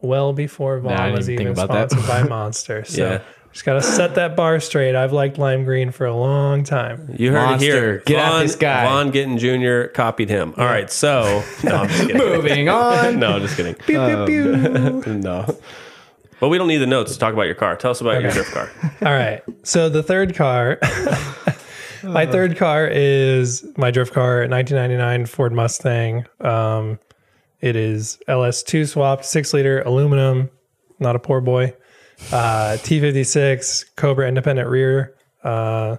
well 0.00 0.32
before 0.32 0.78
I 0.78 0.80
Vaughn 0.80 0.96
didn't 0.96 1.16
was 1.18 1.30
even 1.30 1.42
even 1.48 1.54
think 1.54 1.70
about 1.70 1.88
that. 1.90 1.90
sponsored 1.90 2.08
by 2.24 2.28
Monster. 2.28 2.84
So 2.84 3.02
Yeah. 3.02 3.20
Just 3.54 3.64
got 3.64 3.74
to 3.74 3.82
set 3.82 4.16
that 4.16 4.34
bar 4.34 4.58
straight. 4.58 4.96
I've 4.96 5.12
liked 5.12 5.38
lime 5.38 5.62
green 5.62 5.92
for 5.92 6.06
a 6.06 6.14
long 6.14 6.64
time. 6.64 7.14
You 7.16 7.30
heard 7.30 7.50
Monster, 7.50 7.66
it 7.68 7.72
here. 7.72 8.02
get 8.04 8.18
out 8.18 8.32
Vaughn, 8.32 8.42
this 8.42 8.56
guy. 8.56 8.84
Vaughn 8.84 9.12
Gittin 9.12 9.38
Jr. 9.38 9.86
copied 9.92 10.28
him. 10.28 10.54
All 10.56 10.64
right, 10.64 10.90
so 10.90 11.44
no, 11.62 11.76
I'm 11.76 11.88
just 11.88 12.00
kidding. 12.00 12.18
Moving 12.18 12.68
on. 12.68 13.18
no, 13.20 13.36
I'm 13.36 13.42
just 13.42 13.56
kidding. 13.56 13.76
Um, 13.96 15.20
no. 15.20 15.56
But 16.40 16.48
we 16.48 16.58
don't 16.58 16.66
need 16.66 16.78
the 16.78 16.86
notes 16.88 17.12
to 17.12 17.18
talk 17.20 17.32
about 17.32 17.44
your 17.44 17.54
car. 17.54 17.76
Tell 17.76 17.92
us 17.92 18.00
about 18.00 18.20
your 18.20 18.32
drift 18.32 18.50
car. 18.50 18.72
All 19.02 19.12
right. 19.12 19.40
So 19.62 19.88
the 19.88 20.02
third 20.02 20.34
car, 20.34 20.80
my 22.02 22.26
third 22.26 22.56
car 22.56 22.88
is 22.88 23.64
my 23.76 23.92
drift 23.92 24.12
car, 24.12 24.48
1999 24.48 25.26
Ford 25.26 25.52
Mustang. 25.52 26.26
Um, 26.40 26.98
it 27.60 27.76
is 27.76 28.18
LS2 28.26 28.88
swapped, 28.88 29.24
six 29.24 29.54
liter 29.54 29.80
aluminum, 29.82 30.50
not 30.98 31.14
a 31.14 31.20
poor 31.20 31.40
boy. 31.40 31.72
Uh, 32.32 32.76
T56 32.78 33.84
Cobra 33.96 34.26
independent 34.26 34.68
rear. 34.68 35.14
Uh, 35.42 35.96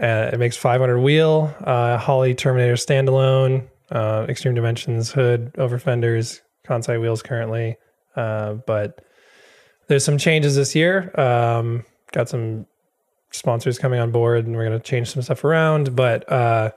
uh, 0.00 0.30
it 0.32 0.38
makes 0.38 0.56
500 0.56 1.00
wheel, 1.00 1.54
uh, 1.60 1.98
Holley 1.98 2.34
Terminator 2.34 2.74
standalone, 2.74 3.68
uh, 3.90 4.26
extreme 4.28 4.54
dimensions 4.54 5.10
hood, 5.10 5.52
over 5.58 5.78
fenders, 5.78 6.40
Kansei 6.66 7.00
wheels 7.00 7.20
currently. 7.20 7.76
Uh, 8.14 8.54
but 8.54 9.04
there's 9.88 10.04
some 10.04 10.16
changes 10.16 10.54
this 10.54 10.74
year. 10.74 11.12
Um, 11.20 11.84
got 12.12 12.28
some 12.28 12.66
sponsors 13.32 13.78
coming 13.78 13.98
on 13.98 14.12
board, 14.12 14.46
and 14.46 14.56
we're 14.56 14.64
gonna 14.64 14.78
change 14.78 15.10
some 15.10 15.22
stuff 15.22 15.42
around. 15.44 15.96
But 15.96 16.30
uh, 16.30 16.70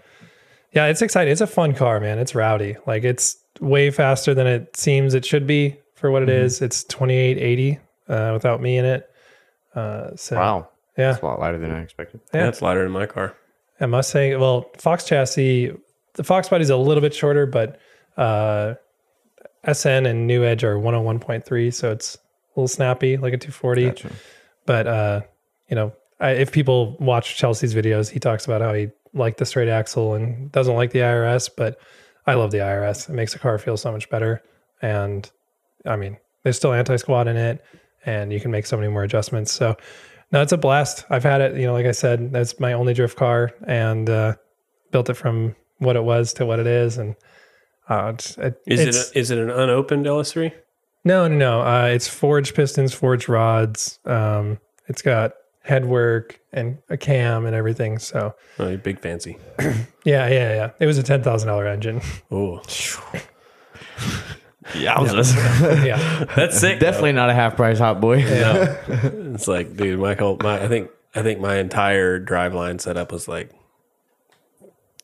yeah, 0.73 0.87
it's 0.87 1.01
exciting. 1.01 1.31
It's 1.31 1.41
a 1.41 1.47
fun 1.47 1.75
car, 1.75 1.99
man. 1.99 2.17
It's 2.17 2.33
rowdy. 2.33 2.77
Like 2.87 3.03
it's 3.03 3.37
way 3.59 3.91
faster 3.91 4.33
than 4.33 4.47
it 4.47 4.75
seems 4.75 5.13
it 5.13 5.25
should 5.25 5.45
be 5.45 5.77
for 5.95 6.09
what 6.09 6.23
it 6.23 6.29
is. 6.29 6.61
It's 6.61 6.83
2880 6.85 7.79
uh, 8.07 8.31
without 8.33 8.61
me 8.61 8.77
in 8.77 8.85
it. 8.85 9.09
Uh, 9.75 10.15
so 10.15 10.35
Wow. 10.35 10.69
yeah, 10.97 11.11
It's 11.13 11.21
a 11.21 11.25
lot 11.25 11.39
lighter 11.39 11.57
than 11.57 11.71
I 11.71 11.81
expected. 11.81 12.21
Yeah. 12.33 12.47
it's 12.47 12.61
lighter 12.61 12.83
than 12.83 12.91
my 12.91 13.05
car. 13.05 13.35
a 13.79 13.87
Mustang. 13.87 14.39
Well, 14.39 14.69
Fox 14.77 15.05
chassis, 15.05 15.71
the 16.13 16.23
Fox 16.23 16.49
body's 16.49 16.69
a 16.69 16.77
little 16.77 17.01
bit 17.01 17.13
shorter, 17.13 17.45
but 17.45 17.79
uh, 18.17 18.75
SN 19.71 20.05
and 20.05 20.27
New 20.27 20.43
Edge 20.43 20.63
are 20.63 20.75
101.3, 20.75 21.73
so 21.73 21.91
it's 21.91 22.15
a 22.15 22.59
little 22.59 22.67
snappy, 22.67 23.17
like 23.17 23.33
a 23.33 23.37
240. 23.37 23.85
Gotcha. 23.85 24.09
But 24.65 24.87
uh, 24.87 25.21
you 25.69 25.75
know, 25.75 25.93
I, 26.19 26.31
if 26.31 26.51
people 26.51 26.95
watch 26.99 27.37
Chelsea's 27.37 27.73
videos, 27.73 28.09
he 28.09 28.19
talks 28.19 28.45
about 28.45 28.61
how 28.61 28.73
he 28.73 28.89
liked 29.13 29.37
the 29.37 29.45
straight 29.45 29.69
axle 29.69 30.13
and 30.15 30.51
doesn't 30.51 30.75
like 30.75 30.91
the 30.91 30.99
IRS, 30.99 31.49
but 31.55 31.79
I 32.27 32.35
love 32.35 32.51
the 32.51 32.59
IRS. 32.59 33.09
It 33.09 33.13
makes 33.13 33.33
the 33.33 33.39
car 33.39 33.57
feel 33.57 33.77
so 33.77 33.91
much 33.91 34.09
better. 34.09 34.43
And 34.81 35.29
I 35.85 35.95
mean, 35.95 36.17
there's 36.43 36.57
still 36.57 36.73
anti 36.73 36.95
squat 36.97 37.27
in 37.27 37.37
it, 37.37 37.63
and 38.05 38.31
you 38.33 38.39
can 38.39 38.51
make 38.51 38.65
so 38.65 38.77
many 38.77 38.89
more 38.89 39.03
adjustments. 39.03 39.51
So 39.51 39.75
no, 40.31 40.41
it's 40.41 40.51
a 40.51 40.57
blast. 40.57 41.05
I've 41.09 41.23
had 41.23 41.41
it, 41.41 41.57
you 41.57 41.65
know, 41.67 41.73
like 41.73 41.85
I 41.85 41.91
said, 41.91 42.31
that's 42.31 42.59
my 42.59 42.73
only 42.73 42.93
drift 42.93 43.17
car, 43.17 43.51
and 43.67 44.09
uh, 44.09 44.35
built 44.91 45.09
it 45.09 45.15
from 45.15 45.55
what 45.79 45.95
it 45.95 46.03
was 46.03 46.33
to 46.33 46.45
what 46.45 46.59
it 46.59 46.67
is, 46.67 46.97
and 46.97 47.15
uh, 47.89 48.13
it's, 48.15 48.37
it, 48.37 48.61
Is 48.67 48.79
it's, 48.79 48.97
it 49.11 49.15
a, 49.15 49.19
is 49.19 49.31
it 49.31 49.37
an 49.39 49.49
unopened 49.49 50.05
LS3? 50.05 50.53
no, 51.03 51.27
no, 51.27 51.35
no. 51.35 51.61
Uh, 51.61 51.85
it's 51.87 52.07
forged 52.07 52.55
pistons, 52.55 52.93
forged 52.93 53.27
rods. 53.27 53.99
Um, 54.05 54.59
it's 54.87 55.01
got 55.01 55.33
headwork 55.67 56.39
and 56.53 56.77
a 56.89 56.97
cam 56.97 57.45
and 57.45 57.55
everything. 57.55 57.99
So 57.99 58.33
Oh, 58.59 58.67
you're 58.69 58.77
big 58.77 58.99
fancy. 58.99 59.37
yeah, 59.59 59.75
yeah, 60.05 60.27
yeah. 60.29 60.69
It 60.79 60.85
was 60.85 60.97
a 60.97 61.03
ten 61.03 61.23
thousand 61.23 61.47
dollar 61.49 61.67
engine. 61.67 62.01
Oh, 62.31 62.61
Yeah, 64.75 64.93
I 64.93 65.01
was 65.01 65.35
yeah, 65.35 66.25
that's 66.35 66.59
sick. 66.59 66.79
definitely 66.79 67.13
not 67.13 67.29
a 67.29 67.33
half 67.33 67.55
price 67.55 67.79
hot 67.79 68.01
boy. 68.01 68.17
No. 68.21 68.77
it's 69.33 69.47
like, 69.47 69.75
dude, 69.75 69.99
my 69.99 70.15
whole 70.15 70.37
my 70.41 70.63
I 70.63 70.67
think 70.67 70.89
I 71.13 71.21
think 71.21 71.39
my 71.39 71.57
entire 71.57 72.19
drive 72.19 72.53
line 72.53 72.79
setup 72.79 73.11
was 73.11 73.27
like 73.27 73.51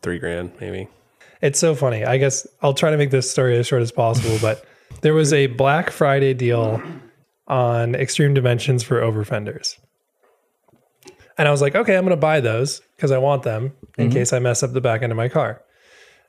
three 0.02 0.20
grand, 0.20 0.52
maybe. 0.60 0.88
it's 1.42 1.60
so 1.60 1.76
funny. 1.76 2.06
I 2.06 2.18
guess 2.18 2.48
I'll 2.62 2.74
try 2.74 2.92
to 2.92 2.98
make 2.98 3.12
this 3.12 3.30
story 3.30 3.58
as 3.58 3.68
short 3.68 3.82
as 3.82 3.92
possible. 3.92 4.38
But 4.42 4.66
there 5.02 5.14
was 5.14 5.34
a 5.34 5.48
Black 5.48 5.92
Friday 5.92 6.34
deal 6.34 6.82
on 7.48 7.96
Extreme 7.96 8.34
Dimensions 8.34 8.84
for 8.84 9.02
over 9.02 9.24
fenders. 9.24 9.78
And 11.38 11.48
I 11.48 11.52
was 11.52 11.62
like, 11.62 11.76
okay, 11.76 11.96
I'm 11.96 12.04
going 12.04 12.12
to 12.12 12.18
buy 12.18 12.40
those 12.40 12.82
because 12.96 13.12
I 13.12 13.20
want 13.20 13.44
them 13.44 13.74
in 13.98 14.08
mm-hmm. 14.08 14.14
case 14.18 14.34
I 14.34 14.40
mess 14.40 14.64
up 14.64 14.74
the 14.74 14.82
back 14.82 15.04
end 15.04 15.12
of 15.12 15.18
my 15.18 15.30
car. 15.30 15.62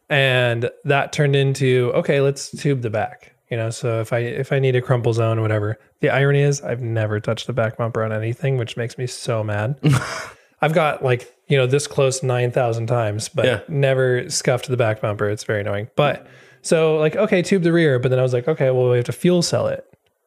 And 0.09 0.70
that 0.84 1.12
turned 1.12 1.36
into, 1.36 1.92
okay, 1.94 2.20
let's 2.20 2.50
tube 2.50 2.82
the 2.82 2.90
back. 2.90 3.34
You 3.50 3.56
know, 3.56 3.70
so 3.70 4.00
if 4.00 4.12
I 4.12 4.18
if 4.18 4.52
I 4.52 4.59
need 4.59 4.76
a 4.76 4.82
crumple 4.82 5.12
zone 5.14 5.38
or 5.38 5.42
whatever. 5.42 5.78
The 6.00 6.11
irony 6.11 6.40
is 6.42 6.61
I've 6.62 6.80
never 6.82 7.18
touched 7.18 7.46
the 7.46 7.52
back 7.52 7.76
bumper 7.76 8.04
on 8.04 8.12
anything, 8.12 8.56
which 8.59 8.76
makes 8.76 8.98
me 8.98 9.06
so 9.06 9.42
mad. 9.42 9.80
I've 10.61 10.74
got 10.74 11.02
like, 11.02 11.34
you 11.48 11.56
know, 11.56 11.66
this 11.66 11.86
close 11.86 12.22
9,000 12.22 12.86
times, 12.86 13.28
but 13.28 13.44
Yeah. 13.46 13.61
never 13.68 14.28
scuffed 14.28 14.68
the 14.68 14.76
back 14.76 15.00
bumper. 15.00 15.28
It's 15.28 15.44
very 15.44 15.61
annoying. 15.62 15.88
But 15.96 16.26
so 16.62 16.96
like, 16.98 17.16
okay, 17.16 17.40
tube 17.42 17.62
the 17.62 17.72
rear, 17.72 17.98
but 17.98 18.11
then 18.11 18.18
I 18.18 18.22
was 18.22 18.32
like, 18.32 18.48
okay, 18.48 18.70
well, 18.70 18.90
we 18.90 18.96
have 18.96 19.06
to 19.06 19.12
fuel 19.12 19.40
cell 19.42 19.66
it. 19.68 19.84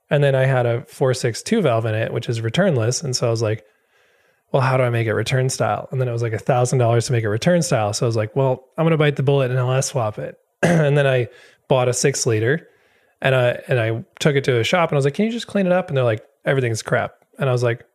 And 0.09 0.23
then 0.23 0.35
I 0.35 0.45
had 0.45 0.65
a 0.65 0.81
462 0.85 1.61
valve 1.61 1.85
in 1.85 1.95
it, 1.95 2.11
which 2.11 2.27
is 2.27 2.41
returnless. 2.41 3.03
And 3.03 3.15
so 3.15 3.27
I 3.27 3.29
was 3.29 3.41
like, 3.41 3.63
well, 4.51 4.61
how 4.61 4.77
do 4.77 4.83
I 4.83 4.89
make 4.89 5.07
it 5.07 5.13
return 5.13 5.49
style? 5.49 5.87
And 5.91 6.01
then 6.01 6.07
it 6.07 6.11
was 6.11 6.21
like 6.21 6.33
a 6.33 6.39
thousand 6.39 6.79
dollars 6.79 7.05
to 7.07 7.11
make 7.13 7.23
it 7.23 7.29
return 7.29 7.61
style. 7.61 7.93
So 7.93 8.05
I 8.05 8.07
was 8.07 8.15
like, 8.15 8.35
well, 8.35 8.65
I'm 8.77 8.85
gonna 8.85 8.97
bite 8.97 9.15
the 9.15 9.23
bullet 9.23 9.49
and 9.49 9.59
LS 9.59 9.87
swap 9.87 10.17
it. 10.19 10.39
and 10.61 10.97
then 10.97 11.07
I 11.07 11.27
bought 11.67 11.87
a 11.87 11.93
six 11.93 12.25
liter 12.25 12.67
and 13.21 13.35
I 13.35 13.61
and 13.67 13.79
I 13.79 14.03
took 14.19 14.35
it 14.35 14.43
to 14.45 14.59
a 14.59 14.63
shop 14.63 14.89
and 14.89 14.95
I 14.95 14.97
was 14.97 15.05
like, 15.05 15.13
Can 15.13 15.25
you 15.25 15.31
just 15.31 15.47
clean 15.47 15.65
it 15.65 15.71
up? 15.71 15.87
And 15.87 15.97
they're 15.97 16.03
like, 16.03 16.25
everything's 16.45 16.81
crap. 16.81 17.15
And 17.39 17.49
I 17.49 17.51
was 17.51 17.63
like, 17.63 17.85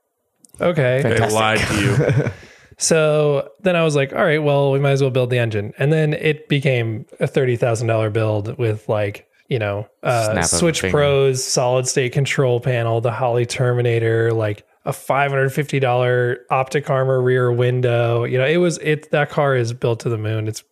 Okay. 0.61 1.03
They 1.03 1.31
lied 1.31 1.59
to 1.59 1.81
you. 1.81 2.31
So 2.79 3.53
then 3.61 3.75
I 3.75 3.83
was 3.85 3.97
like, 3.97 4.13
all 4.13 4.23
right, 4.25 4.43
well, 4.43 4.71
we 4.71 4.79
might 4.79 4.93
as 4.93 5.03
well 5.03 5.11
build 5.11 5.31
the 5.31 5.39
engine. 5.39 5.73
And 5.79 5.93
then 5.93 6.13
it 6.13 6.49
became 6.49 7.07
a 7.21 7.27
$30,000 7.27 8.13
build 8.13 8.59
with 8.59 8.89
like, 8.89 9.29
you 9.49 9.59
know, 9.59 9.89
uh, 10.03 10.33
Snap 10.33 10.45
Switch. 10.45 10.83
Pros, 10.83 11.43
solid 11.43 11.87
state 11.89 12.13
control 12.13 12.61
panel, 12.61 13.01
the 13.01 13.13
Holley 13.13 13.47
Terminator, 13.47 14.33
like 14.33 14.67
a 14.87 14.93
$550 14.93 16.37
optic 16.49 16.89
armor 16.89 17.21
rear 17.21 17.53
window. 17.53 18.25
You 18.25 18.39
know, 18.39 18.47
it 18.47 18.59
was, 18.59 18.79
it, 18.79 19.11
that 19.11 19.31
car 19.31 19.57
is 19.57 19.73
built 19.73 20.01
to 20.01 20.09
the 20.09 20.17
moon. 20.17 20.49
It's, 20.49 20.65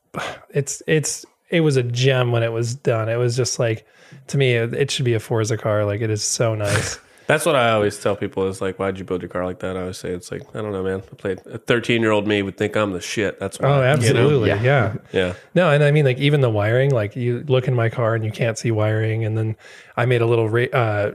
it's, 0.50 0.82
it's, 0.86 1.26
it 1.50 1.60
was 1.60 1.76
a 1.76 1.82
gem 1.82 2.32
when 2.32 2.42
it 2.42 2.52
was 2.52 2.74
done. 2.74 3.08
It 3.08 3.16
was 3.16 3.36
just 3.36 3.58
like, 3.58 3.86
to 4.28 4.38
me, 4.38 4.54
it, 4.54 4.72
it 4.72 4.90
should 4.90 5.04
be 5.04 5.14
a 5.14 5.20
Forza 5.20 5.56
car. 5.56 5.84
Like 5.84 6.00
it 6.00 6.10
is 6.10 6.22
so 6.22 6.54
nice. 6.54 6.98
That's 7.26 7.46
what 7.46 7.56
I 7.56 7.70
always 7.70 7.98
tell 7.98 8.16
people 8.16 8.46
is 8.48 8.60
like, 8.60 8.78
why'd 8.78 8.98
you 8.98 9.04
build 9.04 9.22
your 9.22 9.30
car 9.30 9.46
like 9.46 9.60
that? 9.60 9.76
I 9.76 9.80
always 9.80 9.96
say 9.96 10.10
it's 10.10 10.30
like, 10.30 10.42
I 10.54 10.60
don't 10.60 10.72
know, 10.72 10.82
man. 10.82 11.02
I 11.10 11.14
played 11.14 11.40
a 11.46 11.58
13 11.58 12.02
year 12.02 12.10
old 12.10 12.28
me 12.28 12.42
would 12.42 12.58
think 12.58 12.76
I'm 12.76 12.92
the 12.92 13.00
shit. 13.00 13.40
That's 13.40 13.58
why. 13.58 13.68
Oh, 13.68 13.76
you 13.76 13.80
know? 13.80 13.86
absolutely. 13.86 14.48
Yeah. 14.50 14.62
yeah. 14.62 14.94
Yeah. 15.12 15.34
No, 15.54 15.70
and 15.70 15.82
I 15.82 15.90
mean 15.90 16.04
like 16.04 16.18
even 16.18 16.40
the 16.40 16.50
wiring, 16.50 16.90
like 16.90 17.16
you 17.16 17.44
look 17.48 17.66
in 17.66 17.74
my 17.74 17.88
car 17.88 18.14
and 18.14 18.24
you 18.24 18.30
can't 18.30 18.58
see 18.58 18.70
wiring, 18.70 19.24
and 19.24 19.38
then 19.38 19.56
I 19.96 20.06
made 20.06 20.20
a 20.20 20.26
little 20.26 20.48
ra- 20.48 20.72
uh, 20.72 21.14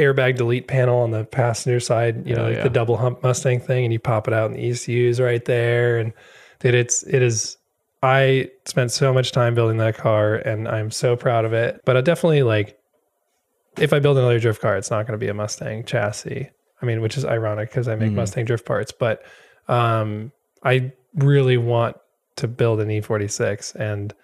airbag 0.00 0.36
delete 0.36 0.66
panel 0.66 0.98
on 0.98 1.10
the 1.10 1.24
passenger 1.24 1.78
side, 1.80 2.26
you 2.26 2.34
know, 2.34 2.42
Oh, 2.42 2.48
like 2.48 2.56
yeah. 2.56 2.62
the 2.62 2.70
double 2.70 2.96
hump 2.96 3.22
Mustang 3.22 3.60
thing, 3.60 3.84
and 3.84 3.92
you 3.92 3.98
pop 3.98 4.26
it 4.26 4.34
out, 4.34 4.50
and 4.50 4.58
the 4.58 4.70
ECU's 4.70 5.20
right 5.20 5.44
there, 5.44 5.98
and 5.98 6.12
dude, 6.60 6.74
it's 6.74 7.02
it 7.04 7.22
is. 7.22 7.56
I 8.02 8.48
spent 8.64 8.90
so 8.92 9.12
much 9.12 9.30
time 9.30 9.54
building 9.54 9.76
that 9.76 9.96
car, 9.96 10.34
and 10.36 10.66
I'm 10.66 10.90
so 10.90 11.16
proud 11.16 11.44
of 11.44 11.52
it. 11.52 11.82
But 11.84 11.98
I 11.98 12.00
definitely 12.00 12.42
like, 12.42 12.78
if 13.78 13.92
I 13.92 13.98
build 13.98 14.16
another 14.16 14.38
drift 14.40 14.62
car, 14.62 14.76
it's 14.78 14.90
not 14.90 15.06
going 15.06 15.18
to 15.18 15.22
be 15.22 15.28
a 15.28 15.34
Mustang 15.34 15.84
chassis. 15.84 16.48
I 16.80 16.86
mean, 16.86 17.02
which 17.02 17.18
is 17.18 17.26
ironic 17.26 17.68
because 17.68 17.88
I 17.88 17.94
make 17.96 18.12
Mustang 18.12 18.46
drift 18.46 18.64
parts, 18.64 18.90
but 18.90 19.22
um, 19.68 20.32
I 20.64 20.92
really 21.14 21.58
want 21.58 21.98
to 22.36 22.48
build 22.48 22.80
an 22.80 22.88
E46 22.88 23.74
and 23.74 24.14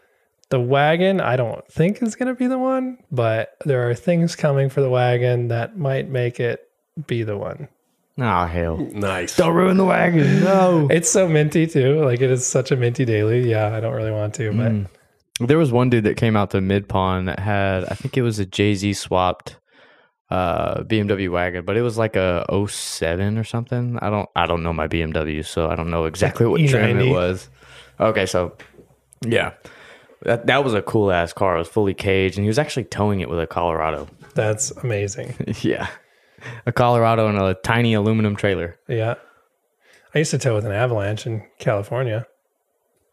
the 0.51 0.61
wagon 0.61 1.21
I 1.21 1.37
don't 1.37 1.67
think 1.69 2.03
is 2.03 2.15
going 2.15 2.29
to 2.29 2.35
be 2.35 2.47
the 2.47 2.59
one, 2.59 2.99
but 3.11 3.57
there 3.65 3.89
are 3.89 3.95
things 3.95 4.37
coming 4.37 4.69
for 4.69 4.81
the 4.81 4.91
wagon 4.91 5.49
that 5.49 5.77
might 5.77 6.09
make 6.09 6.39
it 6.41 6.61
be 7.07 7.23
the 7.23 7.37
one. 7.37 7.69
Oh 8.19 8.47
hell! 8.47 8.79
Nice. 8.79 9.37
Don't 9.37 9.55
ruin 9.55 9.77
the 9.77 9.85
wagon. 9.85 10.43
No. 10.43 10.89
It's 10.91 11.11
so 11.11 11.29
minty 11.29 11.67
too. 11.67 12.03
Like 12.03 12.21
it 12.23 12.31
is 12.31 12.47
such 12.47 12.71
a 12.71 12.77
minty 12.77 13.05
daily. 13.05 13.51
Yeah, 13.51 13.77
I 13.77 13.81
don't 13.81 13.95
really 13.95 14.11
want 14.13 14.35
to, 14.35 14.53
but 14.53 15.47
There 15.47 15.59
was 15.59 15.71
one 15.71 15.91
dude 15.91 16.05
that 16.05 16.17
came 16.17 16.35
out 16.35 16.51
to 16.53 16.63
Mid 16.63 16.89
Pond 16.89 17.29
that 17.29 17.39
had, 17.41 17.85
I 17.85 17.95
think 17.95 18.17
it 18.17 18.23
was 18.23 18.39
a 18.39 18.47
JZ 18.47 18.97
swapped 18.97 19.59
uh, 20.31 20.83
BMW 20.85 21.31
wagon, 21.31 21.67
but 21.67 21.77
it 21.77 21.83
was 21.83 21.99
like 21.99 22.17
a 22.17 22.47
07 22.69 23.37
or 23.37 23.45
something. 23.45 23.99
I 24.01 24.09
don't, 24.09 24.29
I 24.35 24.47
don't 24.47 24.63
know 24.63 24.73
my 24.73 24.89
BMW, 24.89 25.45
so 25.45 25.69
I 25.69 25.75
don't 25.75 25.91
know 25.91 26.07
exactly 26.07 26.47
what 26.47 26.67
trim 26.67 26.99
it 26.99 27.11
was. 27.11 27.51
Okay, 28.01 28.25
so 28.25 28.57
yeah, 29.27 29.53
that 30.23 30.47
that 30.47 30.65
was 30.65 30.75
a 30.75 30.83
cool 30.83 31.11
ass 31.13 31.33
car. 31.33 31.57
It 31.57 31.59
was 31.61 31.69
fully 31.69 31.95
caged, 31.95 32.37
and 32.37 32.45
he 32.45 32.49
was 32.49 32.59
actually 32.59 32.85
towing 32.85 33.21
it 33.21 33.29
with 33.29 33.41
a 33.41 33.47
Colorado. 33.47 34.09
that's 34.35 34.71
amazing. 34.73 35.35
yeah, 35.63 35.89
a 36.67 36.73
Colorado 36.73 37.29
and 37.29 37.39
a 37.39 37.55
tiny 37.55 37.95
aluminum 37.95 38.37
trailer. 38.37 38.79
Yeah. 38.89 39.15
I 40.15 40.19
used 40.21 40.31
to 40.31 40.39
tow 40.39 40.55
with 40.55 40.65
an 40.65 40.73
avalanche 40.73 41.27
in 41.27 41.45
California. 41.59 42.27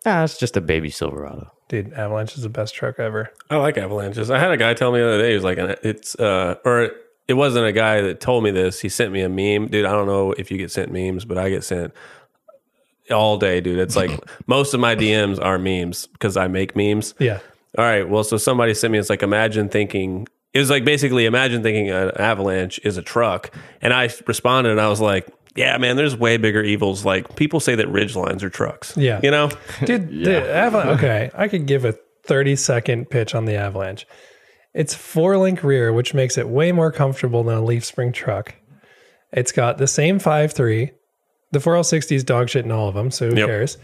Ah, 0.05 0.23
it's 0.23 0.37
just 0.37 0.55
a 0.55 0.61
baby 0.61 0.89
Silverado. 0.89 1.51
dude, 1.67 1.91
Avalanche 1.93 2.35
is 2.37 2.43
the 2.43 2.49
best 2.49 2.75
truck 2.75 2.97
ever. 2.99 3.29
I 3.49 3.57
like 3.57 3.77
avalanches. 3.77 4.31
I 4.31 4.39
had 4.39 4.51
a 4.51 4.57
guy 4.57 4.73
tell 4.73 4.91
me 4.93 4.99
the 4.99 5.07
other 5.07 5.21
day, 5.21 5.29
he 5.29 5.35
was 5.35 5.43
like, 5.43 5.57
it's, 5.57 6.15
uh, 6.15 6.55
or 6.63 6.91
it 7.27 7.33
wasn't 7.33 7.65
a 7.65 7.71
guy 7.73 8.01
that 8.01 8.21
told 8.21 8.43
me 8.43 8.51
this. 8.51 8.79
He 8.79 8.89
sent 8.89 9.11
me 9.11 9.21
a 9.21 9.27
meme. 9.29 9.69
Dude, 9.69 9.85
I 9.85 9.91
don't 9.91 10.07
know 10.07 10.31
if 10.33 10.49
you 10.51 10.57
get 10.57 10.71
sent 10.71 10.91
memes, 10.93 11.25
but 11.25 11.37
I 11.37 11.49
get 11.49 11.63
sent 11.63 11.93
all 13.11 13.37
day, 13.37 13.61
dude. 13.61 13.79
It's 13.79 13.95
like 13.95 14.11
most 14.47 14.73
of 14.73 14.79
my 14.79 14.95
DMs 14.95 15.43
are 15.43 15.57
memes 15.57 16.07
because 16.07 16.37
I 16.37 16.47
make 16.47 16.75
memes. 16.75 17.13
Yeah. 17.19 17.39
All 17.77 17.85
right. 17.85 18.07
Well, 18.07 18.23
so 18.23 18.37
somebody 18.37 18.73
sent 18.73 18.91
me, 18.91 18.99
it's 18.99 19.09
like, 19.09 19.23
imagine 19.23 19.69
thinking, 19.69 20.27
it 20.53 20.59
was 20.59 20.69
like 20.69 20.85
basically 20.85 21.25
imagine 21.25 21.63
thinking 21.63 21.89
an 21.89 22.11
avalanche 22.17 22.79
is 22.83 22.97
a 22.97 23.01
truck. 23.01 23.51
And 23.81 23.93
I 23.93 24.09
responded 24.27 24.71
and 24.71 24.79
I 24.81 24.89
was 24.89 25.01
like, 25.01 25.27
yeah, 25.55 25.77
man, 25.77 25.95
there's 25.97 26.15
way 26.15 26.37
bigger 26.37 26.63
evils. 26.63 27.05
Like 27.05 27.35
people 27.35 27.59
say 27.59 27.75
that 27.75 27.87
Ridgelines 27.87 28.43
are 28.43 28.49
trucks. 28.49 28.95
Yeah. 28.97 29.19
You 29.23 29.31
know? 29.31 29.49
Dude, 29.85 30.23
the 30.23 30.49
Avalanche. 30.51 30.99
Okay, 30.99 31.31
I 31.33 31.47
could 31.47 31.65
give 31.65 31.85
a 31.85 31.95
30 32.25 32.55
second 32.55 33.09
pitch 33.09 33.35
on 33.35 33.45
the 33.45 33.55
Avalanche. 33.55 34.07
It's 34.73 34.95
four 34.95 35.37
link 35.37 35.63
rear, 35.63 35.93
which 35.93 36.13
makes 36.13 36.37
it 36.37 36.49
way 36.49 36.71
more 36.71 36.91
comfortable 36.91 37.43
than 37.43 37.57
a 37.57 37.63
leaf 37.63 37.85
spring 37.85 38.11
truck. 38.11 38.55
It's 39.31 39.51
got 39.51 39.77
the 39.77 39.87
same 39.87 40.19
5.3. 40.19 40.91
The 41.53 41.59
4L60 41.59 42.15
is 42.15 42.23
dog 42.23 42.49
shit 42.49 42.65
in 42.65 42.71
all 42.71 42.89
of 42.89 42.95
them, 42.95 43.09
so 43.11 43.29
who 43.29 43.37
Yep. 43.37 43.47
cares? 43.47 43.77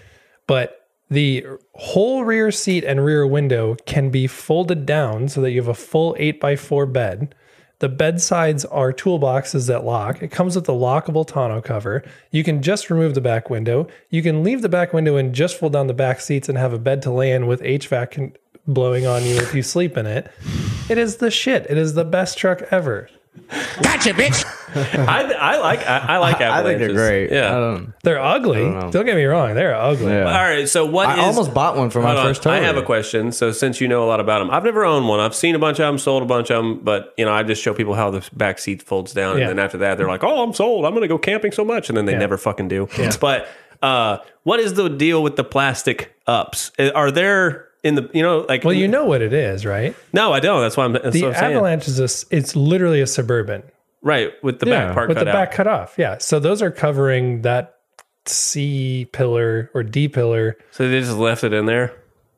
But 0.48 0.76
the 1.10 1.46
whole 1.74 2.24
rear 2.24 2.52
seat 2.52 2.84
and 2.84 3.04
rear 3.06 3.26
window 3.26 3.76
can 3.86 4.10
be 4.10 4.28
folded 4.28 4.86
down 4.86 5.28
so 5.30 5.40
that 5.42 5.52
you 5.52 5.62
have 5.62 5.68
a 5.68 5.74
full 5.74 6.16
8x4 6.20 6.86
bed. 6.86 7.34
The 7.80 7.90
bed 7.90 8.20
sides 8.22 8.66
are 8.66 8.92
toolboxes 8.92 9.68
that 9.68 9.86
lock. 9.86 10.22
It 10.22 10.30
comes 10.32 10.56
with 10.56 10.68
a 10.68 10.74
lockable 10.74 11.26
tonneau 11.26 11.62
cover. 11.64 12.04
You 12.30 12.44
can 12.44 12.62
just 12.62 12.90
remove 12.90 13.14
the 13.16 13.22
back 13.22 13.50
window. 13.50 13.88
You 14.10 14.22
can 14.22 14.44
leave 14.44 14.62
the 14.62 14.68
back 14.70 14.92
window 14.94 15.16
and 15.16 15.34
just 15.34 15.58
fold 15.58 15.72
down 15.74 15.88
the 15.88 15.94
back 15.94 16.20
seats 16.20 16.50
and 16.50 16.58
have 16.58 16.74
a 16.74 16.78
bed 16.80 17.02
to 17.04 17.12
lay 17.12 17.32
in 17.32 17.48
with 17.48 17.62
HVAC 17.62 18.12
con- 18.12 18.34
blowing 18.68 19.08
on 19.08 19.24
you 19.24 19.36
if 19.38 19.56
you 19.56 19.64
sleep 19.64 19.96
in 19.98 20.06
it. 20.06 20.30
It 20.90 20.98
is 20.98 21.18
the 21.18 21.32
shit. 21.32 21.68
It 21.70 21.78
is 21.78 21.94
the 21.94 22.04
best 22.06 22.38
truck 22.38 22.64
ever. 22.72 23.10
I, 24.76 25.24
I 25.40 25.58
like, 25.60 25.80
I, 25.88 25.98
I 25.98 26.18
like 26.18 26.42
I 26.42 26.44
avalanches. 26.46 26.88
think 26.88 26.98
they're 26.98 27.08
great. 27.28 27.32
Yeah. 27.32 27.48
I 27.50 27.60
don't, 27.60 27.94
They're 28.04 28.20
ugly. 28.22 28.70
know. 28.70 28.92
Don't 28.92 29.06
get 29.06 29.16
me 29.16 29.24
wrong. 29.26 29.56
They're 29.56 29.76
ugly. 29.76 30.12
yeah. 30.12 30.26
All 30.26 30.44
right. 30.50 30.68
So 30.70 30.86
what 30.86 31.08
I 31.10 31.14
is- 31.14 31.36
almost 31.38 31.54
bought 31.54 31.76
one 31.76 31.90
for 31.90 32.02
my 32.02 32.16
on. 32.16 32.26
first 32.26 32.44
time. 32.44 32.54
I 32.62 32.66
have 32.66 32.78
a 32.78 32.84
question. 32.84 33.32
So 33.32 33.52
since 33.52 33.82
you 33.82 33.88
know 33.88 34.04
a 34.04 34.08
lot 34.08 34.20
about 34.20 34.40
them, 34.40 34.50
I've 34.52 34.64
never 34.64 34.86
owned 34.86 35.08
one. 35.08 35.20
I've 35.20 35.36
seen 35.36 35.56
a 35.56 35.60
bunch 35.60 35.80
of 35.80 35.88
them, 35.88 35.98
sold 35.98 36.24
a 36.24 36.26
bunch 36.26 36.52
of 36.52 36.58
them, 36.64 36.80
but 36.84 37.14
you 37.18 37.26
know, 37.26 37.34
I 37.34 37.44
just 37.44 37.62
show 37.62 37.74
people 37.74 37.94
how 37.96 38.12
the 38.12 38.28
back 38.34 38.60
seat 38.60 38.82
folds 38.82 39.14
down, 39.14 39.38
Yeah. 39.38 39.44
and 39.50 39.58
then 39.58 39.60
after 39.66 39.78
that, 39.80 39.98
they're 39.98 40.08
like, 40.08 40.24
"Oh, 40.24 40.44
I'm 40.44 40.54
sold. 40.54 40.86
I'm 40.86 40.92
going 40.92 41.02
to 41.02 41.08
go 41.08 41.18
camping 41.18 41.52
so 41.52 41.64
much," 41.66 41.90
and 41.90 41.98
then 41.98 42.06
they 42.06 42.16
never 42.18 42.38
fucking 42.38 42.68
do. 42.68 42.88
But 43.20 43.48
uh, 43.82 44.18
what 44.44 44.60
is 44.60 44.74
the 44.76 44.90
deal 44.90 45.24
with 45.24 45.36
the 45.36 45.44
plastic 45.44 46.14
ups? 46.28 46.72
Are 46.94 47.12
there 47.12 47.68
in 47.84 47.96
the 47.96 48.10
you 48.14 48.22
know 48.22 48.46
like? 48.50 48.64
Well, 48.64 48.74
you 48.74 48.88
know 48.88 49.06
what 49.06 49.22
it 49.22 49.32
is, 49.34 49.66
right? 49.66 49.96
no, 50.14 50.34
I 50.34 50.40
don't. 50.42 50.62
That's 50.62 50.76
why 50.78 50.86
I'm. 50.86 50.94
That's 50.94 51.12
The 51.14 51.24
what 51.24 51.34
I'm 51.36 51.40
saying. 51.40 51.54
Avalanche 51.56 51.88
is 51.88 52.00
a, 52.00 52.04
s- 52.04 52.26
it's 52.30 52.56
literally 52.56 53.00
a 53.02 53.08
suburban 53.08 53.64
right? 54.02 54.32
With 54.44 54.60
the 54.60 54.68
Yeah, 54.68 54.86
back 54.88 54.94
part 54.94 55.10
with 55.10 55.18
cut 55.18 55.24
the 55.26 55.30
out. 55.30 55.34
back 55.34 55.52
cut 55.52 55.68
off. 55.68 55.96
Yeah. 55.98 56.18
So 56.20 56.40
those 56.40 56.62
are 56.62 56.72
covering 56.72 57.42
that 57.44 57.76
C 58.26 59.08
pillar 59.12 59.72
or 59.74 59.84
D 59.84 60.08
pillar. 60.08 60.58
so 60.72 60.88
they 60.88 61.00
just 61.00 61.18
left 61.18 61.44
it 61.44 61.54
in 61.54 61.66
there. 61.66 61.94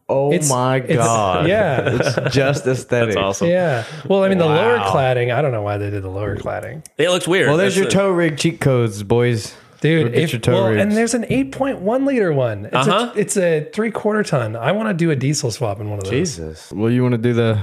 Oh 0.10 0.32
It's- 0.32 0.50
my 0.50 0.78
it's- 0.78 0.98
god! 0.98 1.48
yeah. 1.48 1.82
it's 2.00 2.36
just 2.36 2.68
aesthetic. 2.68 3.16
That's 3.16 3.18
awesome. 3.24 3.48
Yeah. 3.50 3.86
Well, 4.08 4.24
I 4.24 4.30
mean, 4.30 4.38
the 4.40 4.46
lower 4.46 4.78
cladding, 4.80 5.34
I 5.34 5.42
don't 5.42 5.52
know 5.54 5.62
why 5.62 5.78
they 5.78 5.90
did 5.90 6.04
the 6.04 6.10
lower 6.10 6.36
cladding. 6.36 6.86
It 6.98 7.10
looks 7.10 7.28
weird. 7.28 7.48
Well, 7.48 7.58
there's 7.58 7.76
That's 7.76 7.94
your 7.94 8.02
a- 8.04 8.06
tow 8.08 8.12
rig 8.12 8.38
cheat 8.38 8.60
codes, 8.60 9.04
boys. 9.04 9.56
Dude, 9.80 10.14
if, 10.14 10.32
your 10.32 10.40
tow 10.40 10.52
well, 10.54 10.68
rigs. 10.70 10.82
and 10.82 10.92
there's 10.92 11.16
an 11.16 11.24
8.1 11.24 12.06
liter 12.06 12.32
one. 12.32 12.66
It's, 12.66 12.76
Uh-huh. 12.76 13.12
a, 13.16 13.20
it's 13.20 13.36
a 13.36 13.68
three 13.74 13.90
quarter 13.90 14.22
ton. 14.22 14.56
I 14.56 14.74
want 14.74 14.90
to 14.90 14.94
do 14.94 15.10
a 15.10 15.16
diesel 15.16 15.50
swap 15.50 15.80
in 15.80 15.90
one 15.90 15.98
of 15.98 16.04
those. 16.04 16.12
Jesus. 16.12 16.72
Well, 16.72 16.92
you 16.92 17.02
want 17.02 17.14
to 17.14 17.18
do 17.18 17.34
the? 17.34 17.60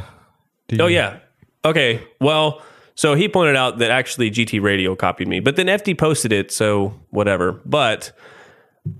do 0.69 0.79
Oh 0.81 0.87
you- 0.87 0.97
yeah. 0.97 1.19
Okay. 1.65 2.03
Well, 2.21 2.61
so 2.99 3.15
he 3.15 3.29
pointed 3.29 3.55
out 3.55 3.79
that 3.79 3.93
actually 3.93 4.29
GT 4.29 4.61
Radio 4.61 4.97
copied 4.97 5.29
me, 5.29 5.39
but 5.39 5.55
then 5.55 5.67
FD 5.67 5.97
posted 5.97 6.33
it, 6.33 6.51
so 6.51 6.93
whatever. 7.11 7.53
But 7.65 8.11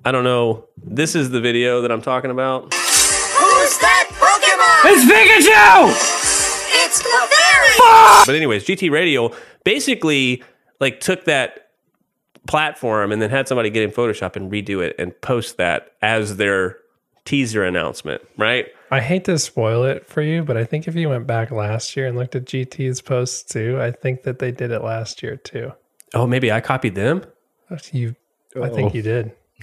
I 0.05 0.13
don't 0.13 0.23
know. 0.23 0.69
This 0.77 1.17
is 1.17 1.31
the 1.31 1.41
video 1.41 1.83
that 1.83 1.91
I'm 1.91 2.01
talking 2.01 2.31
about. 2.31 2.73
Who's 2.73 3.79
that 3.79 4.09
Pokemon? 4.13 4.93
It's 4.93 5.05
Pikachu! 5.05 6.87
It's 6.87 7.03
Clefairy! 7.03 8.25
But 8.25 8.37
anyways, 8.37 8.65
GT 8.65 8.89
Radio 8.93 9.33
basically 9.65 10.45
like 10.79 11.01
took 11.01 11.25
that 11.25 11.71
platform 12.47 13.11
and 13.11 13.21
then 13.21 13.31
had 13.31 13.49
somebody 13.49 13.69
get 13.69 13.83
in 13.83 13.91
Photoshop 13.91 14.37
and 14.37 14.49
redo 14.49 14.81
it 14.81 14.95
and 14.97 15.21
post 15.23 15.57
that 15.57 15.91
as 16.03 16.37
their 16.37 16.79
teaser 17.25 17.65
announcement, 17.65 18.23
right? 18.37 18.69
I 18.91 19.01
hate 19.01 19.25
to 19.27 19.39
spoil 19.39 19.85
it 19.85 20.07
for 20.07 20.23
you, 20.23 20.43
but 20.43 20.57
I 20.57 20.65
think 20.65 20.89
if 20.89 20.95
you 20.95 21.09
went 21.09 21.27
back 21.27 21.51
last 21.51 21.97
year 21.97 22.07
and 22.07 22.17
looked 22.17 22.35
at 22.35 22.45
GT's 22.45 23.01
posts 23.03 23.43
too, 23.43 23.81
I 23.81 23.91
think 23.91 24.23
that 24.23 24.39
they 24.39 24.51
did 24.51 24.71
it 24.71 24.83
last 24.83 25.23
year 25.23 25.37
too. 25.37 25.73
Oh, 26.15 26.27
maybe 26.27 26.51
I 26.51 26.61
copied 26.61 26.95
them. 26.95 27.25
You, 27.93 28.15
I 28.61 28.69
think 28.71 28.95
you 28.95 29.01
oh. 29.01 29.05
did. 29.05 29.33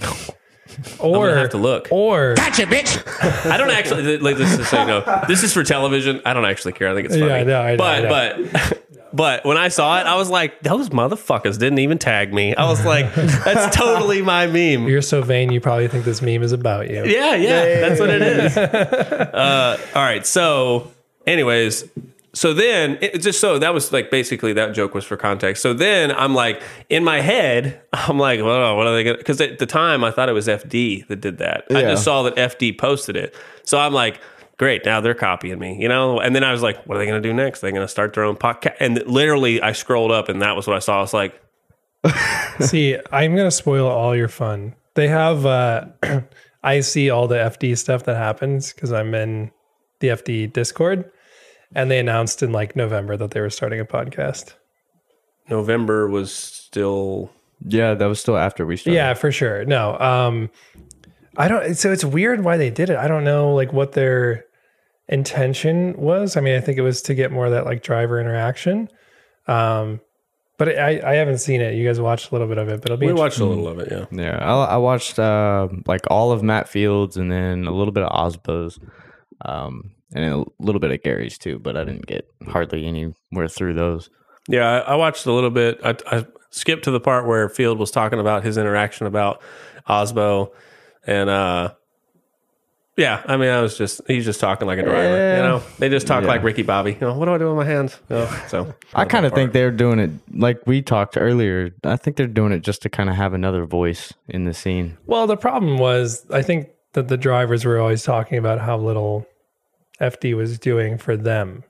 I'm 1.00 1.10
Or 1.10 1.34
have 1.34 1.50
to 1.50 1.58
look. 1.58 1.88
Or 1.90 2.34
gotcha, 2.34 2.66
bitch. 2.66 3.02
I 3.50 3.56
don't 3.56 3.70
actually 3.70 4.18
like 4.18 4.36
this 4.36 4.58
is 4.58 4.68
so 4.68 4.80
you 4.80 4.86
know 4.86 5.24
this 5.28 5.42
is 5.42 5.52
for 5.52 5.62
television. 5.62 6.20
I 6.24 6.34
don't 6.34 6.44
actually 6.44 6.72
care. 6.72 6.90
I 6.90 6.94
think 6.94 7.06
it's 7.06 7.14
funny. 7.14 7.28
Yeah, 7.28 7.36
I 7.36 7.44
know, 7.44 7.60
I 7.60 7.70
know, 7.72 7.76
but 7.76 8.04
I 8.04 8.58
but 8.58 8.82
but 9.16 9.46
when 9.46 9.56
I 9.56 9.68
saw 9.68 9.98
it, 9.98 10.06
I 10.06 10.16
was 10.16 10.28
like, 10.28 10.60
those 10.60 10.90
motherfuckers 10.90 11.58
didn't 11.58 11.78
even 11.78 11.96
tag 11.96 12.34
me. 12.34 12.54
I 12.54 12.68
was 12.68 12.84
like, 12.84 13.12
that's 13.14 13.74
totally 13.78 14.20
my 14.20 14.46
meme. 14.46 14.88
you're 14.88 15.00
so 15.00 15.22
vain, 15.22 15.50
you 15.50 15.60
probably 15.60 15.88
think 15.88 16.04
this 16.04 16.20
meme 16.20 16.42
is 16.42 16.52
about 16.52 16.90
you. 16.90 17.02
Yeah, 17.06 17.34
yeah, 17.34 17.80
that's 17.80 17.98
what 17.98 18.10
it 18.10 18.20
is. 18.20 18.56
uh, 18.58 19.78
all 19.94 20.02
right. 20.02 20.26
So, 20.26 20.92
anyways, 21.26 21.88
so 22.34 22.52
then 22.52 22.98
it 23.00 23.22
just 23.22 23.40
so 23.40 23.58
that 23.58 23.72
was 23.72 23.90
like 23.94 24.10
basically 24.10 24.52
that 24.52 24.74
joke 24.74 24.94
was 24.94 25.06
for 25.06 25.16
context. 25.16 25.62
So 25.62 25.72
then 25.72 26.12
I'm 26.12 26.34
like 26.34 26.62
in 26.90 27.02
my 27.02 27.22
head, 27.22 27.80
I'm 27.94 28.18
like, 28.18 28.40
well, 28.40 28.76
what 28.76 28.86
are 28.86 28.94
they 28.94 29.04
going 29.04 29.16
to? 29.16 29.18
Because 29.18 29.40
at 29.40 29.58
the 29.58 29.64
time 29.64 30.04
I 30.04 30.10
thought 30.10 30.28
it 30.28 30.32
was 30.34 30.46
FD 30.46 31.08
that 31.08 31.22
did 31.22 31.38
that. 31.38 31.64
I 31.70 31.80
just 31.82 32.04
saw 32.04 32.22
that 32.24 32.36
FD 32.36 32.76
posted 32.78 33.16
it. 33.16 33.34
So 33.64 33.78
I'm 33.78 33.94
like. 33.94 34.20
Great, 34.58 34.86
now 34.86 35.00
they're 35.00 35.14
copying 35.14 35.58
me, 35.58 35.76
you 35.78 35.88
know. 35.88 36.18
And 36.18 36.34
then 36.34 36.42
I 36.42 36.52
was 36.52 36.62
like, 36.62 36.84
"What 36.86 36.96
are 36.96 36.98
they 36.98 37.06
going 37.06 37.22
to 37.22 37.28
do 37.28 37.34
next? 37.34 37.60
They're 37.60 37.72
going 37.72 37.82
to 37.82 37.88
start 37.88 38.14
their 38.14 38.24
own 38.24 38.36
podcast." 38.36 38.76
And 38.80 39.06
literally, 39.06 39.60
I 39.60 39.72
scrolled 39.72 40.12
up, 40.12 40.28
and 40.28 40.40
that 40.40 40.56
was 40.56 40.66
what 40.66 40.76
I 40.76 40.78
saw. 40.78 40.98
I 40.98 41.00
was 41.02 41.12
like, 41.12 41.40
See, 42.60 42.96
I'm 43.12 43.36
gonna 43.36 43.50
spoil 43.50 43.86
all 43.86 44.16
your 44.16 44.28
fun. 44.28 44.74
They 44.94 45.08
have 45.08 45.46
uh 45.46 45.86
I 46.62 46.80
see 46.80 47.10
all 47.10 47.28
the 47.28 47.36
FD 47.36 47.76
stuff 47.78 48.04
that 48.04 48.16
happens 48.16 48.72
because 48.72 48.92
I'm 48.92 49.14
in 49.14 49.50
the 50.00 50.08
FD 50.08 50.52
Discord. 50.52 51.10
And 51.74 51.90
they 51.90 51.98
announced 51.98 52.42
in 52.42 52.52
like 52.52 52.76
November 52.76 53.16
that 53.16 53.32
they 53.32 53.40
were 53.40 53.50
starting 53.50 53.80
a 53.80 53.84
podcast. 53.84 54.54
November 55.48 56.08
was 56.08 56.32
still 56.32 57.30
Yeah, 57.64 57.94
that 57.94 58.06
was 58.06 58.20
still 58.20 58.36
after 58.36 58.64
we 58.66 58.76
started. 58.76 58.96
Yeah, 58.96 59.14
for 59.14 59.30
sure. 59.32 59.64
No. 59.64 59.98
Um 59.98 60.50
I 61.36 61.48
don't 61.48 61.74
so 61.74 61.92
it's 61.92 62.04
weird 62.04 62.44
why 62.44 62.56
they 62.56 62.70
did 62.70 62.90
it. 62.90 62.96
I 62.96 63.08
don't 63.08 63.24
know 63.24 63.54
like 63.54 63.72
what 63.72 63.92
their 63.92 64.45
intention 65.08 65.94
was. 65.96 66.36
I 66.36 66.40
mean, 66.40 66.56
I 66.56 66.60
think 66.60 66.78
it 66.78 66.82
was 66.82 67.02
to 67.02 67.14
get 67.14 67.30
more 67.32 67.46
of 67.46 67.52
that 67.52 67.64
like 67.64 67.82
driver 67.82 68.20
interaction. 68.20 68.88
Um 69.46 70.00
but 70.58 70.70
I, 70.78 71.00
I 71.04 71.14
haven't 71.16 71.38
seen 71.38 71.60
it. 71.60 71.74
You 71.74 71.86
guys 71.86 72.00
watched 72.00 72.30
a 72.30 72.34
little 72.34 72.48
bit 72.48 72.58
of 72.58 72.68
it, 72.68 72.80
but 72.80 72.86
it'll 72.86 72.96
be 72.96 73.06
we 73.06 73.12
watched 73.12 73.40
a 73.40 73.44
little 73.44 73.68
of 73.68 73.78
it, 73.78 73.88
yeah. 73.90 74.06
Yeah, 74.10 74.38
I, 74.38 74.64
I 74.64 74.76
watched 74.78 75.18
uh, 75.18 75.68
like 75.86 76.02
all 76.10 76.32
of 76.32 76.42
Matt 76.42 76.68
Fields 76.68 77.16
and 77.16 77.30
then 77.30 77.66
a 77.66 77.72
little 77.72 77.92
bit 77.92 78.04
of 78.04 78.10
Aasbø's, 78.10 78.78
um, 79.44 79.90
and 80.14 80.24
a 80.24 80.44
little 80.58 80.80
bit 80.80 80.92
of 80.92 81.02
Gary's 81.02 81.36
too. 81.36 81.58
But 81.58 81.76
I 81.76 81.84
didn't 81.84 82.06
get 82.06 82.26
hardly 82.48 82.86
anywhere 82.86 83.48
through 83.48 83.74
those. 83.74 84.08
Yeah, 84.48 84.66
I, 84.66 84.92
I 84.92 84.94
watched 84.94 85.26
a 85.26 85.32
little 85.32 85.50
bit. 85.50 85.78
I, 85.84 85.96
I 86.06 86.26
skipped 86.50 86.84
to 86.84 86.90
the 86.90 87.00
part 87.00 87.26
where 87.26 87.48
Field 87.50 87.78
was 87.78 87.90
talking 87.90 88.18
about 88.18 88.42
his 88.42 88.56
interaction 88.56 89.06
about 89.06 89.42
Osbo, 89.86 90.52
and 91.06 91.28
uh, 91.28 91.74
yeah, 92.96 93.22
I 93.26 93.36
mean, 93.36 93.50
I 93.50 93.60
was 93.60 93.76
just 93.76 94.00
he's 94.06 94.24
just 94.24 94.40
talking 94.40 94.66
like 94.66 94.78
a 94.78 94.82
driver. 94.82 95.16
Yeah. 95.16 95.36
You 95.36 95.42
know, 95.42 95.62
they 95.78 95.88
just 95.88 96.06
talk 96.06 96.22
Yeah. 96.22 96.28
like 96.28 96.42
Ricky 96.42 96.62
Bobby. 96.62 96.92
You 96.92 97.00
know, 97.00 97.14
what 97.14 97.26
do 97.26 97.34
I 97.34 97.38
do 97.38 97.48
with 97.48 97.56
my 97.56 97.70
hands? 97.70 97.98
You 98.08 98.16
know, 98.16 98.40
so 98.48 98.74
I 98.94 99.04
kind 99.04 99.26
of 99.26 99.32
think 99.32 99.52
they're 99.52 99.70
doing 99.70 99.98
it 99.98 100.10
like 100.32 100.66
we 100.66 100.80
talked 100.82 101.16
earlier. 101.16 101.72
I 101.84 101.96
think 101.96 102.16
they're 102.16 102.26
doing 102.26 102.52
it 102.52 102.60
just 102.60 102.82
to 102.82 102.88
kind 102.88 103.10
of 103.10 103.16
have 103.16 103.34
another 103.34 103.66
voice 103.66 104.14
in 104.28 104.44
the 104.44 104.54
scene. 104.54 104.96
Well, 105.06 105.26
the 105.26 105.36
problem 105.36 105.78
was, 105.78 106.24
I 106.30 106.42
think 106.42 106.70
that 106.94 107.08
the 107.08 107.18
drivers 107.18 107.64
were 107.64 107.78
always 107.78 108.02
talking 108.02 108.38
about 108.38 108.60
how 108.60 108.78
little 108.78 109.26
FD 110.00 110.34
was 110.34 110.58
doing 110.58 110.96
for 110.96 111.16
them 111.16 111.64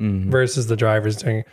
mm-hmm. 0.00 0.30
versus 0.30 0.68
the 0.68 0.76
drivers 0.76 1.16
doing. 1.16 1.44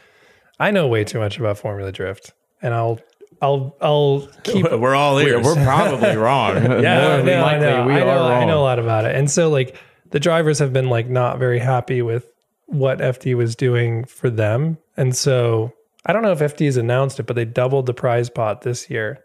I 0.59 0.71
know 0.71 0.87
way 0.87 1.03
too 1.03 1.19
much 1.19 1.39
about 1.39 1.57
Formula 1.57 1.91
Drift, 1.91 2.31
and 2.61 2.73
I'll, 2.73 2.99
I'll, 3.45 3.75
I'll 3.81 4.27
keep. 4.43 4.69
we're 4.71 4.95
all 4.95 5.19
ears. 5.19 5.45
We're 5.45 5.63
probably 5.63 6.15
wrong. 6.25 6.55
yeah, 6.55 7.07
More 7.07 7.17
than 7.17 7.25
no, 7.27 7.45
I 7.45 7.59
know, 7.59 7.85
we 7.87 7.93
I 7.93 7.99
know, 7.99 8.07
are 8.23 8.33
I 8.33 8.45
know 8.45 8.59
a 8.59 8.63
lot 8.63 8.79
about 8.79 9.05
it, 9.05 9.15
and 9.15 9.29
so 9.29 9.49
like 9.49 9.75
the 10.11 10.19
drivers 10.19 10.59
have 10.59 10.73
been 10.73 10.89
like 10.89 11.07
not 11.09 11.37
very 11.39 11.59
happy 11.59 12.01
with 12.01 12.25
what 12.67 12.99
FD 12.99 13.35
was 13.35 13.55
doing 13.55 14.05
for 14.05 14.29
them, 14.29 14.77
and 14.97 15.15
so 15.15 15.73
I 16.05 16.13
don't 16.13 16.23
know 16.23 16.31
if 16.31 16.39
FD 16.39 16.65
has 16.65 16.77
announced 16.77 17.19
it, 17.19 17.23
but 17.23 17.35
they 17.35 17.45
doubled 17.45 17.85
the 17.85 17.93
prize 17.93 18.29
pot 18.29 18.61
this 18.61 18.89
year. 18.89 19.23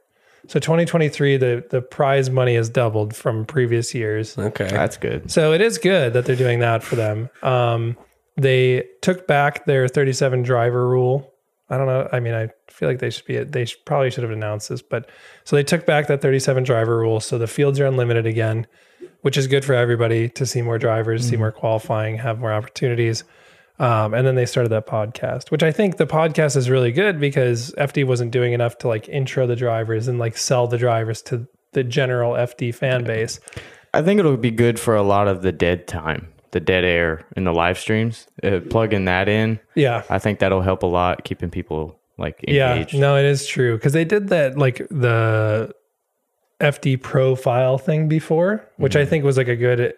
So 0.49 0.59
2023, 0.59 1.37
the 1.37 1.65
the 1.71 1.83
prize 1.83 2.31
money 2.31 2.55
has 2.57 2.69
doubled 2.71 3.15
from 3.15 3.45
previous 3.45 3.95
years. 3.95 4.37
Okay. 4.39 4.69
That's 4.69 4.97
good. 4.97 5.31
So 5.31 5.53
it 5.53 5.61
is 5.61 5.79
good 5.79 6.13
that 6.15 6.25
they're 6.25 6.37
doing 6.37 6.61
that 6.61 6.83
for 6.83 6.97
them. 6.97 7.29
Um, 7.43 7.97
they 8.37 8.85
took 9.03 9.27
back 9.27 9.67
their 9.67 9.87
37 9.87 10.43
driver 10.43 10.89
rule. 10.89 11.30
I 11.71 11.79
don't 11.79 11.87
know. 11.87 12.09
I 12.13 12.21
mean, 12.21 12.35
I 12.35 12.51
feel 12.69 12.89
like 12.89 12.99
they 12.99 13.11
should 13.11 13.25
be. 13.25 13.43
They 13.45 13.65
should, 13.65 13.85
probably 13.85 14.11
should 14.11 14.25
have 14.25 14.33
announced 14.33 14.69
this, 14.69 14.83
but 14.83 15.09
so 15.45 15.57
they 15.57 15.63
took 15.63 15.87
back 15.87 16.09
that 16.09 16.21
37 16.21 16.65
driver 16.65 16.99
rule. 16.99 17.21
So 17.21 17.39
the 17.39 17.47
fields 17.47 17.79
are 17.79 17.87
unlimited 17.87 18.27
again, 18.27 18.67
which 19.23 19.37
is 19.37 19.47
good 19.47 19.65
for 19.65 19.75
everybody 19.75 20.29
to 20.31 20.45
see 20.45 20.63
more 20.63 20.79
drivers, 20.79 21.29
see 21.29 21.37
more 21.37 21.53
qualifying, 21.53 22.19
have 22.19 22.41
more 22.41 22.53
opportunities. 22.53 23.25
Um, 23.79 24.13
and 24.13 24.27
then 24.27 24.35
they 24.35 24.45
started 24.45 24.69
that 24.71 24.87
podcast, 24.87 25.51
which 25.51 25.63
I 25.63 25.73
think 25.73 25.97
the 25.97 26.07
podcast 26.07 26.55
is 26.55 26.69
really 26.69 26.93
good 26.93 27.19
because 27.19 27.73
FD 27.79 28.07
wasn't 28.07 28.31
doing 28.31 28.53
enough 28.53 28.77
to 28.79 28.89
like 28.89 29.09
intro 29.09 29.47
the 29.47 29.57
drivers 29.57 30.07
and 30.07 30.19
like 30.19 30.37
sell 30.37 30.67
the 30.67 30.77
drivers 30.77 31.23
to 31.23 31.47
the 31.73 31.83
general 31.83 32.35
FD 32.35 32.75
fan 32.75 33.05
base. 33.05 33.41
I 33.95 34.03
think 34.03 34.21
it'll 34.21 34.37
be 34.37 34.51
good 34.51 34.79
for 34.79 34.95
a 34.95 35.03
lot 35.03 35.29
of 35.29 35.41
the 35.41 35.51
dead 35.51 35.87
time, 35.87 36.29
the 36.53 36.61
dead 36.61 36.85
air 36.85 37.25
in 37.37 37.45
the 37.45 37.53
live 37.53 37.79
streams. 37.79 38.27
Uh, 38.43 38.61
plugging 38.71 39.05
that 39.05 39.29
in, 39.29 39.61
Yeah. 39.75 40.03
I 40.11 40.19
think 40.19 40.39
that'll 40.41 40.63
help 40.63 40.83
a 40.83 40.87
lot, 40.87 41.25
keeping 41.25 41.51
people 41.51 41.97
like 42.19 42.43
engaged. 42.47 42.93
Yeah, 42.95 43.01
no, 43.01 43.17
it 43.17 43.25
is 43.25 43.47
true 43.47 43.77
because 43.77 43.93
they 43.93 44.05
did 44.05 44.29
that 44.29 44.59
like 44.59 44.79
the 44.91 45.73
FD 46.61 47.01
profile 47.03 47.79
thing 47.79 48.09
before, 48.09 48.67
which 48.77 48.97
I 48.97 49.05
think 49.07 49.25
was 49.25 49.37
like 49.37 49.49
a 49.49 49.57
good 49.57 49.95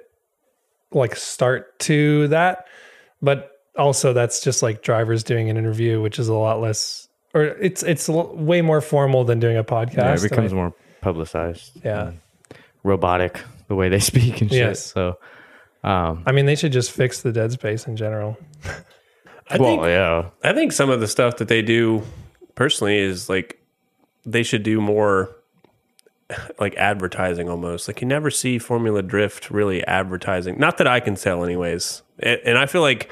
like 0.93 1.17
start 1.17 1.79
to 1.81 2.29
that. 2.29 2.67
But 3.21 3.51
also, 3.77 4.13
that's 4.13 4.41
just 4.43 4.63
like 4.63 4.83
drivers 4.83 5.23
doing 5.25 5.49
an 5.51 5.57
interview, 5.57 6.01
which 6.03 6.19
is 6.19 6.29
a 6.29 6.35
lot 6.35 6.61
less, 6.61 7.09
or 7.35 7.43
it's 7.45 7.83
it's 7.83 8.09
way 8.09 8.61
more 8.63 8.81
formal 8.81 9.25
than 9.25 9.41
doing 9.41 9.57
a 9.57 9.65
podcast. 9.65 9.97
Yeah, 9.97 10.15
it 10.15 10.23
becomes 10.23 10.53
I- 10.53 10.57
more 10.57 10.75
publicized, 11.01 11.73
yeah. 11.85 12.13
robotic 12.85 13.41
the 13.69 13.75
way 13.75 13.89
they 13.89 13.99
speak 14.13 14.41
and 14.41 14.51
shit. 14.51 14.59
Yes. 14.59 14.85
So, 14.87 15.19
um, 15.85 16.23
I 16.27 16.33
mean, 16.33 16.47
they 16.47 16.55
should 16.55 16.73
just 16.73 16.91
fix 16.91 17.23
the 17.23 17.33
dead 17.33 17.53
space 17.53 17.87
in 17.87 17.97
general. 17.97 18.37
I 19.51 19.59
well, 19.59 19.77
think 19.77 19.83
yeah, 19.85 20.31
I 20.43 20.53
think 20.55 20.73
some 20.73 20.91
of 20.91 21.01
the 21.01 21.09
stuff 21.09 21.37
that 21.39 21.49
they 21.49 21.63
do 21.63 22.03
personally 22.55 22.99
is 22.99 23.29
like 23.29 23.61
they 24.25 24.43
should 24.43 24.63
do 24.63 24.81
more 24.81 25.35
like 26.61 26.75
advertising 26.77 27.49
almost. 27.49 27.89
Like 27.89 28.01
you 28.01 28.07
never 28.07 28.31
see 28.31 28.59
Formula 28.59 29.03
Drift 29.03 29.51
really 29.51 29.85
advertising. 29.87 30.59
Not 30.59 30.79
that 30.79 30.87
I 30.87 31.01
can 31.01 31.17
tell 31.17 31.45
anyways. 31.45 32.03
And, 32.21 32.41
and 32.45 32.59
I 32.59 32.67
feel 32.67 32.83
like 32.83 33.11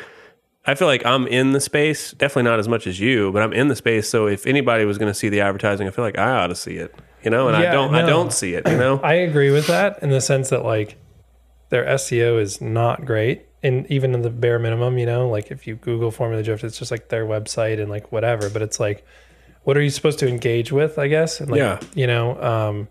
I 0.66 0.74
feel 0.74 0.88
like 0.88 1.04
I'm 1.04 1.26
in 1.26 1.52
the 1.52 1.60
space, 1.60 2.12
definitely 2.12 2.44
not 2.44 2.58
as 2.58 2.68
much 2.68 2.86
as 2.86 3.00
you, 3.00 3.32
but 3.32 3.42
I'm 3.42 3.52
in 3.52 3.68
the 3.68 3.76
space. 3.76 4.08
So 4.08 4.26
if 4.26 4.46
anybody 4.46 4.84
was 4.84 4.98
going 4.98 5.10
to 5.10 5.18
see 5.18 5.28
the 5.28 5.40
advertising, 5.40 5.88
I 5.88 5.90
feel 5.90 6.04
like 6.04 6.18
I 6.18 6.30
ought 6.30 6.48
to 6.48 6.54
see 6.54 6.76
it, 6.76 6.94
you 7.24 7.30
know, 7.30 7.48
and 7.48 7.56
I 7.56 7.72
don't, 7.72 7.94
I 7.94 8.02
don't 8.02 8.32
see 8.32 8.54
it, 8.54 8.68
you 8.68 8.76
know? 8.76 9.00
I 9.02 9.14
agree 9.14 9.50
with 9.50 9.66
that 9.68 10.02
in 10.02 10.10
the 10.10 10.20
sense 10.20 10.50
that 10.50 10.64
like 10.64 10.96
their 11.70 11.84
SEO 11.86 12.40
is 12.40 12.60
not 12.60 13.04
great. 13.04 13.46
And 13.62 13.86
even 13.90 14.14
in 14.14 14.22
the 14.22 14.30
bare 14.30 14.58
minimum, 14.58 14.96
you 14.98 15.06
know, 15.06 15.28
like 15.28 15.50
if 15.50 15.66
you 15.66 15.74
Google 15.76 16.10
Formula 16.10 16.42
Drift, 16.42 16.64
it's 16.64 16.78
just 16.78 16.90
like 16.90 17.08
their 17.08 17.26
website 17.26 17.80
and 17.80 17.90
like 17.90 18.10
whatever. 18.12 18.48
But 18.48 18.62
it's 18.62 18.78
like, 18.80 19.04
what 19.64 19.76
are 19.76 19.82
you 19.82 19.90
supposed 19.90 20.18
to 20.20 20.28
engage 20.28 20.72
with? 20.72 20.98
I 20.98 21.08
guess. 21.08 21.40
And 21.40 21.50
like, 21.50 21.58
Yeah. 21.58 21.80
You 21.94 22.06
know, 22.06 22.40
um, 22.42 22.88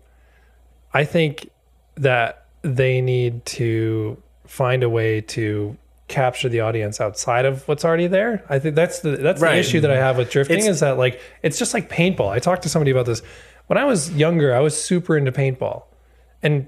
I 0.94 1.04
think 1.04 1.50
that 1.96 2.46
they 2.62 3.00
need 3.00 3.44
to 3.46 4.22
find 4.46 4.82
a 4.82 4.88
way 4.88 5.20
to 5.20 5.76
capture 6.08 6.48
the 6.48 6.60
audience 6.60 7.00
outside 7.00 7.44
of 7.44 7.66
what's 7.68 7.84
already 7.84 8.06
there. 8.08 8.44
I 8.48 8.58
think 8.58 8.74
that's 8.74 9.00
the 9.00 9.16
that's 9.16 9.40
Right. 9.40 9.54
the 9.54 9.58
issue 9.60 9.80
that 9.80 9.90
I 9.90 9.96
have 9.96 10.16
with 10.18 10.30
drifting 10.30 10.58
It's- 10.58 10.70
is 10.74 10.80
that 10.80 10.98
like 10.98 11.20
it's 11.42 11.58
just 11.58 11.74
like 11.74 11.88
paintball. 11.90 12.28
I 12.30 12.38
talked 12.38 12.62
to 12.62 12.68
somebody 12.68 12.90
about 12.90 13.06
this. 13.06 13.22
When 13.66 13.76
I 13.78 13.84
was 13.84 14.10
younger, 14.12 14.54
I 14.54 14.60
was 14.60 14.80
super 14.80 15.16
into 15.16 15.30
paintball. 15.32 15.82
And 16.42 16.66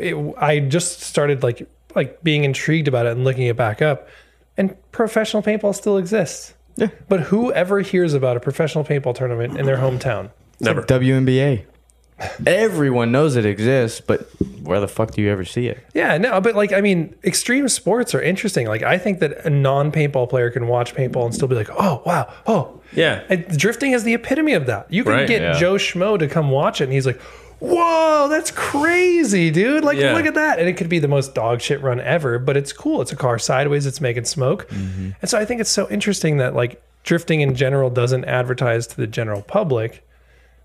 it, 0.00 0.34
I 0.38 0.60
just 0.60 1.00
started 1.00 1.42
like 1.42 1.68
like 1.94 2.22
being 2.22 2.44
intrigued 2.44 2.88
about 2.88 3.06
it 3.06 3.12
and 3.12 3.24
looking 3.24 3.46
it 3.46 3.56
back 3.56 3.80
up. 3.82 4.08
And 4.56 4.76
professional 4.92 5.42
paintball 5.42 5.74
still 5.74 5.96
exists. 5.98 6.54
Yeah. 6.76 6.88
But 7.08 7.20
who 7.20 7.52
ever 7.52 7.80
hears 7.80 8.14
about 8.14 8.36
a 8.36 8.40
professional 8.40 8.84
paintball 8.84 9.14
tournament 9.14 9.58
in 9.58 9.66
their 9.66 9.76
hometown? 9.76 10.30
Never. 10.60 10.82
WNBA. 10.82 11.64
Everyone 12.46 13.10
knows 13.10 13.34
it 13.34 13.44
exists, 13.44 14.00
but 14.00 14.28
where 14.62 14.78
the 14.78 14.86
fuck 14.86 15.10
do 15.12 15.20
you 15.22 15.30
ever 15.30 15.44
see 15.44 15.66
it? 15.66 15.84
Yeah, 15.94 16.16
no, 16.16 16.40
but 16.40 16.54
like 16.54 16.72
I 16.72 16.80
mean, 16.80 17.14
extreme 17.24 17.68
sports 17.68 18.14
are 18.14 18.22
interesting. 18.22 18.66
Like 18.68 18.82
I 18.82 18.98
think 18.98 19.18
that 19.18 19.44
a 19.44 19.50
non-paintball 19.50 20.28
player 20.30 20.50
can 20.50 20.68
watch 20.68 20.94
paintball 20.94 21.24
and 21.26 21.34
still 21.34 21.48
be 21.48 21.56
like, 21.56 21.70
"Oh, 21.70 22.02
wow. 22.06 22.32
Oh." 22.46 22.80
Yeah. 22.92 23.24
And 23.28 23.46
drifting 23.58 23.90
is 23.92 24.04
the 24.04 24.14
epitome 24.14 24.52
of 24.52 24.66
that. 24.66 24.86
You 24.92 25.02
can 25.02 25.12
Right, 25.12 25.28
get 25.28 25.42
yeah. 25.42 25.52
Joe 25.58 25.74
Schmo 25.74 26.16
to 26.16 26.28
come 26.28 26.50
watch 26.52 26.80
it 26.80 26.84
and 26.84 26.92
he's 26.92 27.06
like, 27.06 27.20
"Whoa, 27.64 28.28
that's 28.28 28.50
crazy, 28.50 29.50
dude. 29.50 29.84
Like 29.84 29.98
Yeah. 29.98 30.14
look 30.14 30.26
at 30.26 30.34
that." 30.34 30.58
And 30.58 30.68
it 30.68 30.74
could 30.76 30.88
be 30.88 30.98
the 30.98 31.08
most 31.08 31.34
dog 31.34 31.60
shit 31.60 31.80
run 31.82 32.00
ever, 32.00 32.38
but 32.38 32.56
it's 32.56 32.72
cool. 32.72 33.00
It's 33.00 33.12
a 33.12 33.16
car 33.16 33.38
sideways, 33.38 33.86
it's 33.86 34.00
making 34.00 34.24
smoke. 34.24 34.66
And 34.70 35.14
so 35.24 35.38
I 35.38 35.44
think 35.44 35.60
it's 35.60 35.70
so 35.70 35.88
interesting 35.90 36.36
that 36.38 36.54
like 36.54 36.82
drifting 37.02 37.40
in 37.40 37.54
general 37.54 37.90
doesn't 37.90 38.24
advertise 38.24 38.86
to 38.88 38.96
the 38.96 39.06
general 39.06 39.42
public 39.42 40.06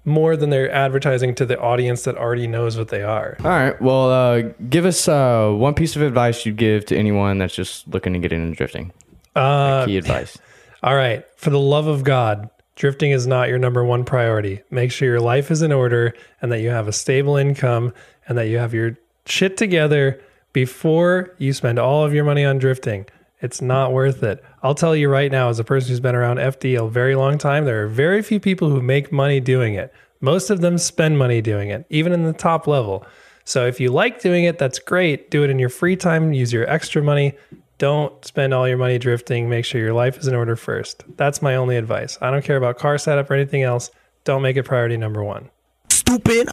more 0.06 0.38
than 0.38 0.50
they're 0.50 0.72
advertising 0.72 1.36
to 1.36 1.46
the 1.46 1.60
audience 1.60 2.04
that 2.04 2.16
already 2.18 2.48
knows 2.48 2.78
what 2.78 2.88
they 2.88 3.04
are. 3.04 3.36
All 3.44 3.50
right. 3.52 3.80
Well, 3.82 4.10
uh, 4.10 4.42
give 4.70 4.86
us 4.86 5.08
uh, 5.08 5.52
one 5.52 5.74
piece 5.74 5.96
of 5.98 6.02
advice 6.02 6.46
you'd 6.46 6.56
give 6.56 6.86
to 6.86 6.98
anyone 6.98 7.38
that's 7.38 7.54
just 7.54 7.88
looking 7.90 8.14
to 8.14 8.20
get 8.20 8.32
into 8.32 8.56
drifting. 8.56 8.92
Uh, 9.36 9.86
Key 9.86 9.98
advice. 9.98 10.38
All 10.84 10.96
right. 10.96 11.26
For 11.36 11.50
the 11.50 11.60
love 11.60 11.88
of 11.88 12.04
God, 12.06 12.50
drifting 12.80 13.12
is 13.12 13.28
not 13.28 13.50
your 13.50 13.60
number 13.60 13.84
one 13.84 14.06
priority. 14.06 14.62
Make 14.72 14.92
sure 14.92 15.08
your 15.08 15.20
life 15.20 15.52
is 15.52 15.62
in 15.62 15.72
order 15.72 16.16
and 16.42 16.52
that 16.52 16.62
you 16.62 16.70
have 16.70 16.88
a 16.88 16.94
stable 16.94 17.36
income 17.36 17.94
and 18.28 18.38
that 18.38 18.48
you 18.48 18.58
have 18.58 18.74
your 18.74 18.98
shit 19.26 19.58
together 19.58 20.20
before 20.54 21.36
you 21.38 21.52
spend 21.52 21.78
all 21.78 22.06
of 22.06 22.14
your 22.14 22.24
money 22.24 22.46
on 22.46 22.58
drifting. 22.58 23.06
It's 23.42 23.62
not 23.62 23.92
worth 23.92 24.24
it. 24.24 24.44
I'll 24.64 24.76
tell 24.76 24.96
you 24.96 25.10
right 25.10 25.32
now, 25.32 25.50
as 25.50 25.60
a 25.60 25.64
person 25.64 25.90
who's 25.90 26.00
been 26.00 26.16
around 26.16 26.38
FD 26.38 26.82
a 26.82 26.90
very 26.90 27.16
long 27.16 27.38
time, 27.38 27.66
there 27.66 27.84
are 27.84 27.88
very 27.88 28.22
few 28.22 28.40
people 28.40 28.70
who 28.70 28.82
make 28.82 29.12
money 29.12 29.42
doing 29.42 29.74
it. 29.74 29.94
Most 30.22 30.50
of 30.50 30.62
them 30.62 30.78
spend 30.78 31.18
money 31.18 31.42
doing 31.42 31.70
it, 31.70 31.86
even 31.90 32.14
in 32.14 32.24
the 32.24 32.34
top 32.34 32.66
level. 32.66 33.06
So 33.44 33.66
if 33.68 33.80
you 33.80 33.92
like 33.92 34.22
doing 34.22 34.46
it, 34.46 34.58
that's 34.58 34.80
great. 34.80 35.32
Do 35.32 35.44
it 35.44 35.50
in 35.50 35.60
your 35.60 35.70
free 35.70 35.96
time, 35.98 36.32
use 36.32 36.54
your 36.54 36.70
extra 36.70 37.02
money. 37.02 37.34
Don't 37.80 38.24
spend 38.26 38.54
all 38.54 38.68
your 38.68 38.78
money 38.78 39.00
drifting. 39.00 39.50
Make 39.50 39.64
sure 39.66 39.80
your 39.82 39.94
life 39.94 40.18
is 40.18 40.28
in 40.28 40.36
order 40.36 40.56
first. 40.58 41.04
That's 41.18 41.42
my 41.42 41.56
only 41.56 41.78
advice. 41.78 42.18
I 42.22 42.30
don't 42.30 42.44
care 42.44 42.58
about 42.58 42.78
car 42.78 42.98
setup 42.98 43.32
or 43.32 43.34
anything 43.34 43.64
else. 43.64 43.90
Don't 44.26 44.42
make 44.42 44.58
it 44.58 44.64
priority 44.64 44.98
number 44.98 45.24
one. 45.24 45.50
Stupid. 45.90 46.50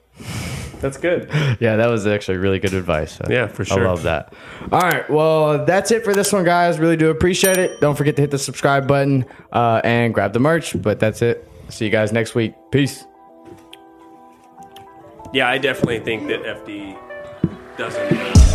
That's 0.81 0.97
good. 0.97 1.29
Yeah, 1.59 1.77
that 1.77 1.89
was 1.89 2.07
actually 2.07 2.37
really 2.37 2.59
good 2.59 2.74
advice. 2.74 3.18
Yeah, 3.31 3.47
for 3.47 3.64
sure. 3.64 3.87
I 3.87 3.89
love 3.89 4.03
that. 4.03 4.35
All 4.70 4.81
right. 4.81 5.09
Well, 5.09 5.64
that's 5.64 5.91
it 5.91 6.05
for 6.05 6.14
this 6.14 6.33
one, 6.33 6.45
guys. 6.45 6.79
Really 6.79 6.99
do 6.99 7.09
appreciate 7.09 7.57
it. 7.57 7.81
Don't 7.81 7.97
forget 7.97 8.14
to 8.16 8.22
hit 8.22 8.31
the 8.31 8.39
subscribe 8.39 8.87
button 8.87 9.24
uh, 9.53 9.81
and 9.85 10.12
grab 10.12 10.35
the 10.35 10.39
merch. 10.39 10.81
But 10.81 11.01
that's 11.01 11.22
it. 11.22 11.51
See 11.70 11.87
you 11.87 11.91
guys 11.91 12.12
next 12.12 12.35
week. 12.35 12.55
Peace. 12.70 13.07
Yeah, 15.33 15.49
I 15.49 15.57
definitely 15.59 16.01
think 16.01 16.29
that 16.29 16.43
FD 16.43 16.99
doesn't. 17.79 18.45